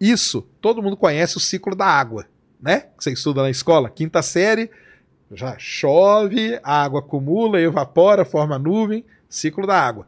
[0.00, 2.26] Isso, todo mundo conhece o ciclo da água,
[2.60, 2.86] né?
[2.98, 4.70] Você estuda na escola, quinta série,
[5.32, 10.06] já chove, a água acumula, evapora, forma nuvem, ciclo da água.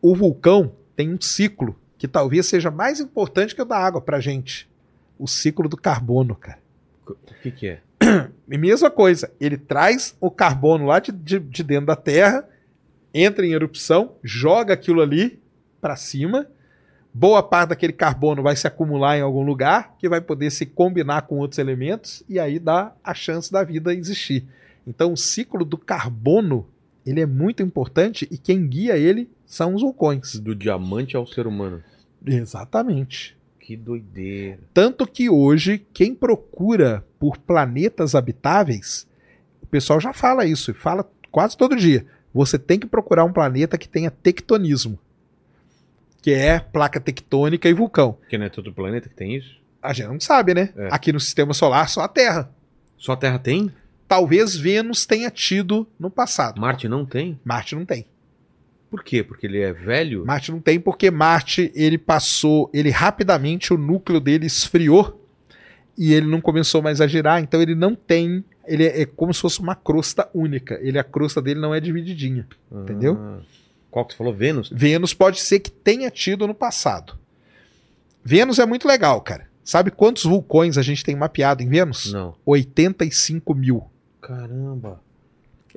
[0.00, 4.20] O vulcão tem um ciclo que talvez seja mais importante que o da água pra
[4.20, 4.68] gente.
[5.18, 6.58] O ciclo do carbono, cara.
[7.06, 7.80] O que, que é?
[8.46, 12.46] Mesma coisa, ele traz o carbono lá de, de, de dentro da Terra,
[13.14, 15.40] entra em erupção, joga aquilo ali
[15.80, 16.46] para cima.
[17.18, 21.22] Boa parte daquele carbono vai se acumular em algum lugar, que vai poder se combinar
[21.22, 24.44] com outros elementos, e aí dá a chance da vida existir.
[24.86, 26.68] Então, o ciclo do carbono
[27.06, 30.38] ele é muito importante e quem guia ele são os vulcões.
[30.38, 31.82] Do diamante ao ser humano.
[32.26, 33.34] Exatamente.
[33.58, 34.58] Que doideira.
[34.74, 39.08] Tanto que hoje, quem procura por planetas habitáveis,
[39.62, 42.04] o pessoal já fala isso, e fala quase todo dia.
[42.34, 44.98] Você tem que procurar um planeta que tenha tectonismo,
[46.26, 48.14] que é placa tectônica e vulcão.
[48.14, 49.60] Porque não é todo planeta que tem isso?
[49.80, 50.70] A gente não sabe, né?
[50.76, 50.88] É.
[50.90, 52.50] Aqui no sistema solar, só a Terra.
[52.98, 53.70] Só a Terra tem?
[54.08, 56.60] Talvez Vênus tenha tido no passado.
[56.60, 57.38] Marte não tem?
[57.44, 58.06] Marte não tem.
[58.90, 59.22] Por quê?
[59.22, 60.26] Porque ele é velho?
[60.26, 65.24] Marte não tem porque Marte ele passou, ele rapidamente o núcleo dele esfriou
[65.96, 69.32] e ele não começou mais a girar, então ele não tem, ele é, é como
[69.32, 70.76] se fosse uma crosta única.
[70.82, 72.48] Ele a crosta dele não é divididinha.
[72.72, 73.14] entendeu?
[73.96, 74.34] Qual que você falou?
[74.34, 74.68] Vênus?
[74.70, 77.14] Vênus pode ser que tenha tido no passado.
[78.22, 79.48] Vênus é muito legal, cara.
[79.64, 82.12] Sabe quantos vulcões a gente tem mapeado em Vênus?
[82.12, 82.34] Não.
[82.44, 83.86] 85 mil.
[84.20, 85.00] Caramba.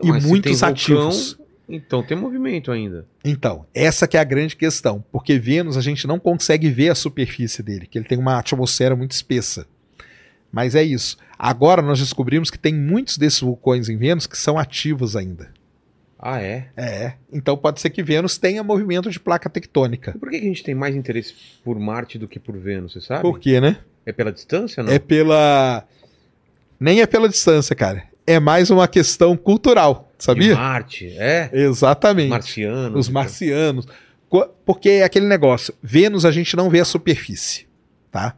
[0.03, 1.39] E Mas muitos tem vulcão, ativos.
[1.69, 3.05] Então tem movimento ainda.
[3.23, 6.95] Então, essa que é a grande questão, porque Vênus a gente não consegue ver a
[6.95, 9.65] superfície dele, que ele tem uma atmosfera muito espessa.
[10.51, 11.17] Mas é isso.
[11.37, 15.57] Agora nós descobrimos que tem muitos desses vulcões em Vênus que são ativos ainda.
[16.21, 16.67] Ah, é?
[16.75, 17.13] É.
[17.31, 20.11] Então pode ser que Vênus tenha movimento de placa tectônica.
[20.15, 21.33] E por que a gente tem mais interesse
[21.63, 23.21] por Marte do que por Vênus, você sabe?
[23.21, 23.77] Por quê, né?
[24.05, 24.91] É pela distância, não?
[24.91, 25.85] É pela.
[26.79, 28.03] Nem é pela distância, cara.
[28.27, 30.55] É mais uma questão cultural, De sabia?
[30.55, 31.49] Marte, é?
[31.53, 32.29] Exatamente.
[32.29, 32.99] Marcianos.
[32.99, 33.87] Os marcianos.
[34.27, 35.73] Co- Porque é aquele negócio.
[35.81, 37.65] Vênus a gente não vê a superfície,
[38.11, 38.35] tá?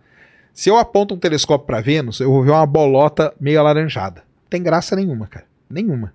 [0.53, 4.21] Se eu aponto um telescópio para Vênus, eu vou ver uma bolota meio alaranjada.
[4.21, 5.45] Não tem graça nenhuma, cara.
[5.69, 6.13] Nenhuma.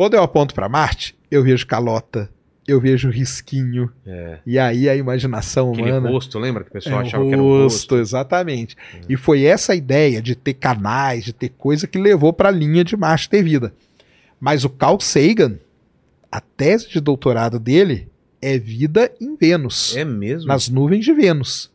[0.00, 2.30] Quando eu aponto para Marte, eu vejo calota,
[2.66, 4.38] eu vejo risquinho, É.
[4.46, 7.34] e aí a imaginação Aquele humana rosto, lembra que o pessoal é, achava o que
[7.34, 7.98] era um rosto?
[7.98, 8.74] exatamente.
[9.10, 12.82] E foi essa ideia de ter canais, de ter coisa que levou para a linha
[12.82, 13.74] de Marte ter vida.
[14.40, 15.58] Mas o Carl Sagan,
[16.32, 18.08] a tese de doutorado dele
[18.40, 20.48] é vida em Vênus, É mesmo?
[20.48, 21.70] nas nuvens de Vênus.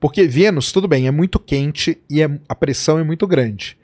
[0.00, 3.76] Porque Vênus, tudo bem, é muito quente e é- a pressão é muito grande.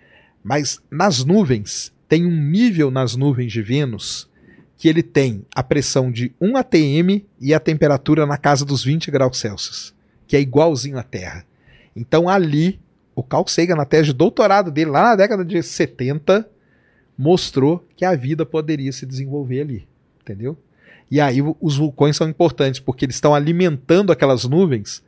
[0.42, 4.28] Mas nas nuvens, tem um nível nas nuvens de Vênus
[4.76, 9.10] que ele tem a pressão de 1 atm e a temperatura na casa dos 20
[9.10, 9.92] graus Celsius,
[10.26, 11.44] que é igualzinho à Terra.
[11.94, 12.80] Então ali,
[13.14, 16.48] o Carl Sagan, na tese de doutorado dele, lá na década de 70,
[17.18, 19.88] mostrou que a vida poderia se desenvolver ali,
[20.22, 20.56] entendeu?
[21.10, 25.02] E aí os vulcões são importantes, porque eles estão alimentando aquelas nuvens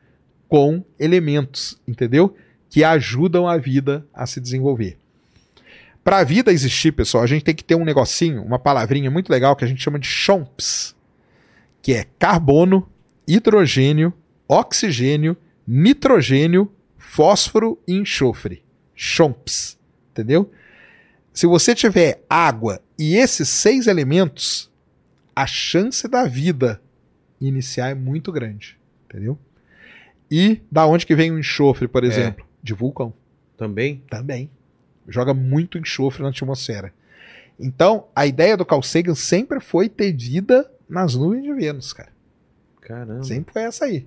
[0.49, 2.35] com elementos, entendeu?
[2.69, 4.99] Que ajudam a vida a se desenvolver.
[6.03, 9.31] Para a vida existir, pessoal, a gente tem que ter um negocinho, uma palavrinha muito
[9.31, 10.97] legal que a gente chama de CHOMPS,
[11.83, 12.89] que é carbono,
[13.29, 14.13] hidrogênio,
[14.49, 15.37] oxigênio,
[15.67, 18.63] nitrogênio, fósforo e enxofre.
[18.95, 19.79] CHOMPS,
[20.11, 20.51] entendeu?
[21.33, 24.71] Se você tiver água e esses seis elementos,
[25.35, 26.83] a chance da vida
[27.41, 29.39] iniciar é muito grande, entendeu?
[30.31, 32.45] E da onde que vem o enxofre, por exemplo?
[32.63, 33.13] De vulcão.
[33.57, 34.03] Também?
[34.11, 34.51] Também.
[35.11, 36.93] Joga muito enxofre na atmosfera.
[37.59, 42.09] Então, a ideia do Carl Sagan sempre foi ter vida nas nuvens de Vênus, cara.
[42.81, 43.23] Caramba.
[43.25, 44.07] Sempre foi essa aí.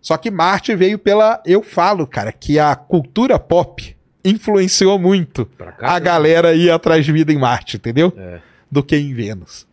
[0.00, 1.42] Só que Marte veio pela.
[1.44, 5.48] Eu falo, cara, que a cultura pop influenciou muito
[5.80, 8.12] a galera ir atrás de vida em Marte, entendeu?
[8.16, 8.40] É.
[8.70, 9.66] Do que em Vênus.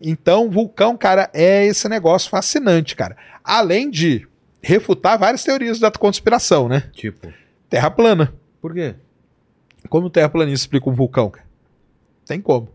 [0.00, 3.16] Então, vulcão, cara, é esse negócio fascinante, cara.
[3.44, 4.26] Além de
[4.60, 6.84] refutar várias teorias da conspiração, né?
[6.92, 7.32] Tipo,
[7.68, 8.32] Terra plana.
[8.60, 8.94] por quê?
[9.88, 11.30] Como o terraplanista explica um vulcão?
[11.30, 11.46] cara?
[12.26, 12.68] Tem como.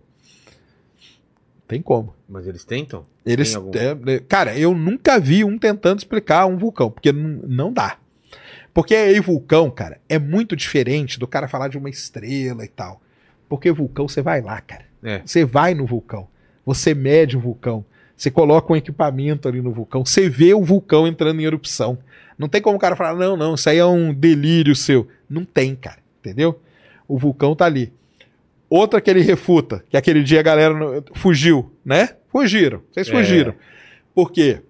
[1.67, 2.13] Tem como.
[2.27, 3.05] Mas eles tentam?
[3.25, 3.71] Eles, algum?
[3.77, 7.97] é, é, cara, eu nunca vi um tentando explicar um vulcão, porque não, não dá.
[8.73, 13.01] Porque aí vulcão, cara, é muito diferente do cara falar de uma estrela e tal.
[13.49, 14.85] Porque vulcão você vai lá, cara.
[15.03, 15.21] É.
[15.25, 16.27] Você vai no vulcão.
[16.65, 17.83] Você mede o vulcão.
[18.15, 20.05] Você coloca um equipamento ali no vulcão.
[20.05, 21.97] Você vê o vulcão entrando em erupção.
[22.37, 25.07] Não tem como o cara falar, não, não, isso aí é um delírio seu.
[25.29, 25.99] Não tem, cara.
[26.19, 26.59] Entendeu?
[27.07, 27.93] O vulcão tá ali.
[28.69, 30.75] Outra que ele refuta, que aquele dia a galera
[31.13, 32.09] fugiu, né?
[32.29, 32.81] Fugiram.
[32.91, 33.11] Vocês É.
[33.11, 33.53] fugiram.
[34.13, 34.61] Por quê?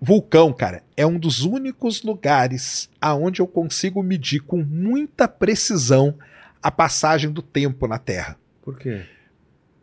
[0.00, 6.14] Vulcão, cara, é um dos únicos lugares aonde eu consigo medir com muita precisão
[6.62, 8.36] a passagem do tempo na Terra.
[8.62, 9.00] Por quê?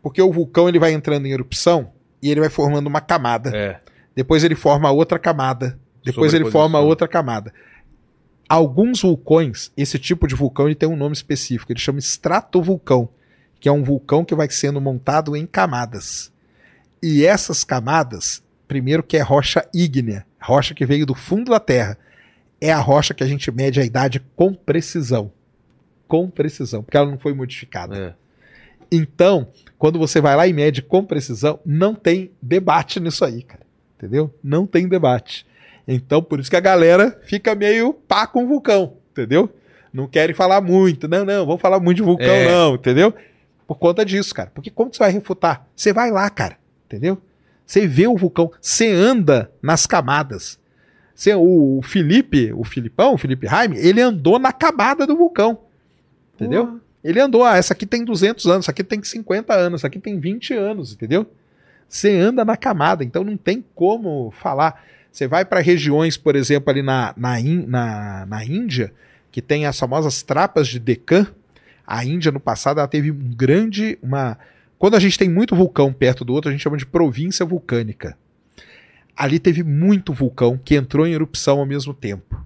[0.01, 1.91] Porque o vulcão ele vai entrando em erupção
[2.21, 3.55] e ele vai formando uma camada.
[3.55, 3.79] É.
[4.15, 5.77] Depois ele forma outra camada.
[6.03, 7.53] Depois ele forma outra camada.
[8.53, 11.71] Alguns vulcões, esse tipo de vulcão, ele tem um nome específico.
[11.71, 13.09] Ele chama estratovulcão,
[13.59, 16.31] que é um vulcão que vai sendo montado em camadas.
[17.01, 21.97] E essas camadas, primeiro que é rocha ígnea, rocha que veio do fundo da Terra,
[22.61, 25.31] é a rocha que a gente mede a idade com precisão.
[26.07, 27.97] Com precisão, porque ela não foi modificada.
[27.97, 28.13] É.
[28.91, 29.47] Então,
[29.79, 33.65] quando você vai lá e mede com precisão, não tem debate nisso aí, cara.
[33.97, 34.31] Entendeu?
[34.43, 35.43] Não tem debate.
[35.87, 39.49] Então, por isso que a galera fica meio pá com o vulcão, entendeu?
[39.91, 41.07] Não querem falar muito.
[41.07, 42.51] Não, não, vamos falar muito de vulcão, É.
[42.51, 43.13] não, entendeu?
[43.67, 44.51] Por conta disso, cara.
[44.53, 45.67] Porque como você vai refutar?
[45.75, 47.17] Você vai lá, cara, entendeu?
[47.65, 50.59] Você vê o vulcão, você anda nas camadas.
[51.15, 55.59] Você, o, o Felipe, o Filipão, o Felipe Jaime, ele andou na camada do vulcão.
[56.35, 56.79] Entendeu?
[57.03, 59.99] Ele andou, ah, essa aqui tem 200 anos, essa aqui tem 50 anos, essa aqui
[59.99, 61.27] tem 20 anos, entendeu?
[61.87, 64.83] Você anda na camada, então não tem como falar.
[65.13, 68.91] Você vai para regiões, por exemplo, ali na, na, na, na Índia,
[69.31, 71.27] que tem as famosas trapas de Deccan.
[71.85, 73.99] A Índia, no passado, ela teve um grande.
[74.01, 74.39] uma
[74.79, 78.17] Quando a gente tem muito vulcão perto do outro, a gente chama de província vulcânica.
[79.15, 82.43] Ali teve muito vulcão que entrou em erupção ao mesmo tempo.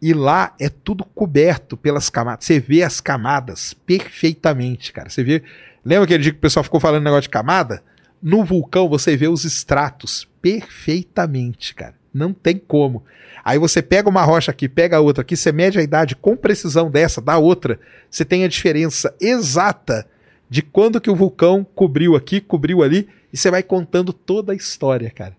[0.00, 2.44] E lá é tudo coberto pelas camadas.
[2.44, 5.08] Você vê as camadas perfeitamente, cara.
[5.08, 5.44] Você vê.
[5.84, 7.84] Lembra aquele dia que o pessoal ficou falando negócio de camada?
[8.22, 11.94] No vulcão você vê os estratos perfeitamente, cara.
[12.12, 13.02] Não tem como.
[13.44, 16.90] Aí você pega uma rocha aqui, pega outra aqui, você mede a idade com precisão
[16.90, 17.80] dessa, da outra,
[18.10, 20.06] você tem a diferença exata
[20.48, 24.54] de quando que o vulcão cobriu aqui, cobriu ali, e você vai contando toda a
[24.54, 25.34] história, cara.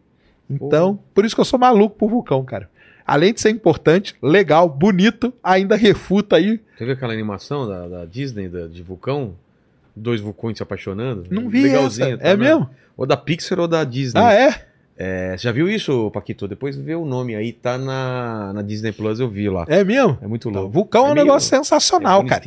[0.49, 2.69] Então, por isso que eu sou maluco por vulcão, cara.
[3.05, 6.59] Além de ser importante, legal, bonito, ainda refuta aí.
[6.77, 9.35] Você viu aquela animação da, da Disney, da- de vulcão?
[9.95, 11.25] Dois vulcões se apaixonando?
[11.29, 12.69] Não vi Legalzinho, tá É mesmo?
[12.97, 14.19] Ou da Pixar ou da Disney.
[14.21, 14.65] Ah, é?
[14.95, 16.47] É, você já viu isso, Paquito?
[16.47, 19.65] Depois vê o nome aí, tá na, na Disney Plus, eu vi lá.
[19.67, 20.17] É mesmo?
[20.21, 20.73] É muito Então, louco.
[20.73, 22.43] vulcão é, um meio- negócio sensacional, é cara.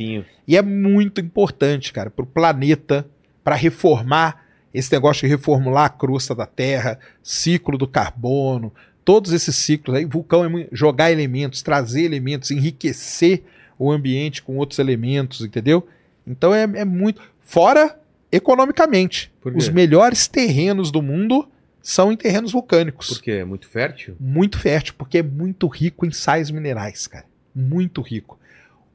[0.47, 3.05] E é muito importante, cara, para o planeta,
[3.43, 9.55] para reformar esse negócio de reformular a crosta da Terra, ciclo do carbono, todos esses
[9.55, 10.05] ciclos aí.
[10.05, 13.43] Vulcão é jogar elementos, trazer elementos, enriquecer
[13.77, 15.85] o ambiente com outros elementos, entendeu?
[16.25, 17.21] Então é, é muito.
[17.47, 17.97] Fora
[18.29, 19.31] economicamente.
[19.55, 21.47] Os melhores terrenos do mundo
[21.81, 23.07] são em terrenos vulcânicos.
[23.07, 23.31] Por quê?
[23.31, 24.17] É muito fértil?
[24.19, 27.23] Muito fértil, porque é muito rico em sais minerais, cara.
[27.55, 28.37] Muito rico.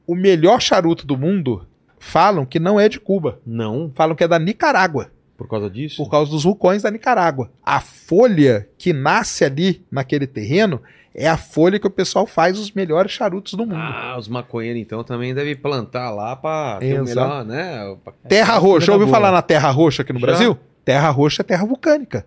[0.05, 1.65] O melhor charuto do mundo
[1.97, 3.39] falam que não é de Cuba.
[3.43, 5.97] Não, Falam que é da Nicarágua, por causa disso?
[5.97, 7.51] por causa dos vulcões da Nicarágua.
[7.63, 10.79] A folha que nasce ali naquele terreno
[11.15, 13.75] é a folha que o pessoal faz os melhores charutos do mundo.
[13.77, 17.95] Ah, os maconheiros então também devem plantar lá pra ter o melhor, né?
[18.27, 20.25] Terra é roxa, ouviu falar na terra roxa aqui no Já.
[20.27, 20.57] Brasil?
[20.83, 22.25] Terra roxa é terra vulcânica.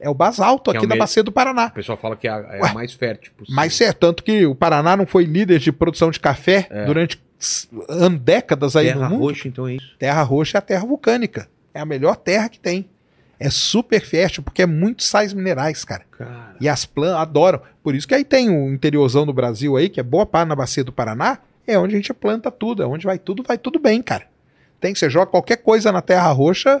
[0.00, 1.66] É o basalto Que é aqui o da bacia do Paraná.
[1.66, 3.54] O pessoal fala que é a, é a Ué, mais fértil possível.
[3.54, 6.84] Mas certo, tanto que o Paraná não foi líder de produção de café É.
[6.86, 7.22] durante
[8.20, 9.20] décadas aí Terra no mundo.
[9.28, 9.94] roxa, então é isso.
[9.98, 11.48] Terra roxa é a terra vulcânica.
[11.74, 12.88] É a melhor terra que tem.
[13.44, 16.04] É super fértil, porque é muito sais minerais, cara.
[16.10, 17.60] Cara, E as plantas adoram.
[17.82, 20.54] Por isso que aí tem o interiorzão do Brasil aí, que é boa parte na
[20.54, 22.82] bacia do Paraná, é onde a gente planta tudo.
[22.82, 24.26] É onde vai tudo, vai tudo bem, cara.
[24.80, 26.80] Tem, você joga qualquer coisa na terra roxa,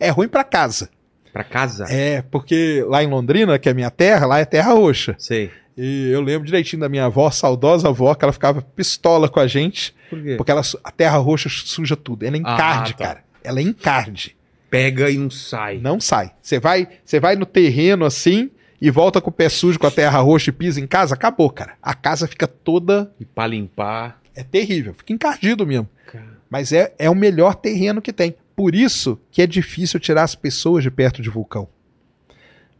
[0.00, 0.88] é ruim pra casa.
[1.32, 1.84] pra casa?
[1.90, 5.14] É, porque lá em Londrina, que é minha terra, lá é terra roxa.
[5.18, 5.50] Sei.
[5.76, 9.46] E eu lembro direitinho da minha avó, saudosa avó, que ela ficava pistola com a
[9.46, 10.34] gente, Por quê?
[10.36, 12.24] porque ela, a terra roxa suja tudo.
[12.24, 13.04] Ela encarde, tá.
[13.04, 13.24] cara.
[13.44, 14.36] Ela encarde.
[14.70, 15.78] Pega e não sai.
[15.78, 16.32] Não sai.
[16.42, 18.50] Você vai, você vai no terreno assim
[18.80, 21.50] e volta com o pé sujo com a terra roxa e pisa em casa, acabou,
[21.50, 21.74] cara.
[21.82, 23.10] A casa fica toda.
[23.18, 24.20] E pra limpar.
[24.34, 25.88] É terrível, fica encardido mesmo.
[26.06, 28.34] Cara, Mas é, é o melhor terreno que tem.
[28.54, 31.68] Por isso que é difícil tirar as pessoas de perto de vulcão.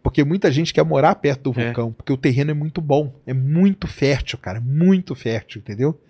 [0.02, 1.64] Porque muita gente quer morar perto do É.
[1.66, 6.00] vulcão, porque o terreno é muito bom, é muito fértil, cara, muito fértil, entendeu?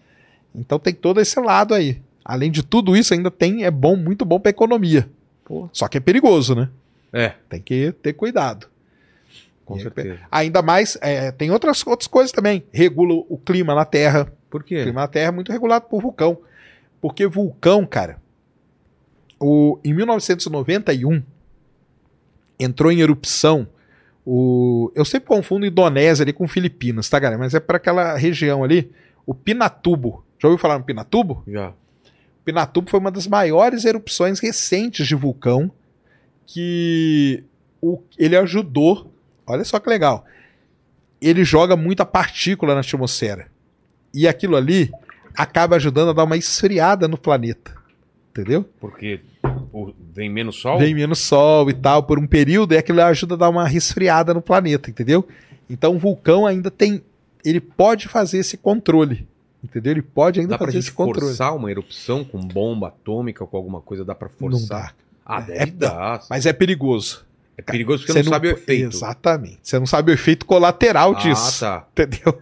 [0.55, 2.01] Então tem todo esse lado aí.
[2.25, 5.09] Além de tudo isso, ainda tem é bom, muito bom para economia.
[5.49, 5.69] Pô.
[5.73, 6.69] Só que é perigoso, né?
[7.13, 8.69] É, Tem que ter cuidado.
[9.65, 10.19] com E é certeza.
[10.31, 12.63] Ainda mais, é, tem outras, outras coisas também.
[12.71, 14.31] Regula o clima na Terra.
[14.51, 14.83] Por O quê?
[14.83, 16.39] clima na Terra é muito regulado por vulcão.
[17.01, 18.21] Porque vulcão, cara,
[19.41, 21.23] o, em 1991
[22.59, 23.67] entrou em erupção
[24.27, 24.93] o.
[24.95, 27.39] Eu sempre confundo Indonésia ali com Filipinas, tá, galera?
[27.39, 28.91] Mas é para aquela região ali,
[29.25, 30.25] o Pinatubo.
[30.39, 31.43] Já ouviu falar no Pinatubo?
[31.47, 31.73] Já.
[32.49, 35.71] Pinatubo foi uma das maiores erupções recentes de vulcão
[36.47, 37.45] que
[37.79, 39.13] o, ele ajudou.
[39.47, 40.25] Olha só que legal.
[41.21, 43.49] Ele joga muita partícula na atmosfera.
[44.15, 44.91] E aquilo ali
[45.37, 47.77] acaba ajudando a dar uma esfriada no planeta.
[48.31, 48.65] Entendeu?
[48.81, 49.21] Porque
[50.15, 50.79] vem menos sol?
[50.79, 54.33] Vem menos sol e tal por um período e aquilo ajuda a dar uma resfriada
[54.33, 55.29] no planeta, entendeu?
[55.69, 57.03] Então o vulcão ainda tem.
[57.45, 59.29] Ele pode fazer esse controle.
[59.63, 59.93] Entendeu?
[59.93, 61.27] Ele pode ainda Dá pra fazer gente esse controle.
[61.27, 64.05] forçar uma erupção com bomba atômica ou com alguma coisa?
[64.05, 64.89] Dá pra Não forçar?
[64.89, 64.93] dá.
[65.27, 66.21] Ah, É, deve dar.
[66.31, 67.25] Mas é perigoso.
[67.57, 68.95] É perigoso porque você não, sabe o efeito.
[68.97, 69.59] Exatamente.
[69.63, 71.61] Você não sabe o efeito colateral Ah, disso.
[71.61, 71.87] tá.
[71.93, 72.41] Entendeu?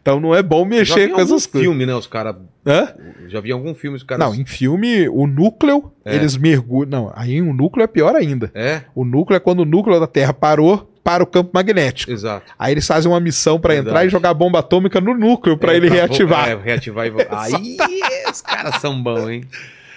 [0.00, 1.66] Então não é bom Já mexer com algum essas coisas.
[1.68, 1.94] filme, né?
[1.94, 2.36] Os caras.
[2.64, 2.94] Hã?
[3.26, 4.24] Já vi algum filme os caras.
[4.24, 6.14] Não, em filme, o núcleo, É.
[6.14, 6.90] eles mergulham.
[6.90, 8.50] Não, aí o núcleo é pior ainda.
[8.54, 12.10] É, O núcleo é quando o núcleo da Terra parou para o campo magnético.
[12.10, 12.52] exato.
[12.58, 13.90] Aí eles fazem uma missão pra Verdade.
[13.90, 16.48] entrar e jogar bomba atômica no núcleo pra É, ele vo- reativar.
[16.48, 17.76] É, reativar e Aí
[18.28, 19.44] os caras são bons, hein?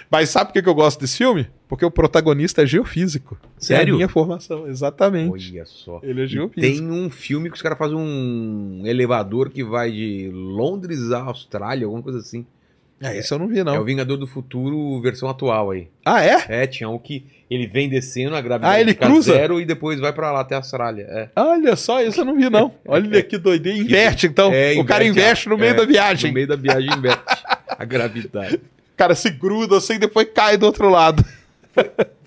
[0.08, 1.48] Mas sabe por que eu gosto desse filme?
[1.68, 3.36] Porque o protagonista é geofísico.
[3.42, 3.94] É Sério?
[3.94, 5.52] a minha formação, exatamente.
[5.52, 5.98] Olha só.
[6.02, 6.60] Ele é E geofísico.
[6.78, 11.86] Tem um filme que os caras fazem um elevador que vai de Londres à Austrália,
[11.86, 12.46] alguma coisa assim.
[13.00, 13.74] É, isso eu não vi, não.
[13.74, 15.88] É o Vingador do Futuro versão atual aí.
[16.04, 16.44] Ah, é?
[16.48, 19.32] É, tinha um que ele vem descendo, a gravidade Ah, ele cruza?
[19.32, 21.02] zero e depois vai pra lá até a Austrália.
[21.10, 21.28] É.
[21.34, 22.72] Olha só, isso eu não vi, não.
[22.86, 23.78] Olha que doideira.
[23.78, 24.52] Inverte, então.
[24.52, 26.30] É, o cara inverte, investe no meio é, da viagem.
[26.30, 28.60] No meio da viagem inverte a gravidade.
[28.92, 31.24] O cara se gruda assim e depois cai do outro lado.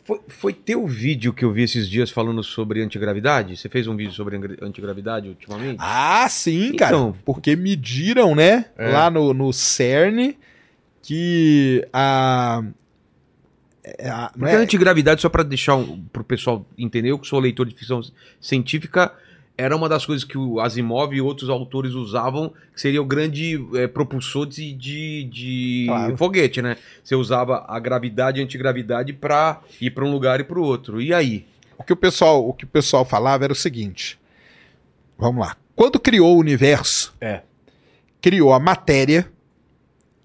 [0.03, 3.55] Foi, foi teu vídeo que eu vi esses dias falando sobre antigravidade?
[3.55, 5.77] Você fez um vídeo sobre antigravidade ultimamente?
[5.79, 6.95] Ah, sim, cara.
[6.95, 7.15] Então.
[7.23, 8.87] Porque mediram, né, É.
[8.89, 10.33] lá no, no CERN,
[11.03, 12.63] que a.
[13.97, 17.19] é a- não Porque a é- antigravidade, só pra deixar um, pro pessoal entender, eu
[17.19, 18.01] que sou leitor de ficção
[18.41, 19.13] científica,
[19.55, 23.63] era uma das coisas que o Asimov e outros autores usavam, que seria o grande
[23.75, 26.17] é, propulsor de, de, de Claro.
[26.17, 26.75] foguete, né?
[27.03, 30.99] Você usava a gravidade e a antigravidade pra ir pra um lugar e pro outro.
[30.99, 31.45] E aí?
[31.77, 34.17] o, que o, pessoal, o que o pessoal falava era o seguinte.
[35.17, 35.55] Vamos lá.
[35.75, 37.41] Quando criou o universo, É.
[38.21, 39.27] criou a matéria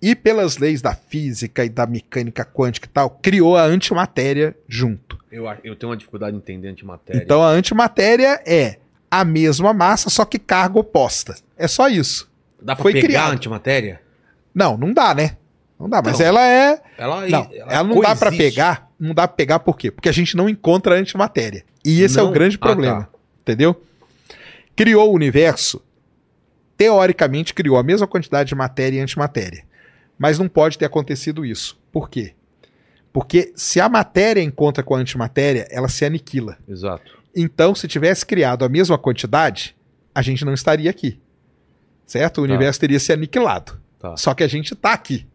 [0.00, 5.18] e, pelas leis da física e da mecânica quântica e tal, criou a antimatéria junto.
[5.30, 7.22] Eu, eu tenho uma dificuldade em entender antimatéria.
[7.22, 8.78] Então a antimatéria é
[9.10, 11.36] a mesma massa, só que carga oposta.
[11.56, 12.30] É só isso.
[12.60, 13.30] Dá pra foi pegar criado.
[13.30, 14.00] a antimatéria?
[14.54, 15.36] Não, não dá, né?
[15.78, 16.26] Não dá, mas Não.
[16.26, 16.80] ela é.
[16.96, 18.36] Ela, Não, ela, não dá pra coexiste.
[18.54, 18.90] pegar.
[18.98, 19.90] Não dá pra pegar por quê?
[19.90, 21.64] Porque a gente não encontra a antimatéria.
[21.84, 22.30] E esse é Não?
[22.30, 23.02] o grande Ah, problema.
[23.04, 23.08] tá.
[23.42, 23.80] Entendeu?
[24.74, 25.80] Criou o universo,
[26.76, 29.64] teoricamente criou a mesma quantidade de matéria e antimatéria.
[30.18, 31.78] Mas não pode ter acontecido isso.
[31.92, 32.34] Por quê?
[33.12, 36.58] Porque se a matéria encontra com a antimatéria, ela se aniquila.
[36.68, 37.18] Exato.
[37.34, 39.76] Então, se tivesse criado a mesma quantidade,
[40.14, 41.20] a gente não estaria aqui.
[42.06, 42.38] Certo?
[42.38, 42.52] O Tá.
[42.52, 43.78] universo teria se aniquilado.
[43.98, 44.16] Tá.
[44.16, 45.26] Só que a gente está aqui.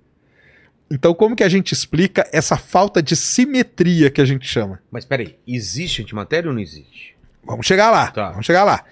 [0.91, 4.80] Então, como que a gente explica essa falta de simetria que a gente chama?
[4.91, 7.16] Mas peraí, existe antimatéria ou não existe?
[7.43, 8.11] Vamos chegar lá.
[8.11, 8.30] Tá.
[8.32, 8.83] Vamos chegar lá.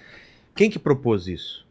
[0.56, 1.61] Quem que propôs isso?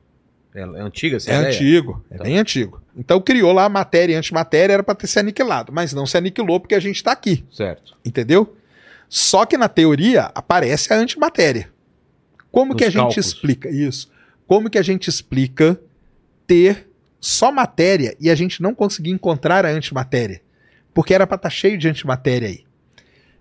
[0.53, 1.47] É, é antiga essa É ideia?
[1.53, 2.23] antigo, é Tá.
[2.23, 2.81] bem antigo.
[2.95, 6.17] Então criou lá a matéria e antimatéria, era para ter se aniquilado, mas não se
[6.17, 7.95] aniquilou porque a gente está aqui, Certo.
[8.03, 8.55] entendeu?
[9.07, 11.69] Só que na teoria aparece a antimatéria.
[12.51, 13.25] Como Nos que a gente cálculos.
[13.25, 14.11] explica isso?
[14.45, 15.79] Como que a gente explica
[16.45, 16.89] ter
[17.19, 20.41] só matéria e a gente não conseguir encontrar a antimatéria?
[20.93, 22.65] Porque era para estar cheio de antimatéria aí.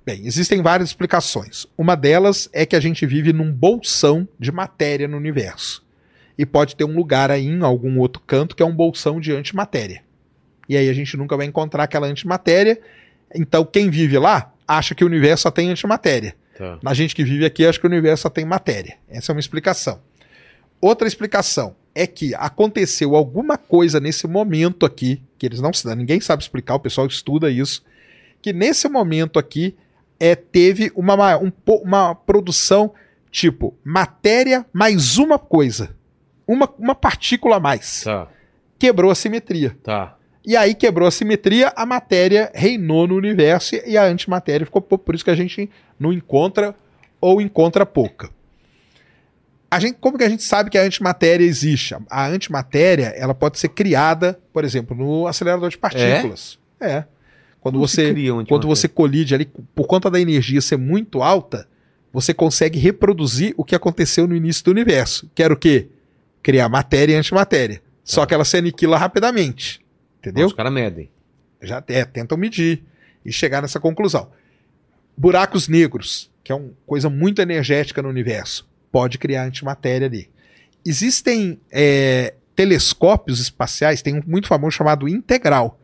[0.07, 1.67] Bem, existem várias explicações.
[1.77, 5.85] Uma delas é que a gente vive num bolsão de matéria no universo.
[6.39, 9.33] E pode ter um lugar aí em algum outro canto que é um bolsão de
[9.33, 10.03] antimatéria.
[10.69, 12.81] E aí a gente nunca vai encontrar aquela antimatéria.
[13.35, 16.35] Então quem vive lá acha que o universo só tem antimatéria.
[16.57, 16.79] Tá.
[16.85, 18.97] A gente que vive aqui acha que o universo só tem matéria.
[19.09, 20.01] Essa é uma explicação.
[20.81, 26.43] Outra explicação é que aconteceu alguma coisa nesse momento aqui, que eles não ninguém sabe
[26.43, 27.83] explicar, o pessoal estuda isso,
[28.41, 29.77] que nesse momento aqui
[30.19, 31.51] é, teve uma, ma- um
[31.83, 32.93] uma produção
[33.31, 35.95] tipo matéria mais uma coisa.
[36.53, 38.03] Uma, uma partícula a mais.
[38.03, 38.27] Tá.
[38.77, 39.77] Quebrou a simetria.
[39.85, 40.17] Tá.
[40.45, 45.05] E aí quebrou a simetria, a matéria reinou no universo e a antimatéria ficou pouco.
[45.05, 46.75] Por isso que a gente não encontra
[47.21, 48.31] ou encontra pouca.
[49.71, 51.95] A gente, como que a gente sabe que a antimatéria existe?
[52.11, 56.59] A antimatéria ela pode ser criada, por exemplo, no acelerador de partículas.
[56.81, 57.05] É.
[57.61, 61.69] Quando Como se você quando você colide ali, por conta da energia ser muito alta,
[62.13, 65.31] você consegue reproduzir o que aconteceu no início do universo.
[65.33, 65.87] Que era o quê?
[66.43, 67.83] Criar matéria e antimatéria.
[68.03, 69.85] Só que ela se aniquila rapidamente.
[70.19, 70.47] Entendeu?
[70.47, 71.11] Os caras medem.
[71.63, 72.83] Já é, tentam medir
[73.25, 74.31] e chegar nessa conclusão.
[75.17, 80.31] Buracos negros, que é uma coisa muito energética no universo, pode criar antimatéria ali.
[80.85, 85.79] Existem é, telescópios espaciais, tem um muito famoso chamado Integral,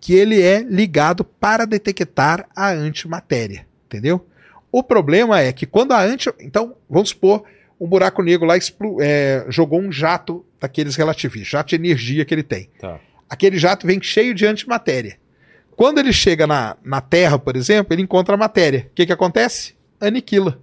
[0.00, 4.26] que ele é ligado para detectar a antimatéria, entendeu?
[4.72, 6.32] O problema é que quando a anti...
[6.38, 7.44] Então, vamos supor,
[7.80, 8.54] um buraco negro lá
[9.00, 13.00] é, jogou um jato daqueles relativistas, jato de energia que ele tem Tá.
[13.28, 15.16] aquele jato vem cheio de antimatéria.
[15.74, 18.86] Quando ele chega na, na Terra, por exemplo, ele encontra a matéria.
[18.90, 19.74] O que, que acontece?
[19.98, 20.60] Aniquila.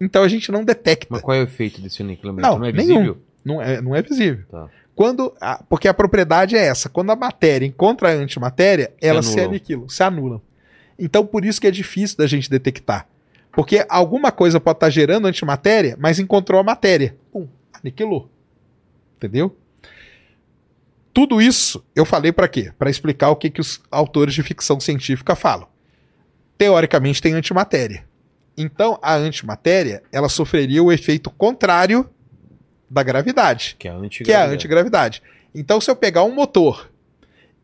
[0.00, 1.06] Então a gente não detecta.
[1.10, 2.48] Mas qual é o efeito desse aniquilamento?
[2.48, 2.94] Não, Não, é nenhum.
[2.96, 3.18] visível?
[3.44, 4.44] Não é, não é visível.
[4.50, 4.68] Tá.
[4.96, 6.88] Quando a- porque a propriedade é essa.
[6.88, 9.50] Quando a matéria encontra a antimatéria, elas se anulam.
[9.50, 10.42] aniquilam, se anulam.
[10.98, 13.06] Então por isso que é difícil da gente detectar.
[13.52, 17.16] Porque alguma coisa pode estar gerando antimatéria, mas encontrou a matéria.
[17.32, 18.30] Pum, aniquilou.
[19.16, 19.56] Entendeu?
[21.12, 22.72] Tudo isso eu falei para quê?
[22.78, 25.68] Para explicar o que, que os autores de ficção científica falam.
[26.56, 28.04] Teoricamente tem antimatéria.
[28.56, 32.08] Então a antimatéria ela sofreria o efeito contrário
[32.88, 35.22] da gravidade, Que é a que é a antigravidade.
[35.54, 36.90] Então se eu pegar um motor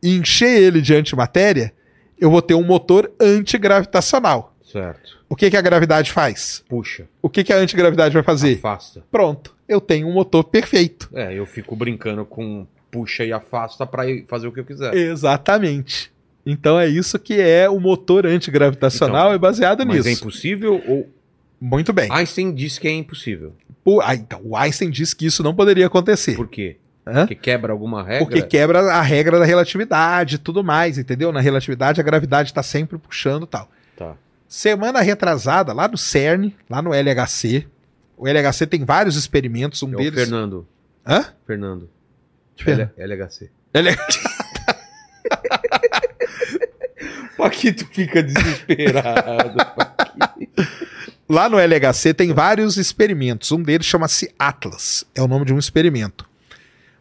[0.01, 1.73] e encher ele de antimatéria,
[2.19, 4.55] eu vou ter um motor antigravitacional.
[4.71, 5.17] Certo.
[5.29, 6.63] O que, que a gravidade faz?
[6.67, 7.07] Puxa.
[7.21, 8.57] O que, que a antigravidade vai fazer?
[8.57, 9.01] Afasta.
[9.09, 11.09] Pronto, eu tenho um motor perfeito.
[11.13, 14.93] É, eu fico brincando com puxa e afasta pra ir fazer o que eu quiser.
[14.93, 16.11] Exatamente.
[16.45, 20.23] Então é isso que é o motor antigravitacional, Então, é baseado Mas é nisso.
[20.23, 21.09] impossível ou
[21.59, 22.11] Muito bem.
[22.11, 23.53] Einstein disse que é impossível.
[24.03, 26.35] Ah, então, o Einstein disse que isso não poderia acontecer.
[26.35, 26.75] Por quê?
[27.05, 27.21] Hã?
[27.21, 28.25] Porque quebra alguma regra?
[28.25, 31.31] Porque quebra a regra da relatividade e tudo mais, entendeu?
[31.31, 33.69] Na relatividade, a gravidade está sempre puxando e tal.
[34.47, 37.67] Semana retrasada, lá no CERN, lá no LHC.
[38.15, 40.13] O LHC tem vários experimentos, um É o deles.
[40.13, 40.67] Fernando.
[41.05, 41.25] Hã?
[41.45, 41.89] Fernando.
[42.55, 42.91] Fernando.
[42.97, 43.49] L- LHC.
[43.73, 44.19] LHC.
[47.39, 49.57] Aqui tu fica desesperado.
[51.29, 53.51] Lá no LHC tem vários experimentos.
[53.51, 55.05] Um deles chama-se Atlas.
[55.13, 56.23] É o nome de um experimento.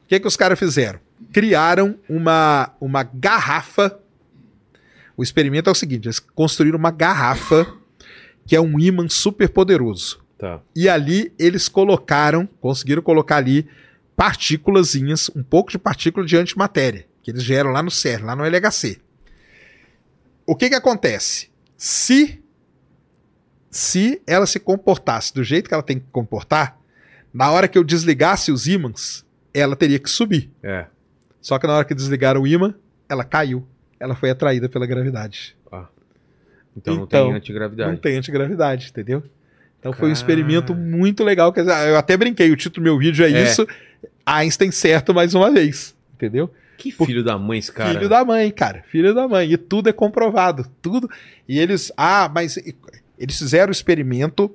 [0.05, 0.99] O que, que os caras fizeram?
[1.33, 3.99] Criaram uma, uma garrafa.
[5.17, 7.67] O experimento é o seguinte: eles construíram uma garrafa
[8.47, 10.25] que é um ímã super poderoso.
[10.39, 10.61] tá.
[10.75, 13.67] E ali eles colocaram, conseguiram colocar ali
[14.15, 18.45] partículazinhas, um pouco de partícula de antimatéria, que eles geram lá no CERN, lá no
[18.45, 18.99] LHC.
[20.47, 21.51] O que que acontece?
[21.77, 22.43] Se
[23.69, 26.79] se ela se comportasse do jeito que ela tem que comportar,
[27.33, 30.51] na hora que eu desligasse os ímãs, ela teria que subir.
[30.63, 30.87] É.
[31.43, 32.75] Só que na hora que desligaram o ímã,
[33.07, 33.69] ela caiu.
[33.99, 35.57] Ela foi atraída pela gravidade.
[36.77, 37.91] Então, não Então, tem antigravidade.
[37.91, 39.23] Não tem antigravidade, entendeu?
[39.81, 41.51] Então foi um experimento muito legal.
[41.53, 43.45] Quer dizer, eu até brinquei, o título do meu vídeo é, É.
[43.45, 43.67] isso.
[44.27, 45.97] Einstein certo mais uma vez.
[46.15, 46.53] Entendeu?
[46.77, 47.95] Que filho da mãe esse cara.
[47.95, 48.85] Filho da mãe, cara.
[48.91, 49.51] Filho da mãe.
[49.51, 50.67] E tudo é comprovado.
[50.83, 51.09] Tudo.
[51.49, 51.91] E eles.
[51.97, 52.59] Ah, mas
[53.19, 54.55] eles fizeram o experimento,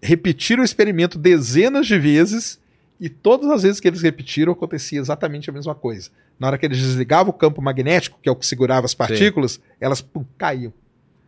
[0.00, 2.60] repetiram o experimento dezenas de vezes,
[3.04, 6.08] e todas as vezes que eles repetiram acontecia exatamente a mesma coisa.
[6.40, 9.60] Na hora que eles desligavam o campo magnético, que é o que segurava as partículas,
[9.78, 10.72] elas pum, caíam.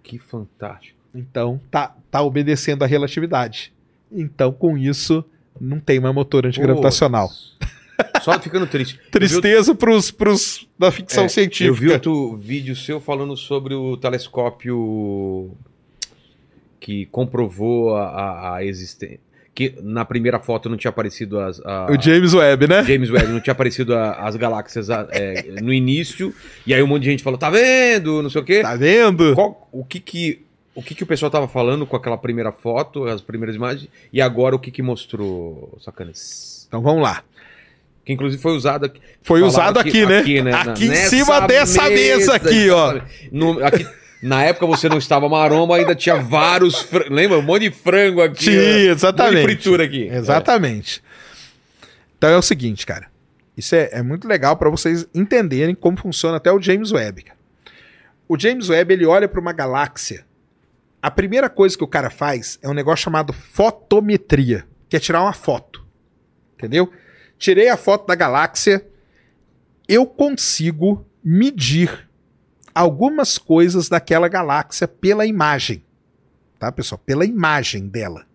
[0.02, 0.98] Que fantástico.
[1.14, 3.74] Então, tá, tá obedecendo à relatividade.
[4.10, 5.22] Então, com isso,
[5.60, 7.28] não tem mais motor antigravitacional.
[8.22, 8.98] Só ficando triste.
[9.12, 11.68] Tristeza pros, pros da ficção É, científica.
[11.68, 15.54] Eu vi outro vídeo seu falando sobre o telescópio
[16.80, 19.25] que comprovou a, a, a existência.
[19.56, 21.60] Que na primeira foto não tinha aparecido as.
[21.64, 22.84] a- O James Webb, né?
[22.84, 26.34] James Webb não tinha aparecido a- as galáxias a- é, no início.
[26.66, 28.22] E aí um monte de gente falou: tá vendo?
[28.22, 28.60] Não sei o quê.
[28.60, 29.34] Tá vendo?
[29.34, 30.42] Qual- o que que.
[30.74, 34.20] O que, que o pessoal tava falando com aquela primeira foto, as primeiras imagens, e
[34.20, 36.66] agora o que que mostrou, sacanas?
[36.68, 37.22] Então vamos lá.
[38.04, 39.00] Que inclusive foi usado aqui.
[39.22, 40.22] Foi usado aqui, né?
[40.42, 43.00] na- Aqui em nessa cima dessa mesa aqui, ó.
[43.32, 43.86] No- aqui-
[44.22, 46.80] na época você não estava maromba, ainda tinha vários.
[46.82, 47.38] fran- Lembra?
[47.38, 48.44] Um monte de frango aqui.
[48.44, 48.62] Tinha, ó.
[48.62, 49.42] Um monte de exatamente.
[49.42, 50.08] fritura aqui.
[50.08, 51.02] Exatamente.
[52.18, 53.06] Então é o seguinte, cara.
[53.56, 57.22] Isso é, é muito legal para vocês entenderem como funciona até o James Webb.
[57.22, 57.38] cara.
[58.28, 60.24] O James Webb ele olha para uma galáxia.
[61.00, 65.22] A primeira coisa que o cara faz é um negócio chamado fotometria, que é tirar
[65.22, 65.84] uma foto.
[66.56, 66.90] Entendeu?
[67.38, 68.84] Tirei a foto da galáxia,
[69.88, 72.05] eu consigo medir
[72.76, 75.82] algumas coisas daquela galáxia pela imagem.
[76.58, 76.98] Tá, pessoal?
[77.04, 78.26] Pela imagem dela.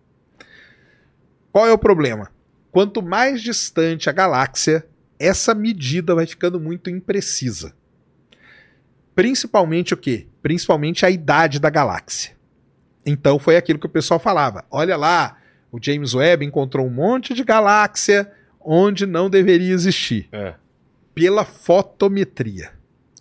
[1.52, 2.30] Qual é o problema?
[2.72, 4.84] Quanto mais distante a galáxia,
[5.18, 7.72] essa medida vai ficando muito imprecisa.
[9.14, 10.26] Principalmente o quê?
[10.42, 12.34] Principalmente a idade da galáxia.
[13.04, 14.64] Então foi aquilo que o pessoal falava.
[14.70, 15.38] Olha lá,
[15.70, 18.30] o James Webb encontrou um monte de galáxia
[18.60, 20.54] onde não deveria existir É.
[21.14, 22.70] pela fotometria.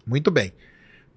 [0.05, 0.53] Muito bem.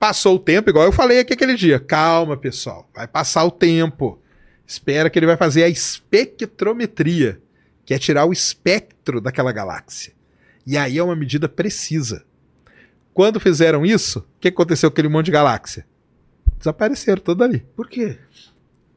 [0.05, 1.81] Passou o tempo, igual eu falei aqui aquele dia.
[1.81, 2.87] Calma, pessoal.
[2.95, 4.21] Vai passar o tempo.
[4.67, 7.41] Espera que ele vai fazer a espectrometria,
[7.87, 10.13] que é tirar o espectro daquela galáxia.
[10.67, 12.23] E aí é uma medida precisa.
[13.15, 15.87] Quando fizeram isso, o que aconteceu com aquele monte de galáxia?
[16.59, 17.61] Desapareceram todas ali.
[17.75, 18.19] Por quê?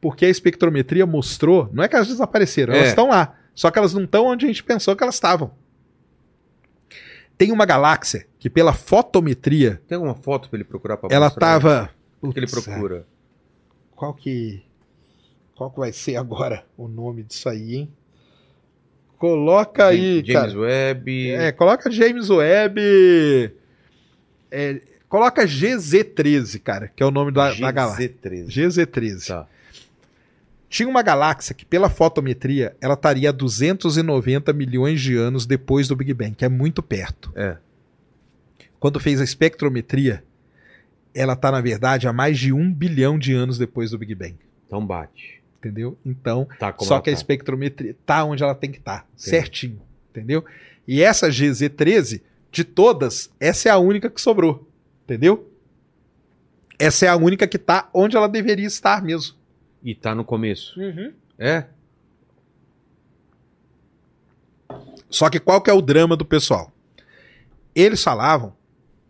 [0.02, 2.90] Porque a espectrometria mostrou, não é que elas desapareceram, elas É.
[2.90, 3.34] estão lá.
[3.54, 5.52] Só que elas não estão onde a gente pensou que elas estavam.
[7.38, 11.88] Tem uma galáxia que, pela fotometria, Tem alguma foto pra ele procurar pra ela estava.
[12.20, 13.06] O que ele procura?
[13.94, 14.62] Qual que.
[15.54, 17.92] Qual que vai ser agora o nome disso aí, hein?
[19.18, 20.58] Coloca aí, James cara.
[20.58, 21.30] Webb.
[21.30, 22.80] É, coloca James Webb.
[24.50, 28.08] é, coloca GZ13, cara, que é o nome da, da galáxia.
[28.08, 28.46] GZ13.
[28.46, 29.26] GZ13.
[29.26, 29.46] Tá.
[30.68, 35.96] Tinha uma galáxia que, pela fotometria, ela estaria a 290 milhões de anos depois do
[35.96, 37.32] Big Bang, que é muito perto.
[37.34, 37.56] É.
[38.78, 40.22] Quando fez a espectrometria,
[41.14, 44.36] ela está, na verdade, a mais de um bilhão de anos depois do Big Bang.
[44.66, 45.42] Então bate.
[45.58, 45.98] Entendeu?
[46.04, 47.16] Então, Tá só que a tá.
[47.16, 50.44] espectrometria tá onde ela tem que estar, certinho, entendeu?
[50.86, 52.22] E essa GZ13,
[52.52, 54.68] de todas, essa é a única que sobrou,
[55.04, 55.50] entendeu?
[56.78, 59.34] Essa é a única que tá onde ela deveria estar mesmo.
[59.82, 60.78] E tá no começo.
[61.38, 61.64] É?
[65.10, 66.72] Só que qual que é o drama do pessoal?
[67.74, 68.50] Eles falavam,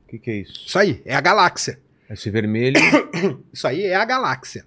[0.05, 0.67] O que, que é isso?
[0.67, 1.81] isso aí é a galáxia.
[2.09, 2.81] Esse vermelho.
[3.53, 4.65] Isso aí é a galáxia.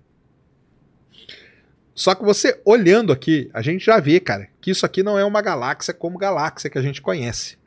[1.95, 5.25] Só que você olhando aqui, a gente já vê, cara, que isso aqui não é
[5.25, 7.57] uma galáxia como galáxia que a gente conhece.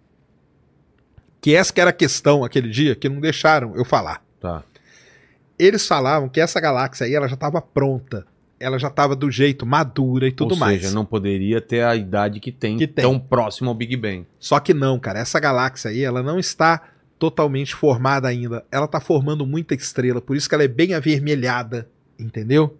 [1.41, 4.25] Que essa que era a questão aquele dia que não deixaram eu falar.
[4.41, 4.63] tá.
[5.59, 8.27] Eles falavam que essa galáxia aí ela já estava pronta,
[8.59, 10.81] ela já estava do jeito madura e tudo Ou mais.
[10.83, 13.05] seja, não poderia ter a idade que tem, Que tem.
[13.05, 14.27] tão próximo ao Big Bang.
[14.39, 16.83] Só que não, cara, essa galáxia aí, ela não está
[17.19, 18.65] totalmente formada ainda.
[18.71, 22.77] Ela está formando muita estrela, por isso que ela é bem avermelhada, entendeu?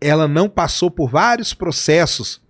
[0.00, 2.40] Ela não passou por vários processos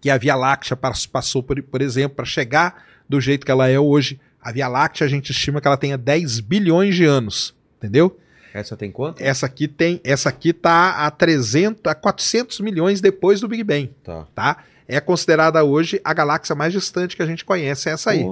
[0.00, 3.68] que a Via Láctea pas- passou, por, por exemplo, para chegar do jeito que ela
[3.68, 4.18] é hoje.
[4.40, 8.18] A Via Láctea, a gente estima que ela tenha 10 bilhões de anos, entendeu?
[8.54, 9.20] Essa tem quanto?
[9.22, 13.90] Essa aqui tem, essa aqui tá a 300, a 400 milhões depois do Big Bang,
[14.04, 14.26] Tá.
[14.34, 14.64] tá?
[14.86, 18.24] É considerada hoje a galáxia mais distante que a gente conhece, é essa aí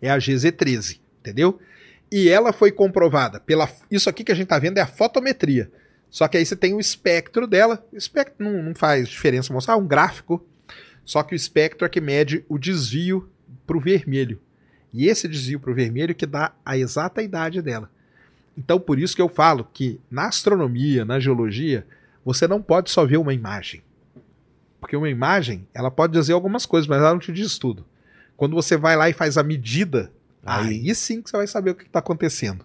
[0.00, 1.58] é a GZ13, entendeu?
[2.10, 3.68] E ela foi comprovada pela.
[3.90, 5.70] Isso aqui que a gente tá vendo é a fotometria.
[6.10, 7.84] Só que aí você tem o espectro dela.
[7.92, 10.46] O espectro não, não faz diferença mostrar, é um gráfico.
[11.04, 13.28] Só que o espectro é que mede o desvio
[13.66, 14.40] pro vermelho.
[14.92, 17.90] E esse desvio pro vermelho que dá a exata idade dela.
[18.58, 21.86] Então, por isso que eu falo que na astronomia, na geologia,
[22.24, 23.84] você não pode só ver uma imagem.
[24.80, 27.86] Porque uma imagem, ela pode dizer algumas coisas, mas ela não te diz tudo.
[28.36, 30.10] Quando você vai lá e faz a medida,
[30.44, 32.64] aí, sim que você vai saber o que está acontecendo.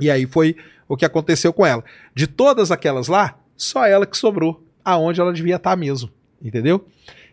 [0.00, 0.54] E aí foi
[0.86, 1.82] o que aconteceu com ela.
[2.14, 6.86] De todas aquelas lá, só ela que sobrou, aonde ela devia estar mesmo, entendeu?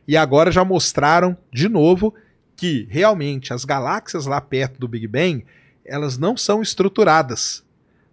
[0.08, 2.16] E agora já mostraram de novo
[2.56, 5.46] que realmente as galáxias lá perto do Big Bang,
[5.86, 7.64] elas não são estruturadas.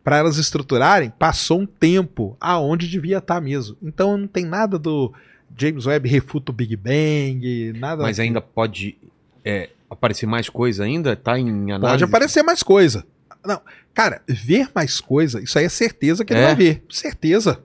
[0.03, 3.77] Para elas estruturarem, passou um tempo aonde devia estar mesmo.
[3.83, 5.13] Então não tem nada do
[5.57, 8.97] James Webb refuta o Big Bang, nada Mas ainda pode
[9.45, 11.15] é, aparecer mais coisa ainda?
[11.15, 11.81] Tá em análise?
[11.81, 13.05] Pode aparecer mais coisa.
[13.45, 13.61] Não,
[13.93, 16.47] cara, ver mais coisa, isso aí é certeza que ele É?
[16.47, 16.83] vai ver.
[16.89, 17.63] Certeza.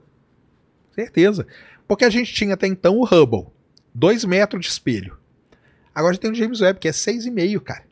[0.94, 1.46] Certeza.
[1.86, 3.46] Porque a gente tinha até então o Hubble,
[3.94, 5.16] 2 metros de espelho.
[5.94, 7.84] Agora a gente tem o James Webb, que é 6,5, cara.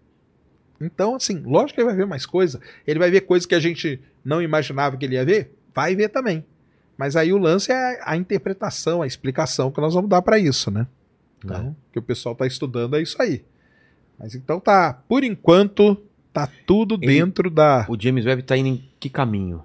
[0.84, 2.60] Então, assim, lógico que ele vai ver mais coisa.
[2.86, 5.54] Ele vai ver coisas que a gente não imaginava que ele ia ver?
[5.74, 6.44] Vai ver também.
[6.96, 10.70] Mas aí o lance é a interpretação, a explicação que nós vamos dar para isso,
[10.70, 10.86] né?
[11.44, 13.44] Então, o que o pessoal tá estudando é isso aí.
[14.18, 15.96] Mas então tá, por enquanto,
[16.32, 17.84] tá tudo Ele- dentro da.
[17.88, 19.64] O James Webb tá indo em que caminho?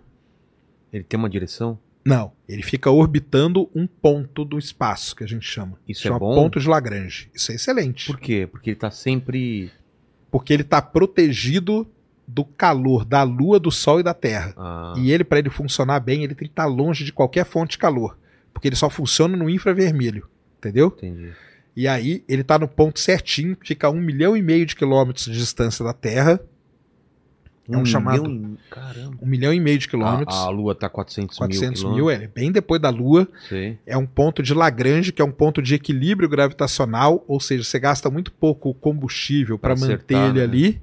[0.92, 1.78] Ele tem uma direção?
[2.04, 5.78] Não, ele fica orbitando um ponto do espaço, que a gente chama.
[5.88, 6.34] Isso chama é bom?
[6.34, 7.30] ponto de Lagrange.
[7.34, 8.08] Isso é excelente.
[8.08, 8.48] Por quê?
[8.50, 9.72] Porque ele tá sempre.
[10.32, 11.88] Porque ele tá protegido
[12.28, 14.54] do calor da Lua, do Sol e da Terra.
[14.56, 17.72] Ah, E ele, para ele funcionar bem, ele tem que estar longe de qualquer fonte
[17.72, 18.18] de calor.
[18.54, 20.28] Porque ele só funciona no infravermelho.
[20.58, 20.94] Entendeu?
[20.98, 21.32] entendi.
[21.76, 25.26] E aí ele tá no ponto certinho, fica a um milhão e meio de quilômetros
[25.26, 26.40] de distância da Terra.
[27.76, 29.18] É um chamado- milhão e- Caramba.
[29.22, 30.36] Um milhão e meio de quilômetros.
[30.36, 31.94] A, a Lua tá 400, 400 mil.
[31.94, 33.28] mil, é bem depois da Lua.
[33.48, 33.78] Sei.
[33.86, 37.80] É um ponto de Lagrange, que é um ponto de equilíbrio gravitacional, ou seja, você
[37.80, 40.44] gasta muito pouco combustível para manter ele né?
[40.44, 40.82] ali.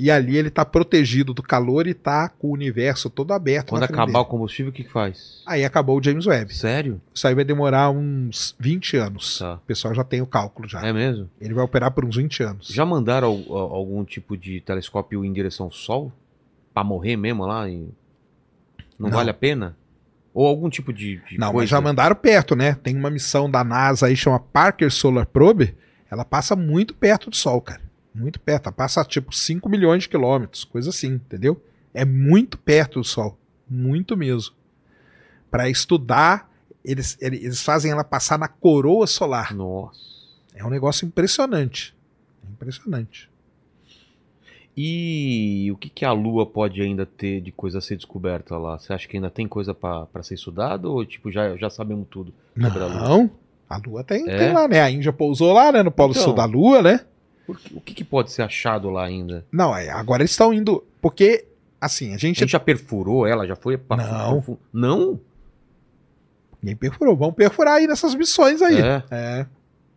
[0.00, 3.70] E ali ele está protegido do calor e está com o universo todo aberto.
[3.70, 4.30] Quando acabar o dele.
[4.30, 5.42] combustível, o que, que faz?
[5.44, 6.54] Aí acabou o James Webb.
[6.54, 7.00] Sério?
[7.12, 9.40] Isso aí vai demorar uns 20 anos.
[9.40, 9.54] Tá.
[9.54, 10.80] O pessoal já tem o cálculo já.
[10.86, 11.28] É mesmo?
[11.40, 12.68] Ele vai operar por uns 20 anos.
[12.68, 16.12] Já mandaram al- al- algum tipo de telescópio em direção ao Sol?
[16.72, 17.68] Pra morrer mesmo lá?
[17.68, 17.88] E...
[18.96, 19.16] Não, Não.
[19.16, 19.76] vale a pena?
[20.32, 21.62] Ou algum tipo de, de Não, coisa?
[21.62, 22.74] mas já mandaram perto, né?
[22.84, 25.74] Tem uma missão da NASA aí, chama Parker Solar Probe.
[26.08, 27.80] Ela passa muito perto do Sol, cara.
[28.14, 28.72] Muito perto.
[28.72, 31.62] Passa tipo 5 milhões de quilômetros, coisa assim, entendeu?
[31.94, 33.38] É muito perto do Sol.
[33.68, 34.54] Muito mesmo.
[35.50, 36.50] Para estudar,
[36.84, 39.54] eles, eles fazem ela passar na coroa solar.
[39.54, 40.00] Nossa.
[40.54, 41.94] É um negócio impressionante.
[42.50, 43.30] Impressionante.
[44.76, 48.78] E o que, que a Lua pode ainda ter de coisa a ser descoberta lá?
[48.78, 52.32] Você acha que ainda tem coisa pra ser estudado ou tipo já, já sabemos tudo
[52.60, 53.00] sobre a Lua?
[53.08, 53.30] Não.
[53.68, 54.38] A Lua tem, É?
[54.38, 54.80] tem lá, né?
[54.80, 55.82] A Índia pousou lá, né?
[55.82, 56.22] No Polo Então.
[56.22, 57.00] Sul da Lua, né?
[57.74, 59.44] O que, que pode ser achado lá ainda?
[59.50, 60.84] Não, é, agora eles estão indo.
[61.00, 61.46] Porque,
[61.80, 63.46] assim, a A gente gente já perfurou ela?
[63.46, 64.58] Já foi pra Não.
[64.72, 65.20] Não?
[66.62, 67.16] Ninguém perfurou.
[67.16, 68.80] Vão perfurar aí nessas missões aí.
[68.80, 69.02] É.
[69.10, 69.46] É.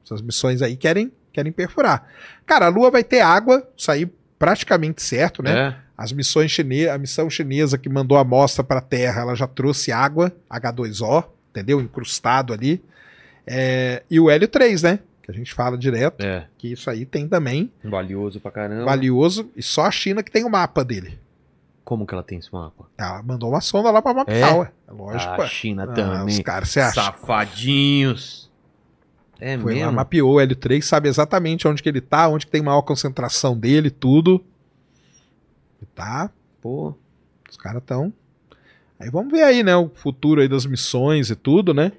[0.06, 2.08] Essas missões aí querem, querem perfurar.
[2.46, 5.70] Cara, a Lua vai ter água, isso aí praticamente certo, né?
[5.70, 5.76] É.
[5.98, 9.46] As missões chinesas, a missão chinesa que mandou a amostra para a Terra, ela já
[9.46, 11.80] trouxe água, H2O, entendeu?
[11.80, 12.82] Incrustado ali.
[13.46, 15.00] É, e o hélio 3, né?
[15.32, 16.48] Que a gente fala direto, É.
[16.58, 18.86] que isso aí tem também, Valioso pra caramba.
[18.86, 21.18] valioso, e só a China que tem o mapa dele.
[21.86, 22.86] Como que ela tem esse mapa?
[22.98, 24.72] Ela mandou uma sonda lá para mapear, É?
[24.88, 25.48] É lógico, a ué.
[25.48, 26.44] China Ah, os também.
[26.44, 27.02] caras, você acha?
[27.02, 28.50] Safadinhos.
[29.40, 29.94] É Foi lá, mesmo?
[29.94, 33.90] mapeou o L3, sabe exatamente onde que ele tá, onde que tem maior concentração dele,
[33.90, 34.44] tudo.
[35.82, 36.30] E tá,
[36.62, 36.94] Pô.
[37.50, 38.14] os caras estão.
[39.00, 41.92] Aí vamos ver aí, né, o futuro aí das missões e tudo, né?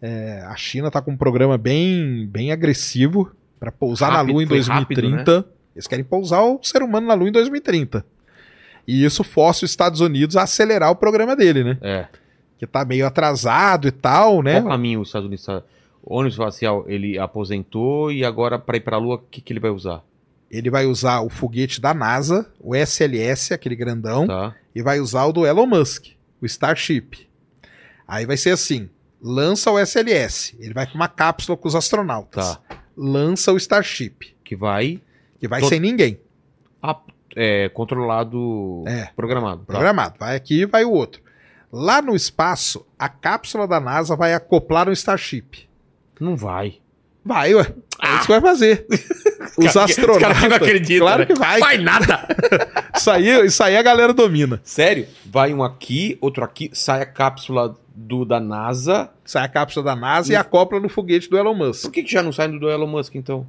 [0.00, 4.42] É, a China tá com um programa bem, bem agressivo para pousar Rápido, na Lua
[4.42, 5.08] em foi rápido, né?
[5.16, 5.48] 2030.
[5.74, 8.04] Eles querem pousar o ser humano na Lua em 2030.
[8.86, 11.78] E isso força os Estados Unidos a acelerar o programa dele, né?
[11.82, 12.06] É.
[12.58, 14.60] Que tá meio atrasado e tal, né?
[14.60, 15.62] Qual caminho os Estados Unidos tá...
[16.02, 19.58] O ônibus espacial, ele aposentou e agora pra ir pra Lua, o que, que ele
[19.58, 20.04] vai usar?
[20.48, 24.54] Ele vai usar o foguete da NASA, o SLS, aquele grandão, Tá?
[24.72, 26.06] e vai usar o do Elon Musk,
[26.40, 27.26] o Starship.
[28.06, 28.88] Aí vai ser assim:
[29.22, 32.56] lança o SLS, ele vai com uma cápsula com os astronautas.
[32.56, 32.78] Tá.
[32.96, 35.00] Lança o Starship, Que vai
[35.38, 36.18] que vai Tô- sem ninguém,
[36.82, 36.96] a-
[37.36, 39.10] é, controlado, É.
[39.14, 39.58] programado.
[39.60, 39.64] Tá.
[39.66, 40.14] programado.
[40.18, 41.20] Vai aqui e vai o outro.
[41.70, 45.68] Lá no espaço, a cápsula da NASA vai acoplar no Starship.
[46.18, 46.78] Não vai.
[47.24, 47.74] Vai, ué.
[48.02, 48.86] É isso que vai fazer.
[48.90, 50.42] Os que- os caras astronautas.
[50.48, 51.26] não acreditam, Claro né?
[51.26, 51.60] que vai.
[51.60, 52.26] Vai nada!
[52.96, 54.60] Isso aí, isso aí a galera domina.
[54.64, 55.06] Sério?
[55.24, 59.10] Vai um aqui, outro aqui, sai a cápsula do da NASA.
[59.24, 61.82] Sai a cápsula da NASA e acopla no foguete do Elon Musk.
[61.82, 63.46] Por que, que já não sai do Elon Musk, então?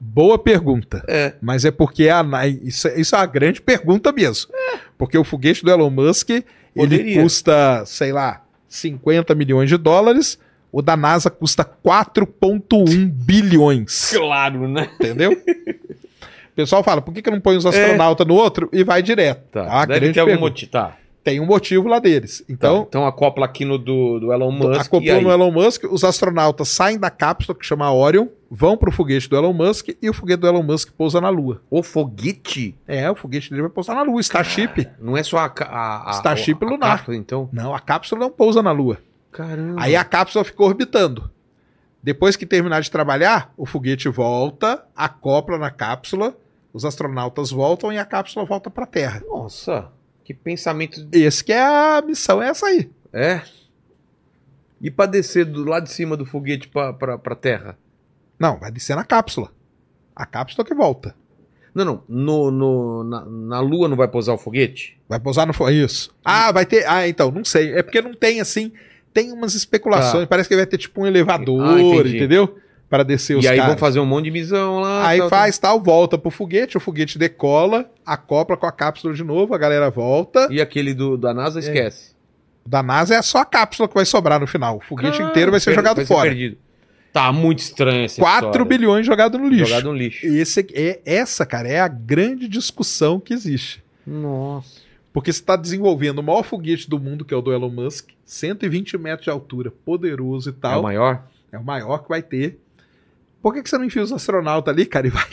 [0.00, 1.04] Boa pergunta.
[1.08, 1.34] É.
[1.40, 4.50] Mas é porque a, Na- isso, é- isso é uma grande pergunta mesmo.
[4.98, 6.30] Porque o foguete do Elon Musk,
[6.74, 10.38] ele custa, sei lá, 50 milhões de dólares.
[10.72, 14.10] O da NASA custa 4,1 bilhões.
[14.16, 14.88] Claro, né?
[14.94, 15.32] Entendeu?
[16.52, 19.42] O pessoal fala, por que, que não põe os astronautas no outro e vai direto?
[19.52, 19.60] Tá.
[19.60, 20.70] É uma Deve ter algum motivo.
[20.70, 20.96] Tá.
[21.24, 22.44] Tem um motivo lá deles.
[22.48, 24.80] Então, Então, então acopla aqui no do, do Elon Musk.
[24.80, 29.28] acoplou no Elon Musk, os astronautas saem da cápsula que chama Orion, vão pro foguete
[29.30, 31.62] do Elon Musk e o foguete do Elon Musk pousa na Lua.
[31.70, 34.88] O foguete É, o foguete dele vai pousar na Lua, Starship.
[35.00, 36.96] não é só a, a, a Starship a, a lunar.
[36.98, 37.48] cápsula, então.
[37.52, 38.98] Não, a cápsula não pousa na Lua.
[39.30, 39.80] Caramba.
[39.80, 41.30] Aí a cápsula ficou orbitando.
[42.02, 46.34] Depois que terminar de trabalhar, o foguete volta, acopla na cápsula,
[46.72, 49.22] os astronautas voltam e a cápsula volta para a Terra.
[49.28, 49.88] Nossa,
[50.24, 51.06] que pensamento.
[51.12, 52.90] Esse que é a missão, é essa aí.
[53.12, 53.42] É.
[54.80, 57.78] E pra descer do lado de cima do foguete pra, pra, pra terra?
[58.38, 59.52] Não, vai descer na cápsula.
[60.14, 61.14] A cápsula que volta.
[61.74, 62.02] Não, não.
[62.08, 64.98] No, no, na, na Lua não vai pousar o foguete?
[65.08, 66.12] Vai pousar no fo- isso.
[66.24, 66.84] Ah, vai ter.
[66.88, 67.72] Ah, então, não sei.
[67.74, 68.72] É porque não tem assim.
[69.14, 70.24] Tem umas especulações.
[70.24, 70.26] Tá.
[70.26, 72.58] Parece que vai ter tipo um elevador, Ah, entendeu?
[72.92, 73.72] Para descer os e aí caras.
[73.72, 75.06] vão fazer um monte de missão lá.
[75.08, 79.24] Aí tal, faz tal, volta pro foguete, o foguete decola, acopla com a cápsula de
[79.24, 80.42] novo, a galera volta.
[80.42, 80.52] tal.
[80.52, 82.12] E aquele do, da NASA esquece.
[82.66, 84.76] Da NASA é só a cápsula que vai sobrar no final.
[84.76, 86.28] O foguete Caramba, inteiro vai ser jogado vai ser fora.
[86.28, 86.58] perdido.
[87.14, 89.64] Tá muito estranho esse 4 bilhões jogado no lixo.
[89.70, 90.26] Jogado no lixo.
[90.26, 93.82] Esse, é, essa, cara, é a grande discussão que existe.
[94.06, 94.82] Nossa.
[95.14, 98.10] Porque você está desenvolvendo o maior foguete do mundo, que é o do Elon Musk,
[98.26, 100.82] 120 metros de altura, poderoso e É o tal.
[100.82, 101.22] maior?
[101.50, 102.58] É o maior que vai ter.
[103.42, 105.24] Por que, que você não enfia os astronautas ali, cara, e vai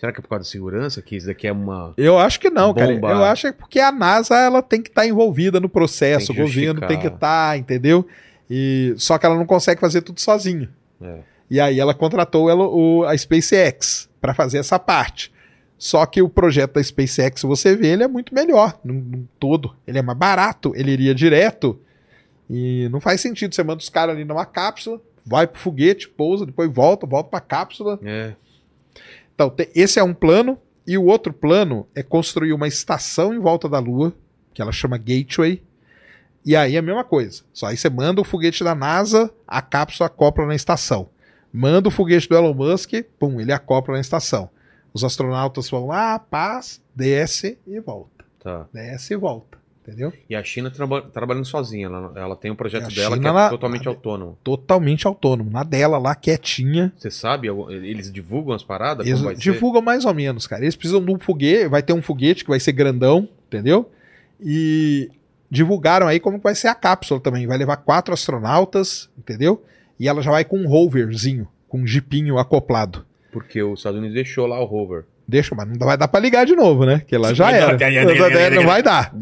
[0.00, 1.02] Será que é por causa da segurança?
[1.02, 1.92] Que isso daqui é uma.
[1.94, 2.94] Eu acho que não, cara.
[2.94, 3.10] Bomba.
[3.10, 6.34] Eu acho que é porque a NASA ela tem que estar envolvida no processo, o
[6.34, 8.06] governo tem que estar, entendeu?
[8.48, 10.70] E só que ela não consegue fazer tudo sozinha.
[11.02, 11.18] É.
[11.50, 15.30] E aí ela contratou ela, o, a SpaceX para fazer essa parte.
[15.76, 19.76] Só que o projeto da SpaceX, você vê, ele é muito melhor no, no todo.
[19.86, 21.78] Ele é mais barato, ele iria direto.
[22.48, 23.54] E não faz sentido.
[23.54, 27.40] Você manda os caras ali numa cápsula, vai pro foguete, pousa, depois volta, volta pra
[27.40, 27.98] cápsula.
[28.04, 28.34] É.
[29.34, 30.58] Então, esse é um plano.
[30.86, 34.12] E o outro plano é construir uma estação em volta da Lua,
[34.52, 35.62] que ela chama Gateway.
[36.44, 37.42] E aí é a mesma coisa.
[37.52, 41.08] Só aí você manda o foguete da NASA, a cápsula acopla na estação.
[41.52, 44.50] Manda o foguete do Elon Musk, pum, ele acopla na estação.
[44.92, 48.24] Os astronautas vão lá, paz, desce e volta.
[48.42, 48.66] Tá.
[48.72, 49.59] Desce e volta.
[49.82, 50.12] Entendeu?
[50.28, 51.86] E a China traba- trabalhando sozinha.
[51.86, 54.38] Ela, ela tem um projeto dela China, que é ela- totalmente autônomo.
[54.44, 55.50] Totalmente autônomo.
[55.50, 56.92] Na dela lá, quietinha.
[56.96, 57.48] Você sabe?
[57.48, 59.06] Eles divulgam as paradas?
[59.06, 59.40] Eles vai ser?
[59.40, 60.62] divulgam mais ou menos, cara.
[60.62, 63.90] Eles precisam de um foguete, vai ter um foguete que vai ser grandão, entendeu?
[64.40, 65.10] E
[65.50, 67.46] divulgaram aí como vai ser a cápsula também.
[67.46, 69.64] Vai levar quatro astronautas, entendeu?
[69.98, 73.04] E ela já vai com um roverzinho, com um jipinho acoplado.
[73.32, 75.04] Porque os Estados Unidos deixou lá o rover.
[75.30, 76.98] Deixa, mas não vai dar pra ligar de novo, né?
[76.98, 78.50] Porque lá já era.
[78.50, 79.12] Não vai dar.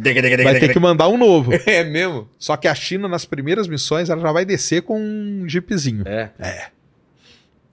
[0.43, 1.53] Vai ter que mandar um novo.
[1.67, 2.28] É mesmo?
[2.39, 6.03] Só que a China, nas primeiras missões, ela já vai descer com um jeepzinho.
[6.07, 6.31] É.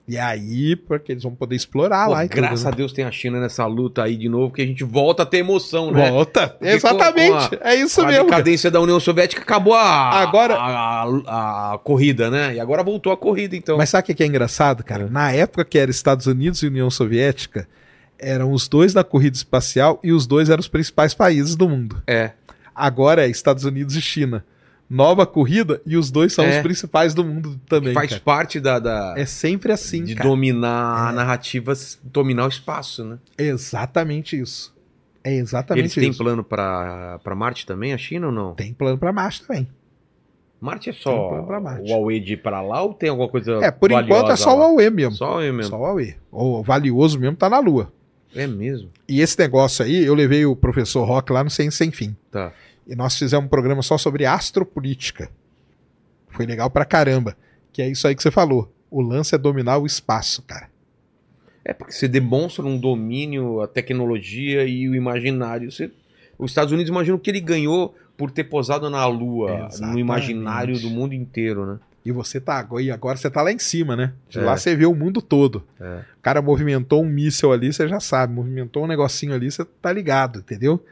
[0.08, 2.68] E aí, porque eles vão poder explorar Pô, lá e graças tudo.
[2.68, 2.76] a né?
[2.76, 5.38] Deus tem a China nessa luta aí de novo, que a gente volta a ter
[5.38, 6.08] emoção, né?
[6.10, 6.46] Volta.
[6.48, 7.50] Porque Exatamente.
[7.50, 8.26] com- com é isso a mesmo.
[8.26, 8.36] cara.
[8.42, 12.54] decadência da União Soviética acabou a, Agora- a, a- a corrida, né?
[12.54, 13.76] E agora voltou a corrida, então.
[13.78, 15.04] Mas sabe o que que é engraçado, cara?
[15.06, 15.10] É.
[15.10, 17.66] Na época que era Estados Unidos e União Soviética,
[18.18, 22.02] eram os dois na corrida espacial e os dois eram os principais países do mundo.
[22.06, 22.32] É.
[22.74, 24.44] Agora é Estados Unidos e China.
[24.88, 26.56] Nova corrida e os dois são É.
[26.58, 27.92] os principais do mundo também.
[27.92, 28.22] faz cara.
[28.24, 30.28] parte da, da- É sempre assim, de cara.
[30.28, 31.16] dominar É.
[31.16, 31.72] narrativa,
[32.04, 33.18] dominar o espaço, né?
[33.36, 34.72] Exatamente isso.
[35.24, 36.22] É Eles exatamente têm isso.
[36.22, 38.54] plano pra pra Marte também, a China ou não?
[38.54, 39.66] Tem plano pra Marte também.
[40.60, 41.82] Marte é Tem só plano pra Marte.
[41.90, 44.54] o Huawei de ir pra lá ou tem alguma coisa É, por enquanto é só
[44.54, 44.58] o?
[44.60, 45.16] Huawei mesmo.
[45.16, 45.70] Só o Huawei mesmo.
[45.70, 46.14] Só o Huawei.
[46.30, 47.92] O valioso mesmo tá na Lua.
[48.36, 48.90] É mesmo?
[49.08, 52.14] E esse negócio aí, eu levei o professor Rock lá no Ciência Sem Fim.
[52.30, 52.52] Tá.
[52.86, 55.30] E nós fizemos um programa só sobre astropolítica.
[56.28, 57.36] Foi legal pra caramba.
[57.72, 58.72] Que é isso aí que você falou.
[58.90, 60.68] O lance é dominar o espaço, cara.
[61.64, 65.72] É porque você demonstra um domínio, a tecnologia e o imaginário.
[65.72, 65.90] Você...
[66.38, 70.00] Os Estados Unidos imaginam o que ele ganhou por ter posado na Lua, no Exatamente.
[70.00, 71.78] imaginário do mundo inteiro, né?
[72.06, 74.12] E você tá agora, e agora você tá lá em cima, né?
[74.28, 74.42] De É.
[74.42, 75.64] lá você vê o mundo todo.
[75.80, 76.02] É.
[76.18, 78.32] O cara movimentou um míssil ali, você já sabe.
[78.32, 80.82] Movimentou um negocinho ali, você tá ligado, entendeu?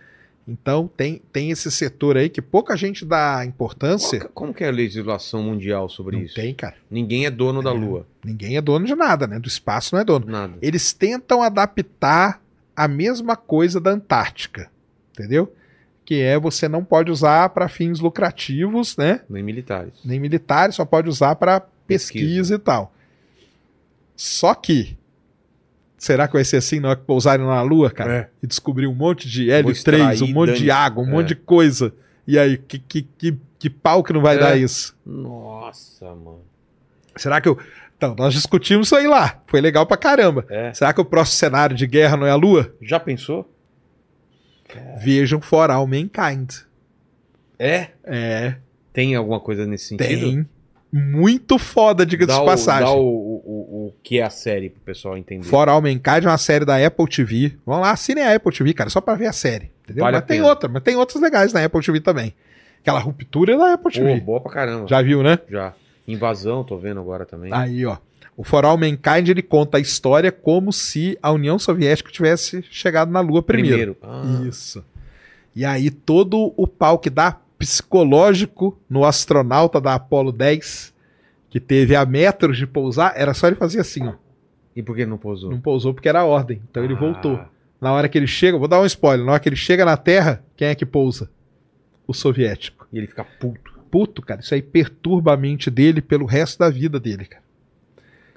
[0.47, 4.21] Então tem, tem esse setor aí que pouca gente dá importância.
[4.21, 6.35] que- como que é a legislação mundial sobre Não isso?
[6.35, 6.75] tem, cara.
[6.91, 7.75] Ninguém é dono da É.
[7.75, 8.07] Lua.
[8.25, 9.39] Ninguém é dono de nada, né?
[9.39, 10.27] Do espaço não é dono.
[10.27, 10.55] Nada.
[10.61, 12.43] Eles tentam adaptar
[12.77, 14.69] a mesma coisa da Antártica,
[15.13, 15.51] entendeu?
[16.05, 19.21] Que é você não pode usar para fins lucrativos, né?
[19.29, 19.93] Nem militares.
[20.05, 22.25] Nem militares, só pode usar para pesquisa.
[22.25, 22.55] Pesquisa.
[22.57, 22.93] e tal.
[24.17, 24.97] Só que
[25.99, 28.13] será que vai ser assim na hora que pousarem na Lua, cara?
[28.15, 28.29] É.
[28.43, 31.11] E descobrir um monte de hélio extrair, 3, um monte de água, um É.
[31.11, 31.93] monte de coisa.
[32.27, 34.39] E aí, que, que, que, que pau que não vai É.
[34.39, 34.97] dar isso?
[35.05, 36.43] Nossa, mano.
[37.17, 37.59] Será que eu.
[37.97, 39.41] Então, nós discutimos isso aí lá.
[39.47, 40.45] Foi legal pra caramba.
[40.51, 40.73] É.
[40.75, 42.75] Será que o próximo cenário de guerra não é a Lua?
[42.83, 43.51] Já pensou?
[44.99, 46.53] Vejam For All Mankind.
[47.59, 47.89] É?
[48.05, 48.57] É,
[48.93, 50.21] Tem alguma coisa nesse sentido?
[50.31, 50.49] tem.
[50.97, 52.85] Muito foda, diga-se Dá, de passagem.
[52.87, 55.45] dá o, o, o, que é a série pro pessoal entender.
[55.45, 57.57] For All Mankind é uma série da Apple TV.
[57.67, 59.73] Vamos lá, assinem a Apple TV, cara, só pra ver a série.
[59.83, 60.05] Entendeu?
[60.05, 62.33] Vale mas tem outra, mas tem outras legais na Apple TV também.
[62.81, 64.21] Aquela ruptura é da Apple Pô, TV.
[64.21, 64.87] boa pra caramba.
[64.87, 65.39] Já viu, né?
[65.51, 65.75] Já.
[66.07, 67.53] Invasão, tô vendo agora também.
[67.53, 67.97] Aí, ó.
[68.37, 73.11] O For All Mankind ele conta a história como se a União Soviética tivesse chegado
[73.11, 73.97] na Lua primeiro.
[74.03, 74.85] Ah, Isso.
[75.55, 80.93] E aí todo o pau que dá psicológico no astronauta da Apollo 10,
[81.49, 84.15] que teve a metros de pousar, era só ele fazer assim, ó.
[84.75, 85.51] E por que não pousou?
[85.53, 86.61] Não pousou porque era a ordem.
[86.69, 87.41] Então ele Ah, voltou.
[87.81, 89.97] Na hora que ele chega, vou dar um spoiler, na hora que ele chega na
[89.97, 91.31] Terra, quem é que pousa?
[92.07, 92.89] O soviético.
[92.93, 93.73] E ele fica puto.
[93.91, 97.44] Puto, cara, isso aí perturba a mente dele pelo resto da vida dele, cara.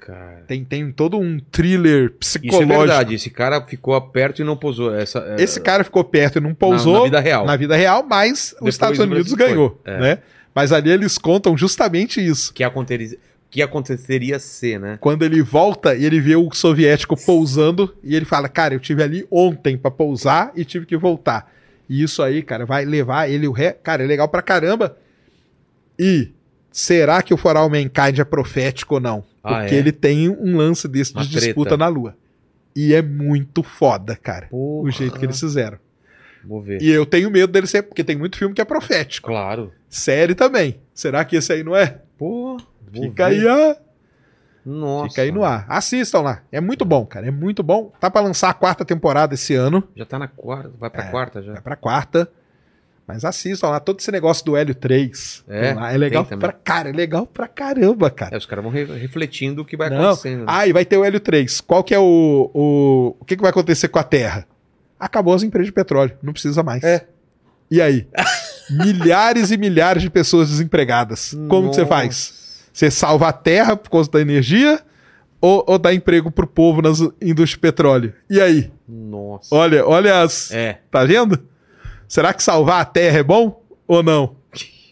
[0.08, 0.42] Cara.
[0.46, 2.78] Tem, tem todo um thriller Isso é psicológico.
[2.78, 3.14] verdade.
[3.14, 4.94] Esse cara ficou perto e não pousou.
[4.94, 7.44] Essa, é- Esse cara ficou perto e não pousou na, na vida real.
[7.44, 9.78] na vida real, mas Depois os Estados Unidos ganhou.
[9.84, 10.00] É.
[10.00, 10.18] né?
[10.54, 12.54] Mas ali eles contam justamente isso.
[12.54, 13.18] Que, aconteceria,
[13.50, 14.96] que aconteceria ser, né?
[14.98, 19.02] Quando ele volta e ele vê o soviético pousando e ele fala: "Cara, eu tive
[19.02, 21.52] ali ontem pra pousar e tive que voltar".
[21.86, 24.96] E isso aí, cara, vai levar ele o ré, cara, é legal pra caramba.
[25.98, 26.30] E
[26.70, 29.24] será que o For All Mankind é profético ou não?
[29.42, 29.78] Ah, Porque é?
[29.78, 31.76] ele tem um lance desse Uma de disputa treta.
[31.76, 32.16] na lua.
[32.76, 34.46] E é muito foda, cara.
[34.48, 34.88] Porra.
[34.88, 35.78] O jeito que eles fizeram.
[36.44, 36.80] Vou ver.
[36.80, 39.28] E eu tenho medo dele ser, porque tem muito filme que é profético.
[39.28, 39.72] Claro.
[39.88, 40.78] Série também.
[40.94, 42.00] Será que esse aí não é?
[42.16, 42.56] Pô,
[42.92, 43.40] Fica ver.
[43.40, 43.74] aí, ó.
[44.64, 45.08] Nossa.
[45.10, 45.64] Fica aí no ar.
[45.68, 46.42] Assistam lá.
[46.52, 47.26] É muito bom, cara.
[47.26, 47.90] É muito bom.
[47.98, 49.82] Tá pra lançar a quarta temporada esse ano.
[49.96, 50.70] Já tá na quarta.
[50.78, 51.10] Vai pra É.
[51.10, 51.52] quarta já.
[51.54, 52.30] Vai pra quarta.
[53.08, 53.80] Mas assistam lá.
[53.80, 55.44] Todo esse negócio do Hélio 3.
[55.48, 55.90] É, lá.
[55.92, 56.90] é legal pra cara.
[56.90, 58.34] É legal pra caramba, cara.
[58.34, 59.96] É, os caras vão re- refletindo o que vai Não.
[60.10, 60.40] acontecendo.
[60.40, 60.44] né?
[60.46, 61.62] Ah, e vai ter o Hélio 3.
[61.62, 62.50] Qual que é o.
[62.52, 64.46] O, o que, que vai acontecer com a Terra?
[65.00, 66.16] Acabou as empresas de petróleo.
[66.22, 66.84] Não precisa mais.
[66.84, 67.06] É.
[67.70, 68.06] E aí?
[68.70, 71.34] milhares e milhares de pessoas desempregadas.
[71.48, 72.06] Como que você faz?
[72.08, 72.38] Nossa.
[72.72, 74.80] Você salva a terra por causa da energia
[75.40, 78.12] ou, ou dá emprego pro povo nas indústrias de petróleo?
[78.28, 78.70] E aí?
[78.88, 79.54] Nossa.
[79.54, 80.50] Olha, olha as.
[80.52, 80.80] É.
[80.90, 81.38] Tá vendo?
[82.08, 84.34] Será que salvar a terra é bom ou não?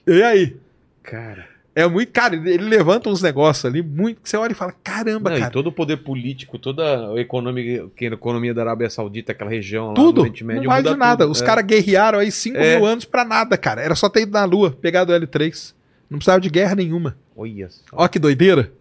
[0.07, 0.57] E aí?
[1.03, 1.49] Cara.
[1.75, 2.11] É muito.
[2.11, 4.23] Cara, ele levanta uns negócios ali muito.
[4.23, 5.53] que Você olha e fala: caramba, Não, e cara.
[5.53, 9.89] todo o poder político, toda a economia, que a economia da Arábia Saudita, aquela região
[9.89, 10.23] lá Tudo.
[10.23, 11.25] Oriente Médio, não vale de nada.
[11.25, 11.33] tudo.
[11.33, 11.45] Os É.
[11.45, 12.77] caras guerrearam aí 5 É.
[12.77, 13.83] mil anos pra nada, cara.
[13.83, 15.75] Era só ter ido na Lua, pegado o L3.
[16.09, 17.17] Não precisava de guerra nenhuma.
[17.37, 17.83] Olha só.
[17.93, 18.73] Ó que doideira.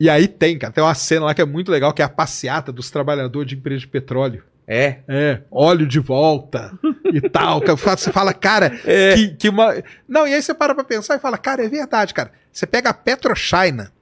[0.00, 2.08] E aí tem, cara, tem uma cena lá que é muito legal, que é a
[2.08, 4.42] passeata dos trabalhadores de empresa de petróleo.
[4.68, 4.98] É.
[5.06, 6.76] É, óleo de volta
[7.12, 7.60] e tal.
[7.60, 9.14] Você fala, cara, É.
[9.14, 9.72] que, que uma.
[10.08, 12.32] Não, e aí você para pra pensar e fala, cara, é verdade, cara.
[12.52, 13.92] Você pega a PetroChina,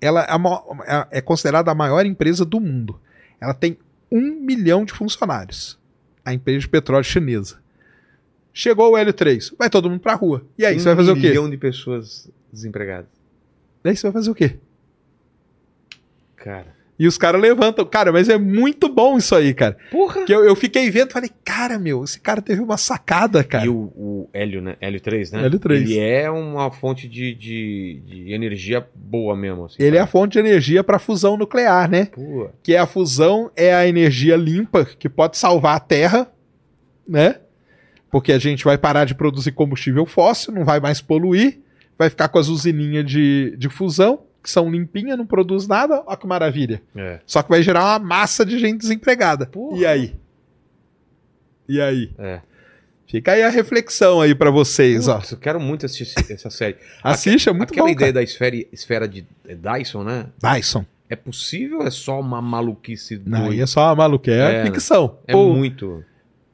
[0.00, 0.24] ela
[0.86, 3.00] é, é considerada a maior empresa do mundo.
[3.40, 3.76] Ela tem
[4.12, 5.76] um milhão de funcionários.
[6.24, 7.60] A empresa de petróleo chinesa.
[8.54, 10.44] Chegou o L3, vai todo mundo pra rua.
[10.56, 11.28] E aí, você vai fazer o Um quê?
[11.30, 13.08] milhão de pessoas desempregadas.
[13.82, 14.56] E aí você vai fazer o quê?
[16.36, 16.76] Cara.
[17.02, 17.84] E os caras levantam.
[17.84, 19.76] Cara, mas é muito bom isso aí, cara.
[19.90, 20.24] Porra!
[20.24, 23.66] Que eu, eu fiquei vendo e falei, cara, meu, esse cara teve uma sacada, cara.
[23.66, 24.76] E o, o hélio, né?
[24.80, 25.44] Hélio 3, né?
[25.46, 25.82] Hélio 3.
[25.82, 29.64] Ele é uma fonte de, de, de energia boa mesmo.
[29.64, 30.12] Assim, Ele é a cara.
[30.12, 32.04] fonte de energia para fusão nuclear, né?
[32.04, 36.30] Pô, Que é a fusão é a energia limpa que pode salvar a Terra,
[37.04, 37.40] né?
[38.12, 41.58] Porque a gente vai parar de produzir combustível fóssil, não vai mais poluir,
[41.98, 46.16] vai ficar com as usininhas de, de fusão, que são limpinhas, não produz nada, olha
[46.16, 46.82] que maravilha.
[46.96, 47.20] é.
[47.26, 49.46] Só que vai gerar uma massa de gente desempregada.
[49.46, 49.78] Porra.
[49.78, 50.14] E aí?
[51.68, 52.10] E aí?
[52.18, 52.40] É.
[53.06, 55.16] Fica aí a reflexão aí pra vocês, ó.
[55.18, 56.76] Putz, eu quero muito assistir essa série.
[57.04, 58.14] Assiste, é muito Aquela bom, ideia cara.
[58.14, 60.26] da esfera, esfera de é Dyson, né?
[60.42, 60.84] Dyson.
[61.10, 63.54] É possível ou é só uma maluquice Não, doida?
[63.54, 65.18] aí é só uma maluca, é, É, ficção.
[65.26, 66.02] É O- muito.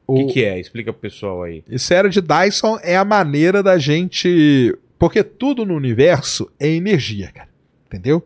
[0.05, 0.59] O o- que, que é?
[0.59, 1.63] Explica pro pessoal aí.
[1.69, 4.77] Esfera de Dyson é a maneira da gente.
[4.97, 7.47] Porque tudo no universo é energia, cara.
[7.89, 8.25] Entendeu?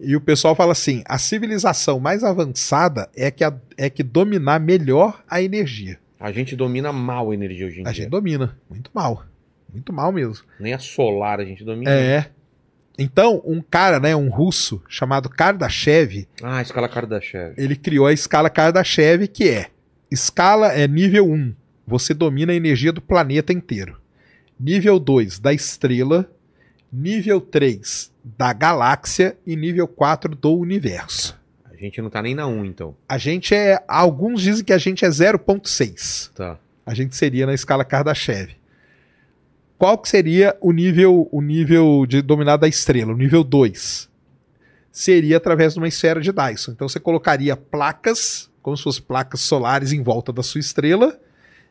[0.00, 4.58] E o pessoal fala assim: a civilização mais avançada é que, a- é que dominar
[4.58, 5.98] melhor a energia.
[6.18, 8.02] A gente domina mal a energia hoje em A dia.
[8.02, 8.56] gente domina.
[8.68, 9.24] Muito mal.
[9.72, 10.44] Muito mal mesmo.
[10.58, 11.90] Nem a solar a gente domina.
[11.90, 12.30] É.
[12.98, 17.52] Então, um cara, né, um russo chamado Kardashev, Ah, escala Kardashev.
[17.58, 19.66] ele criou a escala Kardashev, que é
[20.10, 21.52] escala é nível 1,
[21.86, 24.00] você domina a energia do planeta inteiro.
[24.58, 26.30] Nível 2, da estrela.
[26.92, 29.36] Nível 3, da galáxia.
[29.46, 31.38] E nível 4, do universo.
[31.70, 32.96] A gente não tá nem na 1, então.
[33.08, 33.82] A gente é.
[33.86, 36.30] Alguns dizem que a gente é 0,6.
[36.34, 36.58] Tá.
[36.86, 38.50] A gente seria na escala Kardashev.
[39.76, 43.12] Qual que seria o nível, o nível de dominar da estrela?
[43.12, 44.08] O nível 2.
[44.92, 46.72] Seria através de uma esfera de Dyson.
[46.72, 51.18] Então você colocaria placas, como se fossem placas solares em volta da sua estrela,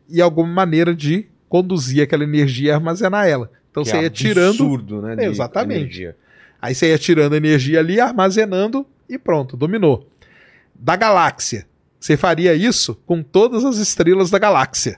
[0.10, 3.50] e alguma maneira de conduzir aquela energia e armazenar ela.
[3.72, 4.50] Então Que você é ia tirando.
[4.50, 5.16] absurdo, né?
[5.16, 5.80] de Exatamente.
[5.80, 6.18] energia.
[6.64, 10.08] Aí você ia tirando energia ali, armazenando e pronto, dominou.
[10.74, 11.68] Da galáxia.
[12.00, 14.98] Você faria isso com todas as estrelas da galáxia.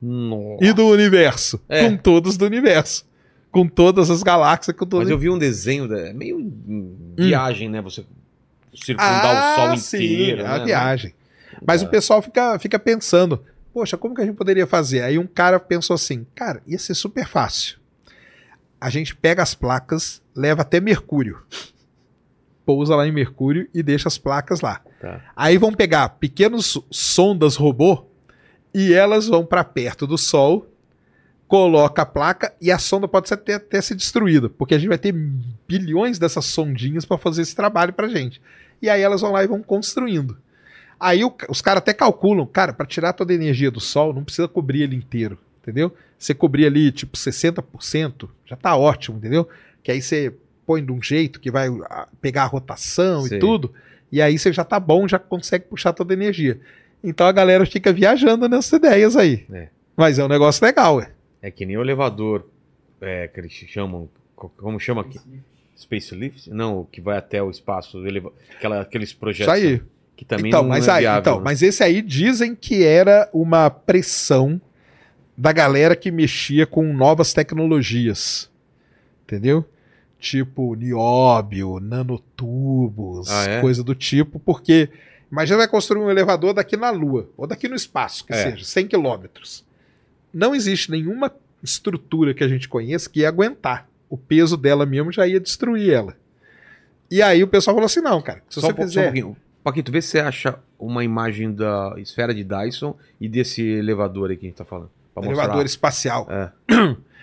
[0.00, 0.64] Nossa.
[0.64, 1.60] E do universo.
[1.68, 1.86] É.
[1.86, 3.04] Com todas do universo.
[3.50, 4.74] Com todas as galáxias.
[4.74, 5.04] Com todas...
[5.06, 7.82] Mas eu vi um desenho, da- meio hum, viagem, né?
[7.82, 8.02] Você
[8.74, 10.40] circundar o Sol sim, inteiro.
[10.40, 10.64] é a né?
[10.64, 11.14] viagem.
[11.66, 11.86] Mas É.
[11.86, 13.42] o pessoal fica, fica pensando,
[13.74, 15.02] poxa, como que a gente poderia fazer?
[15.02, 17.76] Aí um cara pensou assim, cara, ia ser super fácil.
[18.84, 21.38] A gente pega as placas, leva até Mercúrio.
[22.66, 24.80] Pousa lá em Mercúrio e deixa as placas lá.
[25.00, 25.22] Tá.
[25.34, 28.04] Aí vão pegar pequenos sondas robô
[28.74, 30.66] e elas vão para perto do Sol,
[31.48, 34.88] coloca a placa e a sonda pode ser até, até ser destruída, porque a gente
[34.88, 35.12] vai ter
[35.66, 38.40] bilhões dessas sondinhas para fazer esse trabalho pra gente.
[38.82, 40.36] E aí elas vão lá e vão construindo.
[41.00, 44.24] Aí o- os caras até calculam, cara, para tirar toda a energia do Sol, não
[44.24, 45.94] precisa cobrir ele inteiro, entendeu?
[46.24, 49.46] Você cobrir ali tipo 60%, já tá ótimo, entendeu?
[49.82, 50.32] Que aí você
[50.66, 53.36] põe de um jeito que vai ah, pegar a rotação Sei.
[53.36, 53.74] e tudo,
[54.10, 56.58] e aí você já tá bom, já consegue puxar toda a energia.
[57.02, 59.44] Então a galera fica viajando nessas ideias aí.
[59.52, 59.68] É.
[59.94, 61.10] Mas é um negócio legal, ué.
[61.42, 62.46] É que nem o elevador
[63.02, 64.08] é, que eles chamam.
[64.34, 65.20] co- Como chama aqui?
[65.78, 66.48] Space Lift?
[66.48, 67.98] Não, o que vai até o espaço.
[68.06, 69.82] eleva- Aquela, aqueles Isso projetos aí.
[70.16, 71.20] que também então, não mas é aí, viável.
[71.20, 71.42] então, né?
[71.44, 74.58] mas esse aí dizem que era uma pressão
[75.36, 78.50] da galera que mexia com novas tecnologias.
[79.24, 79.64] Entendeu?
[80.18, 83.60] Tipo nióbio, nanotubos, Ah, é?
[83.60, 84.88] coisa do tipo, porque
[85.30, 88.50] imagina vai construir um elevador daqui na Lua, ou daqui no espaço, que É.
[88.50, 89.64] seja, 100 quilômetros.
[90.32, 91.32] Não existe nenhuma
[91.62, 93.88] estrutura que a gente conheça que ia aguentar.
[94.10, 96.16] O peso dela mesmo já ia destruir ela.
[97.10, 99.04] E aí o pessoal falou assim: não, cara, se Só você um só um fizer.
[99.04, 99.36] pouquinho.
[99.62, 104.36] Paquito, vê se você acha uma imagem da esfera de Dyson e desse elevador aí
[104.36, 104.90] que a gente tá falando.
[105.14, 105.44] Pra mostrar.
[105.44, 106.28] elevador espacial.
[106.30, 106.50] É.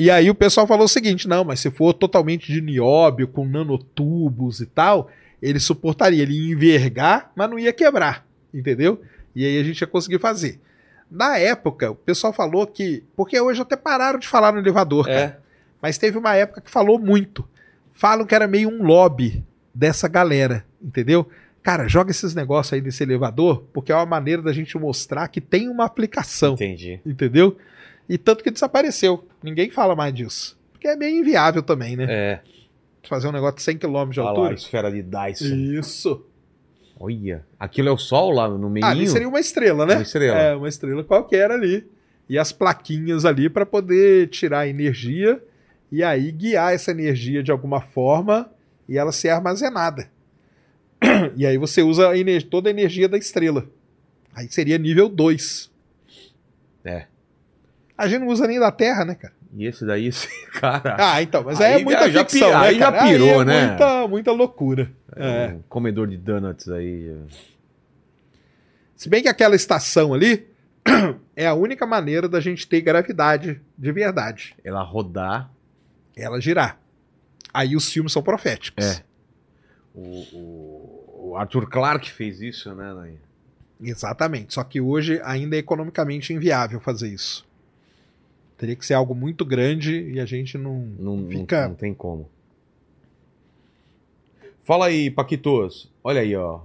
[0.00, 3.44] E aí o pessoal falou o seguinte: não, mas se for totalmente de nióbio, com
[3.44, 5.10] nanotubos e tal,
[5.42, 9.02] ele suportaria, ele ia envergar, mas não ia quebrar, entendeu?
[9.36, 10.58] E aí a gente ia conseguir fazer.
[11.10, 13.04] Na época, o pessoal falou que.
[13.14, 15.20] Porque hoje até pararam de falar no elevador, cara.
[15.20, 15.36] É.
[15.82, 17.46] Mas teve uma época que falou muito.
[17.92, 19.44] Falam que era meio um lobby
[19.74, 21.28] dessa galera, entendeu?
[21.62, 25.40] Cara, joga esses negócios aí desse elevador, porque é uma maneira da gente mostrar que
[25.40, 26.54] tem uma aplicação.
[26.54, 27.00] Entendi.
[27.04, 27.56] Entendeu?
[28.08, 29.26] E tanto que desapareceu.
[29.42, 30.58] Ninguém fala mais disso.
[30.72, 32.06] Porque é meio inviável também, né?
[32.08, 32.40] É.
[33.08, 34.54] fazer um negócio de 100 km de Olha lá, a altura.
[34.54, 35.44] esfera de Dyson.
[35.54, 36.26] Isso.
[36.98, 37.44] Olha.
[37.58, 38.84] Aquilo é o Sol lá no meio?
[38.84, 39.94] Ali seria uma estrela, né?
[39.96, 40.38] Uma estrela.
[40.38, 41.86] É, uma estrela qualquer ali.
[42.28, 45.42] E as plaquinhas ali para poder tirar a energia
[45.90, 48.50] e aí guiar essa energia de alguma forma
[48.88, 50.08] e ela ser armazenada.
[51.36, 52.14] E aí você usa a
[52.50, 53.66] toda a energia da estrela.
[54.34, 55.70] Aí seria nível 2.
[56.84, 57.06] É.
[57.96, 59.34] A gente não usa nem da Terra, né, cara?
[59.56, 60.28] E esse daí, esse
[60.60, 60.96] cara.
[60.98, 63.42] Ah, então, mas aí, Aí é muita já- já ficção, pi- né, aí já pirou,
[63.42, 63.66] é né?
[63.68, 64.90] Muita, muita loucura.
[65.16, 65.48] É.
[65.54, 67.14] Um comedor de donuts aí.
[68.96, 70.46] Se bem que aquela estação ali
[71.34, 74.54] é a única maneira da gente ter gravidade de verdade.
[74.64, 75.50] Ela rodar.
[76.16, 76.78] Ela girar.
[77.52, 78.84] Aí os filmes são proféticos.
[78.84, 79.02] É.
[79.94, 80.00] O,
[80.32, 80.89] o-
[81.30, 82.92] o Arthur Clarke fez isso, né?
[82.92, 83.14] Nai?
[83.82, 84.54] Exatamente.
[84.54, 87.46] Só que hoje ainda é economicamente inviável fazer isso.
[88.58, 91.68] Teria que ser algo muito grande e a gente não, Não, não- fica.
[91.68, 92.28] não tem como.
[94.62, 95.90] Fala aí, Paquitos.
[96.04, 96.60] Olha aí, ó.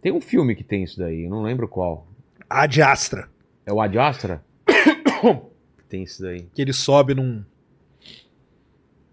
[0.00, 2.06] Tem um filme que tem isso daí, eu não lembro qual.
[2.48, 3.28] Ad Astra.
[3.66, 4.42] É o Ad Astra?
[5.88, 6.42] tem isso daí.
[6.54, 7.44] Que ele sobe num.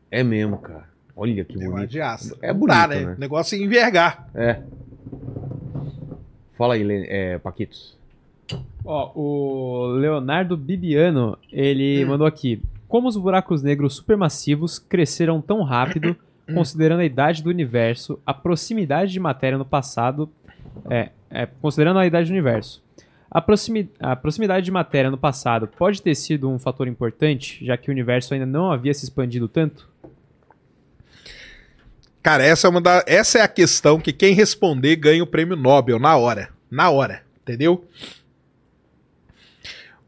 [0.09, 0.87] É mesmo, cara.
[1.15, 1.77] Olha que bonito.
[1.77, 2.37] Ad Astra.
[2.41, 3.05] É bonito, dá, né?
[3.05, 3.13] né?
[3.15, 4.29] O negócio é envergar.
[4.35, 4.59] É.
[6.57, 7.97] Fala aí, Le- é, Paquitos.
[8.83, 12.61] Ó, o Leonardo Bibiano, ele mandou aqui.
[12.87, 16.15] Como os buracos negros supermassivos cresceram tão rápido,
[16.53, 20.29] considerando a idade do universo, a proximidade de matéria no passado.
[20.89, 22.83] É, é, considerando a idade do universo.
[23.31, 27.75] A, proximi- a proximidade de matéria no passado pode ter sido um fator importante, já
[27.75, 29.89] que o universo ainda não havia se expandido tanto?
[32.25, 33.03] Cara, essa é, uma da...
[33.05, 36.49] essa é a questão que quem responder ganha o prêmio Nobel na hora.
[36.71, 37.21] Na hora.
[37.43, 37.87] Entendeu?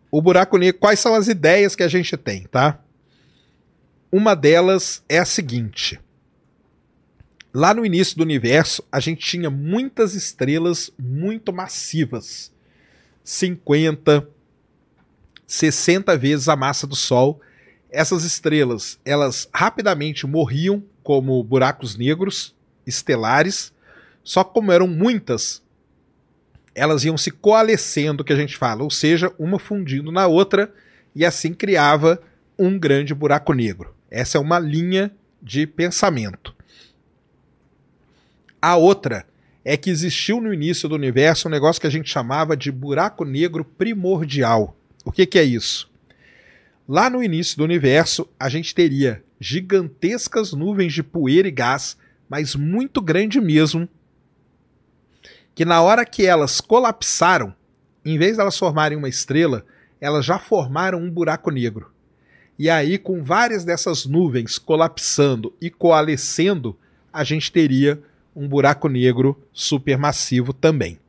[0.10, 2.80] O buraco negro, quais são as ideias que a gente tem, tá?
[4.12, 6.00] Uma delas é a seguinte.
[7.54, 12.52] Lá no início do universo, a gente tinha muitas estrelas muito massivas.
[13.24, 14.28] 50,
[15.46, 17.40] 60 vezes a massa do Sol.
[17.92, 22.54] Essas estrelas, elas rapidamente morriam como buracos negros
[22.86, 23.72] estelares,
[24.26, 25.64] só como eram muitas,
[26.76, 30.70] elas iam se coalescendo, que a gente fala, ou seja, uma fundindo na outra,
[31.16, 32.22] e assim criava
[32.60, 33.96] um grande buraco negro.
[34.12, 35.10] Essa é uma linha
[35.42, 36.54] de pensamento.
[38.62, 39.26] A outra
[39.64, 43.24] é que existiu no início do universo um negócio que a gente chamava de buraco
[43.24, 44.76] negro primordial.
[45.06, 45.90] O que, que é isso?
[46.86, 51.98] Lá no início do universo, a gente teria gigantescas nuvens de poeira e gás,
[52.30, 53.88] mas muito grande mesmo,
[55.56, 57.54] que na hora que elas colapsaram,
[58.06, 59.66] em vez de elas formarem uma estrela,
[60.00, 61.92] elas já formaram um buraco negro.
[62.60, 66.78] E aí, com várias dessas nuvens colapsando e coalescendo,
[67.12, 68.02] a gente teria
[68.36, 71.00] um buraco negro supermassivo também.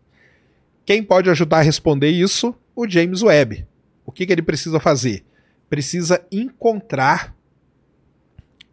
[0.85, 2.55] Quem pode ajudar a responder isso?
[2.75, 3.67] O James Webb.
[4.05, 5.23] O que, que ele precisa fazer?
[5.69, 7.35] Precisa encontrar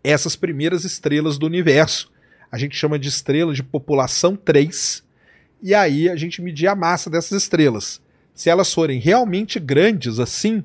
[0.10, 2.12] essas primeiras estrelas do universo.
[2.52, 5.04] A gente chama de estrela de população 3.
[5.62, 8.02] E aí a gente medir a massa dessas estrelas.
[8.34, 10.64] Se elas forem realmente grandes assim,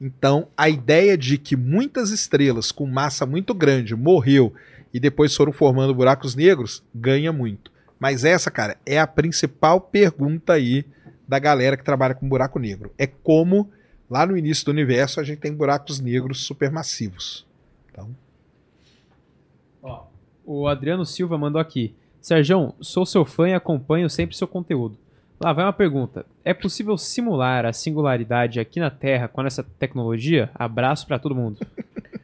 [0.00, 4.52] então a ideia de que muitas estrelas com massa muito grande morreu
[4.92, 7.70] e depois foram formando buracos negros ganha muito.
[7.98, 10.84] Mas essa, cara, é a principal pergunta aí
[11.26, 12.92] da galera que trabalha com buraco negro.
[12.98, 13.70] É como
[14.10, 17.46] lá no início do universo a gente tem buracos negros supermassivos.
[17.90, 18.14] Então,
[20.44, 21.94] o Adriano Silva mandou aqui.
[22.20, 24.96] Sérgio, sou seu fã e acompanho sempre seu conteúdo.
[25.40, 26.24] Lá vai uma pergunta.
[26.44, 30.50] É possível simular a singularidade aqui na Terra com essa tecnologia?
[30.54, 31.58] Abraço pra todo mundo.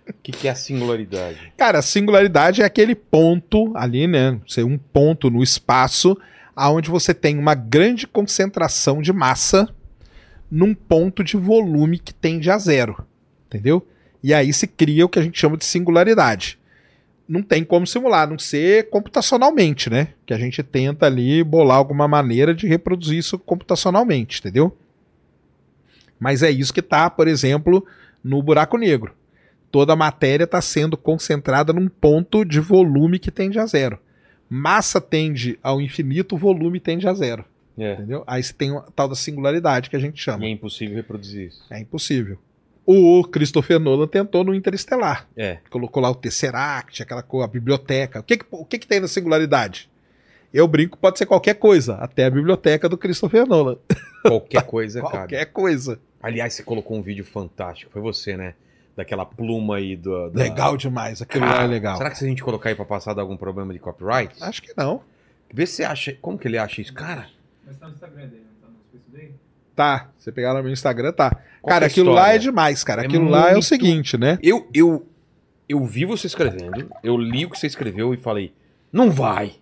[0.09, 1.53] O que, que é a singularidade?
[1.57, 4.39] Cara, a singularidade é aquele ponto ali, né?
[4.47, 6.17] Ser um ponto no espaço
[6.55, 9.69] aonde você tem uma grande concentração de massa
[10.51, 13.05] num ponto de volume que tende a zero,
[13.47, 13.87] entendeu?
[14.23, 16.59] E aí se cria o que a gente chama de singularidade.
[17.29, 20.09] Não tem como simular, a não ser computacionalmente, né?
[20.25, 24.75] Que a gente tenta ali bolar alguma maneira de reproduzir isso computacionalmente, entendeu?
[26.19, 27.87] Mas é isso que tá, por exemplo,
[28.25, 29.13] no buraco negro
[29.71, 33.99] toda a matéria está sendo concentrada num ponto de volume que tende a zero.
[34.49, 37.45] Massa tende ao infinito, volume tende a zero.
[37.77, 37.93] É.
[37.93, 38.25] Entendeu?
[38.27, 40.45] Aí você tem a tal da singularidade que a gente E chama.
[40.47, 41.63] é impossível reproduzir isso.
[41.71, 42.39] É impossível.
[42.91, 45.29] O Christopher Nolan tentou no Interestelar.
[45.37, 45.59] É.
[45.69, 48.21] Colocou lá o Tesseract, aquela coisa, a biblioteca.
[48.21, 49.91] O que, que, o que, que tem na singularidade?
[50.55, 53.77] Eu brinco, pode ser qualquer coisa, até a biblioteca do Christopher Nolan.
[54.23, 55.19] Qualquer coisa, cara.
[55.19, 56.01] qualquer coisa.
[56.23, 57.93] Aliás, você colocou um vídeo fantástico.
[57.93, 58.55] Foi você, né?
[58.97, 60.31] daquela pluma aí do.
[60.31, 61.97] da- Legal demais, aquilo Cara, lá é legal.
[61.99, 64.35] Será que se a gente colocar aí pra passar dá algum problema de copyright?
[64.43, 65.03] Acho que não.
[65.55, 66.17] Vê se você acha.
[66.21, 66.93] Como que ele acha isso?
[66.93, 67.29] Cara,
[67.65, 69.35] Mas tá no Instagram dele, não tá no Facebook dele?
[69.79, 71.31] Tá, você pegar lá no meu Instagram, tá.
[71.63, 73.03] qual cara, que é a aquilo lá é demais, cara.
[73.03, 74.37] É Aquilo lá é o muito- seguinte, né?
[74.43, 75.07] Eu, eu,
[75.69, 78.53] eu vi você escrevendo, eu li o que você escreveu e falei,
[78.93, 79.53] não vai.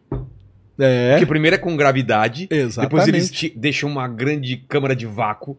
[0.78, 2.88] É, Porque primeiro é com gravidade, exatamente.
[2.90, 5.54] depois eles te- deixam uma grande câmara de vácuo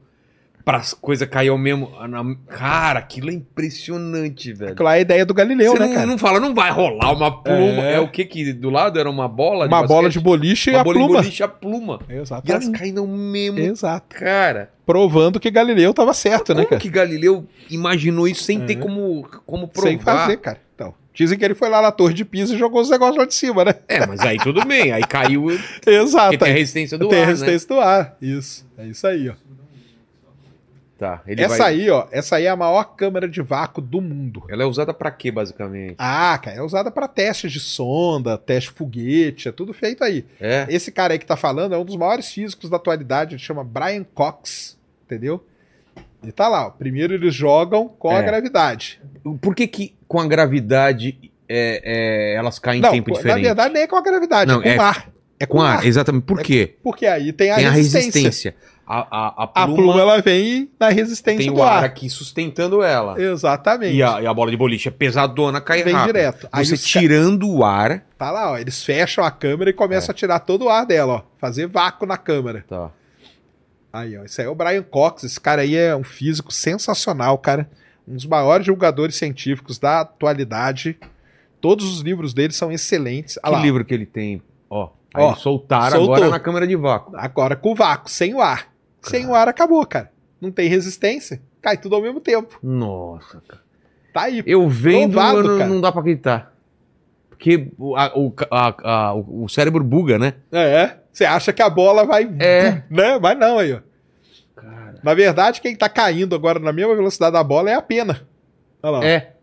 [0.67, 1.89] pra as coisas cair ao mesmo.
[2.09, 4.73] na- Cara, aquilo é impressionante, velho.
[4.73, 6.05] Aquilo lá é a ideia do Galileu, Você né, não, cara?
[6.07, 7.85] não fala, não vai rolar uma pluma.
[7.85, 7.93] É.
[7.95, 10.81] É, o que que do lado era uma bola Uma bola de boliche e uma
[10.81, 11.19] a bola de pluma.
[11.21, 11.99] boliche e a pluma.
[12.09, 12.77] E elas Exatamente.
[12.77, 13.59] caem no mesmo.
[13.59, 14.13] Exato.
[14.17, 16.81] Cara, Provando que Galileu tava certo, né, como cara?
[16.81, 18.65] que Galileu imaginou isso sem É.
[18.65, 19.87] ter como, como provar?
[19.89, 20.59] Sem fazer, cara.
[20.75, 23.25] Então, dizem que ele foi lá na torre de Pisa e jogou os negócios lá
[23.25, 23.73] de cima, né?
[23.87, 24.91] É, mas aí tudo bem.
[24.93, 25.47] Aí caiu.
[25.85, 26.25] Exato.
[26.31, 27.31] Porque tem a resistência do Tem ar, a né?
[27.31, 28.15] resistência do ar.
[28.21, 28.65] Isso.
[28.77, 29.33] É isso aí, ó.
[30.97, 31.73] Tá, essa vai...
[31.73, 32.07] aí, ó.
[32.11, 34.43] Essa aí é a maior câmara de vácuo do mundo.
[34.49, 35.95] Ela é usada pra quê, basicamente?
[35.97, 40.25] Ah, cara, é usada para testes de sonda, teste foguete, é tudo feito aí.
[40.41, 40.65] É?
[40.69, 43.63] Esse cara aí que tá falando é um dos maiores físicos da atualidade, ele chama
[43.63, 45.43] Brian Cox, entendeu?
[46.23, 46.69] E tá lá, ó.
[46.71, 48.23] primeiro eles jogam com a É.
[48.23, 48.99] gravidade.
[49.39, 51.81] Por que que com a gravidade é,
[52.33, 53.43] é, elas caem em Não, tempo na diferente?
[53.43, 55.09] verdade nem é com a gravidade, Não, é com é- ar.
[55.39, 56.23] É Com ar, exatamente.
[56.23, 56.73] Por quê?
[56.81, 58.55] Porque aí tem a tem a resistência.
[58.89, 61.83] A, a, a A pluma, pluma ela vem na resistência tem do o ar ar.
[61.83, 63.21] aqui sustentando ela.
[63.21, 63.95] Exatamente.
[63.97, 66.13] E a, e a bola de boliche é pesadona, cai Vem rápido.
[66.15, 66.47] direto.
[66.53, 68.05] Aí Você os ca- tirando o ar...
[68.17, 68.57] Tá lá, ó.
[68.57, 71.21] Eles fecham a câmera e começam a tirar todo o ar dela, ó.
[71.37, 72.63] Fazer vácuo na câmera.
[72.65, 72.89] Tá.
[73.91, 74.23] Aí, ó.
[74.23, 75.23] Esse aí é o Brian Cox.
[75.25, 77.69] Esse cara aí é um físico sensacional, cara.
[78.07, 80.97] Um dos maiores divulgadores científicos da atualidade.
[81.59, 83.37] Todos os livros dele são excelentes.
[83.43, 84.41] Que lá, livro que ele tem?
[84.69, 86.15] Ó, aí Ó, soltaram soltou.
[86.15, 87.13] agora na câmera de vácuo.
[87.17, 88.67] Agora com o vácuo, sem o ar.
[89.09, 90.11] Sem o ar acabou, cara.
[90.39, 91.41] Não tem resistência.
[91.61, 92.57] Cai tudo ao mesmo tempo.
[92.61, 93.61] Nossa, cara.
[94.13, 94.41] Tá aí.
[94.45, 95.69] Eu vendo, Provado, não, cara.
[95.69, 96.53] não dá pra acreditar.
[97.29, 98.75] Porque o, a- o, a-
[99.09, 100.33] a- o- cérebro buga, né?
[100.51, 100.97] É.
[101.11, 102.23] Você acha que a bola vai.
[102.39, 102.83] É.
[102.89, 103.19] Né?
[103.21, 103.79] Mas não aí, ó.
[104.55, 104.99] Cara.
[105.03, 108.27] Na verdade, quem tá caindo agora na mesma velocidade da bola é a pena.
[108.81, 109.05] Olha lá.
[109.05, 109.33] É.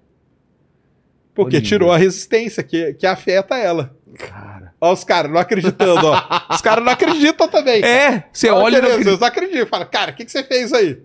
[1.34, 1.64] Porque Olha.
[1.64, 3.94] tirou a resistência que, que afeta ela.
[4.18, 4.53] Cara.
[4.80, 6.20] Ó, os caras não acreditando, ó.
[6.50, 7.82] Os caras não acreditam também.
[7.82, 9.10] É, você Fala, olha e não acredita.
[9.10, 9.66] Eles não acreditam.
[9.66, 11.00] Fala, cara, o que, que você fez aí?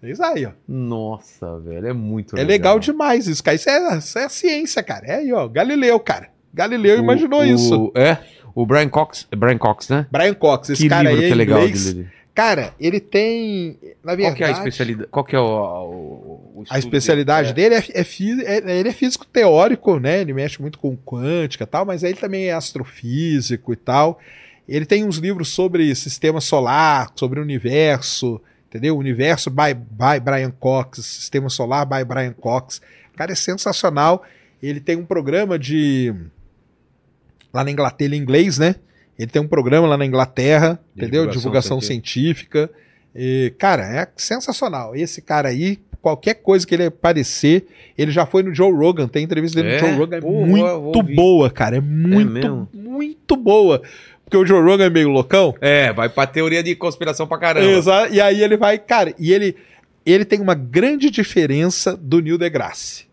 [0.00, 0.50] Fez aí, ó.
[0.68, 3.54] Nossa, velho, é muito É legal demais isso, cara.
[3.54, 5.06] Isso é, isso é ciência, cara.
[5.06, 5.48] É aí, ó.
[5.48, 6.28] Galileu, cara.
[6.52, 7.92] Galileu O- imaginou o- isso.
[7.96, 8.18] É,
[8.54, 10.06] o Brian Cox, Brian Cox, né?
[10.10, 11.96] Brian Cox, esse que cara aí que é é legal inglês.
[12.36, 13.78] Cara, ele tem.
[14.04, 14.36] Na Qual verdade.
[14.36, 15.08] que é a especialidade?
[15.10, 17.70] Qual é o, o, o A especialidade dele?
[17.80, 18.04] dele é, é
[18.60, 20.20] é- ele é físico teórico, né?
[20.20, 24.20] Ele mexe muito com quântica e tal, mas ele também é astrofísico e tal.
[24.68, 28.98] Ele tem uns livros sobre sistema solar, sobre o universo, entendeu?
[28.98, 32.82] Universo by, by Brian Cox, Sistema Solar by Brian Cox.
[33.14, 34.22] O cara é sensacional.
[34.62, 36.14] Ele tem um programa de.
[37.50, 38.74] Lá na Inglaterra, é inglês, né?
[39.18, 41.22] Ele tem um programa lá na Inglaterra, De entendeu?
[41.26, 41.38] divulgação
[41.78, 42.70] Divulgação científica.
[43.14, 44.94] E, cara, é sensacional.
[44.94, 49.24] Esse cara aí, qualquer coisa que ele aparecer, ele já foi no Joe Rogan, tem
[49.24, 49.80] entrevista dele É?
[49.80, 52.68] no Joe Rogan, é vou muito boa, cara, é muito, mesmo?
[52.74, 53.80] muito boa.
[54.24, 55.54] Porque o Joe Rogan é meio loucão.
[55.60, 57.66] É, vai pra teoria de conspiração pra caramba.
[57.66, 58.12] Exato.
[58.12, 59.56] E aí ele vai, cara, e ele,
[60.04, 63.06] ele tem uma grande diferença do Neil deGrasse.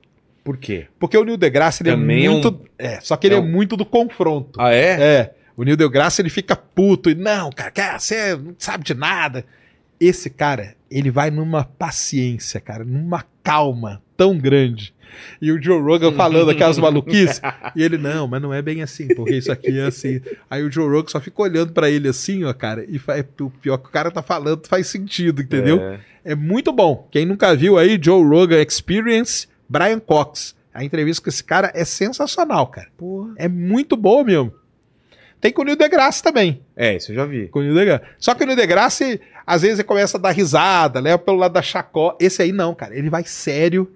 [0.43, 0.87] Por quê?
[0.99, 3.37] Porque o Neil deGrasse ele Também é é um- muito, é, só que ele é
[3.37, 4.59] é, um- muito do confronto.
[4.59, 4.97] Ah, é?
[4.99, 9.45] É, o Neil deGrasse ele fica puto e não, cara, você não sabe de nada.
[9.99, 14.93] Esse cara, ele vai numa paciência, cara, numa calma tão grande.
[15.41, 17.39] E o Joe Rogan falando aquelas maluquices,
[17.75, 20.19] e ele, não, mas não é bem assim, porque isso aqui é assim.
[20.49, 23.49] Aí o Joe Rogan só fica olhando pra ele assim, ó, cara, e faz, o
[23.49, 25.79] pior que o cara tá falando faz sentido, entendeu?
[25.79, 25.99] É.
[26.25, 27.07] É muito bom.
[27.11, 30.55] Quem nunca viu aí, Joe Rogan Experience, Brian Cox.
[30.73, 32.87] A entrevista com esse cara é sensacional, cara.
[32.97, 33.33] Porra.
[33.37, 34.51] É muito boa mesmo.
[35.43, 36.61] Tem com o Neil deGrasse também.
[36.73, 37.49] É, isso eu já vi.
[37.49, 38.03] Com o Neil deGrasse.
[38.17, 41.51] Só que o Neil deGrasse, às vezes, ele começa a dar risada, leva pelo lado
[41.51, 42.15] da chacó.
[42.17, 42.95] Esse aí não, cara.
[42.97, 43.91] Ele vai sério.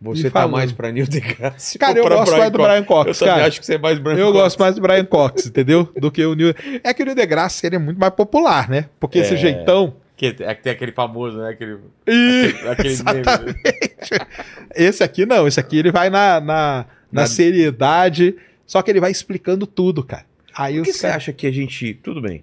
[0.00, 3.46] Você tá mais pra Neil deGrasse Cara, eu gosto mais do Brian Cox, Eu cara.
[3.46, 4.38] acho que você é mais Brian Eu Cox.
[4.38, 5.88] gosto mais do Brian Cox, entendeu?
[5.98, 6.54] Do que o Neil.
[6.82, 8.86] É que o Neil deGrasse ele é muito mais popular, né?
[8.98, 9.36] Porque esse É.
[9.36, 9.94] jeitão.
[10.16, 11.50] Que, é que tem aquele famoso, né?
[11.50, 11.78] Aquele,
[12.70, 13.14] aquele meme, né?
[13.20, 13.60] Exatamente.
[14.74, 18.34] Esse aqui não, esse aqui ele vai na, na, na Na- seriedade,
[18.66, 20.24] só que ele vai explicando tudo, cara.
[20.56, 21.16] Aí Por que você caras.
[21.16, 21.94] acha que a gente.
[21.94, 22.42] Tudo bem.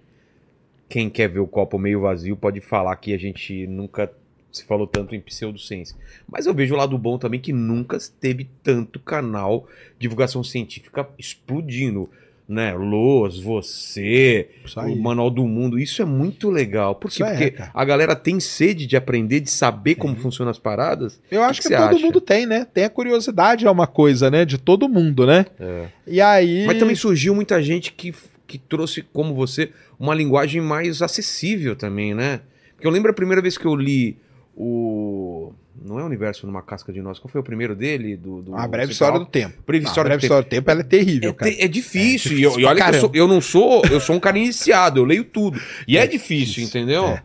[0.88, 4.12] Quem quer ver o copo meio vazio pode falar que a gente nunca
[4.52, 5.98] se falou tanto em pseudociência.
[6.28, 11.10] Mas eu vejo o lado bom também que nunca teve tanto canal de divulgação científica
[11.18, 12.08] explodindo.
[12.54, 12.74] Né?
[12.74, 15.80] Loas, você, o Manual do Mundo.
[15.80, 16.96] Isso é muito legal.
[16.96, 17.24] Por quê?
[17.24, 17.72] É, Porque cara.
[17.74, 21.20] a galera tem sede de aprender, de saber como funcionam as paradas.
[21.30, 22.06] Eu acho que que, você todo acha?
[22.06, 22.66] mundo tem, né?
[22.74, 24.46] Tem a curiosidade, é uma coisa, né?
[24.46, 25.46] De todo mundo, né?
[25.60, 25.88] É.
[26.08, 26.66] E aí.
[26.66, 28.14] Mas também surgiu muita gente que,
[28.48, 32.42] que trouxe, como você, uma linguagem mais acessível também, né?
[32.76, 34.18] Porque eu lembro a primeira vez que eu li
[34.56, 35.54] o.
[35.82, 37.18] Não é Universo numa Casca de Nós.
[37.20, 38.16] Qual foi o primeiro dele?
[38.16, 39.56] Do, do A breve história do tempo.
[39.66, 41.52] Breve Não, História a breve história do tempo ela é terrível, É, cara.
[41.52, 42.32] é difícil.
[42.32, 43.18] É e eu, difícil e olha pra que eu, sou, caramba.
[43.18, 43.82] eu não sou.
[43.92, 45.60] Eu sou um cara iniciado, eu leio tudo.
[45.88, 46.64] E é, difícil, difícil.
[46.82, 47.06] entendeu?
[47.08, 47.24] É.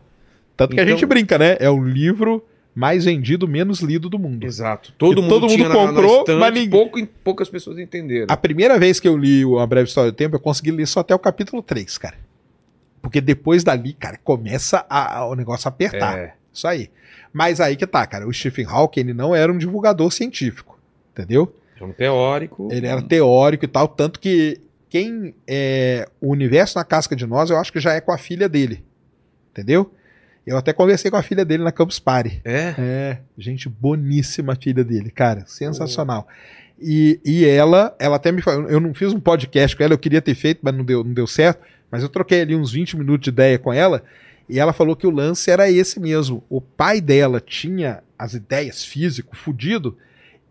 [0.57, 1.57] Tanto que a Então- gente brinca, né?
[1.59, 2.43] É o livro
[2.75, 4.45] mais vendido, menos lido do mundo.
[4.45, 4.93] Exato.
[4.97, 7.77] Todo E mundo todo mundo tinha na- na comprou, estante, mas ninguém- pouco, poucas pessoas
[7.77, 8.25] entenderam.
[8.29, 10.87] A primeira vez que eu li o A Breve História do Tempo, eu consegui ler
[10.87, 12.15] só até o capítulo 3, cara.
[13.01, 16.17] Porque depois dali, cara, começa a- a- o negócio a apertar.
[16.17, 16.33] É.
[16.53, 16.89] Isso aí.
[17.31, 18.27] Mas aí que tá, cara.
[18.27, 20.79] O Stephen Hawking, ele não era um divulgador científico.
[21.11, 21.53] Entendeu?
[21.79, 22.69] É um teórico.
[22.71, 23.87] Ele era teórico e tal.
[23.87, 24.59] Tanto que
[24.89, 28.17] quem é o universo na casca de nós, eu acho que já é com a
[28.17, 28.83] filha dele.
[29.51, 29.91] Entendeu?
[30.45, 32.41] Eu até conversei com a filha dele na Campus Party.
[32.43, 32.73] É.
[32.77, 36.27] É, gente boníssima a filha dele, cara, sensacional.
[36.81, 39.97] E, e ela, ela até me falou, eu não fiz um podcast com ela, eu
[39.97, 42.97] queria ter feito, mas não deu, não deu certo, mas eu troquei ali uns 20
[42.97, 44.01] minutos de ideia com ela,
[44.49, 46.43] e ela falou que o lance era esse mesmo.
[46.49, 49.95] O pai dela tinha as ideias físico, fudido,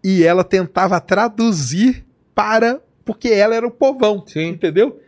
[0.02, 2.04] e ela tentava traduzir
[2.34, 4.50] para, porque ela era o povão, Sim.
[4.50, 5.00] entendeu?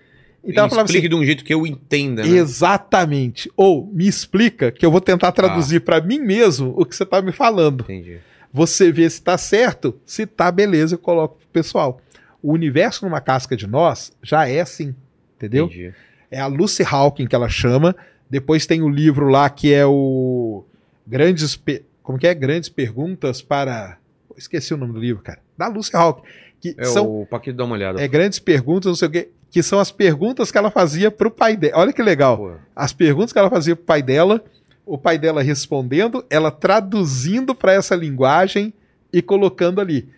[0.43, 2.29] Então ela falava assim, explique de um jeito que eu entenda, né?
[2.29, 3.51] Exatamente.
[3.57, 7.23] Ou me explica que eu vou tentar traduzir pra mim mesmo o que você tá
[7.23, 7.83] me falando.
[7.85, 8.19] Entendi.
[8.53, 12.01] Você vê se tá certo, se tá beleza, eu coloco pro pessoal.
[12.43, 14.95] O universo numa casca de nós já é assim,
[15.37, 15.67] entendeu?
[15.67, 15.95] Entendi.
[16.31, 17.95] É a Lucy Hawking que ela chama.
[18.31, 20.65] Depois tem o livro lá que é o
[21.07, 22.35] Grandes Pe- como que é?
[22.35, 23.99] Grandes perguntas para
[24.37, 25.39] esqueci o nome do livro, cara.
[25.59, 26.23] Da Lucy Hawking,
[26.61, 28.01] que É são o Paquito dá uma olhada.
[28.01, 31.31] é grandes perguntas, não sei o quê, que são as perguntas que ela fazia pro
[31.31, 31.79] pai dela.
[31.79, 34.43] Olha que legal Pô, as perguntas que ela fazia pro pai dela,
[34.87, 38.73] o pai dela respondendo, ela traduzindo para essa linguagem
[39.13, 40.09] e colocando ali.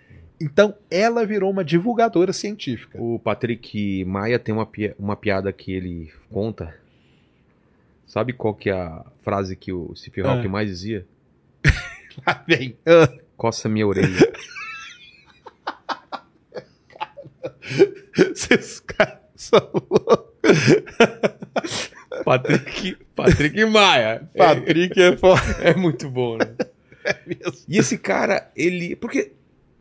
[0.40, 2.98] Então, ela virou uma divulgadora científica.
[3.00, 6.74] O Patrick Maia tem uma, pi- uma piada que ele conta.
[8.12, 10.46] Sabe qual que é a frase que o Stephen Ah.
[10.46, 11.06] Mais dizia?
[12.26, 12.76] Lá vem.
[12.84, 14.30] Ah, Coça minha orelha.
[18.14, 20.30] Esses caras são loucos.
[22.22, 24.28] Patrick, Patrick Maia.
[24.36, 25.08] Patrick é
[25.64, 26.54] É, é muito bom, né?
[27.26, 27.64] mesmo.
[27.66, 28.94] E esse cara, ele.
[28.94, 29.32] Porque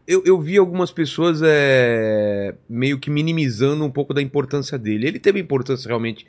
[0.08, 5.06] eu, eu vi algumas pessoas é, meio que minimizando um pouco da importância dele.
[5.06, 6.26] Ele teve importância realmente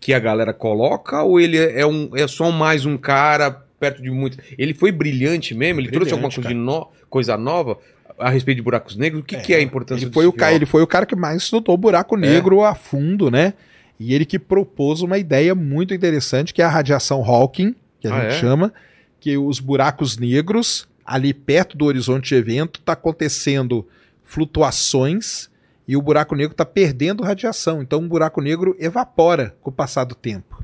[0.00, 4.10] que a galera coloca, ou ele é, um, é só mais um cara perto de
[4.10, 4.38] muito.
[4.58, 5.80] Ele foi brilhante mesmo?
[5.80, 7.78] Ele trouxe alguma Brilhante, coisa, de no- coisa nova
[8.18, 9.20] a respeito de buracos negros?
[9.22, 11.04] O que é, que é a importância Ele foi, o cara, ele foi o cara
[11.06, 13.52] que mais estudou buraco negro a fundo, né?
[13.98, 18.14] E ele que propôs uma ideia muito interessante, que é a radiação Hawking, que a
[18.14, 18.40] Ah, gente é?
[18.40, 18.72] chama,
[19.20, 23.86] que os buracos negros, ali perto do horizonte de evento, está acontecendo
[24.24, 25.49] flutuações
[25.90, 27.82] e o buraco negro está perdendo radiação.
[27.82, 30.62] Então, o buraco negro evapora com o passar do tempo.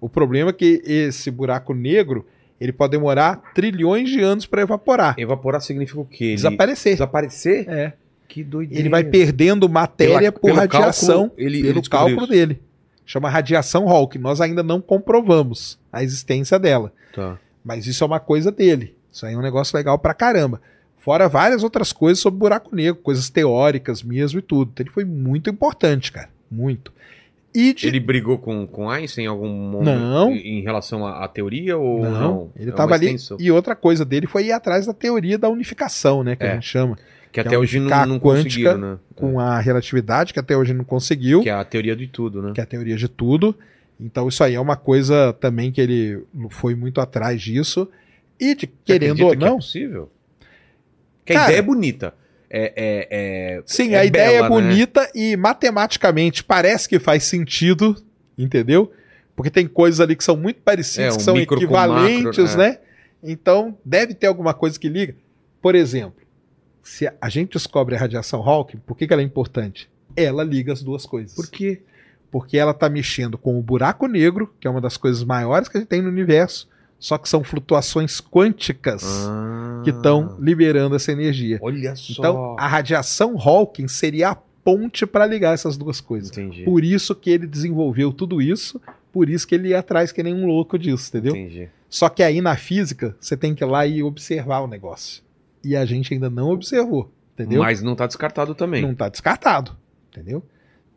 [0.00, 2.26] O problema é que esse buraco negro
[2.60, 6.34] ele pode demorar trilhões de anos para evaporar, Evaporar significa o quê?
[6.34, 6.92] Desaparecer.
[6.94, 7.68] Desaparecer?
[7.68, 7.92] É.
[8.28, 8.80] Que doideira.
[8.82, 12.60] Ele vai perdendo matéria Pela- por radiação cálculo, ele- pelo ele cálculo dele.
[13.06, 14.18] Chama radiação Hawking.
[14.18, 16.92] Nós ainda não comprovamos a existência dela.
[17.14, 17.38] Tá.
[17.64, 18.94] Mas isso é uma coisa dele.
[19.12, 20.60] Isso aí é um negócio legal pra caramba.
[21.00, 24.70] Fora várias outras coisas sobre buraco negro, coisas teóricas mesmo e tudo.
[24.72, 26.28] Então ele foi muito importante, cara.
[26.50, 26.92] Muito.
[27.54, 27.86] E de...
[27.88, 30.30] Ele brigou com, com Einstein em algum momento Não.
[30.32, 32.20] em relação à, à teoria ou não?
[32.20, 33.16] não, ele É tava uma ali.
[33.40, 36.36] E outra coisa dele foi ir atrás da teoria da unificação, né?
[36.36, 36.50] Que É.
[36.52, 36.96] a gente chama.
[36.96, 38.98] Que que até é hoje não, não conseguiram, né?
[39.16, 41.42] Com a relatividade, que até hoje não conseguiu.
[41.42, 42.52] Que é a teoria de tudo, né?
[42.52, 43.54] que é a teoria de tudo.
[43.98, 47.88] Então isso aí é uma coisa também que ele foi muito atrás disso.
[48.38, 50.10] E de, querendo ou que é não, possível?
[51.24, 52.14] Que a Cara- ideia é bonita.
[52.52, 53.08] É, é,
[53.58, 54.48] é- sim, é a ideia bela, é né?
[54.48, 57.96] bonita e matematicamente parece que faz sentido,
[58.36, 58.92] entendeu?
[59.36, 62.78] Porque tem coisas ali que são muito parecidas, É, um que são equivalentes, macro, né?
[63.22, 65.14] Então deve ter alguma coisa que liga.
[65.62, 66.20] Por exemplo,
[66.82, 69.88] se a gente descobre a radiação Hawking, por que, que ela é importante?
[70.16, 71.34] Ela liga as duas coisas.
[71.34, 71.82] Por quê?
[72.30, 75.76] porque ela está mexendo com o buraco negro, que é uma das coisas maiores que
[75.76, 76.68] a gente tem no universo,
[77.00, 81.58] só que são flutuações quânticas Ah, que estão liberando essa energia.
[81.62, 82.12] Olha só.
[82.12, 86.30] Então, a radiação Hawking seria a ponte para ligar essas duas coisas.
[86.30, 86.62] Entendi.
[86.62, 88.78] Por isso que ele desenvolveu tudo isso,
[89.10, 91.34] por isso que ele ia atrás que nem um louco disso, entendeu?
[91.34, 91.70] Entendi.
[91.88, 95.22] Só que aí na física, você tem que ir lá e observar o negócio.
[95.64, 97.62] E a gente ainda não observou, entendeu?
[97.62, 98.82] Mas não tá descartado também.
[98.82, 99.74] Não está descartado,
[100.10, 100.44] entendeu?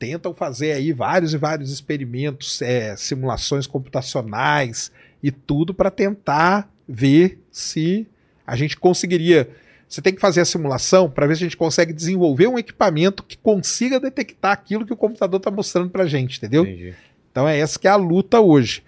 [0.03, 4.91] tentam fazer aí vários e vários experimentos, é, simulações computacionais
[5.24, 8.06] e tudo para tentar ver se
[8.45, 9.50] a gente conseguiria.
[9.88, 13.24] Você tem que fazer a simulação para ver se a gente consegue desenvolver um equipamento
[13.24, 16.64] que consiga detectar aquilo que o computador está mostrando para a gente, entendeu?
[16.64, 16.93] Entendi.
[17.32, 18.84] Então é essa que é a luta hoje.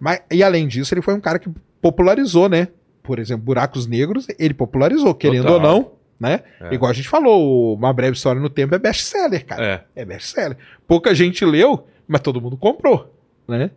[0.00, 2.68] Mas, e além disso, ele foi um cara que popularizou, né?
[3.02, 5.54] Por exemplo, Buracos Negros, ele popularizou, querendo Total.
[5.54, 6.40] ou não, né?
[6.60, 6.74] É.
[6.74, 9.86] Igual a gente falou, Uma Breve História no Tempo é best-seller, cara.
[9.94, 10.02] É.
[10.02, 10.56] É best-seller.
[10.86, 13.12] Pouca gente leu, mas todo mundo comprou,
[13.46, 13.70] né?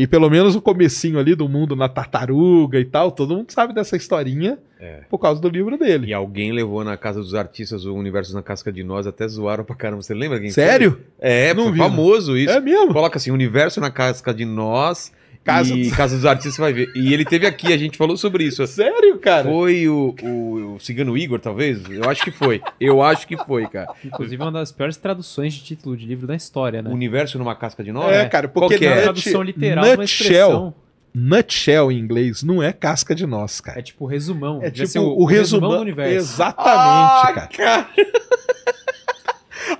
[0.00, 3.74] E pelo menos o comecinho ali do mundo na tartaruga e tal, todo mundo sabe
[3.74, 5.00] dessa historinha É.
[5.10, 6.06] por causa do livro dele.
[6.06, 9.64] E alguém levou na casa dos artistas o universo na casca de nós, até zoaram
[9.64, 10.00] pra caramba.
[10.00, 10.92] Você lembra quem Sério?
[10.92, 11.00] foi?
[11.18, 12.52] É, Não foi vi, famoso isso.
[12.52, 12.92] É mesmo?
[12.92, 15.12] Coloca assim, universo na casca de nós
[15.48, 16.90] Casa e dos- casa dos artistas você vai ver.
[16.94, 18.66] E ele teve aqui, a gente falou sobre isso.
[18.66, 19.44] Sério, cara?
[19.48, 21.80] Foi o, o, o Cigano Igor, talvez?
[21.90, 22.60] Eu acho que foi.
[22.80, 23.88] Eu acho que foi, cara.
[24.04, 26.90] Inclusive, uma das piores traduções de título de livro da história, né?
[26.90, 28.12] Universo numa casca de nós?
[28.14, 28.24] É, É.
[28.28, 28.88] cara, Qual porque que é?
[28.88, 30.74] É nut- tradução literal de uma nutshell, expressão.
[31.14, 33.78] nutshell em inglês não é casca de nós, cara.
[33.78, 34.60] É tipo resumão.
[34.62, 36.14] É tipo ser o, resumão do universo.
[36.14, 37.48] Exatamente, Ah, cara.
[37.48, 37.88] cara.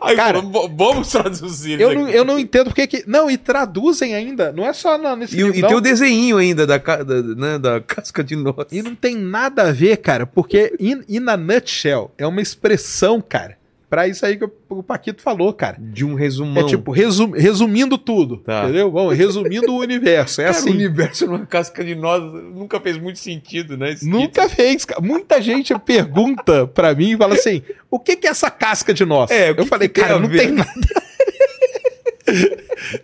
[0.00, 3.04] Ai, Cara, vamos- vamos traduzir Eu não, eu não entendo porque que.
[3.06, 4.52] Não, e traduzem ainda.
[4.52, 5.68] Não é só na, nesse E, o- livro, e não.
[5.68, 8.54] tem o desenho ainda da, da, né, da casca de nós.
[8.72, 13.20] E não tem nada a ver, cara, porque in, in a nutshell é uma expressão,
[13.20, 13.57] cara,
[13.88, 15.76] pra isso aí que o, Paquito falou, cara.
[15.80, 16.64] De um resumão.
[16.64, 18.64] É tipo, resum- resumindo tudo, Tá.
[18.64, 18.90] entendeu?
[18.90, 20.40] Vamos, resumindo o universo.
[20.40, 20.70] É Cara, assim.
[20.70, 22.22] o universo numa casca de nós
[22.54, 23.94] nunca fez muito sentido, né?
[24.02, 24.84] Nunca fez.
[24.84, 25.00] cara.
[25.00, 29.04] Muita gente pergunta pra mim e fala assim: o que, que é essa casca de
[29.04, 29.30] nós?
[29.30, 30.70] É, Eu falei, cara, não ver?" tem nada.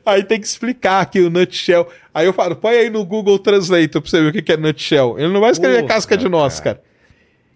[0.05, 1.89] aí tem que explicar aqui o nutshell.
[2.13, 4.57] Aí eu falo, põe aí no Google Translator pra você ver o que, que é
[4.57, 5.19] nutshell.
[5.19, 6.81] Ele não vai escrever casca de nós, cara.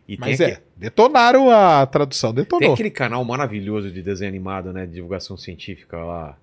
[0.08, 2.72] E tem, Mas é, detonaram a tradução, tem detonou.
[2.72, 4.86] aquele canal maravilhoso de desenho animado, né?
[4.86, 6.34] De divulgação científica lá.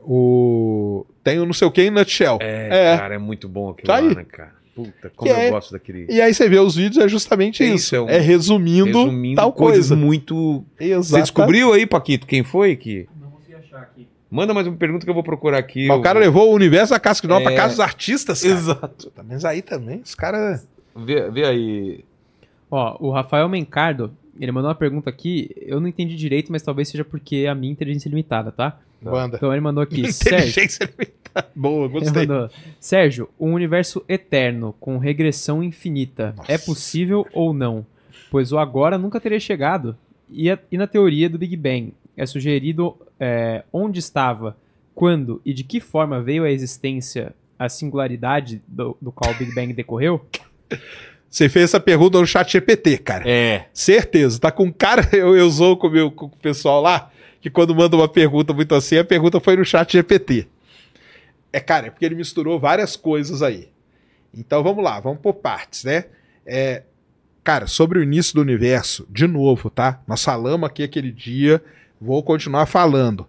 [0.00, 1.04] O...
[1.24, 2.38] Tem o não sei o que em nutshell.
[2.40, 2.96] É, É.
[2.96, 4.14] cara, é muito bom aquilo Tá lá, aí.
[4.14, 4.52] né, cara?
[4.74, 6.06] Puta, como Que eu é- gosto daquele.
[6.08, 7.76] E aí você vê os vídeos, é justamente É isso.
[7.76, 9.96] isso, é um- É resumindo, Resumindo tal coisas coisa.
[9.96, 10.64] muito.
[10.78, 11.22] Você Exato.
[11.22, 13.08] descobriu aí, Paquito, quem foi que.
[13.20, 14.06] Não consegui achar aqui.
[14.30, 15.88] Manda mais uma pergunta que eu vou procurar aqui.
[15.88, 17.44] Mas Eu- o cara levou o universo da casca de nós É.
[17.44, 18.54] pra casa dos artistas, cara.
[18.54, 19.12] Exato.
[19.26, 20.64] Mas aí também, os caras...
[20.94, 22.04] Vê, vê aí.
[22.70, 26.88] Ó, o Rafael Mencardo, ele mandou uma pergunta aqui, eu não entendi direito, mas talvez
[26.88, 28.78] seja porque é a minha inteligência é limitada, tá?
[29.00, 29.36] Banda.
[29.36, 31.48] Então ele mandou aqui, Sérgio, Inteligência limitada.
[31.54, 32.26] Boa, gostei.
[32.26, 36.50] mandou, Sérgio, um universo eterno com regressão infinita Nossa.
[36.52, 37.86] é possível ou não?
[38.30, 39.96] Pois o agora nunca teria chegado.
[40.30, 44.56] E, a- e na teoria do Big Bang, é sugerido é, onde estava,
[44.94, 49.54] quando e de que forma veio à existência a singularidade do, do qual o Big
[49.54, 50.24] Bang decorreu?
[51.30, 53.24] Você fez essa pergunta no chat GPT, cara.
[53.28, 53.66] É.
[53.72, 54.38] Certeza.
[54.40, 57.74] Tá com cara, eu, eu zoo com o, meu, com o pessoal lá, que quando
[57.74, 60.48] manda uma pergunta muito assim, a pergunta foi no chat GPT.
[61.52, 63.68] É, cara, é porque ele misturou várias coisas aí.
[64.34, 66.04] Então vamos lá, vamos por partes, né?
[66.46, 66.82] É,
[67.42, 70.00] cara, sobre o início do universo, de novo, tá?
[70.06, 71.62] Nós falamos aqui aquele dia,
[72.00, 73.26] vou continuar falando.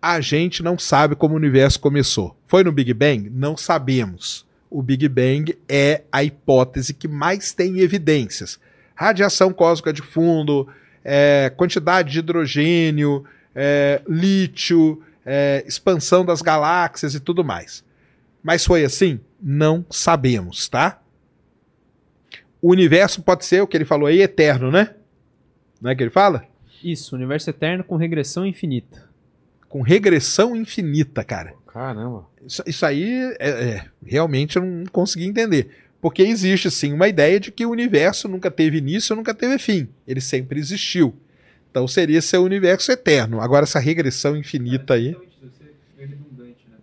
[0.00, 2.36] A gente não sabe como o universo começou.
[2.46, 3.28] Foi no Big Bang?
[3.30, 4.46] Não sabemos.
[4.70, 8.58] O Big Bang é a hipótese que mais tem evidências.
[8.94, 10.68] Radiação cósmica de fundo,
[11.04, 13.24] é, quantidade de hidrogênio,
[13.54, 17.84] é, lítio, é, expansão das galáxias e tudo mais.
[18.42, 19.20] Mas foi assim?
[19.40, 21.00] Não sabemos, tá?
[22.60, 24.94] O universo pode ser, o que ele falou aí, eterno, né?
[25.80, 26.44] Não é que ele fala?
[26.82, 29.08] Isso, universo eterno com regressão infinita.
[29.68, 31.54] Com regressão infinita, cara.
[31.78, 32.26] Caramba.
[32.44, 35.68] Isso, isso aí é, é, realmente eu não consegui entender.
[36.00, 39.86] Porque existe sim uma ideia de que o universo nunca teve início, nunca teve fim.
[40.06, 41.14] Ele sempre existiu.
[41.70, 43.40] Então seria ser o universo eterno.
[43.40, 45.16] Agora essa regressão infinita aí.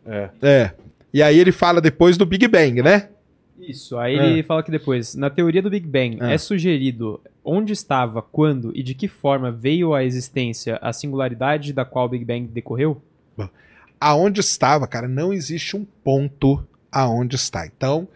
[0.05, 0.29] É.
[0.41, 0.71] É.
[1.13, 3.09] E aí ele fala depois do Big Bang, né?
[3.59, 6.31] Isso, aí ele fala que depois, na teoria do Big Bang, Ah.
[6.31, 11.83] é sugerido onde estava, quando e de que forma veio à existência a singularidade da
[11.83, 13.01] qual o Big Bang decorreu?
[13.99, 17.65] Aonde estava, cara, não existe um ponto aonde está.
[17.65, 18.07] Então,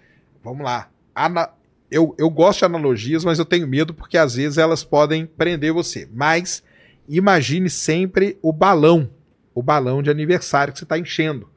[0.43, 0.89] vamos lá.
[1.15, 1.49] Ana-
[1.91, 5.73] Eu, eu gosto de analogias, mas eu tenho medo porque às vezes elas podem prender
[5.73, 6.07] você.
[6.13, 6.61] Mas
[7.07, 9.09] imagine sempre o balão,
[9.55, 11.49] o balão de aniversário que você está enchendo.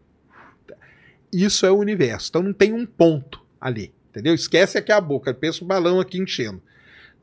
[1.33, 2.29] Isso é o universo.
[2.31, 4.35] Então não tem um ponto ali, entendeu?
[4.35, 6.63] Esquece aqui a boca, pensa o balão aqui enchendo.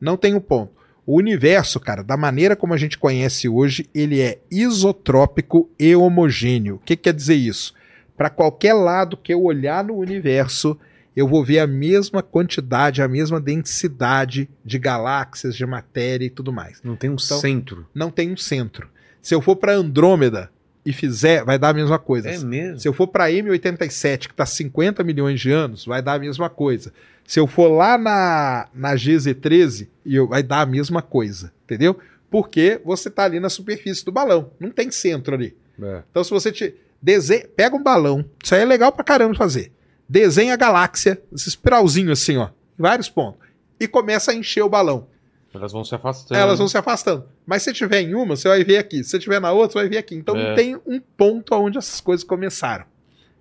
[0.00, 0.72] Não tem um ponto.
[1.06, 6.76] O universo, cara, da maneira como a gente conhece hoje, ele é isotrópico e homogêneo.
[6.76, 7.74] O que quer dizer isso?
[8.16, 10.78] Para qualquer lado que eu olhar no universo,
[11.16, 16.52] eu vou ver a mesma quantidade, a mesma densidade de galáxias, de matéria e tudo
[16.52, 16.80] mais.
[16.84, 17.86] Não tem um Então- centro.
[17.94, 18.88] Não tem um centro.
[19.22, 20.50] Se eu for para Andrômeda
[20.90, 22.28] e fizer, vai dar a mesma coisa.
[22.30, 22.78] É mesmo?
[22.80, 26.48] Se eu for para M87, que está 50 milhões de anos, vai dar a mesma
[26.50, 26.92] coisa.
[27.26, 31.98] Se eu for lá na, na GZ13, e eu- vai dar a mesma coisa, entendeu?
[32.30, 35.56] Porque você está ali na superfície do balão, não tem centro ali.
[35.82, 36.02] É.
[36.10, 39.72] Então, se você te desenha, pega um balão, isso aí é legal pra caramba fazer.
[40.08, 42.46] Desenha a galáxia, esse espiralzinho assim, ó,
[42.78, 43.40] em vários pontos,
[43.78, 45.06] e começa a encher o balão.
[45.52, 46.40] Elas vão se afastando.
[46.40, 47.24] Elas vão se afastando.
[47.44, 49.02] Mas se tiver em uma, você vai ver aqui.
[49.02, 50.14] Se tiver na outra, você vai ver aqui.
[50.14, 50.54] Então É.
[50.54, 52.84] tem um ponto onde essas coisas começaram.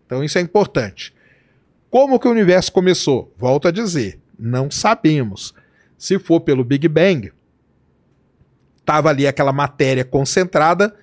[0.06, 1.14] Então isso é importante.
[1.90, 3.34] Como que o universo começou?
[3.38, 5.54] Volto a dizer, não sabemos.
[5.98, 7.32] Se for pelo Big Bang,
[8.80, 10.96] estava ali aquela matéria concentrada.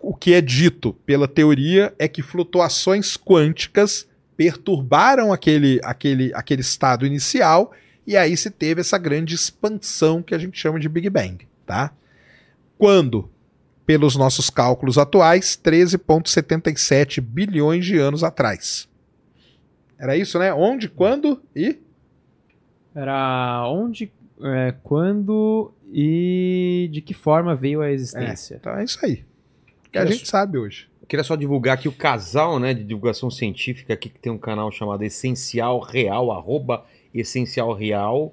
[0.00, 7.04] O que é dito pela teoria é que flutuações quânticas perturbaram aquele, aquele, aquele estado
[7.06, 7.72] inicial
[8.06, 11.92] e aí se teve essa grande expansão que a gente chama de Big Bang, tá?
[12.78, 13.28] Quando,
[13.84, 18.88] pelos nossos cálculos atuais, 13,77 bilhões de anos atrás.
[19.98, 20.52] Era isso, né?
[20.52, 21.78] Onde, quando e.
[22.94, 24.12] Era onde,
[24.42, 28.56] é, quando e de que forma veio a existência.
[28.56, 29.24] Então é isso aí.
[29.90, 30.88] Que a gente sabe hoje.
[31.08, 34.72] Queria só divulgar aqui o casal, né, de divulgação científica aqui que tem um canal
[34.72, 36.84] chamado Essencial Real, arroba
[37.20, 38.32] Essencial Real.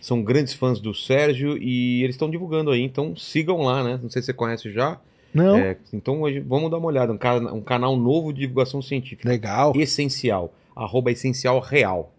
[0.00, 3.98] São grandes fãs do Sérgio e eles estão divulgando aí, então sigam lá, né?
[4.02, 5.00] Não sei se você conhece já.
[5.32, 5.56] Não.
[5.56, 9.28] É, então hoje vamos dar uma olhada, um, um canal novo de divulgação científica.
[9.28, 9.72] Legal.
[9.74, 12.12] Essencial, arroba Essencial Real.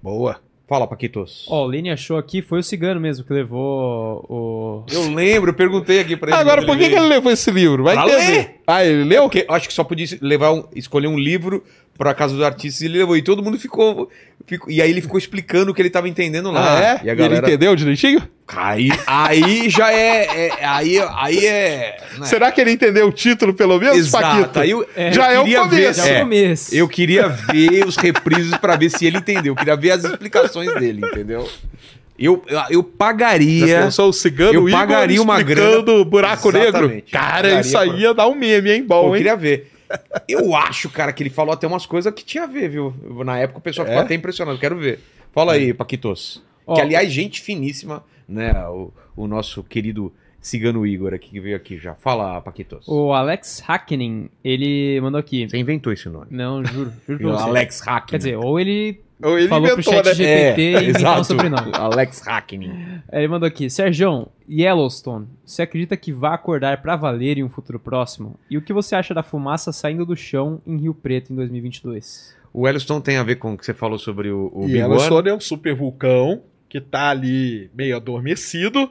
[0.00, 0.40] Boa.
[0.72, 1.44] Fala, Paquitos.
[1.50, 4.84] Ó, o Lene achou aqui, foi o cigano mesmo que levou o.
[4.90, 6.40] Eu lembro, eu perguntei aqui pra ele.
[6.40, 6.98] Agora, por que, que veio.
[7.02, 7.84] ele levou esse livro?
[7.84, 8.30] Vai Pra entender.
[8.30, 8.54] ler.
[8.66, 9.24] Ah, ele leu?
[9.24, 11.62] Porque eu acho que só podia levar um- escolher um livro
[11.98, 13.18] para casa dos artistas e ele levou.
[13.18, 14.08] E todo mundo ficou,
[14.46, 16.78] ficou- E aí ele ficou explicando o que ele tava entendendo lá.
[16.78, 17.00] Ah, é?
[17.04, 17.34] E a galera.
[17.46, 18.26] ele entendeu direitinho?
[18.56, 21.96] Aí, aí já é, é- Aí, aí é.
[22.18, 22.26] né?
[22.26, 24.24] Será que ele entendeu o título, pelo menos, Exato.
[24.40, 24.60] Paquito?
[24.60, 25.98] Aí eu, É, Já eu é o começo.
[26.00, 26.74] Já Ver, é é, o começo.
[26.74, 29.52] eu queria ver os reprises para ver se ele entendeu.
[29.52, 31.48] Eu queria ver as explicações dele, entendeu?
[32.18, 33.82] Eu, eu, eu pagaria.
[33.82, 36.88] pensou o cigano Eu Igor pagaria uma o buraco Exatamente.
[36.94, 37.02] negro?
[37.10, 38.84] Cara, isso aí ia dar um meme, hein?
[38.84, 39.18] Pô, Bom, eu hein?
[39.22, 39.72] queria ver.
[40.28, 42.94] Eu acho, cara, que ele falou até umas coisas que tinha a ver, viu?
[43.24, 44.04] Na época o pessoal ficou É?
[44.04, 44.58] até impressionado.
[44.58, 45.00] Quero ver.
[45.34, 46.42] Fala aí, Paquitos.
[46.66, 48.52] Ó, que, aliás, gente finíssima, né?
[48.68, 51.94] O, o nosso querido cigano Igor aqui que veio aqui já.
[51.94, 52.86] Fala, Paquitos.
[52.88, 55.48] O Alex Hackning, ele mandou aqui.
[55.48, 56.26] Você inventou esse nome.
[56.30, 57.36] Não, juro, juro O.
[57.38, 58.10] Alex Hackney.
[58.10, 60.14] Quer dizer, ou ele Ou ele falou pro inventou, chat né?
[60.14, 61.24] GPT e inventou exato.
[61.24, 61.70] sobrenome.
[61.74, 62.72] Alex Hackney.
[63.12, 67.78] Ele mandou aqui, Sérgio, Yellowstone, você acredita que vai acordar pra valer em um futuro
[67.78, 68.34] próximo?
[68.50, 72.34] E o que você acha da fumaça saindo do chão em Rio Preto em 2022?
[72.52, 74.82] O Yellowstone tem a ver com o que você falou sobre o, o E Big
[74.82, 74.92] One?
[74.92, 76.42] Yellowstone é um super vulcão
[76.72, 78.90] que tá ali meio adormecido.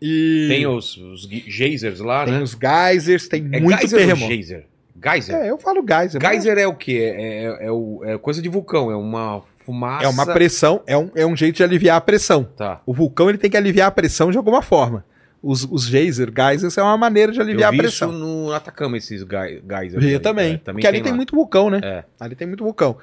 [0.00, 2.40] E Tem os, os ge- geysers lá, tem né?
[2.42, 4.32] os geysers, tem É muito geyser terremoto.
[4.32, 4.66] geyser?
[5.02, 5.34] Geyser?
[5.36, 6.18] É, eu falo geyser.
[6.22, 7.12] mas Geyser é o quê?
[7.14, 10.04] É, é- é o- é coisa de vulcão, é uma fumaça.
[10.06, 12.44] É uma pressão, é um, é um jeito de aliviar a pressão.
[12.56, 12.80] Tá.
[12.86, 15.04] O vulcão ele tem que aliviar a pressão de alguma forma.
[15.42, 18.10] Os, os geyser, geysers, é uma maneira de aliviar Eu vi a pressão.
[18.10, 20.02] isso no Atacama, esses ge- geysers.
[20.02, 20.18] Vi aí.
[20.18, 20.54] também.
[20.54, 21.16] É, Porque ali tem lá.
[21.16, 21.80] muito vulcão, né?
[21.82, 22.04] É.
[22.18, 22.96] Ali tem muito vulcão.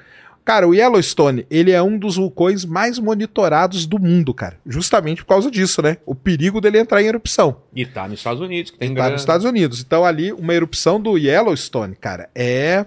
[0.48, 4.56] Cara, o Yellowstone, ele é um dos vulcões mais monitorados do mundo, cara.
[4.64, 5.98] Justamente por causa disso, né?
[6.06, 7.60] O perigo dele entrar em erupção.
[7.74, 9.10] E tá nos Estados Unidos, que tem Tá grana.
[9.10, 9.82] nos Estados Unidos.
[9.86, 12.86] Então ali, uma erupção do Yellowstone, cara, é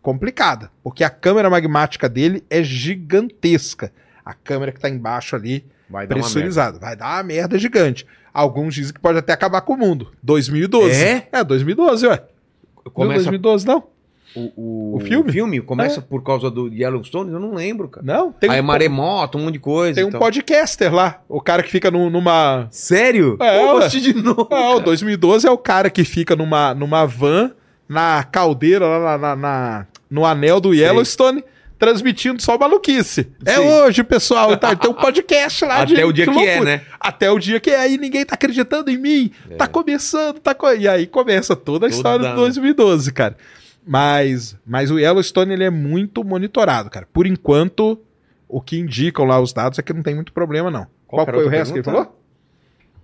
[0.00, 0.70] complicada.
[0.84, 3.90] Porque a câmara magmática dele é gigantesca.
[4.24, 6.78] A câmera que tá embaixo ali, Vai pressurizada.
[6.78, 8.06] Vai dar uma merda gigante.
[8.32, 10.12] Alguns dizem que pode até acabar com o mundo.
[10.22, 10.94] 2012.
[10.94, 11.28] É?
[11.32, 12.10] É, 2012, ué.
[12.10, 12.28] merda.
[12.84, 13.82] Não, Começa 2012 não.
[14.34, 15.00] O, o, O
[15.30, 15.60] filme?
[15.60, 16.02] começa É.
[16.02, 17.32] por causa do Yellowstone?
[17.32, 18.06] Eu não lembro, cara.
[18.06, 19.94] Não, tem Aí um, maremoto, um monte de coisa.
[19.94, 21.20] tem um podcaster lá.
[21.28, 22.68] O cara que fica num- numa...
[22.70, 23.36] Sério?
[23.40, 24.48] É, eu de novo.
[24.50, 27.52] Não, 2012 é o cara que fica numa, numa van
[27.88, 31.42] na caldeira, lá na, na- no anel do Yellowstone,
[31.76, 33.26] transmitindo só maluquice.
[33.44, 33.60] É Sim.
[33.68, 34.56] hoje, pessoal.
[34.56, 36.82] Tá, tem um podcast lá de Até o dia de que é, né?
[37.00, 37.80] Até o dia que é.
[37.80, 39.30] Aí ninguém tá acreditando em mim.
[39.56, 40.70] Tá começando, tá co...
[40.72, 43.36] E aí começa toda a Toda- história de 2012, cara.
[43.86, 47.08] Mas, mas o Yellowstone ele é muito monitorado, cara.
[47.12, 47.98] Por enquanto,
[48.48, 50.86] o que indicam lá os dados é que não tem muito problema, não.
[51.06, 52.04] Qual Qual, foi o resto que ele pergunta?
[52.06, 52.20] falou?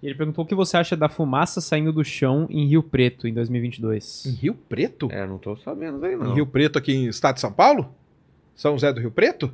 [0.02, 3.32] Ele perguntou o que você acha da fumaça saindo do chão em Rio Preto em
[3.32, 4.26] 2022.
[4.26, 5.08] Em Rio Preto?
[5.10, 6.30] É, não tô sabendo daí, não.
[6.30, 7.92] Em Rio Preto, aqui em estado de São Paulo?
[8.54, 9.52] São José do Rio Preto?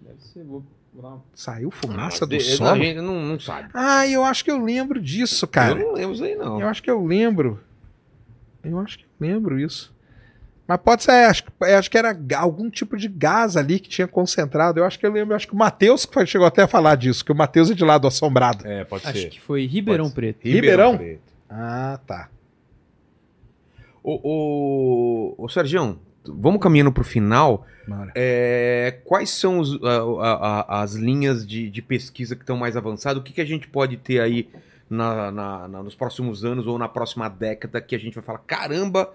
[0.00, 0.62] Deve ser, vou.
[1.02, 2.70] Ah, Saiu fumaça do de- solo?
[2.70, 3.68] A gente não, não sabe.
[3.72, 5.78] Ah, eu acho que eu lembro disso, cara.
[5.78, 6.60] Eu não lembro isso aí, não.
[6.60, 7.60] Eu acho que eu lembro.
[8.64, 9.94] Eu acho que eu lembro isso.
[10.68, 13.88] Mas pode ser, acho, que- é, acho que era algum tipo de gás ali que
[13.88, 14.78] tinha concentrado.
[14.78, 17.32] Eu acho que eu lembro, acho que o Matheus chegou até a falar disso, que
[17.32, 18.66] o Matheus é de lado assombrado.
[18.66, 19.30] É, pode Acho ser.
[19.30, 20.44] que foi Ribeirão Preto.
[20.44, 20.98] Ribeirão?
[20.98, 21.22] Preto.
[21.48, 22.28] Ah, tá.
[24.02, 24.20] Ô,
[25.38, 27.66] ô, ô Sergião, vamos caminhando pro final.
[27.86, 28.12] Bora.
[28.14, 32.76] É, quais são os- a- a- a- as linhas de, de pesquisa que estão mais
[32.76, 33.20] avançadas?
[33.20, 34.48] O que, que a gente pode ter aí
[34.90, 38.40] na- na- na- nos próximos anos ou na próxima década que a gente vai falar,
[38.40, 39.10] caramba,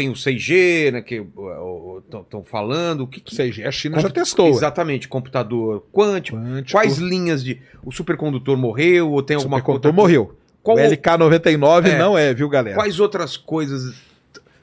[0.00, 1.22] tem o 6G, né, que
[2.22, 4.48] estão falando, o que, que 6G, a China Compu- já testou.
[4.48, 6.38] Exatamente, computador quântico.
[6.38, 6.72] Quântico.
[6.72, 7.60] Quais linhas de.
[7.84, 10.34] O supercondutor morreu ou tem O alguma supercondutor outra- morreu.
[10.62, 11.98] Qual- O LK99 É.
[11.98, 12.76] não é, viu, galera?
[12.76, 13.94] Quais outras coisas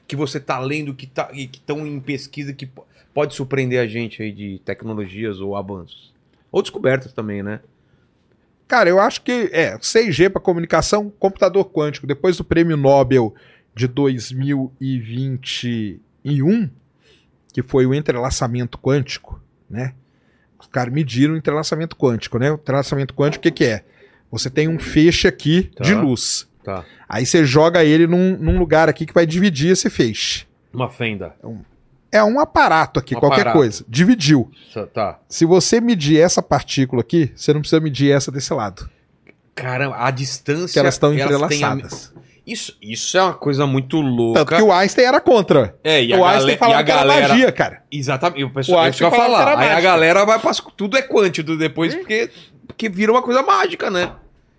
[0.06, 2.84] que você tá lendo que tá, estão em pesquisa que po-
[3.14, 6.12] pode surpreender a gente aí de tecnologias ou avanços?
[6.50, 7.60] Ou descobertas também, né?
[8.66, 12.06] Cara, eu acho que é 6G para comunicação, computador quântico.
[12.06, 13.34] Depois do prêmio Nobel
[13.78, 16.68] de 2021,
[17.52, 19.40] que foi o entrelaçamento quântico,
[19.70, 19.94] né?
[20.58, 22.50] Os caras mediram o entrelaçamento quântico, né?
[22.50, 23.84] O entrelaçamento quântico, o que, que é?
[24.30, 25.84] Você tem um feixe aqui Tá.
[25.84, 26.46] de luz.
[26.64, 26.84] Tá.
[27.08, 30.46] Aí você joga ele num, num lugar aqui que vai dividir esse feixe.
[30.72, 31.34] Uma fenda.
[32.10, 33.58] É um aparato aqui, Um qualquer aparato.
[33.58, 33.84] coisa.
[33.88, 34.50] Dividiu.
[34.92, 35.18] Tá.
[35.28, 38.90] Se você medir essa partícula aqui, você não precisa medir essa desse lado.
[39.54, 40.72] Caramba, a distância.
[40.74, 42.12] Que elas estão entrelaçadas.
[42.48, 44.40] Isso, isso é uma coisa muito louca.
[44.44, 45.76] Tanto que o Einstein era contra.
[45.84, 47.82] É, e a, o gale- Einstein e falava a que era magia, cara.
[47.92, 48.42] Exatamente.
[48.44, 49.62] O O pessoal, é isso que eu Einstein falava falar.
[49.66, 50.52] Aí a galera vai pra.
[50.76, 52.30] Tudo é quântico depois, porque,
[52.66, 54.12] porque vira uma coisa mágica, né?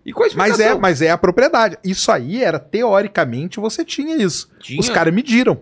[0.06, 1.78] E com a Mas é, mas é a propriedade.
[1.84, 4.50] Isso aí era, teoricamente, você tinha isso.
[4.60, 4.80] Tinha.
[4.80, 5.60] Os caras mediram.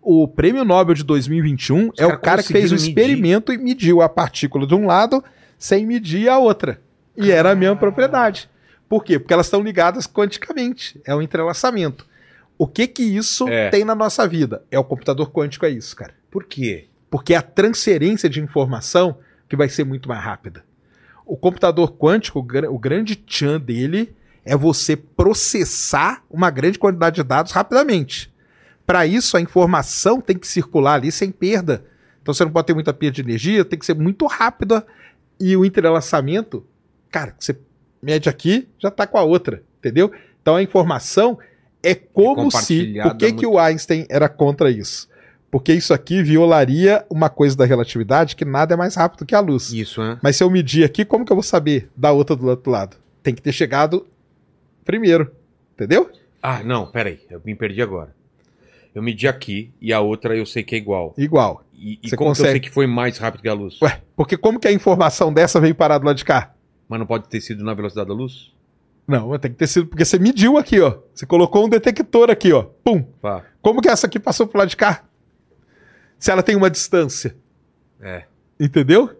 [0.00, 4.02] O prêmio Nobel de 2021 é o cara que fez o conseguiram experimento e mediu
[4.02, 5.22] a partícula de um lado
[5.58, 6.80] sem medir a outra.
[7.16, 8.48] E era a mesma propriedade.
[8.88, 9.18] Por quê?
[9.18, 11.00] Porque elas estão ligadas quanticamente.
[11.04, 12.06] É um entrelaçamento.
[12.56, 13.68] O que que isso É.
[13.70, 14.62] tem na nossa vida?
[14.70, 16.14] É o computador quântico, é isso, cara.
[16.30, 16.86] Por quê?
[17.10, 20.64] Porque é a transferência de informação que vai ser muito mais rápida.
[21.26, 24.14] O computador quântico, o gra- o grande tchan dele
[24.44, 28.32] é você processar uma grande quantidade de dados rapidamente.
[28.86, 31.84] Para isso, a informação tem que circular ali sem perda.
[32.22, 34.86] Então você não pode ter muita perda de energia, tem que ser muito rápida.
[35.40, 36.64] E o entrelaçamento,
[37.10, 37.56] cara, você
[38.04, 40.12] mede aqui, já está com a outra, entendeu?
[40.40, 41.38] Então a informação
[41.82, 42.56] é como se.
[42.58, 43.52] compartilhada Por que, que muito.
[43.52, 45.08] o Einstein era contra isso?
[45.50, 49.40] Porque isso aqui violaria uma coisa da relatividade que nada é mais rápido que a
[49.40, 49.72] luz.
[49.72, 50.18] Isso, né?
[50.22, 52.96] Mas se eu medir aqui, como que eu vou saber da outra do outro lado?
[53.22, 54.06] Tem que ter chegado
[54.84, 55.30] primeiro.
[55.74, 56.10] Entendeu?
[56.42, 57.20] Ah, não, peraí.
[57.30, 58.14] Eu me perdi agora.
[58.94, 61.14] Eu medi aqui e a outra eu sei que é igual.
[61.18, 61.64] Igual.
[61.74, 62.50] E, e Você como que eu consegue.
[62.50, 63.80] sei que foi mais rápido que a luz?
[63.82, 66.53] Ué, porque como que a informação dessa veio parar do lado de cá?
[66.88, 68.52] Mas não pode ter sido na velocidade da luz?
[69.06, 70.98] Não, tem que ter sido porque você mediu aqui, ó.
[71.14, 72.62] Você colocou um detector aqui, ó.
[72.62, 73.02] Pum.
[73.02, 73.42] Pá.
[73.60, 75.04] Como que essa aqui passou pro lado de cá?
[76.18, 77.36] Se ela tem uma distância.
[78.00, 78.24] É.
[78.58, 79.10] Entendeu?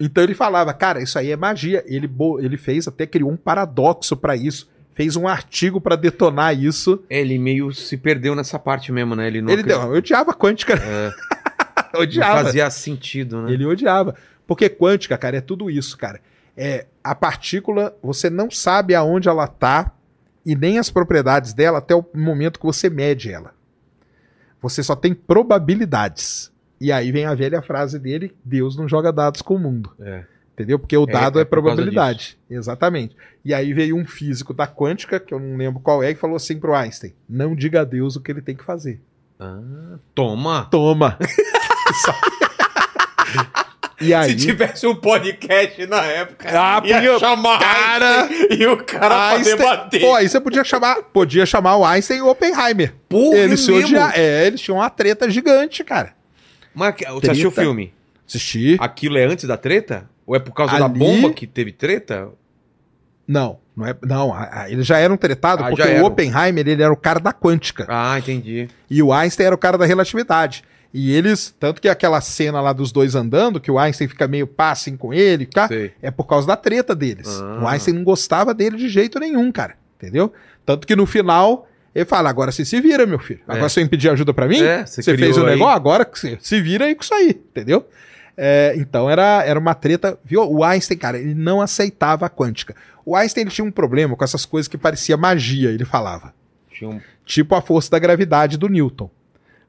[0.00, 1.84] Então ele falava, cara, isso aí é magia.
[1.86, 4.68] Ele, ele fez, até criou um paradoxo pra isso.
[4.94, 7.02] Fez um artigo pra detonar isso.
[7.08, 9.26] É, Ele meio se perdeu nessa parte mesmo, né?
[9.26, 10.74] Ele não, ele deu, eu odiava quântica.
[10.74, 11.10] É,
[11.94, 12.44] não odiava.
[12.44, 13.52] fazia sentido, né?
[13.52, 14.14] Ele odiava.
[14.52, 16.20] Porque quântica, cara, é tudo isso, cara.
[16.54, 19.94] É, a partícula, você não sabe aonde ela tá
[20.44, 23.54] e nem as propriedades dela até o momento que você mede ela.
[24.60, 26.52] Você só tem probabilidades.
[26.78, 29.94] E aí vem a velha frase dele: Deus não joga dados com o mundo.
[29.98, 30.24] É.
[30.52, 30.78] Entendeu?
[30.78, 32.38] Porque o É, dado é é, causa probabilidade.
[32.50, 33.16] Exatamente.
[33.42, 36.36] E aí veio um físico da quântica, que eu não lembro qual é, e falou
[36.36, 39.00] assim pro Einstein: Não diga a Deus o que ele tem que fazer.
[39.40, 40.66] Ah, toma!
[40.66, 41.18] Toma!
[44.02, 44.30] e aí.
[44.30, 49.08] Se tivesse um podcast na época, Ah, ia podia- chamar cara, Einstein e o cara
[49.08, 50.00] pra Einstein- debater.
[50.00, 52.94] Pô, aí você podia chamar, podia chamar o Einstein e o Oppenheimer.
[53.08, 54.12] Porra, eles se é.
[54.14, 56.12] É, eles tinham uma treta gigante, cara.
[56.74, 57.62] Mas você assistiu o Treta.
[57.68, 57.92] filme?
[58.26, 58.76] Assisti.
[58.80, 60.08] Aquilo é antes da treta?
[60.26, 62.28] Ou é por causa da Ali- bomba que teve treta?
[63.26, 63.94] Não, não é.
[64.02, 66.04] Não, a- a- eles já eram tretados Ah, porque o.
[66.04, 68.68] Oppenheimer ele era o cara da quântica Ah, entendi.
[68.90, 70.64] e o Einstein era o cara da relatividade.
[70.94, 74.46] E eles, tanto que aquela cena lá dos dois andando, que o Einstein fica meio
[74.46, 75.66] pá assim com ele, tá?
[75.66, 75.92] Sei.
[76.02, 77.28] É por causa da treta deles.
[77.40, 77.60] Ah.
[77.62, 79.74] O Einstein não gostava dele de jeito nenhum, cara.
[79.96, 80.32] Entendeu?
[80.66, 83.40] Tanto que no final ele fala: agora você se vira, meu filho.
[83.48, 83.68] Agora É.
[83.68, 84.60] você vai pedir ajuda pra mim?
[84.60, 87.30] É, você você fez o negócio, agora que você se vira aí com isso aí,
[87.30, 87.86] entendeu?
[88.36, 90.18] É, então era, era uma treta.
[90.24, 90.42] Viu?
[90.42, 92.74] O Einstein, cara, ele não aceitava a quântica.
[93.04, 96.34] O Einstein ele tinha um problema com essas coisas que parecia magia, ele falava.
[96.70, 97.00] Tinha um...
[97.24, 99.10] Tipo a força da gravidade do Newton.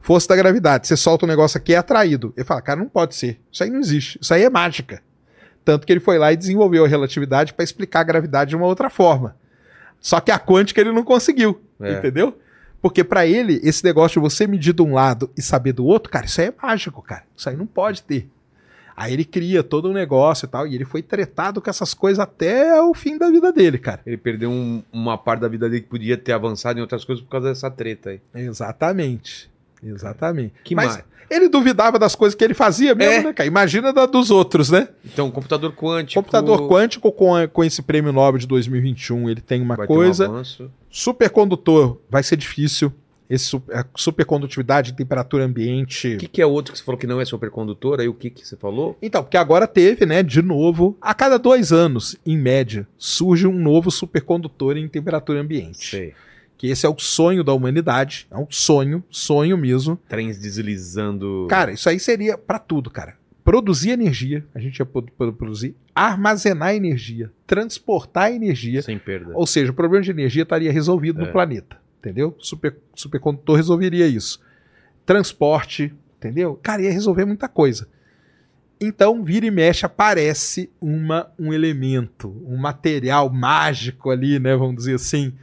[0.03, 2.33] Força da gravidade, você solta um negócio aqui é atraído.
[2.35, 3.39] Ele fala, cara, não pode ser.
[3.49, 4.19] Isso aí não existe.
[4.21, 5.01] Isso aí é mágica.
[5.63, 8.65] Tanto que ele foi lá e desenvolveu a relatividade para explicar a gravidade de uma
[8.65, 9.37] outra forma.
[10.01, 11.93] Só que a quântica ele não conseguiu, É.
[11.93, 12.37] entendeu?
[12.81, 16.11] Porque para ele, esse negócio de você medir de um lado e saber do outro,
[16.11, 17.23] cara, isso aí é mágico, cara.
[17.33, 18.27] Isso aí não pode ter.
[18.97, 22.19] Aí ele cria todo um negócio e tal, e ele foi tretado com essas coisas
[22.19, 24.01] até o fim da vida dele, cara.
[24.05, 27.23] Ele perdeu um- uma parte da vida dele que podia ter avançado em outras coisas
[27.23, 28.21] por causa dessa treta aí.
[28.35, 29.49] Exatamente.
[29.83, 30.53] Exatamente.
[30.63, 31.03] Que Mas mais?
[31.29, 33.23] ele duvidava das coisas que ele fazia mesmo, É.
[33.23, 33.47] né, cara?
[33.47, 34.87] Imagina da dos outros, né?
[35.05, 36.21] Então, computador quântico.
[36.21, 39.87] Computador quântico com, a- com esse prêmio Nobel de 2021, ele tem uma vai um
[39.87, 40.25] coisa.
[40.25, 40.69] avanço.
[40.89, 42.91] Supercondutor vai ser difícil.
[43.29, 46.15] Esse, a supercondutividade em temperatura ambiente.
[46.15, 47.99] O que, que é outro que você falou que não é supercondutor?
[47.99, 48.97] Aí o que, que você falou?
[49.01, 53.57] Então, porque agora teve, né, de novo, a cada dois anos, em média, surge um
[53.57, 55.89] novo supercondutor em temperatura ambiente.
[55.89, 56.13] Sei.
[56.57, 58.27] Que esse é o sonho da humanidade.
[58.31, 59.97] É um sonho, sonho mesmo.
[60.07, 61.47] Trens deslizando.
[61.49, 63.15] Cara, isso aí seria pra tudo, cara.
[63.43, 68.81] Produzir energia, a gente ia produzir, armazenar energia, transportar energia.
[68.81, 69.31] sem perda.
[69.35, 71.25] Ou seja, o problema de energia estaria resolvido É.
[71.25, 71.75] no planeta.
[71.99, 72.35] Entendeu?
[72.39, 74.39] Super, supercondutor resolveria isso.
[75.05, 76.57] Transporte, entendeu?
[76.63, 77.87] Cara, ia resolver muita coisa.
[78.79, 84.55] Então, vira e mexe, aparece uma, um elemento, um material mágico ali, né?
[84.55, 85.33] Vamos dizer assim.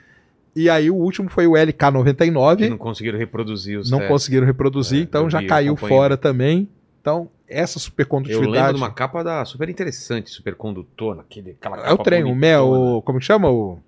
[0.55, 2.69] E aí, o último foi o Que LK99.
[2.69, 4.13] não conseguiram reproduzir os Não testes.
[4.13, 6.69] conseguiram reproduzir, É, então eu já vi, eu caiu fora também.
[7.01, 8.51] Então, essa Eu supercondutividade.
[8.53, 12.35] lembro de uma capa da super interessante, supercondutor, naquele, aquela É o capa trem, o
[12.35, 13.49] Mel, como que chama?
[13.51, 13.79] O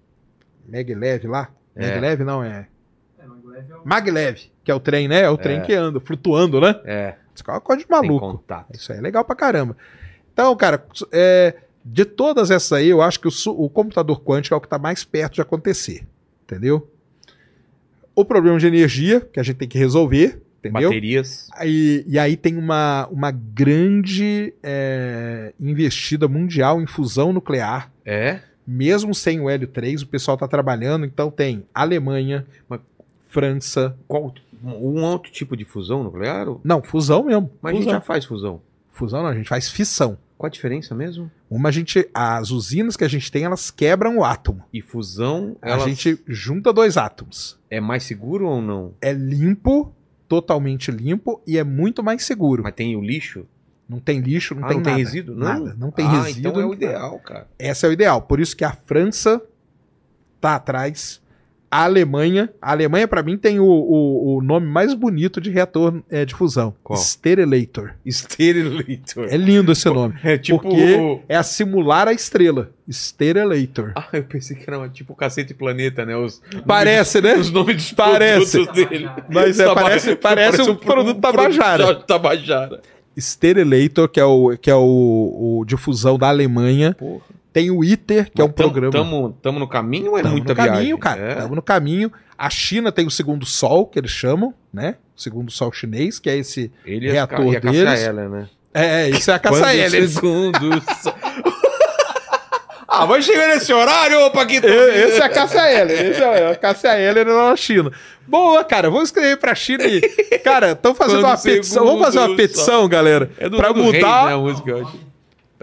[0.69, 1.51] Maglev lá?
[1.75, 1.91] É.
[1.95, 2.69] Maglev não, é.
[3.85, 5.23] Maglev, que é o trem, né?
[5.23, 6.81] É o trem que anda, flutuando, né?
[6.85, 8.43] É, Isso é uma coisa de maluco.
[8.73, 9.77] Isso aí é legal pra caramba.
[10.33, 14.59] Então, cara, é, de todas essas aí, eu acho que o, o computador quântico é
[14.59, 16.07] o que está mais perto de acontecer.
[16.45, 16.89] Entendeu?
[18.15, 20.91] O problema de energia, que a gente tem que resolver, entendeu?
[20.91, 21.49] Baterias.
[21.65, 27.91] E, e aí tem uma, uma grande é, investida mundial em fusão nuclear.
[28.05, 28.41] É?
[28.67, 31.05] Mesmo sem o hélio 3, o pessoal está trabalhando.
[31.07, 32.81] Então tem Alemanha, Mas-
[33.29, 33.97] França.
[34.07, 36.47] Qual, um outro tipo de fusão nuclear?
[36.63, 37.51] Não, fusão mesmo.
[37.63, 37.99] Mas a gente fusão.
[37.99, 38.61] já faz fusão.
[38.93, 40.19] Fusão não, a gente faz fissão.
[40.43, 41.31] Qual a diferença mesmo?
[41.49, 44.65] Uma a gente, as usinas que a gente tem, elas quebram o átomo.
[44.73, 47.61] E fusão, A ela gente junta dois átomos.
[47.71, 48.93] é mais seguro ou não?
[49.01, 49.95] É limpo,
[50.27, 52.65] totalmente limpo e é muito mais seguro.
[52.65, 53.47] Mas tem o lixo?
[53.89, 54.97] Não tem lixo, não ah, tem não nada.
[54.97, 55.37] tem resíduo?
[55.37, 55.47] Não?
[55.47, 56.51] Nada, não tem ah, resíduo.
[56.51, 57.47] então é o ideal, cara.
[57.57, 58.23] Esse é o ideal.
[58.23, 59.41] Por isso que a França
[60.41, 61.22] tá atrás.
[61.73, 62.51] A Alemanha.
[62.61, 66.35] A Alemanha, pra mim, tem o, o, o nome mais bonito de reator é, de
[66.35, 66.99] fusão: Qual?
[67.01, 67.95] Sterilitor.
[69.33, 70.15] É lindo esse nome.
[70.23, 70.59] É tipo...
[70.59, 72.71] Porque é a simular a estrela.
[72.87, 73.93] Sterelator.
[73.97, 76.15] Ah, eu pensei que era tipo Cacete Planeta, né?
[76.15, 77.37] Os, Parece, né?
[77.37, 78.51] Os nomes dos Parece.
[78.51, 79.11] produtos dele.
[79.31, 81.95] Mas é, parece, parece um produto Tabajara.
[81.95, 82.83] Tabajara.
[83.17, 86.95] Sterelator, que é o, que é o, o de fusão da Alemanha.
[86.99, 87.23] Porra.
[87.53, 88.93] Tem o ITER, que é um Mas tamo- programa.
[88.93, 90.99] Tamo, tamo no caminho ou é Tamo muita no caminho, viagem?
[90.99, 91.21] cara.
[91.23, 91.33] É?
[91.33, 92.13] Estamos no caminho.
[92.39, 94.97] A China tem o segundo sol, que eles chamam, né?
[95.17, 96.73] O segundo sol chinês, que é esse.
[96.85, 97.85] Ele Reator ficar, ia deles.
[97.85, 98.49] Cassia Eller, né?
[98.75, 100.09] É, isso é a caça Heller.
[100.09, 100.59] segundo
[101.03, 101.15] sol-
[102.89, 104.67] ah, vai chegar nesse horário, ô Paquito?
[104.67, 106.11] Esse é a Cássia Heller.
[106.11, 107.91] Esse é a Cássia Heller na China.
[108.27, 108.91] Boa, cara.
[108.91, 110.01] Vamos escrever pra China e.
[110.45, 111.87] Cara, estão fazendo Quando uma petição.
[111.87, 113.31] Vamos fazer uma petição, galera.
[113.39, 114.27] É do pra Reis, mudar.
[114.27, 115.12] né, a música, eu acho.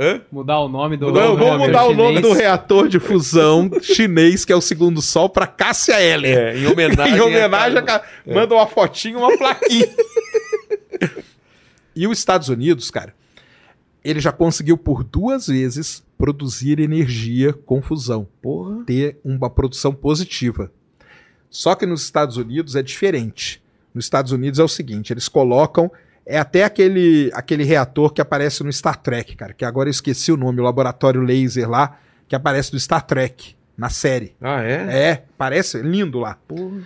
[0.01, 0.21] Hã?
[0.31, 1.11] Mudar o nome do.
[1.11, 5.45] Vamos mudar o nome do reator de fusão chinês, que é o segundo sol, pra
[5.45, 6.37] Cássia Heller.
[6.37, 7.81] É, em homenagem, em homenagem, a...
[7.81, 9.89] ca- manda uma fotinha, uma plaquinha.
[11.95, 13.13] e os Estados Unidos, cara,
[14.03, 18.83] ele já conseguiu por duas vezes produzir energia com fusão, Porra.
[18.85, 20.71] ter uma produção positiva.
[21.49, 23.61] Só que nos Estados Unidos é diferente.
[23.93, 25.91] Nos Estados Unidos é o seguinte, eles colocam
[26.29, 30.31] é até aquele, aquele reator que aparece no Star Trek, cara, que agora eu esqueci
[30.31, 34.35] o nome, o laboratório laser lá, que aparece no Star Trek, na série.
[34.39, 35.09] Ah, é?
[35.09, 36.83] É, parece lindo lá Porra.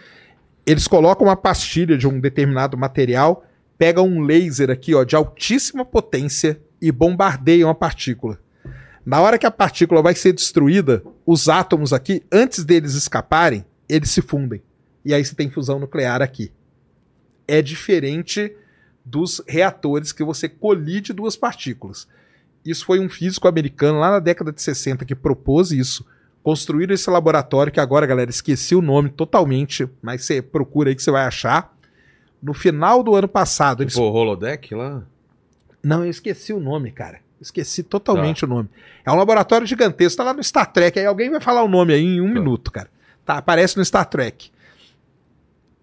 [0.65, 3.45] eles colocam uma pastilha de um determinado material,
[3.77, 8.39] pegam um laser aqui, ó, de altíssima potência e bombardeiam a partícula.
[9.05, 14.09] Na hora que a partícula vai ser destruída, os átomos aqui, antes deles escaparem, eles
[14.09, 14.61] se fundem.
[15.03, 16.49] E aí você tem fusão nuclear aqui.
[17.45, 18.55] É diferente
[19.05, 22.07] dos reatores que você colide duas partículas.
[22.65, 26.05] Isso foi um físico americano lá na década de 60 que propôs isso.
[26.41, 31.03] Construíram esse laboratório que agora, galera, esqueci o nome totalmente, mas você procura aí que
[31.03, 31.73] você vai achar.
[32.41, 35.03] No final do ano passado, eles Tipo, o holodeck lá?
[35.81, 37.19] não, eu esqueci o nome, cara.
[37.41, 38.69] Esqueci totalmente o nome.
[39.05, 40.97] É um laboratório gigantesco, tá lá no Star Trek.
[40.97, 42.33] Aí alguém vai falar o nome aí em um Tá.
[42.33, 42.89] minuto, cara.
[43.25, 44.49] Tá, aparece no Star Trek.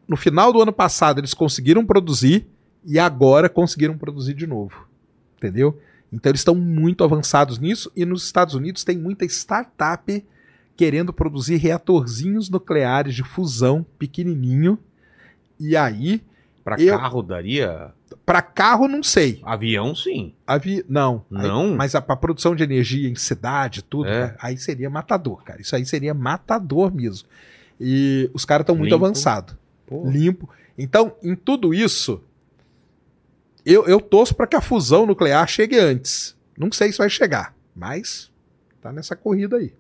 [0.08, 2.46] No final do ano passado, eles conseguiram produzir
[2.84, 4.86] e agora conseguiram produzir de novo.
[5.36, 5.78] Entendeu?
[6.12, 10.24] Então eles estão muito avançados nisso e nos Estados Unidos tem muita startup
[10.76, 14.78] querendo produzir reatorzinhos nucleares de fusão pequenininho.
[15.58, 16.22] E aí
[16.62, 17.92] Pra Eu- carro daria?
[18.26, 19.40] Para carro, não sei.
[19.42, 20.34] Avião, sim.
[20.46, 20.84] Avi...
[20.88, 21.24] Não.
[21.30, 21.70] Não?
[21.70, 24.20] Aí- mas a, pra produção de energia em cidade, tudo, É.
[24.28, 25.60] cara, aí seria matador, cara.
[25.62, 27.26] Isso aí seria matador mesmo.
[27.80, 29.56] E os caras estão muito avançados.
[30.04, 30.48] Limpo.
[30.76, 32.22] Então, em tudo isso,
[33.64, 36.36] eu, eu torço para que a fusão nuclear chegue antes.
[36.56, 38.30] Não sei se vai chegar, mas
[38.80, 39.72] tá nessa corrida aí.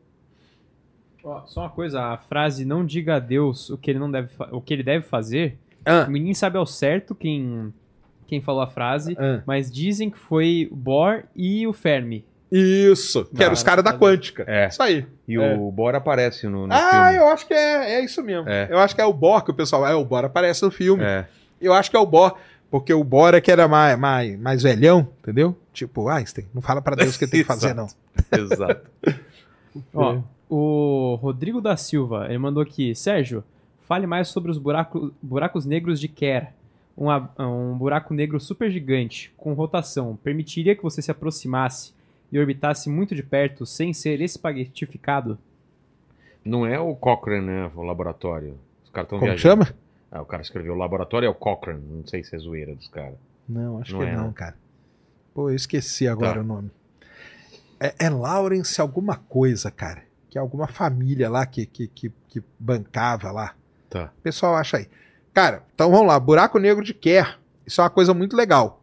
[1.22, 4.30] Ó, só uma coisa, a frase não diga a Deus o que ele não deve,
[4.50, 5.58] o que ele deve fazer.
[5.84, 7.72] Ah, Ninguém sabe ao certo quem
[8.26, 9.42] quem falou a frase, ah.
[9.44, 12.24] mas dizem que foi o Bohr e o Fermi.
[12.50, 14.44] Isso, que eram os caras da quântica.
[14.46, 14.68] É.
[14.68, 15.04] Isso aí.
[15.26, 15.54] E É.
[15.56, 17.16] o Bora aparece no, no Ah, filme.
[17.18, 18.48] eu acho que é, é isso mesmo.
[18.48, 18.68] É.
[18.70, 19.86] Eu acho que é o Bohr que o pessoal.
[19.86, 21.02] É, o Bohr aparece no filme.
[21.02, 21.26] É.
[21.60, 22.36] Eu acho que é o Bohr,
[22.70, 25.56] porque o Bohr é que era mais, mais, mais velhão, entendeu?
[25.72, 27.86] Tipo, Einstein, não fala pra Deus o que tem que fazer, não.
[28.32, 28.88] Exato.
[29.94, 30.22] Ó, É.
[30.48, 33.42] o Rodrigo da Silva, ele mandou aqui, Sérgio,
[33.82, 36.52] fale mais sobre os buraco, buracos negros de Kerr.
[36.98, 37.06] Um,
[37.42, 41.92] um buraco negro super gigante, com rotação, permitiria que você se aproximasse
[42.30, 45.38] e orbitasse muito de perto sem ser espaguetificado?
[46.44, 47.70] Não é o Cochrane, né?
[47.74, 48.58] O laboratório.
[48.84, 49.64] Os caras estão Como viajando.
[49.64, 49.76] chama?
[50.10, 51.82] Ah, o cara escreveu o laboratório é o Cochrane.
[51.88, 53.14] Não sei se é zoeira dos caras.
[53.48, 54.32] Não, acho Não que é, não, né?
[54.34, 54.56] cara.
[55.34, 56.40] Pô, eu esqueci agora Tá.
[56.40, 56.70] o nome.
[57.78, 60.02] É, é Lawrence alguma coisa, cara.
[60.28, 63.54] Que é alguma família lá que, que, que, que bancava lá.
[63.88, 64.12] Tá.
[64.18, 64.88] O pessoal acha aí.
[65.32, 66.18] Cara, então vamos lá.
[66.18, 67.38] Buraco Negro de Kerr.
[67.66, 68.82] Isso é uma coisa muito legal.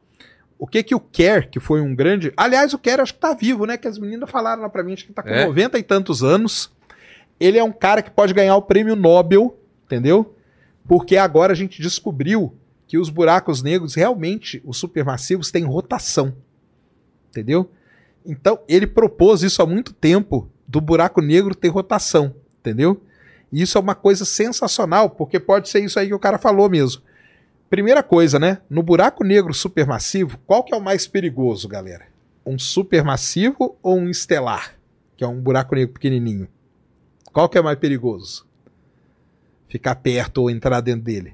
[0.58, 2.34] O que que o Kerr, que foi um grande...
[2.36, 3.78] Aliás, o Kerr acho que tá vivo, né?
[3.78, 5.46] Que as meninas falaram lá pra mim, acho que tá com É?
[5.46, 6.74] 90 e tantos anos.
[7.40, 10.34] Ele é um cara que pode ganhar o prêmio Nobel, entendeu?
[10.88, 12.56] Porque agora a gente descobriu
[12.88, 16.34] que os buracos negros, realmente, os supermassivos, têm rotação.
[17.30, 17.70] Entendeu?
[18.26, 22.34] Então, ele propôs isso há muito tempo, do buraco negro ter rotação.
[22.60, 23.02] Entendeu?
[23.52, 26.70] E isso é uma coisa sensacional, porque pode ser isso aí que o cara falou
[26.70, 27.02] mesmo.
[27.70, 28.60] Primeira coisa, né?
[28.70, 32.06] No buraco negro supermassivo, qual que é o mais perigoso, galera?
[32.46, 34.76] Um supermassivo ou um estelar?
[35.18, 36.48] Que é um buraco negro pequenininho.
[37.34, 38.47] Qual que é mais perigoso?
[39.68, 41.34] Ficar perto ou entrar dentro dele?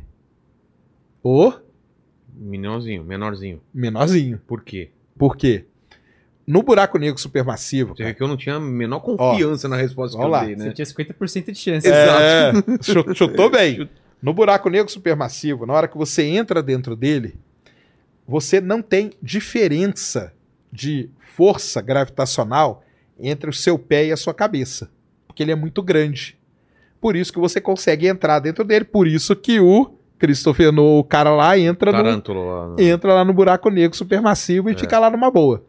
[1.23, 1.53] O
[2.35, 3.61] Menorzinho, menorzinho.
[3.73, 4.41] menorzinho.
[4.47, 4.89] Por quê?
[5.17, 5.65] Por quê?
[6.45, 9.77] No buraco negro supermassivo, Você vê cara, que eu não tinha a menor confiança na
[9.77, 10.43] resposta que eu lá.
[10.43, 10.71] dei, Você né?
[10.73, 11.87] tinha 50% de chance.
[11.87, 12.51] É,
[12.83, 13.87] chu- chutou bem.
[14.21, 17.35] No buraco negro supermassivo, na hora que você entra dentro dele,
[18.25, 20.33] você não tem diferença
[20.71, 22.85] de força gravitacional
[23.19, 24.89] entre o seu pé e a sua cabeça,
[25.27, 26.37] porque ele é muito grande.
[27.03, 31.03] Por isso que você consegue entrar dentro dele, por isso que o Christopher Nolan, o
[31.03, 32.67] cara lá, entra no, lá.
[32.69, 34.77] no- entra lá no buraco negro supermassivo e É.
[34.77, 35.65] fica lá numa boa.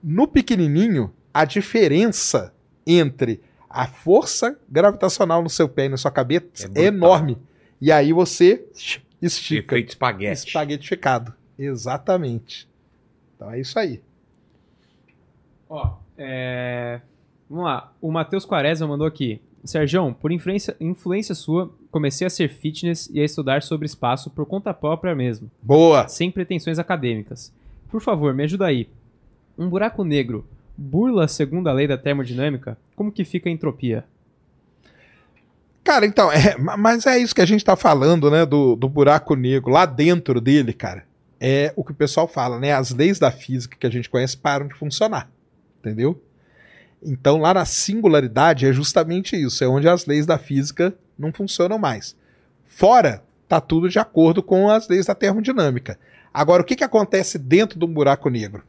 [0.00, 2.54] No pequenininho, a diferença
[2.86, 7.36] entre a força gravitacional no seu pé e na sua cabeça É é, enorme.
[7.80, 8.64] E aí você
[9.20, 9.74] estica.
[9.74, 10.46] Efeito espaguete.
[10.46, 11.34] Espaguetificado.
[11.58, 12.68] Exatamente.
[13.34, 14.00] Então é isso aí.
[15.68, 17.00] Ó, é...
[17.50, 17.92] Vamos lá.
[18.00, 19.40] O Matheus Quaresma mandou aqui.
[19.64, 24.46] Sérgio, por influência, influência sua, comecei a ser fitness e a estudar sobre espaço por
[24.46, 26.06] conta própria mesmo, Boa.
[26.08, 27.52] sem pretensões acadêmicas.
[27.90, 28.88] Por favor, me ajuda aí.
[29.58, 30.46] Um buraco negro
[30.76, 32.78] burla a segunda lei da termodinâmica?
[32.94, 34.04] Como que fica a entropia?
[35.82, 38.44] Cara, então, é, ma- mas é isso que a gente tá falando, né?
[38.44, 39.70] Do, do buraco negro.
[39.72, 41.04] Lá dentro dele, cara,
[41.40, 42.72] é o que o pessoal fala, né?
[42.72, 45.30] As leis da física que a gente conhece param de funcionar.
[45.80, 46.20] Entendeu?
[47.02, 49.62] Então, lá na singularidade é justamente isso.
[49.62, 52.16] É onde as leis da física não funcionam mais.
[52.64, 55.98] Fora, tá tudo de acordo com as leis da termodinâmica.
[56.32, 58.62] Agora, o que, que acontece dentro de um buraco negro?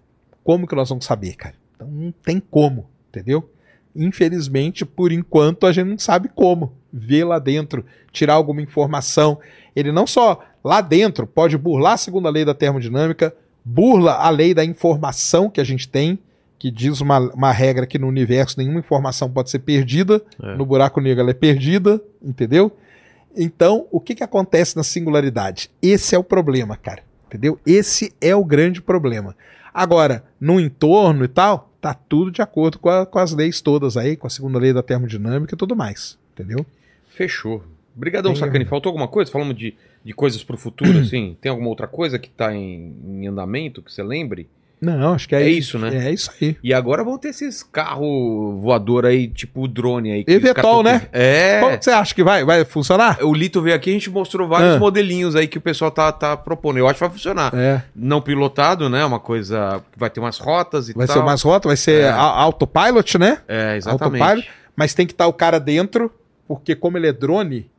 [0.43, 1.55] Como que nós vamos saber, cara?
[1.75, 3.49] Então, não tem como, entendeu?
[3.95, 9.39] Infelizmente, por enquanto, a gente não sabe como ver lá dentro, tirar alguma informação.
[9.75, 14.53] Ele não só lá dentro pode burlar a segunda lei da termodinâmica, burla a lei
[14.53, 16.19] da informação que a gente tem,
[16.59, 20.55] que diz uma, uma regra que no universo nenhuma informação pode ser perdida, É.
[20.55, 22.71] no buraco negro ela é perdida, entendeu?
[23.35, 25.71] Então, o que, que acontece na singularidade?
[25.81, 27.01] Esse é o problema, cara.
[27.27, 27.59] Entendeu?
[27.65, 29.35] Esse é o grande problema.
[29.73, 33.95] Agora, no entorno e tal, tá tudo de acordo com, a- com as leis todas
[33.95, 36.17] aí, com a segunda lei da termodinâmica e tudo mais.
[36.33, 36.65] Entendeu?
[37.07, 37.63] Fechou.
[37.95, 38.65] Obrigadão, Sacani.
[38.65, 39.31] Faltou alguma coisa?
[39.31, 41.37] Falamos de, de coisas pro futuro, assim?
[41.39, 44.49] Tem alguma outra coisa que tá em, em andamento, que você lembre?
[44.81, 46.07] Não, acho que é, É isso, né?
[46.07, 46.55] É isso aí.
[46.63, 50.23] E agora vão ter esses carros voador aí, tipo o drone aí.
[50.25, 51.07] Evetol, né?
[51.11, 51.59] É.
[51.59, 53.17] Como você acha que vai, vai funcionar?
[53.21, 54.79] O Lito veio aqui, a gente mostrou vários Ah.
[54.79, 56.77] modelinhos aí que o pessoal tá, tá propondo.
[56.77, 57.53] Eu acho que vai funcionar.
[57.53, 57.83] É.
[57.93, 59.03] Não pilotado, né?
[59.03, 61.17] Uma coisa que vai ter umas rotas e Vai tal.
[61.17, 62.09] ser mais rota, vai ser É.
[62.11, 63.39] autopilot, né?
[63.47, 64.21] É, exatamente.
[64.21, 66.11] Autopilot, mas tem que estar o cara dentro,
[66.47, 67.69] porque como ele é drone,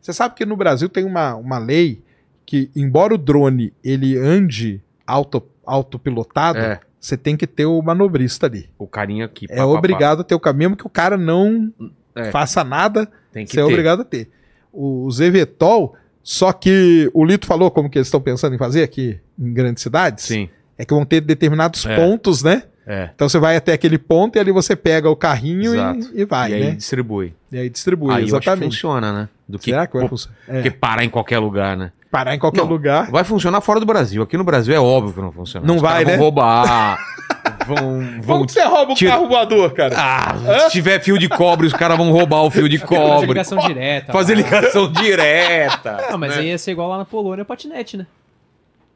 [0.00, 2.02] você sabe que no Brasil tem uma, uma lei
[2.44, 6.80] que, embora o drone ele ande auto, autopilotado, É.
[6.98, 8.68] você tem que ter o manobrista ali.
[8.78, 9.46] O carinha aqui.
[9.50, 11.72] É obrigado a ter o caminho, mesmo que o cara não
[12.14, 12.30] É.
[12.30, 13.70] faça nada, Tem que você é ter.
[13.70, 14.28] obrigado a ter.
[14.72, 18.82] O, os Evetol, só que o Lito falou como que eles estão pensando em fazer
[18.82, 20.48] aqui em grandes cidades, Sim.
[20.76, 21.96] é que vão ter determinados É.
[21.96, 22.64] pontos, né?
[22.90, 23.10] É.
[23.14, 26.50] Então você vai até aquele ponto e ali você pega o carrinho e, e vai,
[26.50, 26.70] e aí né?
[26.72, 27.34] distribui.
[27.52, 28.64] E aí distribui, aí exatamente.
[28.72, 29.28] funciona, né?
[29.46, 30.38] Do que, Será que vai funcionar?
[30.48, 30.70] É.
[30.70, 31.92] parar em qualquer lugar, né?
[32.10, 32.66] Parar em qualquer Não.
[32.68, 33.10] lugar.
[33.10, 34.22] Vai funcionar fora do Brasil.
[34.22, 35.66] Aqui no Brasil é óbvio que não funciona.
[35.66, 36.12] Não Os vai, né?
[36.16, 36.98] Vão roubar.
[37.66, 38.00] vão.
[38.22, 39.94] vão Como que você rouba o tira- carro voador, cara?
[39.96, 43.26] Ah, se tiver fio de cobre, os caras vão roubar o fio de Fazer cobre.
[43.26, 44.12] ligação direta.
[44.12, 46.06] Fazer ligação direta.
[46.10, 46.40] Não, mas né?
[46.40, 48.06] aí ia ser igual lá na Polônia o patinete, né?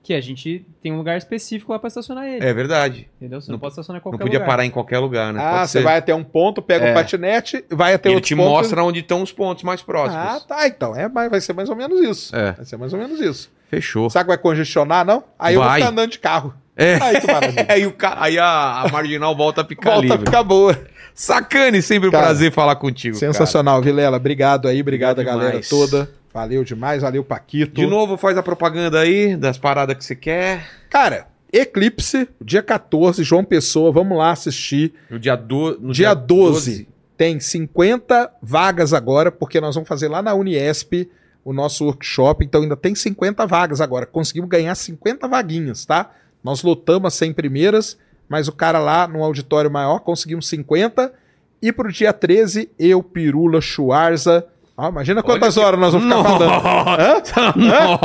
[0.05, 2.45] Que a gente tem um lugar específico lá pra estacionar ele.
[2.45, 3.09] É verdade.
[3.21, 3.41] Entendeu?
[3.41, 4.49] Você Não- não, pode estacionar em Não qualquer podia lugar.
[4.49, 5.41] parar em qualquer lugar, né?
[5.41, 5.85] ah, Pode você ser.
[5.85, 6.91] vai até um ponto, pega É.
[6.91, 8.49] o patinete, vai até Ele outro te ponto.
[8.49, 10.17] mostra onde estão os pontos mais próximos.
[10.27, 10.67] Ah, tá.
[10.67, 12.35] Então, é, vai vai ser mais ou menos isso.
[12.35, 12.51] É.
[12.53, 13.49] Vai ser mais ou menos isso.
[13.71, 14.11] Fechou.
[14.11, 15.23] Sabe que vai congestionar, não?
[15.39, 15.81] Aí eu vou Vai.
[15.81, 16.53] ficar andando de carro.
[16.77, 16.95] É.
[17.01, 17.17] Aí
[17.69, 18.17] aí, o ca...
[18.21, 20.27] aí a, a marginal volta a ficar Volta a livre.
[20.27, 20.77] ficar boa.
[21.15, 23.17] Sacane, sempre um Cara, prazer falar contigo.
[23.17, 24.17] Sensacional, Vilela.
[24.17, 25.69] Obrigado aí, obrigado, Obrigado a galera demais.
[25.69, 26.11] toda.
[26.33, 27.81] Valeu demais, valeu, Paquito.
[27.81, 30.67] De novo, faz a propaganda aí das paradas que você quer.
[30.89, 34.95] Cara, Eclipse, dia 14, João Pessoa, vamos lá assistir.
[35.11, 35.79] No dia, do...
[35.79, 41.09] no dia 12, tem 50 vagas agora, porque nós vamos fazer lá na Uniesp
[41.45, 44.07] o nosso workshop, então ainda tem 50 vagas agora.
[44.07, 46.11] Conseguimos ganhar 50 vaguinhas, tá?
[46.43, 51.13] Nós lotamos as 100 primeiras, mas o cara lá no auditório maior conseguimos 50.
[51.61, 54.47] E pro dia 13, eu, Pirula, Schwarza.
[54.77, 57.57] Ó, imagina quantas Olha que- horas nós vamos ficar falando.
[57.57, 57.99] Não,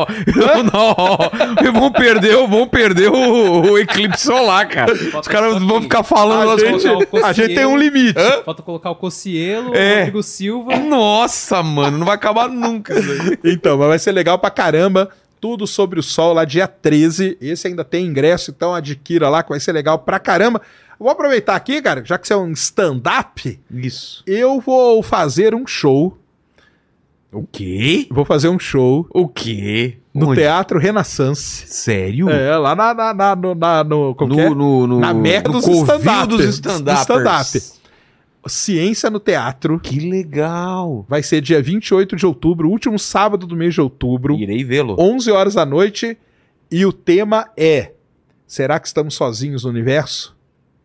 [1.63, 4.95] não, vão perder, vão perder o, o eclipse solar, cara.
[4.95, 6.87] Falta Os caras vão ficar falando A gente,
[7.23, 8.19] a gente tem um limite.
[8.43, 9.93] Falta colocar o Cocielo, É.
[9.93, 10.75] o Rodrigo Silva.
[10.77, 12.93] Nossa, mano, não vai acabar nunca.
[13.43, 15.09] Então, mas vai ser legal pra caramba.
[15.39, 17.37] Tudo sobre o sol lá dia 13.
[17.39, 20.61] Esse ainda tem ingresso, então adquira lá que vai ser legal pra caramba.
[20.99, 24.23] Vou aproveitar aqui, cara, já que você é um stand-up, Isso.
[24.25, 26.17] eu vou fazer um show.
[27.31, 28.07] O quê?
[28.09, 29.97] Vou fazer um show O quê?
[30.13, 30.39] no Onde?
[30.39, 31.67] Teatro Renaissance.
[31.67, 32.29] Sério?
[32.29, 34.27] É, lá na, na, na, no, na, no, que é?
[34.27, 36.27] no, no, no, Na meca no dos stand-up.
[36.27, 37.77] dos stand-up.
[38.47, 39.79] Ciência no Teatro.
[39.79, 41.05] Que legal.
[41.09, 44.35] Vai ser dia 28 de outubro, último sábado do mês de outubro.
[44.35, 44.95] Irei vê-lo.
[44.97, 46.17] 11 horas da noite.
[46.71, 47.91] E o tema é:
[48.45, 50.36] Será que estamos sozinhos no universo?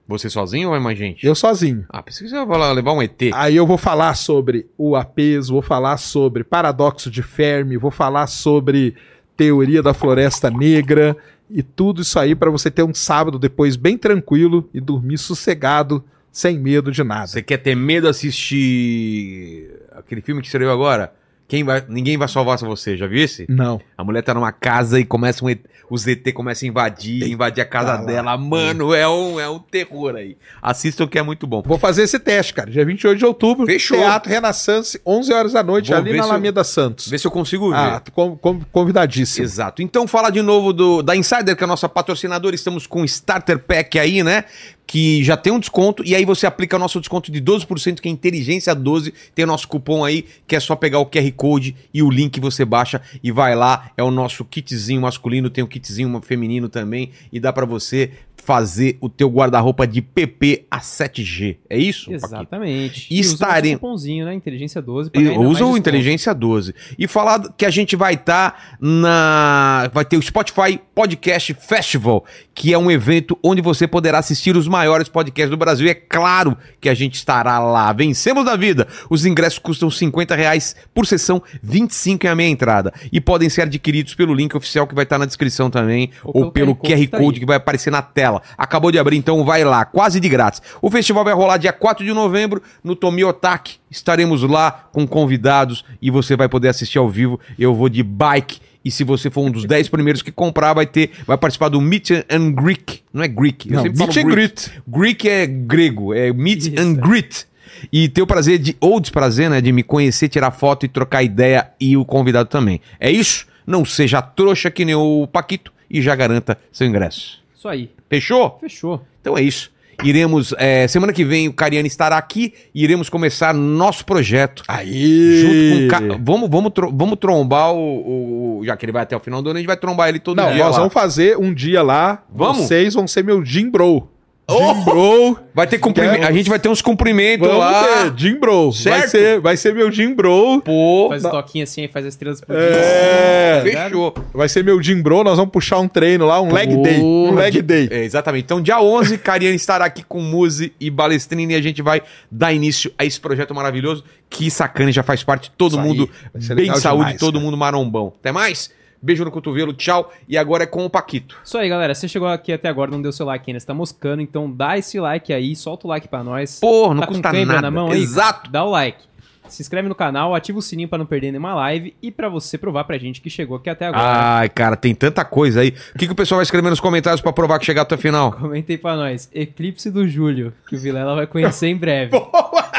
[0.06, 1.24] Você sozinho ou vai mais gente?
[1.26, 1.84] Eu sozinho.
[1.88, 3.30] Ah, pensei que você ia falar- levar um ET.
[3.34, 8.26] Aí eu vou falar sobre o apeso, vou falar sobre paradoxo de Fermi, vou falar
[8.26, 8.94] sobre
[9.36, 11.16] teoria da floresta negra
[11.48, 16.04] e tudo isso aí para você ter um sábado depois bem tranquilo e dormir sossegado,
[16.30, 17.26] sem medo de nada.
[17.28, 21.12] Você quer ter medo de assistir aquele filme que escreveu agora?
[21.52, 21.84] Quem vai...
[21.86, 23.44] Ninguém vai salvar você, já viu esse?
[23.46, 23.78] Não.
[23.98, 25.54] A mulher tá numa casa e começa um
[25.90, 28.34] os ET começam a invadir, invadir a casa dela.
[28.38, 30.38] Mano, é um, é um terror aí.
[30.62, 31.60] Assistam que é muito bom.
[31.66, 32.70] Vou fazer esse teste, cara.
[32.70, 33.98] Dia 28 de outubro, Fechou.
[33.98, 37.08] Teatro Renaissance, 11 horas da noite, Vou ali na se eu- Alameda Santos.
[37.08, 37.76] Vê se eu consigo ver.
[37.76, 39.44] Ah, com- com- convidadíssimo.
[39.44, 39.82] Exato.
[39.82, 42.54] Então fala de novo do, da Insider, que é a nossa patrocinadora.
[42.54, 44.44] Estamos com o Starter Pack aí, né?
[44.86, 46.02] Que já tem um desconto.
[46.04, 49.14] E aí você aplica o nosso desconto de 12%, que é Inteligência 12.
[49.34, 52.38] Tem o nosso cupom aí, que é só pegar o QR Code e o link
[52.40, 53.90] você baixa e vai lá.
[53.96, 57.10] É o nosso kitzinho masculino, tem o kitzinho feminino também.
[57.32, 58.10] E dá pra você
[58.44, 61.56] fazer o teu guarda-roupa de PP a 7G.
[61.70, 62.12] É isso?
[62.12, 63.06] Exatamente.
[63.10, 63.78] E usa estarem-
[64.24, 64.34] né?
[64.34, 65.08] Inteligência 12.
[65.08, 65.76] E pra ganhar ainda usa o.
[65.76, 66.74] Inteligência 12.
[66.98, 69.90] E falar que a gente vai estar na.
[69.92, 74.66] Vai ter o Spotify Podcast Festival, que é um evento onde você poderá assistir os
[74.68, 75.86] maiores podcasts do Brasil.
[75.86, 77.92] E é claro que a gente estará lá.
[77.92, 78.86] Vencemos da vida.
[79.10, 82.92] Os ingressos custam 50 reais por sessão, 25 é a meia entrada.
[83.12, 86.52] E podem ser adquiridos pelo link oficial que vai estar na descrição também, ou, Ou
[86.52, 87.40] pelo QR QR Code que tá Code aí.
[87.40, 88.31] que vai aparecer na tela.
[88.56, 90.62] Acabou de abrir, então vai lá, quase de grátis.
[90.80, 93.76] O festival vai rolar dia 4 de novembro no Tomi Otaki.
[93.90, 97.38] Estaremos lá com convidados e você vai poder assistir ao vivo.
[97.58, 98.60] Eu vou de bike.
[98.84, 101.80] E se você for um dos 10 primeiros que comprar, vai ter, vai participar do
[101.80, 103.00] Meet and Greek.
[103.12, 103.70] Não é Greek.
[103.70, 104.70] eu Não, sempre meet and Greek.
[104.88, 106.74] Greek é grego, é Meet Isso.
[106.80, 107.46] and Greet.
[107.92, 111.22] E ter o prazer de, ou desprazer, né, de me conhecer, tirar foto e trocar
[111.22, 112.80] ideia e o convidado também.
[112.98, 113.46] É isso?
[113.66, 117.41] Não seja trouxa que nem o Paquito e já garanta seu ingresso.
[117.62, 117.90] Isso aí.
[118.10, 118.58] Fechou?
[118.60, 119.00] Fechou.
[119.20, 119.70] Então é isso.
[120.02, 124.64] Iremos, é, semana que vem o Cariani estará aqui e iremos começar nosso projeto.
[124.66, 125.40] Aí!
[125.40, 129.02] Junto com o Ca- vamos, vamos, tro- vamos trombar o, o- Já que ele vai
[129.04, 130.64] até o final do ano, a gente vai trombar ele todo Não, dia.
[130.64, 130.78] nós lá.
[130.78, 132.24] vamos fazer um dia lá.
[132.28, 132.62] Vamos?
[132.66, 134.08] Vocês vão ser meu Jim Bro.
[134.50, 135.38] Jim Bro.
[135.54, 136.24] Vai ter cumprimento.
[136.24, 137.84] A gente vai ter uns cumprimentos Vamos lá.
[138.10, 138.70] ter, Jim Bro.
[138.70, 139.10] Vai Certo?
[139.10, 140.62] ser, vai ser meu Jim Bro.
[140.62, 143.60] Pô, Faz o toquinho assim e faz as estrelas É.
[143.62, 144.14] fechou.
[144.32, 147.00] Vai ser meu Jim Bro, nós vamos puxar um treino lá, um leg day.
[147.00, 147.88] Um leg day.
[147.90, 148.44] É, exatamente.
[148.44, 152.52] Então, dia 11, Cariane estará aqui com Muse e Balestrini e a gente vai dar
[152.52, 155.50] início a esse projeto maravilhoso que Sacane já faz parte.
[155.56, 157.44] Todo Isso mundo Vai bem de saúde, demais, todo cara.
[157.44, 158.12] mundo marombão.
[158.18, 158.70] Até mais.
[159.02, 160.12] Beijo no cotovelo, tchau.
[160.28, 161.36] E agora é com o Paquito.
[161.44, 161.92] Isso aí, galera.
[161.94, 164.78] Você chegou aqui até agora, não deu seu like ainda, você tá moscando, então dá
[164.78, 166.60] esse like aí, solta o like pra nós.
[166.60, 167.60] Porra, não tá custa nada.
[167.60, 168.00] na mão aí?
[168.00, 168.50] Exato.
[168.50, 169.12] Dá o like.
[169.48, 172.56] Se inscreve no canal, ativa o sininho pra não perder nenhuma live e pra você
[172.56, 174.02] provar pra gente que chegou aqui até agora.
[174.38, 175.74] Ai, cara, tem tanta coisa aí.
[175.94, 177.98] O que, que o pessoal vai escrever nos comentários pra provar que chegar até o
[177.98, 178.32] final?
[178.40, 179.28] Comenta aí pra nós.
[179.34, 182.12] Eclipse do Júlio, que o Vilela vai conhecer em breve.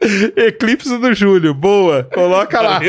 [0.36, 2.04] Eclipse do Júlio, boa.
[2.04, 2.80] Coloca lá.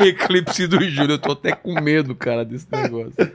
[0.00, 1.14] Eclipse do Júlio.
[1.14, 3.32] Eu tô até com medo, cara, desse negócio.